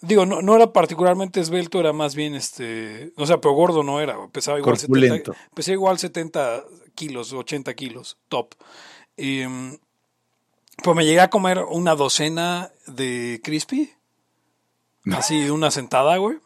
Digo, 0.00 0.26
no, 0.26 0.42
no 0.42 0.56
era 0.56 0.72
particularmente 0.72 1.40
esbelto, 1.40 1.78
era 1.78 1.92
más 1.92 2.16
bien 2.16 2.34
este. 2.34 3.12
O 3.16 3.26
sea, 3.26 3.40
pero 3.40 3.54
gordo 3.54 3.82
no 3.82 4.00
era, 4.00 4.16
pesaba 4.32 4.58
igual 4.58 4.76
70. 4.78 5.32
Pesaba 5.54 5.74
igual 5.74 5.98
70 5.98 6.64
kilos, 6.94 7.32
80 7.32 7.74
kilos, 7.74 8.18
top. 8.28 8.54
Y, 9.16 9.46
mm, 9.46 9.78
pues 10.82 10.96
me 10.96 11.04
llegué 11.04 11.20
a 11.20 11.30
comer 11.30 11.58
una 11.68 11.94
docena 11.94 12.70
de 12.86 13.40
crispy. 13.42 13.92
Así, 15.12 15.50
una 15.50 15.70
sentada, 15.70 16.16
güey. 16.16 16.38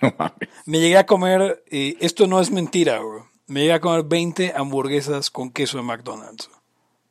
No 0.00 0.14
mames. 0.18 0.48
Me 0.66 0.80
llegué 0.80 0.96
a 0.98 1.06
comer, 1.06 1.62
y 1.70 1.96
esto 2.04 2.26
no 2.26 2.40
es 2.40 2.50
mentira, 2.50 2.98
güey. 2.98 3.22
Me 3.46 3.60
llegué 3.60 3.74
a 3.74 3.80
comer 3.80 4.04
20 4.04 4.54
hamburguesas 4.56 5.30
con 5.30 5.50
queso 5.50 5.76
de 5.76 5.84
McDonald's. 5.84 6.50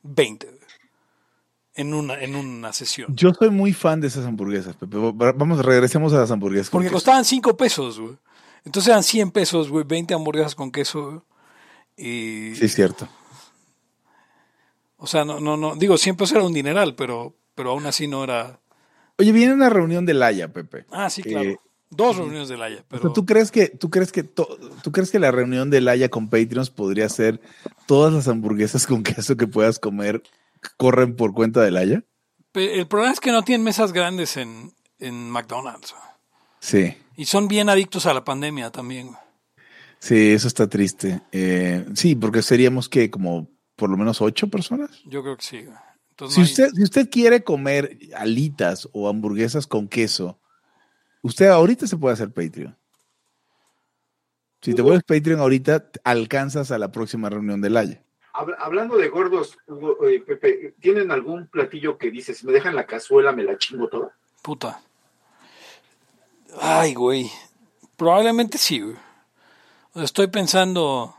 20. 0.03 0.59
En 1.75 1.93
una, 1.93 2.19
en 2.19 2.35
una 2.35 2.73
sesión. 2.73 3.15
Yo 3.15 3.33
soy 3.33 3.49
muy 3.49 3.73
fan 3.73 4.01
de 4.01 4.07
esas 4.07 4.25
hamburguesas, 4.25 4.75
Pepe. 4.75 4.97
Vamos, 4.97 5.63
regresemos 5.63 6.11
a 6.13 6.17
las 6.17 6.31
hamburguesas. 6.31 6.69
Porque 6.69 6.89
costaban 6.89 7.23
5 7.23 7.55
pesos, 7.55 7.99
güey. 7.99 8.17
Entonces 8.65 8.89
eran 8.89 9.03
100 9.03 9.31
pesos, 9.31 9.69
güey. 9.69 9.85
20 9.85 10.13
hamburguesas 10.13 10.55
con 10.55 10.71
queso. 10.71 11.25
Y... 11.95 12.53
Sí, 12.55 12.65
es 12.65 12.75
cierto. 12.75 13.07
O 15.03 15.07
sea, 15.07 15.25
no, 15.25 15.39
no, 15.39 15.57
no, 15.57 15.75
digo, 15.75 15.97
siempre 15.97 16.27
era 16.29 16.43
un 16.43 16.53
dineral, 16.53 16.93
pero, 16.93 17.35
pero 17.55 17.71
aún 17.71 17.87
así 17.87 18.07
no 18.07 18.23
era. 18.23 18.59
Oye, 19.17 19.31
viene 19.31 19.51
una 19.51 19.67
reunión 19.67 20.05
de 20.05 20.13
Laia, 20.13 20.53
Pepe. 20.53 20.85
Ah, 20.91 21.09
sí, 21.09 21.23
claro. 21.23 21.59
Dos 21.89 22.17
reuniones 22.17 22.49
de 22.49 22.57
Laia. 22.57 22.85
Pero... 22.87 23.11
¿Tú 23.11 23.25
crees 23.25 23.49
que, 23.49 23.69
tú 23.69 23.89
crees 23.89 24.11
que, 24.11 24.21
tú 24.21 24.91
crees 24.91 25.09
que 25.09 25.17
la 25.17 25.31
reunión 25.31 25.71
de 25.71 25.81
Laia 25.81 26.09
con 26.09 26.29
Patreons 26.29 26.69
podría 26.69 27.09
ser 27.09 27.41
todas 27.87 28.13
las 28.13 28.27
hamburguesas 28.27 28.85
con 28.85 29.01
queso 29.01 29.35
que 29.37 29.47
puedas 29.47 29.79
comer 29.79 30.21
corren 30.77 31.15
por 31.15 31.33
cuenta 31.33 31.61
de 31.61 31.71
Laia? 31.71 32.03
El 32.53 32.87
problema 32.87 33.11
es 33.11 33.19
que 33.19 33.31
no 33.31 33.41
tienen 33.41 33.63
mesas 33.65 33.93
grandes 33.93 34.37
en, 34.37 34.71
en 34.99 35.31
McDonald's. 35.31 35.95
Sí. 36.59 36.95
Y 37.17 37.25
son 37.25 37.47
bien 37.47 37.69
adictos 37.69 38.05
a 38.05 38.13
la 38.13 38.23
pandemia 38.23 38.69
también. 38.69 39.09
Sí, 39.97 40.31
eso 40.31 40.47
está 40.47 40.67
triste. 40.67 41.21
Eh, 41.31 41.87
sí, 41.95 42.15
porque 42.15 42.43
seríamos 42.43 42.87
que 42.87 43.09
como 43.09 43.49
por 43.81 43.89
lo 43.89 43.97
menos 43.97 44.21
ocho 44.21 44.47
personas. 44.47 45.01
Yo 45.05 45.23
creo 45.23 45.37
que 45.37 45.43
sí. 45.43 45.65
si, 46.29 46.41
usted, 46.43 46.69
si 46.69 46.83
usted 46.83 47.09
quiere 47.09 47.43
comer 47.43 47.97
alitas 48.15 48.87
o 48.93 49.09
hamburguesas 49.09 49.65
con 49.65 49.87
queso, 49.87 50.39
usted 51.23 51.47
ahorita 51.47 51.87
se 51.87 51.97
puede 51.97 52.13
hacer 52.13 52.31
Patreon. 52.31 52.77
Si 54.61 54.75
te 54.75 54.83
vuelves 54.83 55.03
Patreon 55.03 55.39
ahorita, 55.39 55.89
alcanzas 56.03 56.69
a 56.69 56.77
la 56.77 56.91
próxima 56.91 57.31
reunión 57.31 57.59
del 57.59 57.75
Haya. 57.75 58.03
Hablando 58.59 58.97
de 58.97 59.09
gordos, 59.09 59.57
eh, 60.07 60.23
Pepe, 60.27 60.75
¿tienen 60.79 61.09
algún 61.09 61.47
platillo 61.47 61.97
que 61.97 62.11
dices, 62.11 62.43
me 62.43 62.51
dejan 62.51 62.75
la 62.75 62.85
cazuela, 62.85 63.31
me 63.31 63.41
la 63.41 63.57
chingo 63.57 63.87
toda? 63.87 64.15
Puta. 64.43 64.79
Ay, 66.61 66.93
güey. 66.93 67.31
Probablemente 67.97 68.59
sí, 68.59 68.79
güey. 68.79 68.95
Estoy 69.95 70.27
pensando. 70.27 71.15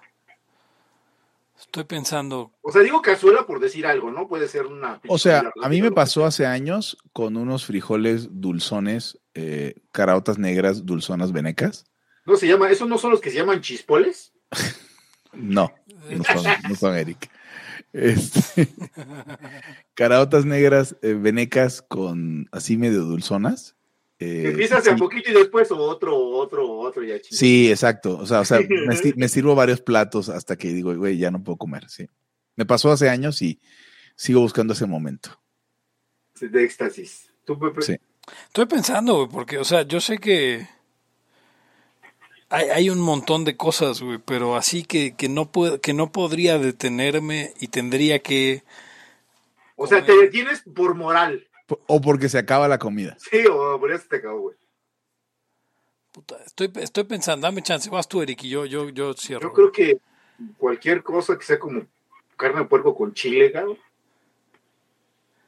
Estoy 1.72 1.84
pensando. 1.84 2.52
O 2.60 2.70
sea, 2.70 2.82
digo 2.82 3.00
cazuela 3.00 3.46
por 3.46 3.58
decir 3.58 3.86
algo, 3.86 4.10
¿no? 4.10 4.28
Puede 4.28 4.46
ser 4.46 4.66
una. 4.66 5.00
O 5.08 5.16
sea, 5.16 5.50
a 5.62 5.68
mí 5.70 5.80
me 5.80 5.90
pasó 5.90 6.26
hace 6.26 6.44
años 6.44 6.98
con 7.14 7.38
unos 7.38 7.64
frijoles 7.64 8.28
dulzones, 8.30 9.18
eh, 9.32 9.76
caraotas 9.90 10.36
negras, 10.36 10.84
dulzonas 10.84 11.32
venecas. 11.32 11.86
No 12.26 12.36
se 12.36 12.46
llama, 12.46 12.68
¿esos 12.68 12.86
no 12.88 12.98
son 12.98 13.12
los 13.12 13.22
que 13.22 13.30
se 13.30 13.38
llaman 13.38 13.62
chispoles? 13.62 14.34
no, 15.32 15.72
no 16.10 16.24
son, 16.24 16.44
no 16.68 16.74
son 16.74 16.94
Eric. 16.94 17.30
Este, 17.94 18.68
caraotas 19.94 20.44
negras 20.44 20.96
eh, 21.00 21.14
venecas 21.14 21.80
con 21.80 22.50
así 22.52 22.76
medio 22.76 23.00
dulzonas. 23.00 23.76
Eh, 24.22 24.48
Empiezas 24.50 24.86
a 24.86 24.96
poquito 24.96 25.30
y 25.30 25.34
después 25.34 25.70
otro, 25.72 26.16
otro, 26.16 26.70
otro 26.78 27.02
ya 27.02 27.16
Sí, 27.22 27.70
exacto. 27.70 28.16
O 28.18 28.26
sea, 28.26 28.40
o 28.40 28.44
sea 28.44 28.60
me, 29.16 29.28
sirvo 29.28 29.54
varios 29.54 29.80
platos 29.80 30.28
hasta 30.28 30.56
que 30.56 30.68
digo, 30.68 30.94
güey, 30.94 31.18
ya 31.18 31.30
no 31.30 31.42
puedo 31.42 31.56
comer, 31.56 31.88
sí. 31.88 32.06
Me 32.54 32.64
pasó 32.64 32.92
hace 32.92 33.08
años 33.08 33.42
y 33.42 33.58
sigo 34.14 34.40
buscando 34.40 34.74
ese 34.74 34.86
momento. 34.86 35.40
De 36.40 36.64
éxtasis. 36.64 37.30
¿Tú, 37.44 37.58
Pepe? 37.58 37.82
Sí. 37.82 37.96
Estoy 38.46 38.66
pensando, 38.66 39.16
güey, 39.16 39.28
porque, 39.28 39.58
o 39.58 39.64
sea, 39.64 39.82
yo 39.82 40.00
sé 40.00 40.18
que 40.18 40.68
hay, 42.48 42.68
hay 42.68 42.90
un 42.90 43.00
montón 43.00 43.44
de 43.44 43.56
cosas, 43.56 44.00
güey, 44.00 44.18
pero 44.18 44.56
así 44.56 44.84
que, 44.84 45.16
que, 45.16 45.28
no 45.28 45.50
puedo, 45.50 45.80
que 45.80 45.94
no 45.94 46.12
podría 46.12 46.58
detenerme 46.58 47.54
y 47.60 47.68
tendría 47.68 48.20
que... 48.20 48.62
O 49.74 49.86
sea, 49.88 50.04
te 50.04 50.16
detienes 50.16 50.62
por 50.74 50.94
moral. 50.94 51.48
O 51.86 52.00
porque 52.00 52.28
se 52.28 52.38
acaba 52.38 52.68
la 52.68 52.78
comida. 52.78 53.16
Sí, 53.18 53.44
o 53.50 53.78
por 53.78 53.92
eso 53.92 54.04
te 54.08 54.16
acabó, 54.16 54.40
güey. 54.40 54.56
Puta, 56.12 56.36
estoy, 56.44 56.70
estoy 56.76 57.04
pensando, 57.04 57.46
dame 57.46 57.62
chance, 57.62 57.88
vas 57.88 58.06
tú, 58.06 58.20
Eric, 58.20 58.44
y 58.44 58.50
yo, 58.50 58.66
yo, 58.66 58.90
yo 58.90 59.14
cierro. 59.14 59.48
Yo 59.48 59.52
creo 59.52 59.72
que 59.72 59.98
cualquier 60.58 61.02
cosa 61.02 61.38
que 61.38 61.44
sea 61.44 61.58
como 61.58 61.86
carne 62.36 62.60
de 62.60 62.66
puerco 62.66 62.94
con 62.94 63.14
chile, 63.14 63.50
cabrón. 63.50 63.78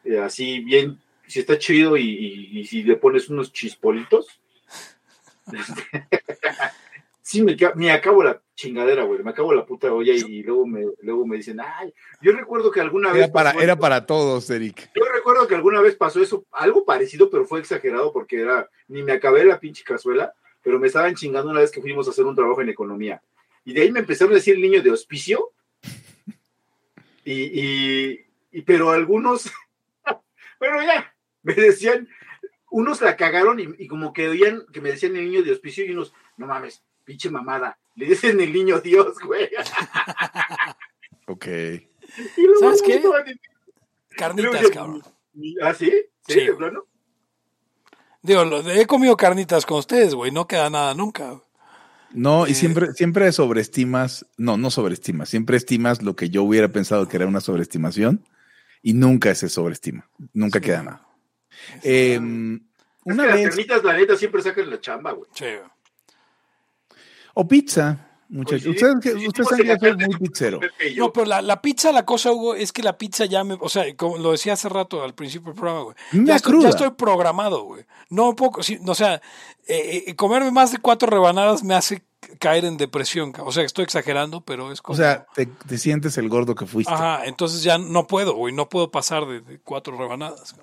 Eh, 0.04 0.18
así 0.18 0.60
bien, 0.60 0.98
si 1.26 1.40
está 1.40 1.58
chido 1.58 1.96
y, 1.96 2.64
si 2.66 2.82
le 2.82 2.96
pones 2.96 3.28
unos 3.28 3.52
chispolitos. 3.52 4.26
sí, 7.24 7.42
me, 7.42 7.56
me, 7.74 7.90
acabo 7.90 8.22
la 8.22 8.40
chingadera, 8.54 9.04
güey. 9.04 9.22
Me 9.22 9.30
acabo 9.30 9.52
la 9.52 9.64
puta 9.64 9.92
olla 9.92 10.12
y, 10.12 10.42
luego, 10.42 10.66
me, 10.66 10.84
luego 11.00 11.26
me 11.26 11.38
dicen, 11.38 11.58
ay, 11.60 11.92
yo 12.20 12.32
recuerdo 12.32 12.70
que 12.70 12.80
alguna 12.80 13.12
vez. 13.12 13.24
Era 13.24 13.32
para, 13.32 13.50
era 13.52 13.76
para 13.76 14.06
todos, 14.06 14.48
Eric. 14.50 14.90
Yo 14.94 15.04
recuerdo 15.12 15.48
que 15.48 15.54
alguna 15.54 15.80
vez 15.80 15.96
pasó 15.96 16.22
eso, 16.22 16.44
algo 16.52 16.84
parecido, 16.84 17.30
pero 17.30 17.46
fue 17.46 17.60
exagerado 17.60 18.12
porque 18.12 18.40
era, 18.40 18.68
ni 18.88 19.02
me 19.02 19.12
acabé 19.12 19.44
la 19.44 19.58
pinche 19.58 19.82
cazuela, 19.82 20.34
pero 20.62 20.78
me 20.78 20.86
estaban 20.86 21.14
chingando 21.14 21.50
una 21.50 21.60
vez 21.60 21.70
que 21.70 21.80
fuimos 21.80 22.06
a 22.06 22.10
hacer 22.10 22.26
un 22.26 22.36
trabajo 22.36 22.60
en 22.60 22.68
economía. 22.68 23.22
Y 23.64 23.72
de 23.72 23.80
ahí 23.80 23.90
me 23.90 24.00
empezaron 24.00 24.34
a 24.34 24.36
decir 24.36 24.54
el 24.54 24.62
niño 24.62 24.82
de 24.82 24.90
hospicio. 24.90 25.50
Y, 27.26 28.20
y, 28.52 28.62
pero 28.66 28.90
algunos, 28.90 29.50
bueno, 30.60 30.82
ya, 30.82 31.16
me 31.42 31.54
decían, 31.54 32.06
unos 32.70 33.00
la 33.00 33.16
cagaron 33.16 33.58
y, 33.60 33.66
y 33.78 33.88
como 33.88 34.12
que 34.12 34.28
oían 34.28 34.66
que 34.70 34.82
me 34.82 34.90
decían 34.90 35.16
el 35.16 35.24
niño 35.24 35.42
de 35.42 35.52
hospicio 35.52 35.86
y 35.86 35.92
unos, 35.92 36.12
no 36.36 36.46
mames, 36.46 36.84
pinche 37.04 37.30
mamada. 37.30 37.78
Le 37.94 38.06
dicen 38.06 38.40
el 38.40 38.52
niño 38.52 38.80
Dios, 38.80 39.18
güey. 39.24 39.48
ok. 41.26 41.46
¿Sabes 42.60 42.82
qué? 42.82 43.02
Carnitas, 44.16 44.70
cabrón. 44.70 45.02
¿Ah, 45.62 45.74
sí? 45.74 45.92
¿Sí, 46.26 46.40
de 46.40 46.54
plano? 46.54 46.84
Digo, 48.22 48.42
he 48.70 48.86
comido 48.86 49.16
carnitas 49.16 49.66
con 49.66 49.78
ustedes, 49.78 50.14
güey. 50.14 50.30
No 50.30 50.46
queda 50.46 50.70
nada 50.70 50.94
nunca. 50.94 51.42
No, 52.14 52.46
y 52.46 52.52
eh, 52.52 52.54
siempre, 52.54 52.92
siempre 52.92 53.30
sobreestimas, 53.32 54.24
no, 54.38 54.56
no 54.56 54.70
sobreestimas, 54.70 55.28
siempre 55.28 55.56
estimas 55.56 56.00
lo 56.00 56.14
que 56.14 56.30
yo 56.30 56.44
hubiera 56.44 56.68
pensado 56.68 57.08
que 57.08 57.16
era 57.16 57.26
una 57.26 57.40
sobreestimación 57.40 58.24
y 58.82 58.94
nunca 58.94 59.34
se 59.34 59.48
sobreestima, 59.48 60.08
nunca 60.32 60.60
queda 60.60 60.84
nada. 60.84 61.08
Eh, 61.82 62.18
una 62.18 63.26
vez, 63.26 63.34
las 63.34 63.48
carnitas, 63.48 63.84
la 63.84 63.94
neta, 63.94 64.16
siempre 64.16 64.42
sacan 64.42 64.70
la 64.70 64.80
chamba, 64.80 65.12
güey. 65.12 65.28
Sí. 65.34 65.46
O 67.34 67.48
pizza, 67.48 67.98
muchachos. 68.28 68.66
ustedes, 68.68 68.94
ustedes 69.26 69.48
saben 69.48 69.66
que 69.66 69.78
soy 69.78 69.96
muy 69.96 70.16
pizzero. 70.28 70.60
No, 70.96 71.12
pero 71.12 71.26
la, 71.26 71.42
la, 71.42 71.60
pizza, 71.60 71.90
la 71.90 72.04
cosa, 72.04 72.32
Hugo, 72.32 72.54
es 72.54 72.72
que 72.72 72.82
la 72.82 72.96
pizza 72.96 73.24
ya 73.24 73.42
me. 73.42 73.56
O 73.60 73.68
sea, 73.68 73.84
como 73.96 74.18
lo 74.18 74.30
decía 74.30 74.52
hace 74.52 74.68
rato 74.68 75.02
al 75.02 75.14
principio 75.14 75.52
del 75.52 75.60
programa, 75.60 75.82
güey. 75.82 75.96
Ya, 76.24 76.36
estoy, 76.36 76.62
ya 76.62 76.68
estoy 76.68 76.90
programado, 76.90 77.64
güey. 77.64 77.84
No 78.08 78.36
poco. 78.36 78.62
Sí, 78.62 78.78
o 78.86 78.94
sea, 78.94 79.20
eh, 79.66 80.04
eh, 80.06 80.16
comerme 80.16 80.52
más 80.52 80.70
de 80.70 80.78
cuatro 80.78 81.10
rebanadas 81.10 81.64
me 81.64 81.74
hace 81.74 82.04
caer 82.38 82.64
en 82.64 82.76
depresión. 82.76 83.32
O 83.40 83.50
sea, 83.50 83.64
estoy 83.64 83.82
exagerando, 83.82 84.42
pero 84.42 84.70
es 84.70 84.80
como. 84.80 84.94
O 84.94 84.96
sea, 84.96 85.26
te, 85.34 85.78
sientes 85.78 86.16
el 86.18 86.28
gordo 86.28 86.54
que 86.54 86.66
fuiste. 86.66 86.92
Ajá, 86.92 87.24
entonces 87.26 87.64
ya 87.64 87.78
no 87.78 88.06
puedo, 88.06 88.34
güey. 88.34 88.54
No 88.54 88.68
puedo 88.68 88.92
pasar 88.92 89.26
de, 89.26 89.58
cuatro 89.64 89.96
rebanadas. 89.96 90.54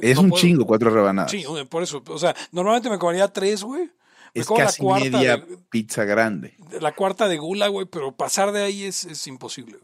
Es 0.00 0.16
un 0.16 0.30
chingo 0.30 0.64
cuatro 0.64 0.90
rebanadas. 0.90 1.32
Sí, 1.32 1.44
por 1.68 1.82
eso. 1.82 2.04
O 2.06 2.18
sea, 2.18 2.36
normalmente 2.52 2.88
me 2.88 2.98
comería 2.98 3.26
tres, 3.26 3.64
güey 3.64 3.90
es 4.34 4.48
casi 4.48 4.84
media 4.84 5.44
pizza 5.70 6.04
grande. 6.04 6.54
La 6.80 6.94
cuarta 6.94 7.28
de 7.28 7.38
gula, 7.38 7.68
güey, 7.68 7.86
pero 7.86 8.16
pasar 8.16 8.52
de 8.52 8.62
ahí 8.62 8.84
es, 8.84 9.04
es 9.04 9.26
imposible. 9.26 9.78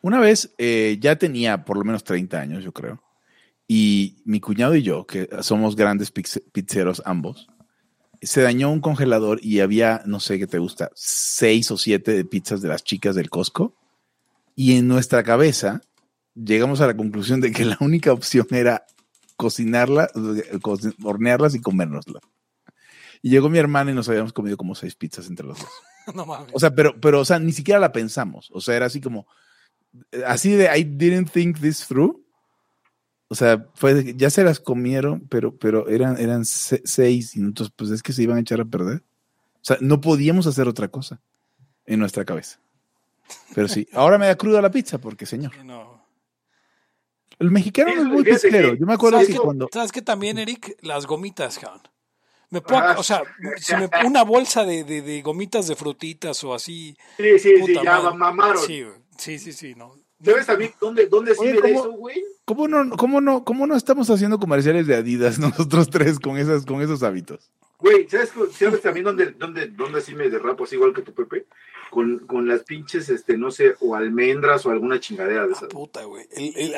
Una 0.00 0.18
vez 0.18 0.52
eh, 0.58 0.98
ya 1.00 1.16
tenía 1.16 1.64
por 1.64 1.76
lo 1.76 1.84
menos 1.84 2.04
30 2.04 2.40
años, 2.40 2.64
yo 2.64 2.72
creo, 2.72 3.02
y 3.68 4.16
mi 4.24 4.40
cuñado 4.40 4.74
y 4.74 4.82
yo, 4.82 5.06
que 5.06 5.28
somos 5.40 5.76
grandes 5.76 6.10
pizzeros 6.10 7.02
ambos, 7.06 7.48
se 8.20 8.42
dañó 8.42 8.70
un 8.70 8.80
congelador 8.80 9.40
y 9.42 9.60
había, 9.60 10.02
no 10.06 10.20
sé 10.20 10.38
qué 10.38 10.46
te 10.46 10.58
gusta, 10.58 10.90
seis 10.94 11.70
o 11.70 11.76
siete 11.76 12.12
de 12.12 12.24
pizzas 12.24 12.62
de 12.62 12.68
las 12.68 12.84
chicas 12.84 13.14
del 13.14 13.30
Costco. 13.30 13.74
Y 14.54 14.76
en 14.76 14.86
nuestra 14.86 15.22
cabeza 15.22 15.80
llegamos 16.34 16.80
a 16.80 16.86
la 16.86 16.96
conclusión 16.96 17.40
de 17.40 17.50
que 17.50 17.64
la 17.64 17.76
única 17.80 18.12
opción 18.12 18.46
era 18.50 18.84
cocinarla, 19.36 20.08
hornearlas 21.02 21.54
y 21.54 21.60
comérnoslas. 21.60 22.22
Y 23.22 23.30
llegó 23.30 23.48
mi 23.48 23.58
hermana 23.58 23.92
y 23.92 23.94
nos 23.94 24.08
habíamos 24.08 24.32
comido 24.32 24.56
como 24.56 24.74
seis 24.74 24.96
pizzas 24.96 25.28
entre 25.28 25.46
los 25.46 25.58
dos. 25.58 25.70
no 26.14 26.26
mames. 26.26 26.50
O 26.52 26.60
sea, 26.60 26.74
pero, 26.74 27.00
pero, 27.00 27.20
o 27.20 27.24
sea, 27.24 27.38
ni 27.38 27.52
siquiera 27.52 27.80
la 27.80 27.92
pensamos. 27.92 28.50
O 28.52 28.60
sea, 28.60 28.76
era 28.76 28.86
así 28.86 29.00
como, 29.00 29.26
así 30.26 30.50
de 30.50 30.76
I 30.76 30.82
didn't 30.82 31.30
think 31.30 31.60
this 31.60 31.86
through. 31.86 32.20
O 33.28 33.34
sea, 33.34 33.66
fue, 33.74 34.14
ya 34.14 34.28
se 34.28 34.44
las 34.44 34.60
comieron, 34.60 35.26
pero, 35.28 35.56
pero 35.56 35.88
eran, 35.88 36.18
eran 36.18 36.44
seis 36.44 37.34
minutos, 37.34 37.72
pues 37.74 37.90
es 37.90 38.02
que 38.02 38.12
se 38.12 38.22
iban 38.22 38.36
a 38.36 38.40
echar 38.40 38.60
a 38.60 38.66
perder. 38.66 39.02
O 39.54 39.64
sea, 39.64 39.78
no 39.80 40.00
podíamos 40.00 40.46
hacer 40.46 40.68
otra 40.68 40.88
cosa 40.88 41.20
en 41.86 42.00
nuestra 42.00 42.24
cabeza. 42.24 42.58
Pero 43.54 43.68
sí, 43.68 43.88
ahora 43.94 44.18
me 44.18 44.26
da 44.26 44.36
cruda 44.36 44.60
la 44.60 44.70
pizza 44.70 44.98
porque, 44.98 45.24
señor. 45.24 45.52
El 47.38 47.50
mexicano 47.50 47.94
no 47.94 48.02
es 48.02 48.08
muy 48.08 48.24
pizzero. 48.24 48.74
Yo 48.74 48.86
me 48.86 48.94
acuerdo 48.94 49.20
que, 49.26 49.34
cuando. 49.36 49.68
¿Sabes 49.72 49.92
que 49.92 50.02
también, 50.02 50.38
Eric? 50.38 50.76
Las 50.82 51.06
gomitas, 51.06 51.58
John. 51.62 51.80
Me 52.52 52.60
ah, 52.68 52.96
o 52.98 53.02
sea, 53.02 53.22
una 54.04 54.24
bolsa 54.24 54.62
de, 54.66 54.84
de, 54.84 55.22
gomitas 55.22 55.68
de 55.68 55.74
frutitas 55.74 56.44
o 56.44 56.52
así. 56.52 56.94
Sí, 57.16 57.38
sí, 57.38 57.64
sí, 57.64 57.74
ya 57.82 58.10
mamaron. 58.10 58.62
Sí, 58.62 58.84
sí, 59.16 59.38
sí, 59.38 59.54
sí, 59.54 59.74
no. 59.74 59.94
¿Sabes 60.22 60.44
también 60.44 60.70
dónde, 60.78 61.06
dónde 61.06 61.34
sirve 61.34 61.62
¿cómo, 61.62 61.80
eso, 61.80 61.92
güey? 61.92 62.22
¿cómo 62.44 62.68
no, 62.68 62.96
cómo, 62.98 63.20
no, 63.22 63.42
¿Cómo 63.42 63.66
no 63.66 63.74
estamos 63.74 64.10
haciendo 64.10 64.38
comerciales 64.38 64.86
de 64.86 64.96
Adidas 64.96 65.38
nosotros 65.38 65.88
tres 65.88 66.20
con, 66.20 66.36
esas, 66.36 66.66
con 66.66 66.82
esos 66.82 67.02
hábitos? 67.02 67.50
Güey, 67.78 68.06
¿sabes, 68.10 68.30
¿sabes 68.52 68.82
también 68.82 69.04
dónde, 69.04 69.30
dónde, 69.30 69.68
dónde 69.68 70.02
sí 70.02 70.14
me 70.14 70.28
derrapo 70.28 70.64
así 70.64 70.74
igual 70.74 70.92
que 70.92 71.00
tu 71.00 71.14
Pepe? 71.14 71.46
Con, 71.92 72.20
con, 72.20 72.48
las 72.48 72.62
pinches, 72.62 73.10
este, 73.10 73.36
no 73.36 73.50
sé, 73.50 73.74
o 73.80 73.94
almendras 73.94 74.64
o 74.64 74.70
alguna 74.70 74.98
chingadera 74.98 75.46
de 75.46 75.52
ah, 75.52 75.56
esas. 75.56 75.68
puta, 75.68 76.02
güey. 76.04 76.26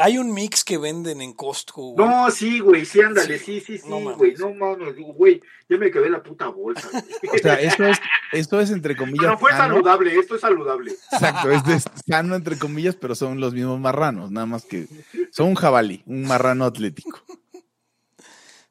hay 0.00 0.18
un 0.18 0.34
mix 0.34 0.64
que 0.64 0.76
venden 0.76 1.20
en 1.20 1.34
Costco, 1.34 1.92
güey. 1.92 2.04
No, 2.04 2.28
sí, 2.32 2.58
güey, 2.58 2.84
sí, 2.84 3.00
ándale, 3.00 3.38
sí, 3.38 3.60
sí, 3.60 3.78
sí, 3.78 3.88
güey. 3.88 4.34
No 4.34 4.52
mames, 4.52 4.96
digo, 4.96 5.12
güey, 5.14 5.40
ya 5.68 5.78
me 5.78 5.92
quedé 5.92 6.10
la 6.10 6.20
puta 6.20 6.48
bolsa. 6.48 6.88
o 7.32 7.38
sea, 7.38 7.54
esto 7.60 7.84
es, 7.84 7.98
esto 8.32 8.60
es 8.60 8.72
entre 8.72 8.96
comillas. 8.96 9.26
No 9.26 9.38
fue 9.38 9.52
saludable, 9.52 10.18
esto 10.18 10.34
es 10.34 10.40
saludable. 10.40 10.90
Exacto, 11.12 11.48
es 11.52 11.64
de 11.64 11.78
sano 12.08 12.34
entre 12.34 12.58
comillas, 12.58 12.96
pero 12.96 13.14
son 13.14 13.38
los 13.38 13.54
mismos 13.54 13.78
marranos, 13.78 14.32
nada 14.32 14.46
más 14.46 14.64
que 14.64 14.88
son 15.30 15.50
un 15.50 15.54
jabalí, 15.54 16.02
un 16.06 16.26
marrano 16.26 16.64
atlético. 16.64 17.22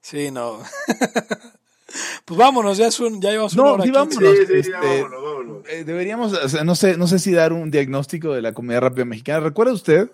Sí, 0.02 0.30
no. 0.30 0.60
Pues 2.26 2.38
vámonos, 2.38 2.78
ya, 2.78 2.88
es 2.88 3.00
un, 3.00 3.22
ya 3.22 3.32
llevamos 3.32 3.56
no, 3.56 3.76
una 3.76 3.84
hora. 3.84 3.92
vámonos. 3.92 5.64
Eh, 5.70 5.84
deberíamos, 5.86 6.34
o 6.34 6.50
sea, 6.50 6.64
no 6.64 6.76
sé, 6.76 6.98
no 6.98 7.08
sé 7.08 7.20
si 7.20 7.32
dar 7.32 7.54
un 7.54 7.72
diagnóstico 7.72 8.34
de 8.34 8.42
la 8.42 8.54
comida 8.54 8.80
rápida 8.80 9.06
mexicana. 9.06 9.40
¿Recuerda 9.40 9.74
usted 9.74 10.10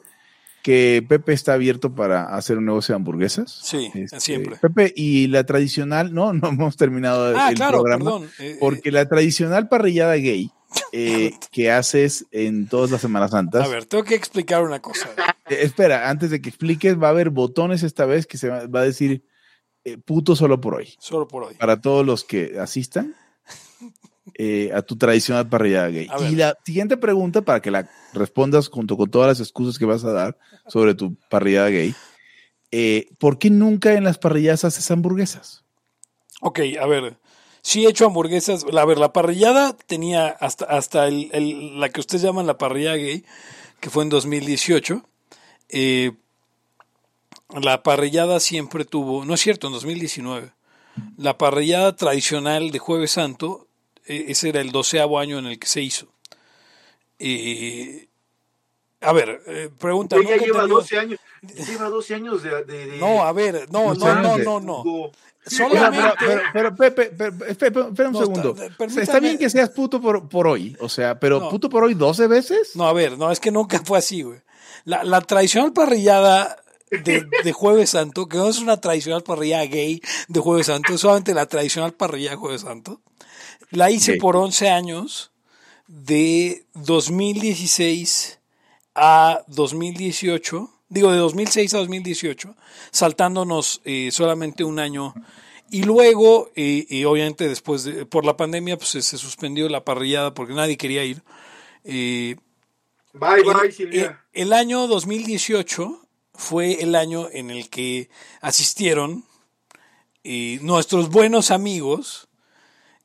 que 0.61 1.03
Pepe 1.07 1.33
está 1.33 1.53
abierto 1.53 1.93
para 1.95 2.35
hacer 2.35 2.57
un 2.57 2.65
negocio 2.65 2.93
de 2.93 2.97
hamburguesas? 2.97 3.59
Sí, 3.63 3.91
este, 3.93 4.19
siempre. 4.19 4.57
Pepe, 4.57 4.93
y 4.95 5.27
la 5.27 5.43
tradicional, 5.45 6.13
no, 6.13 6.33
no 6.33 6.49
hemos 6.49 6.77
terminado 6.77 7.37
ah, 7.37 7.49
el 7.49 7.55
programa. 7.55 8.25
Eh, 8.25 8.29
eh. 8.39 8.57
porque 8.59 8.91
la 8.91 9.07
tradicional 9.07 9.69
parrillada 9.69 10.15
gay 10.15 10.51
eh, 10.91 11.31
que 11.51 11.71
haces 11.71 12.25
en 12.31 12.67
todas 12.67 12.91
las 12.91 13.01
Semanas 13.01 13.31
Santas. 13.31 13.65
A 13.65 13.69
ver, 13.69 13.85
tengo 13.85 14.03
que 14.03 14.15
explicar 14.15 14.63
una 14.63 14.79
cosa. 14.79 15.09
espera, 15.49 16.09
antes 16.09 16.29
de 16.29 16.41
que 16.41 16.49
expliques, 16.49 17.01
va 17.01 17.07
a 17.07 17.11
haber 17.11 17.29
botones 17.29 17.83
esta 17.83 18.05
vez 18.05 18.27
que 18.27 18.37
se 18.37 18.49
va, 18.49 18.67
va 18.67 18.81
a 18.81 18.85
decir 18.85 19.23
eh, 19.93 19.97
puto 19.97 20.35
solo 20.35 20.59
por 20.61 20.75
hoy. 20.75 20.93
Solo 20.99 21.27
por 21.27 21.43
hoy. 21.43 21.55
Para 21.55 21.81
todos 21.81 22.05
los 22.05 22.23
que 22.23 22.59
asistan 22.59 23.15
eh, 24.35 24.71
a 24.73 24.81
tu 24.81 24.97
tradicional 24.97 25.49
parrillada 25.49 25.89
gay. 25.89 26.07
Y 26.29 26.35
la 26.35 26.57
siguiente 26.63 26.97
pregunta, 26.97 27.41
para 27.41 27.61
que 27.61 27.71
la 27.71 27.89
respondas 28.13 28.69
junto 28.69 28.97
con 28.97 29.09
todas 29.09 29.27
las 29.27 29.39
excusas 29.39 29.77
que 29.77 29.85
vas 29.85 30.03
a 30.03 30.11
dar 30.11 30.37
sobre 30.67 30.95
tu 30.95 31.15
parrillada 31.29 31.69
gay. 31.69 31.95
Eh, 32.71 33.07
¿Por 33.17 33.39
qué 33.39 33.49
nunca 33.49 33.93
en 33.93 34.03
las 34.03 34.17
parrilladas 34.17 34.65
haces 34.65 34.89
hamburguesas? 34.91 35.63
Ok, 36.41 36.59
a 36.79 36.85
ver. 36.85 37.17
Sí 37.61 37.85
he 37.85 37.89
hecho 37.89 38.05
hamburguesas. 38.05 38.65
A 38.71 38.85
ver, 38.85 38.97
la 38.97 39.11
parrillada 39.11 39.75
tenía 39.85 40.27
hasta, 40.27 40.65
hasta 40.65 41.07
el, 41.07 41.79
la 41.79 41.89
que 41.89 41.99
ustedes 41.99 42.21
llaman 42.21 42.47
la 42.47 42.57
parrilla 42.57 42.95
gay, 42.95 43.25
que 43.79 43.89
fue 43.89 44.03
en 44.03 44.09
2018. 44.09 45.03
Eh, 45.69 46.11
la 47.49 47.83
parrillada 47.83 48.39
siempre 48.39 48.85
tuvo, 48.85 49.25
no 49.25 49.33
es 49.33 49.41
cierto, 49.41 49.67
en 49.67 49.73
2019, 49.73 50.51
la 51.17 51.37
parrillada 51.37 51.95
tradicional 51.95 52.71
de 52.71 52.79
Jueves 52.79 53.11
Santo, 53.11 53.67
e, 54.05 54.25
ese 54.29 54.49
era 54.49 54.61
el 54.61 54.71
doceavo 54.71 55.19
año 55.19 55.39
en 55.39 55.47
el 55.47 55.59
que 55.59 55.67
se 55.67 55.81
hizo. 55.81 56.07
a 59.01 59.13
ver, 59.13 59.41
eh, 59.47 59.69
pregunta. 59.79 60.15
Ya 60.27 60.37
lleva 60.37 60.67
12 60.67 60.99
años. 60.99 61.19
Lleva 61.41 61.89
12 61.89 62.15
años 62.15 62.43
de, 62.43 62.97
No, 62.99 63.23
a 63.23 63.31
ver, 63.31 63.67
no, 63.71 63.93
no, 63.93 64.21
no, 64.21 64.37
no, 64.37 64.59
no. 64.59 65.11
Solamente... 65.45 66.13
Pero, 66.53 66.75
Pepe, 66.75 67.11
espera 67.47 68.09
un 68.09 68.15
segundo. 68.15 68.55
Está 68.97 69.19
bien 69.19 69.37
que 69.37 69.49
seas 69.49 69.69
puto 69.69 69.99
por, 69.99 70.27
por 70.29 70.47
hoy, 70.47 70.77
o 70.79 70.89
sea, 70.89 71.19
pero 71.19 71.49
puto 71.49 71.69
por 71.69 71.83
hoy 71.83 71.95
12 71.95 72.27
veces. 72.27 72.75
No, 72.75 72.87
a 72.87 72.93
ver, 72.93 73.17
no, 73.17 73.31
es 73.31 73.39
que 73.39 73.49
nunca 73.49 73.81
fue 73.83 73.97
así, 73.97 74.21
güey. 74.21 74.39
La, 74.85 75.03
la 75.03 75.21
tradicional 75.21 75.73
parrillada 75.73 76.57
de, 76.91 77.51
Jueves 77.51 77.91
Santo, 77.91 78.27
que 78.27 78.37
no 78.37 78.49
es 78.49 78.59
una 78.59 78.79
tradicional 78.81 79.23
parrilla 79.23 79.65
gay 79.65 80.01
de 80.27 80.39
Jueves 80.39 80.67
Santo, 80.67 80.93
es 80.93 81.01
solamente 81.01 81.33
la 81.33 81.45
tradicional 81.45 81.93
parrilla 81.93 82.31
de 82.31 82.35
Jueves 82.37 82.61
Santo. 82.61 83.01
La 83.71 83.91
hice 83.91 84.15
por 84.15 84.35
11 84.35 84.69
años, 84.69 85.31
de 85.89 86.65
2016 86.75 88.39
a 88.95 89.43
2018, 89.47 90.71
digo 90.89 91.11
de 91.11 91.17
2006 91.17 91.73
a 91.73 91.77
2018, 91.79 92.55
saltándonos 92.91 93.81
eh, 93.85 94.09
solamente 94.11 94.63
un 94.63 94.79
año. 94.79 95.13
Y 95.71 95.83
luego, 95.83 96.51
eh, 96.55 96.85
y 96.89 97.05
obviamente 97.05 97.47
después, 97.47 97.83
de, 97.83 98.05
por 98.05 98.25
la 98.25 98.37
pandemia, 98.37 98.77
pues 98.77 98.89
se, 98.89 99.17
suspendió 99.17 99.67
la 99.69 99.83
parrillada 99.83 100.33
porque 100.33 100.53
nadie 100.53 100.77
quería 100.77 101.03
ir. 101.03 101.21
Eh, 101.83 102.35
bye, 103.13 103.43
bye, 103.43 103.71
Silvia. 103.71 104.23
el 104.33 104.53
año 104.53 104.87
2018 104.87 106.08
fue 106.39 106.81
el 106.81 106.95
año 106.95 107.27
en 107.31 107.51
el 107.51 107.69
que 107.69 108.09
asistieron 108.41 109.25
eh, 110.23 110.57
nuestros 110.61 111.09
buenos 111.09 111.51
amigos 111.51 112.29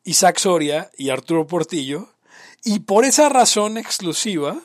Isaac 0.04 0.38
Soria 0.38 0.90
y 0.96 1.10
Arturo 1.10 1.46
Portillo, 1.46 2.08
y 2.62 2.80
por 2.80 3.04
esa 3.04 3.28
razón 3.28 3.76
exclusiva, 3.78 4.60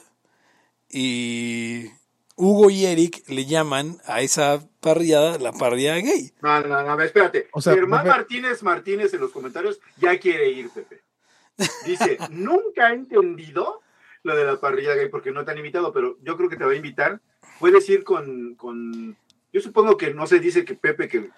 Hugo 2.35 2.69
y 2.69 2.85
Eric 2.85 3.23
le 3.27 3.45
llaman 3.45 3.97
a 4.05 4.21
esa 4.21 4.59
parrillada 4.81 5.37
la 5.37 5.51
parrillada 5.51 5.97
gay. 5.99 6.31
No, 6.41 6.61
no, 6.61 6.83
no, 6.83 7.01
espérate. 7.01 7.47
O 7.51 7.61
Germán 7.61 8.07
Martínez 8.07 8.63
Martínez 8.63 9.13
en 9.13 9.21
los 9.21 9.31
comentarios 9.31 9.79
ya 9.97 10.17
quiere 10.19 10.49
ir, 10.49 10.69
Pepe. 10.69 11.01
Dice, 11.85 12.17
nunca 12.31 12.89
he 12.89 12.93
entendido 12.93 13.81
lo 14.23 14.35
de 14.35 14.45
la 14.45 14.59
parrilla 14.59 14.95
gay 14.95 15.09
porque 15.09 15.31
no 15.31 15.45
te 15.45 15.51
han 15.51 15.57
invitado, 15.57 15.91
pero 15.93 16.17
yo 16.21 16.35
creo 16.37 16.49
que 16.49 16.57
te 16.57 16.65
va 16.65 16.71
a 16.71 16.75
invitar 16.75 17.21
puedes 17.59 17.87
ir 17.89 18.03
con, 18.03 18.55
con, 18.55 19.17
yo 19.51 19.61
supongo 19.61 19.97
que 19.97 20.13
no 20.13 20.25
se 20.27 20.39
dice 20.39 20.65
que 20.65 20.75
Pepe 20.75 21.07
que 21.07 21.29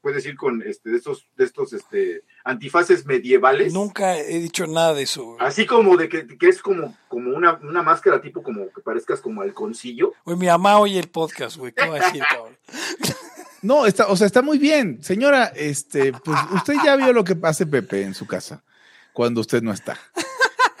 puedes 0.00 0.24
ir 0.26 0.36
con 0.36 0.62
este 0.62 0.90
de 0.90 0.96
estos 0.96 1.26
de 1.36 1.44
estos 1.44 1.72
este 1.72 2.24
antifaces 2.44 3.04
medievales. 3.06 3.72
Nunca 3.72 4.18
he 4.18 4.38
dicho 4.38 4.66
nada 4.66 4.94
de 4.94 5.02
eso. 5.02 5.36
Así 5.38 5.66
como 5.66 5.96
de 5.96 6.08
que, 6.08 6.26
es 6.40 6.62
como 6.62 6.96
como 7.08 7.36
una, 7.36 7.54
una, 7.62 7.82
máscara 7.82 8.20
tipo 8.20 8.42
como 8.42 8.72
que 8.72 8.80
parezcas 8.80 9.20
como 9.20 9.42
halconcillo. 9.42 10.14
Güey, 10.24 10.38
mi 10.38 10.46
mamá 10.46 10.78
oye 10.78 10.98
el 10.98 11.08
podcast, 11.08 11.56
güey, 11.56 11.72
¿qué 11.72 11.86
va 11.86 11.96
a 11.96 12.04
decir, 12.06 12.22
cabrón? 12.28 12.56
No, 13.62 13.84
está, 13.84 14.06
o 14.06 14.16
sea, 14.16 14.26
está 14.26 14.40
muy 14.40 14.56
bien. 14.56 15.02
Señora, 15.02 15.52
este, 15.54 16.14
pues 16.14 16.38
usted 16.54 16.76
ya 16.82 16.96
vio 16.96 17.12
lo 17.12 17.24
que 17.24 17.36
pase 17.36 17.66
Pepe 17.66 18.04
en 18.04 18.14
su 18.14 18.26
casa 18.26 18.64
cuando 19.12 19.42
usted 19.42 19.62
no 19.62 19.70
está. 19.70 19.98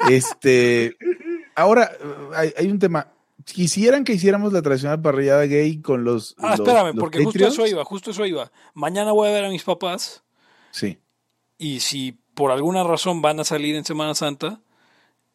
Este, 0.08 0.96
ahora 1.54 1.92
hay, 2.34 2.54
hay 2.56 2.70
un 2.70 2.78
tema 2.78 3.12
quisieran 3.52 4.04
que 4.04 4.12
hiciéramos 4.12 4.52
la 4.52 4.62
tradicional 4.62 5.00
parrillada 5.00 5.44
gay 5.46 5.80
con 5.80 6.04
los. 6.04 6.34
Ah, 6.38 6.54
espérame, 6.54 6.94
porque 6.96 7.22
justo 7.22 7.46
eso 7.46 7.66
iba, 7.66 7.84
justo 7.84 8.10
eso 8.10 8.26
iba. 8.26 8.50
Mañana 8.74 9.12
voy 9.12 9.28
a 9.28 9.32
ver 9.32 9.44
a 9.44 9.50
mis 9.50 9.62
papás. 9.62 10.22
Sí. 10.70 10.98
Y 11.58 11.80
si 11.80 12.18
por 12.34 12.50
alguna 12.50 12.84
razón 12.84 13.22
van 13.22 13.40
a 13.40 13.44
salir 13.44 13.74
en 13.76 13.84
Semana 13.84 14.14
Santa, 14.14 14.60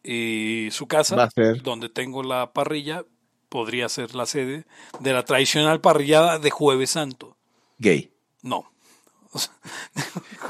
eh, 0.02 0.68
su 0.72 0.86
casa, 0.86 1.28
donde 1.62 1.88
tengo 1.88 2.22
la 2.22 2.52
parrilla, 2.52 3.04
podría 3.48 3.88
ser 3.88 4.14
la 4.14 4.26
sede 4.26 4.66
de 5.00 5.12
la 5.12 5.24
tradicional 5.24 5.80
parrillada 5.80 6.38
de 6.38 6.50
Jueves 6.50 6.90
Santo. 6.90 7.36
Gay. 7.78 8.12
No. 8.42 8.70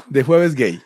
de 0.09 0.23
jueves 0.23 0.55
gay. 0.55 0.81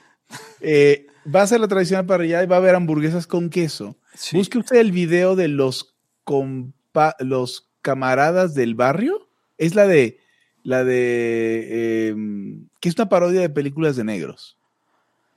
Eh, 0.62 1.08
va 1.34 1.42
a 1.42 1.48
ser 1.48 1.60
la 1.60 1.68
tradicional 1.68 2.06
parrillada 2.06 2.44
y 2.44 2.48
va 2.48 2.56
a 2.56 2.60
haber 2.60 2.76
hamburguesas 2.76 3.28
con 3.28 3.50
queso. 3.50 3.96
Busque 4.34 4.58
usted 4.58 4.78
el 4.78 4.92
video 4.92 5.36
de 5.36 5.48
los 5.48 5.91
compa 6.36 7.16
los 7.20 7.70
camaradas 7.82 8.54
del 8.56 8.74
barrio. 8.76 9.28
Es 9.58 9.76
la 9.76 9.86
de 9.86 10.20
la 10.64 10.84
de 10.86 12.08
em, 12.10 12.68
que 12.80 12.88
es 12.90 12.96
una 12.96 13.10
parodia 13.10 13.42
de 13.42 13.50
películas 13.50 13.98
de 13.98 14.06
negros. 14.06 14.58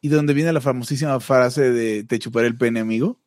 Y 0.01 0.09
donde 0.09 0.35
viene 0.35 0.53
la 0.53 0.61
famosísima 0.61 1.19
frase 1.19 1.73
de 1.73 2.05
te 2.05 2.19
chuparé 2.21 2.47
el 2.47 2.57
pene, 2.57 2.79
amigo. 2.81 3.19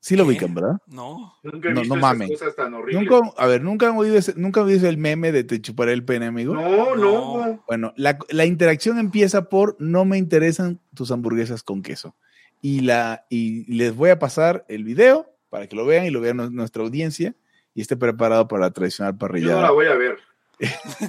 Sí 0.00 0.16
lo 0.16 0.24
ubican, 0.26 0.54
¿verdad? 0.54 0.76
No. 0.86 1.34
Nunca 1.42 1.68
he 1.70 1.72
No, 1.74 1.80
visto 1.80 1.94
no 1.94 2.00
mames. 2.00 2.30
cosas 2.30 2.54
tan 2.54 2.74
horribles. 2.74 3.08
Nunca, 3.08 3.32
a 3.36 3.46
ver, 3.46 3.62
nunca 3.62 3.88
han 3.88 3.96
oído 3.96 4.16
ese- 4.18 4.34
nunca 4.36 4.60
han 4.60 4.66
oído 4.66 4.88
el 4.88 4.98
meme 4.98 5.32
de 5.32 5.44
te 5.44 5.60
chuparé 5.62 5.92
el 5.92 6.04
pene, 6.04 6.26
amigo. 6.26 6.54
No, 6.54 6.94
No. 6.94 7.46
no. 7.46 7.64
Bueno, 7.66 7.92
la, 7.96 8.18
la 8.30 8.44
interacción 8.44 8.98
empieza 8.98 9.48
por 9.48 9.76
no 9.80 10.04
me 10.04 10.18
interesan 10.18 10.78
tus 10.94 11.10
hamburguesas 11.10 11.62
con 11.62 11.82
queso. 11.82 12.14
Y, 12.60 12.80
la, 12.80 13.24
y 13.30 13.64
les 13.72 13.94
voy 13.94 14.10
a 14.10 14.18
pasar 14.18 14.64
el 14.68 14.84
video 14.84 15.26
para 15.48 15.66
que 15.66 15.76
lo 15.76 15.84
vean 15.86 16.06
y 16.06 16.10
lo 16.10 16.20
vean 16.20 16.36
nu- 16.36 16.50
nuestra 16.50 16.82
audiencia 16.82 17.34
y 17.74 17.80
esté 17.80 17.96
preparado 17.96 18.48
para 18.48 18.62
la 18.66 18.70
tradicional 18.72 19.12
Yo 19.12 19.14
no 19.14 19.18
parrillada. 19.18 19.62
la 19.62 19.70
voy 19.70 19.86
a 19.86 19.94
ver. 19.94 20.18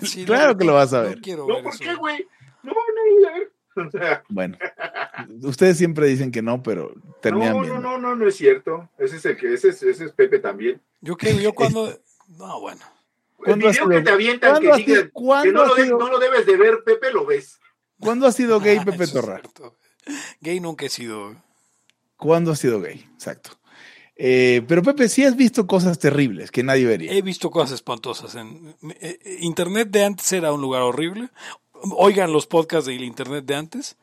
Sí, 0.04 0.26
Claro 0.26 0.54
no, 0.54 0.58
que 0.58 0.66
lo 0.66 0.74
vas 0.76 0.94
a 0.94 1.04
no 1.04 1.10
ver. 1.10 1.22
quiero 1.22 1.48
No, 1.48 1.56
ver 1.56 1.64
¿por 1.64 1.74
eso. 1.74 1.84
qué, 1.84 1.96
güey? 1.96 2.28
No, 2.64 2.72
no 2.74 3.28
a 3.28 3.32
ver. 3.34 3.52
O 3.76 3.90
sea, 3.92 4.24
Bueno, 4.28 4.58
ustedes 5.44 5.78
siempre 5.78 6.08
dicen 6.08 6.32
que 6.32 6.42
no, 6.42 6.62
pero 6.62 6.94
terminan 7.22 7.54
no, 7.54 7.62
viendo. 7.62 7.80
no, 7.80 7.92
no, 7.98 8.10
no, 8.10 8.16
no 8.16 8.28
es 8.28 8.36
cierto. 8.36 8.90
Ese 8.98 9.18
es 9.18 9.26
el 9.26 9.38
que, 9.38 9.54
ese 9.54 9.70
es, 9.70 9.82
ese 9.84 10.06
es 10.06 10.12
Pepe 10.12 10.40
también. 10.40 10.82
Yo 11.00 11.16
que 11.16 11.38
yo 11.42 11.54
cuando 11.54 11.98
no, 12.38 12.60
bueno. 12.60 12.82
El 13.40 13.46
¿Cuándo 13.46 13.68
ha 13.68 13.72
video 13.72 13.90
que 13.90 14.02
te 14.02 14.10
avientan 14.12 14.52
cuándo 14.52 14.68
que 14.70 14.74
ha 14.74 14.76
digan 14.78 14.96
sido- 14.96 15.04
que 15.06 15.12
cuándo 15.12 15.52
no 15.54 15.66
lo, 15.66 15.76
de- 15.76 15.84
sido- 15.84 15.98
no 16.00 16.10
lo 16.10 16.20
debes 16.20 16.46
de 16.46 16.58
ver, 16.58 16.84
Pepe, 16.84 17.12
lo 17.14 17.26
ves. 17.26 17.58
¿Cuándo 18.02 18.28
ha 18.28 18.32
sido 18.34 18.60
gay 18.60 18.84
Pepe 18.84 19.08
Torra? 19.08 19.42
Gay 20.42 20.60
nunca 20.60 20.86
he 20.86 20.90
sido. 20.90 21.36
¿Cuándo 22.18 22.52
ha 22.52 22.56
sido 22.58 22.82
gay? 22.82 23.08
Exacto. 23.14 23.52
Eh, 24.22 24.64
pero 24.68 24.84
Pepe, 24.84 25.08
sí 25.08 25.24
has 25.24 25.38
visto 25.38 25.66
cosas 25.66 25.98
terribles 25.98 26.52
que 26.52 26.62
nadie 26.62 26.86
vería. 26.86 27.14
He 27.14 27.22
visto 27.22 27.50
cosas 27.50 27.72
espantosas. 27.76 28.36
En, 28.36 28.76
eh, 29.00 29.18
Internet 29.40 29.90
de 29.92 30.04
antes 30.04 30.32
era 30.34 30.52
un 30.52 30.60
lugar 30.60 30.82
horrible. 30.82 31.30
Oigan 31.96 32.34
los 32.34 32.46
podcasts 32.46 32.88
del 32.88 33.04
Internet 33.04 33.46
de 33.46 33.56
antes. 33.56 33.96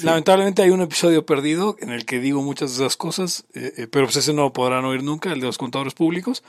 Lamentablemente 0.00 0.62
hay 0.62 0.70
un 0.70 0.80
episodio 0.80 1.26
perdido 1.26 1.76
en 1.80 1.90
el 1.90 2.06
que 2.06 2.18
digo 2.18 2.40
muchas 2.42 2.70
de 2.70 2.84
esas 2.84 2.96
cosas, 2.96 3.44
eh, 3.54 3.72
eh, 3.76 3.86
pero 3.86 4.06
pues 4.06 4.16
ese 4.16 4.32
no 4.32 4.42
lo 4.42 4.52
podrán 4.52 4.84
oír 4.86 5.02
nunca, 5.02 5.32
el 5.32 5.40
de 5.40 5.46
los 5.46 5.58
contadores 5.58 5.92
públicos. 5.92 6.42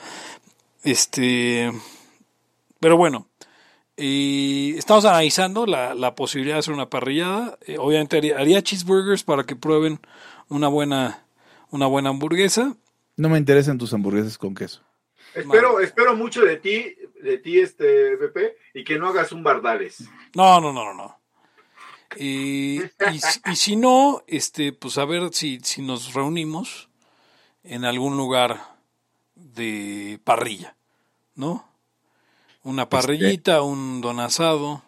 Este, 0.83 1.71
pero 2.79 2.95
bueno, 2.95 3.27
estamos 3.97 5.03
analizando 5.03 5.65
la, 5.65 5.93
la 5.93 6.15
posibilidad 6.15 6.55
de 6.55 6.59
hacer 6.59 6.73
una 6.73 6.89
parrillada. 6.89 7.57
Eh, 7.67 7.77
obviamente 7.77 8.17
haría, 8.17 8.37
haría 8.37 8.63
cheeseburgers 8.63 9.23
para 9.23 9.43
que 9.43 9.57
prueben 9.57 9.99
una 10.47 10.69
buena, 10.69 11.25
una 11.69 11.87
buena 11.87 12.09
hamburguesa. 12.09 12.77
No 13.15 13.29
me 13.29 13.37
interesan 13.37 13.77
tus 13.77 13.93
hamburguesas 13.93 14.37
con 14.37 14.55
queso. 14.55 14.81
Espero, 15.35 15.79
espero 15.79 16.15
mucho 16.15 16.41
de 16.41 16.57
ti, 16.57 16.95
de 17.21 17.37
ti, 17.39 17.59
este, 17.59 18.17
Pepe, 18.17 18.57
y 18.73 18.83
que 18.83 18.97
no 18.99 19.07
hagas 19.07 19.31
un 19.31 19.43
Bardales. 19.43 20.03
No, 20.35 20.59
no, 20.61 20.71
no, 20.73 20.85
no, 20.85 20.93
no. 20.93 21.19
Y, 22.15 22.81
y, 23.11 23.19
si- 23.19 23.41
y 23.51 23.55
si 23.55 23.75
no, 23.75 24.23
este, 24.27 24.71
pues 24.73 24.97
a 24.99 25.05
ver 25.05 25.33
si, 25.33 25.59
si 25.63 25.81
nos 25.81 26.13
reunimos 26.13 26.89
en 27.63 27.85
algún 27.85 28.17
lugar 28.17 28.61
de 29.35 30.19
parrilla, 30.23 30.75
¿no? 31.35 31.67
Una 32.63 32.87
parrillita, 32.87 33.61
un 33.63 34.01
don 34.01 34.19
asado, 34.19 34.83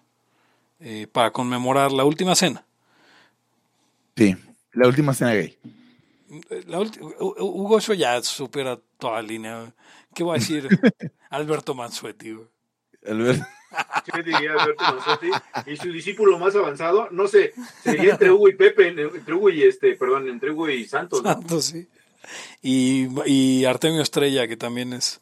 eh, 0.79 1.07
para 1.11 1.31
conmemorar 1.31 1.91
la 1.91 2.03
última 2.05 2.35
cena. 2.35 2.63
Sí, 4.15 4.35
la 4.73 4.87
última 4.87 5.13
cena 5.13 5.33
gay. 5.33 5.57
La 6.67 6.79
Hugo, 6.79 7.77
eso 7.77 7.93
ya 7.93 8.21
supera 8.23 8.79
toda 8.97 9.21
línea. 9.21 9.73
¿Qué 10.13 10.23
voy 10.23 10.37
a 10.37 10.39
decir? 10.39 10.67
Alberto 11.29 11.73
Mansuetti. 11.75 12.31
güey. 12.31 12.47
Albert- 13.05 13.43
¿Qué 14.05 14.23
diría 14.23 14.53
Alberto 14.53 14.83
Manzotti? 14.83 15.27
Y 15.67 15.75
su 15.75 15.91
discípulo 15.91 16.39
más 16.39 16.55
avanzado, 16.55 17.09
no 17.11 17.27
sé, 17.27 17.53
sería 17.83 18.11
entre 18.13 18.31
Hugo 18.31 18.47
y 18.49 18.55
Pepe, 18.55 18.87
entre 18.87 19.33
Hugo 19.35 19.49
y 19.49 19.63
este, 19.63 19.95
perdón, 19.95 20.29
entre 20.29 20.51
Hugo 20.51 20.69
y 20.69 20.85
Santos, 20.85 21.21
¿no? 21.21 21.33
Santos, 21.33 21.65
sí. 21.65 21.87
Y, 22.61 23.07
y 23.29 23.65
Artemio 23.65 24.01
Estrella, 24.01 24.47
que 24.47 24.55
también 24.57 24.93
es, 24.93 25.19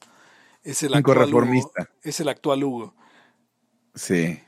es 0.64 0.84
el 0.84 0.94
actual 0.94 1.34
Hugo. 1.34 1.72
Es 2.04 2.20
el 2.20 2.30
actual 2.30 2.64
Hugo. 2.64 2.96
Sí. 3.96 4.40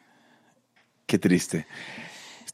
Qué 1.08 1.18
triste. 1.20 1.66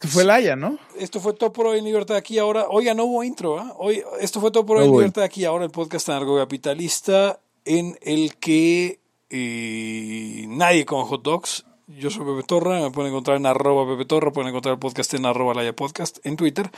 Esto 0.02 0.14
fue 0.14 0.24
Laia, 0.24 0.56
¿no? 0.56 0.80
Esto 0.98 1.20
fue 1.20 1.34
todo 1.34 1.54
por 1.54 1.68
hoy 1.68 1.78
en 1.78 1.86
Libertad 1.86 2.18
aquí 2.18 2.40
ahora. 2.40 2.66
Oiga, 2.70 2.96
no 2.96 3.04
hubo 3.04 3.24
intro, 3.24 3.60
¿ah? 3.60 3.76
Hoy, 3.78 4.04
esto 4.20 4.42
fue 4.42 4.50
todo 4.50 4.66
por 4.66 4.78
hoy 4.78 4.86
No 4.88 4.94
en 4.94 4.98
Libertad 4.98 5.24
aquí 5.24 5.46
ahora, 5.46 5.64
el 5.64 5.70
podcast 5.70 6.10
anarcocapitalista 6.10 7.40
en 7.66 8.00
el 8.02 8.36
que 8.38 9.00
eh, 9.30 10.46
nadie 10.48 10.86
con 10.86 11.06
hot 11.06 11.22
dogs. 11.22 11.66
Yo 11.98 12.10
soy 12.10 12.26
Pepe 12.26 12.44
Torra, 12.44 12.80
me 12.80 12.92
pueden 12.92 13.12
encontrar 13.12 13.38
en 13.38 13.46
arroba 13.46 13.86
Pepe 13.92 14.06
Torra, 14.06 14.32
pueden 14.32 14.50
encontrar 14.50 14.74
el 14.74 14.80
podcast 14.80 15.14
en 15.14 15.26
arroba 15.26 15.54
Laya 15.54 15.76
Podcast, 15.76 16.20
en 16.26 16.38
Twitter, 16.38 16.70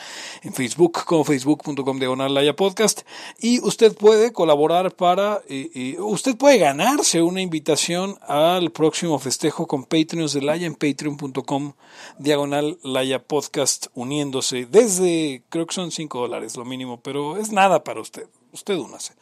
en 0.42 0.54
Facebook 0.54 1.04
como 1.06 1.24
facebook.com 1.24 2.00
diagonal 2.00 2.34
Laya 2.34 2.56
Podcast 2.56 3.02
y 3.40 3.60
usted 3.62 3.96
puede 3.96 4.32
colaborar 4.32 4.96
para, 4.96 5.42
eh, 5.48 5.98
usted 6.00 6.36
puede 6.36 6.58
ganarse 6.58 7.22
una 7.22 7.42
invitación 7.42 8.18
al 8.28 8.72
próximo 8.72 9.20
festejo 9.20 9.68
con 9.68 9.84
Patreons 9.84 10.34
de 10.34 10.42
Laya 10.42 10.66
en 10.66 10.76
patreon.com 10.76 11.74
diagonal 12.18 12.80
Laya 12.84 13.22
Podcast 13.22 13.88
uniéndose 13.94 14.66
desde, 14.66 15.44
creo 15.50 15.68
que 15.68 15.76
son 15.76 15.92
5 15.92 16.20
dólares 16.20 16.58
lo 16.58 16.66
mínimo, 16.66 17.02
pero 17.02 17.38
es 17.38 17.52
nada 17.52 17.84
para 17.84 18.02
usted, 18.02 18.28
usted 18.52 18.76
únase. 18.76 19.14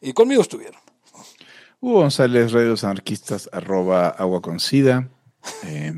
Y 0.00 0.12
conmigo 0.12 0.42
estuvieron. 0.42 0.80
Hugo 1.80 2.00
González, 2.00 2.52
Radios 2.52 2.84
Anarquistas, 2.84 3.48
arroba 3.52 4.08
agua 4.08 4.42
con 4.42 4.60
sida. 4.60 5.08
Eh, 5.64 5.92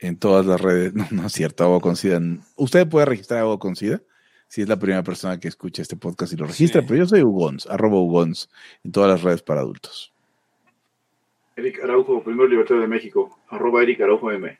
en 0.00 0.18
todas 0.18 0.46
las 0.46 0.60
redes. 0.60 0.92
No, 0.94 1.06
no 1.10 1.26
es 1.26 1.32
cierto, 1.32 1.64
agua 1.64 1.80
con 1.80 1.96
sida. 1.96 2.20
Usted 2.56 2.88
puede 2.88 3.06
registrar 3.06 3.40
agua 3.40 3.58
con 3.58 3.76
sida 3.76 4.00
si 4.48 4.62
es 4.62 4.68
la 4.68 4.78
primera 4.78 5.02
persona 5.02 5.38
que 5.38 5.48
escucha 5.48 5.82
este 5.82 5.96
podcast 5.96 6.32
y 6.32 6.36
lo 6.36 6.46
registra, 6.46 6.80
Sí. 6.80 6.86
pero 6.88 7.00
yo 7.00 7.06
soy 7.06 7.22
Ugons, 7.22 7.66
arroba 7.66 7.98
Ugons, 8.00 8.48
en 8.82 8.92
todas 8.92 9.10
las 9.10 9.22
redes 9.22 9.42
para 9.42 9.60
adultos. 9.60 10.14
Eric 11.56 11.82
Araujo, 11.84 12.22
primer 12.22 12.48
libertario 12.48 12.80
de 12.80 12.88
México, 12.88 13.40
arroba 13.50 13.82
Eric 13.82 14.00
Araujo 14.00 14.30
M. 14.32 14.58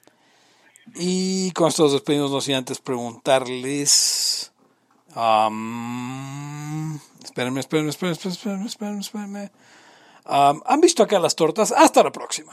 Y 0.97 1.53
con 1.53 1.69
esto 1.69 1.85
nos 1.85 1.93
despedimos, 1.93 2.31
no 2.31 2.41
sin 2.43 2.57
antes 2.57 2.81
preguntarles. 2.81 4.53
am, 5.15 6.99
espérenme, 7.25 7.61
espérenme, 7.61 7.91
espérenme, 7.91 8.17
espérenme, 8.17 8.67
espérenme, 8.67 9.01
espérenme. 9.01 9.53
Am, 10.25 10.61
¿Han 10.67 10.81
visto 10.81 11.03
acá 11.03 11.19
las 11.19 11.35
tortas? 11.37 11.73
Hasta 11.73 12.03
la 12.03 12.13
próxima. 12.13 12.53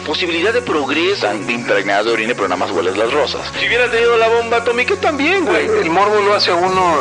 posibilidad 0.00 0.52
de 0.52 0.62
progreso. 0.62 1.26
Están 1.26 1.48
impregnadas 1.48 2.06
de 2.06 2.12
orina, 2.12 2.34
pero 2.34 2.48
nada 2.48 2.56
más 2.58 2.70
hueles 2.70 2.96
las 2.96 3.12
rosas. 3.12 3.40
Si 3.58 3.66
hubiera 3.66 3.90
tenido 3.90 4.16
la 4.16 4.28
bomba 4.28 4.58
atómica 4.58 4.96
también, 4.96 5.44
güey. 5.44 5.66
El 5.66 5.90
morbo 5.90 6.20
lo 6.20 6.34
hace 6.34 6.50
a 6.50 6.54
uno 6.54 6.98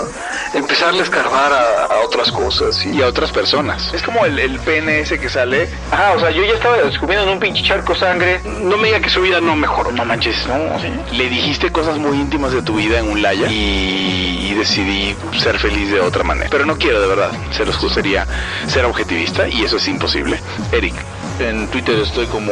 empezarle 0.53 1.01
a 1.01 1.03
escarbar 1.03 1.53
a, 1.53 1.85
a 1.85 1.99
otras 2.01 2.31
cosas. 2.31 2.85
Y 2.85 3.01
a 3.01 3.07
otras 3.07 3.31
personas. 3.31 3.93
Es 3.93 4.01
como 4.01 4.26
el, 4.26 4.39
el 4.39 4.59
ese 4.89 5.19
que 5.19 5.30
sale. 5.30 5.67
Ajá, 5.91 6.13
o 6.13 6.19
sea, 6.19 6.31
yo 6.31 6.43
ya 6.43 6.53
estaba 6.53 6.77
descubriendo 6.77 7.27
en 7.27 7.34
un 7.34 7.39
pinche 7.39 7.63
charco 7.63 7.95
sangre. 7.95 8.39
No 8.61 8.77
me 8.77 8.88
diga 8.88 8.99
que 8.99 9.09
su 9.09 9.21
vida 9.21 9.41
no 9.41 9.55
mejoró. 9.55 9.91
No 9.91 10.05
manches, 10.05 10.45
no. 10.47 10.57
Le 11.11 11.30
dijiste 11.30 11.71
cosas 11.71 11.97
muy 11.97 12.17
íntimas 12.17 12.51
de 12.53 12.61
tu 12.61 12.76
vida 12.76 12.99
en 12.99 13.09
un 13.09 13.21
laya 13.21 13.47
y, 13.47 14.49
y 14.49 14.53
decidí 14.55 15.15
ser 15.39 15.57
feliz 15.59 15.91
de 15.91 16.01
otra 16.01 16.23
manera. 16.23 16.49
Pero 16.49 16.65
no 16.65 16.77
quiero, 16.77 17.01
de 17.01 17.07
verdad. 17.07 17.31
Se 17.51 17.65
los 17.65 17.80
gustaría 17.80 18.26
ser 18.67 18.85
objetivista 18.85 19.47
y 19.47 19.63
eso 19.63 19.77
es 19.77 19.88
imposible. 19.88 20.39
Eric, 20.71 20.95
en 21.39 21.67
Twitter 21.67 21.99
estoy 21.99 22.26
como. 22.27 22.51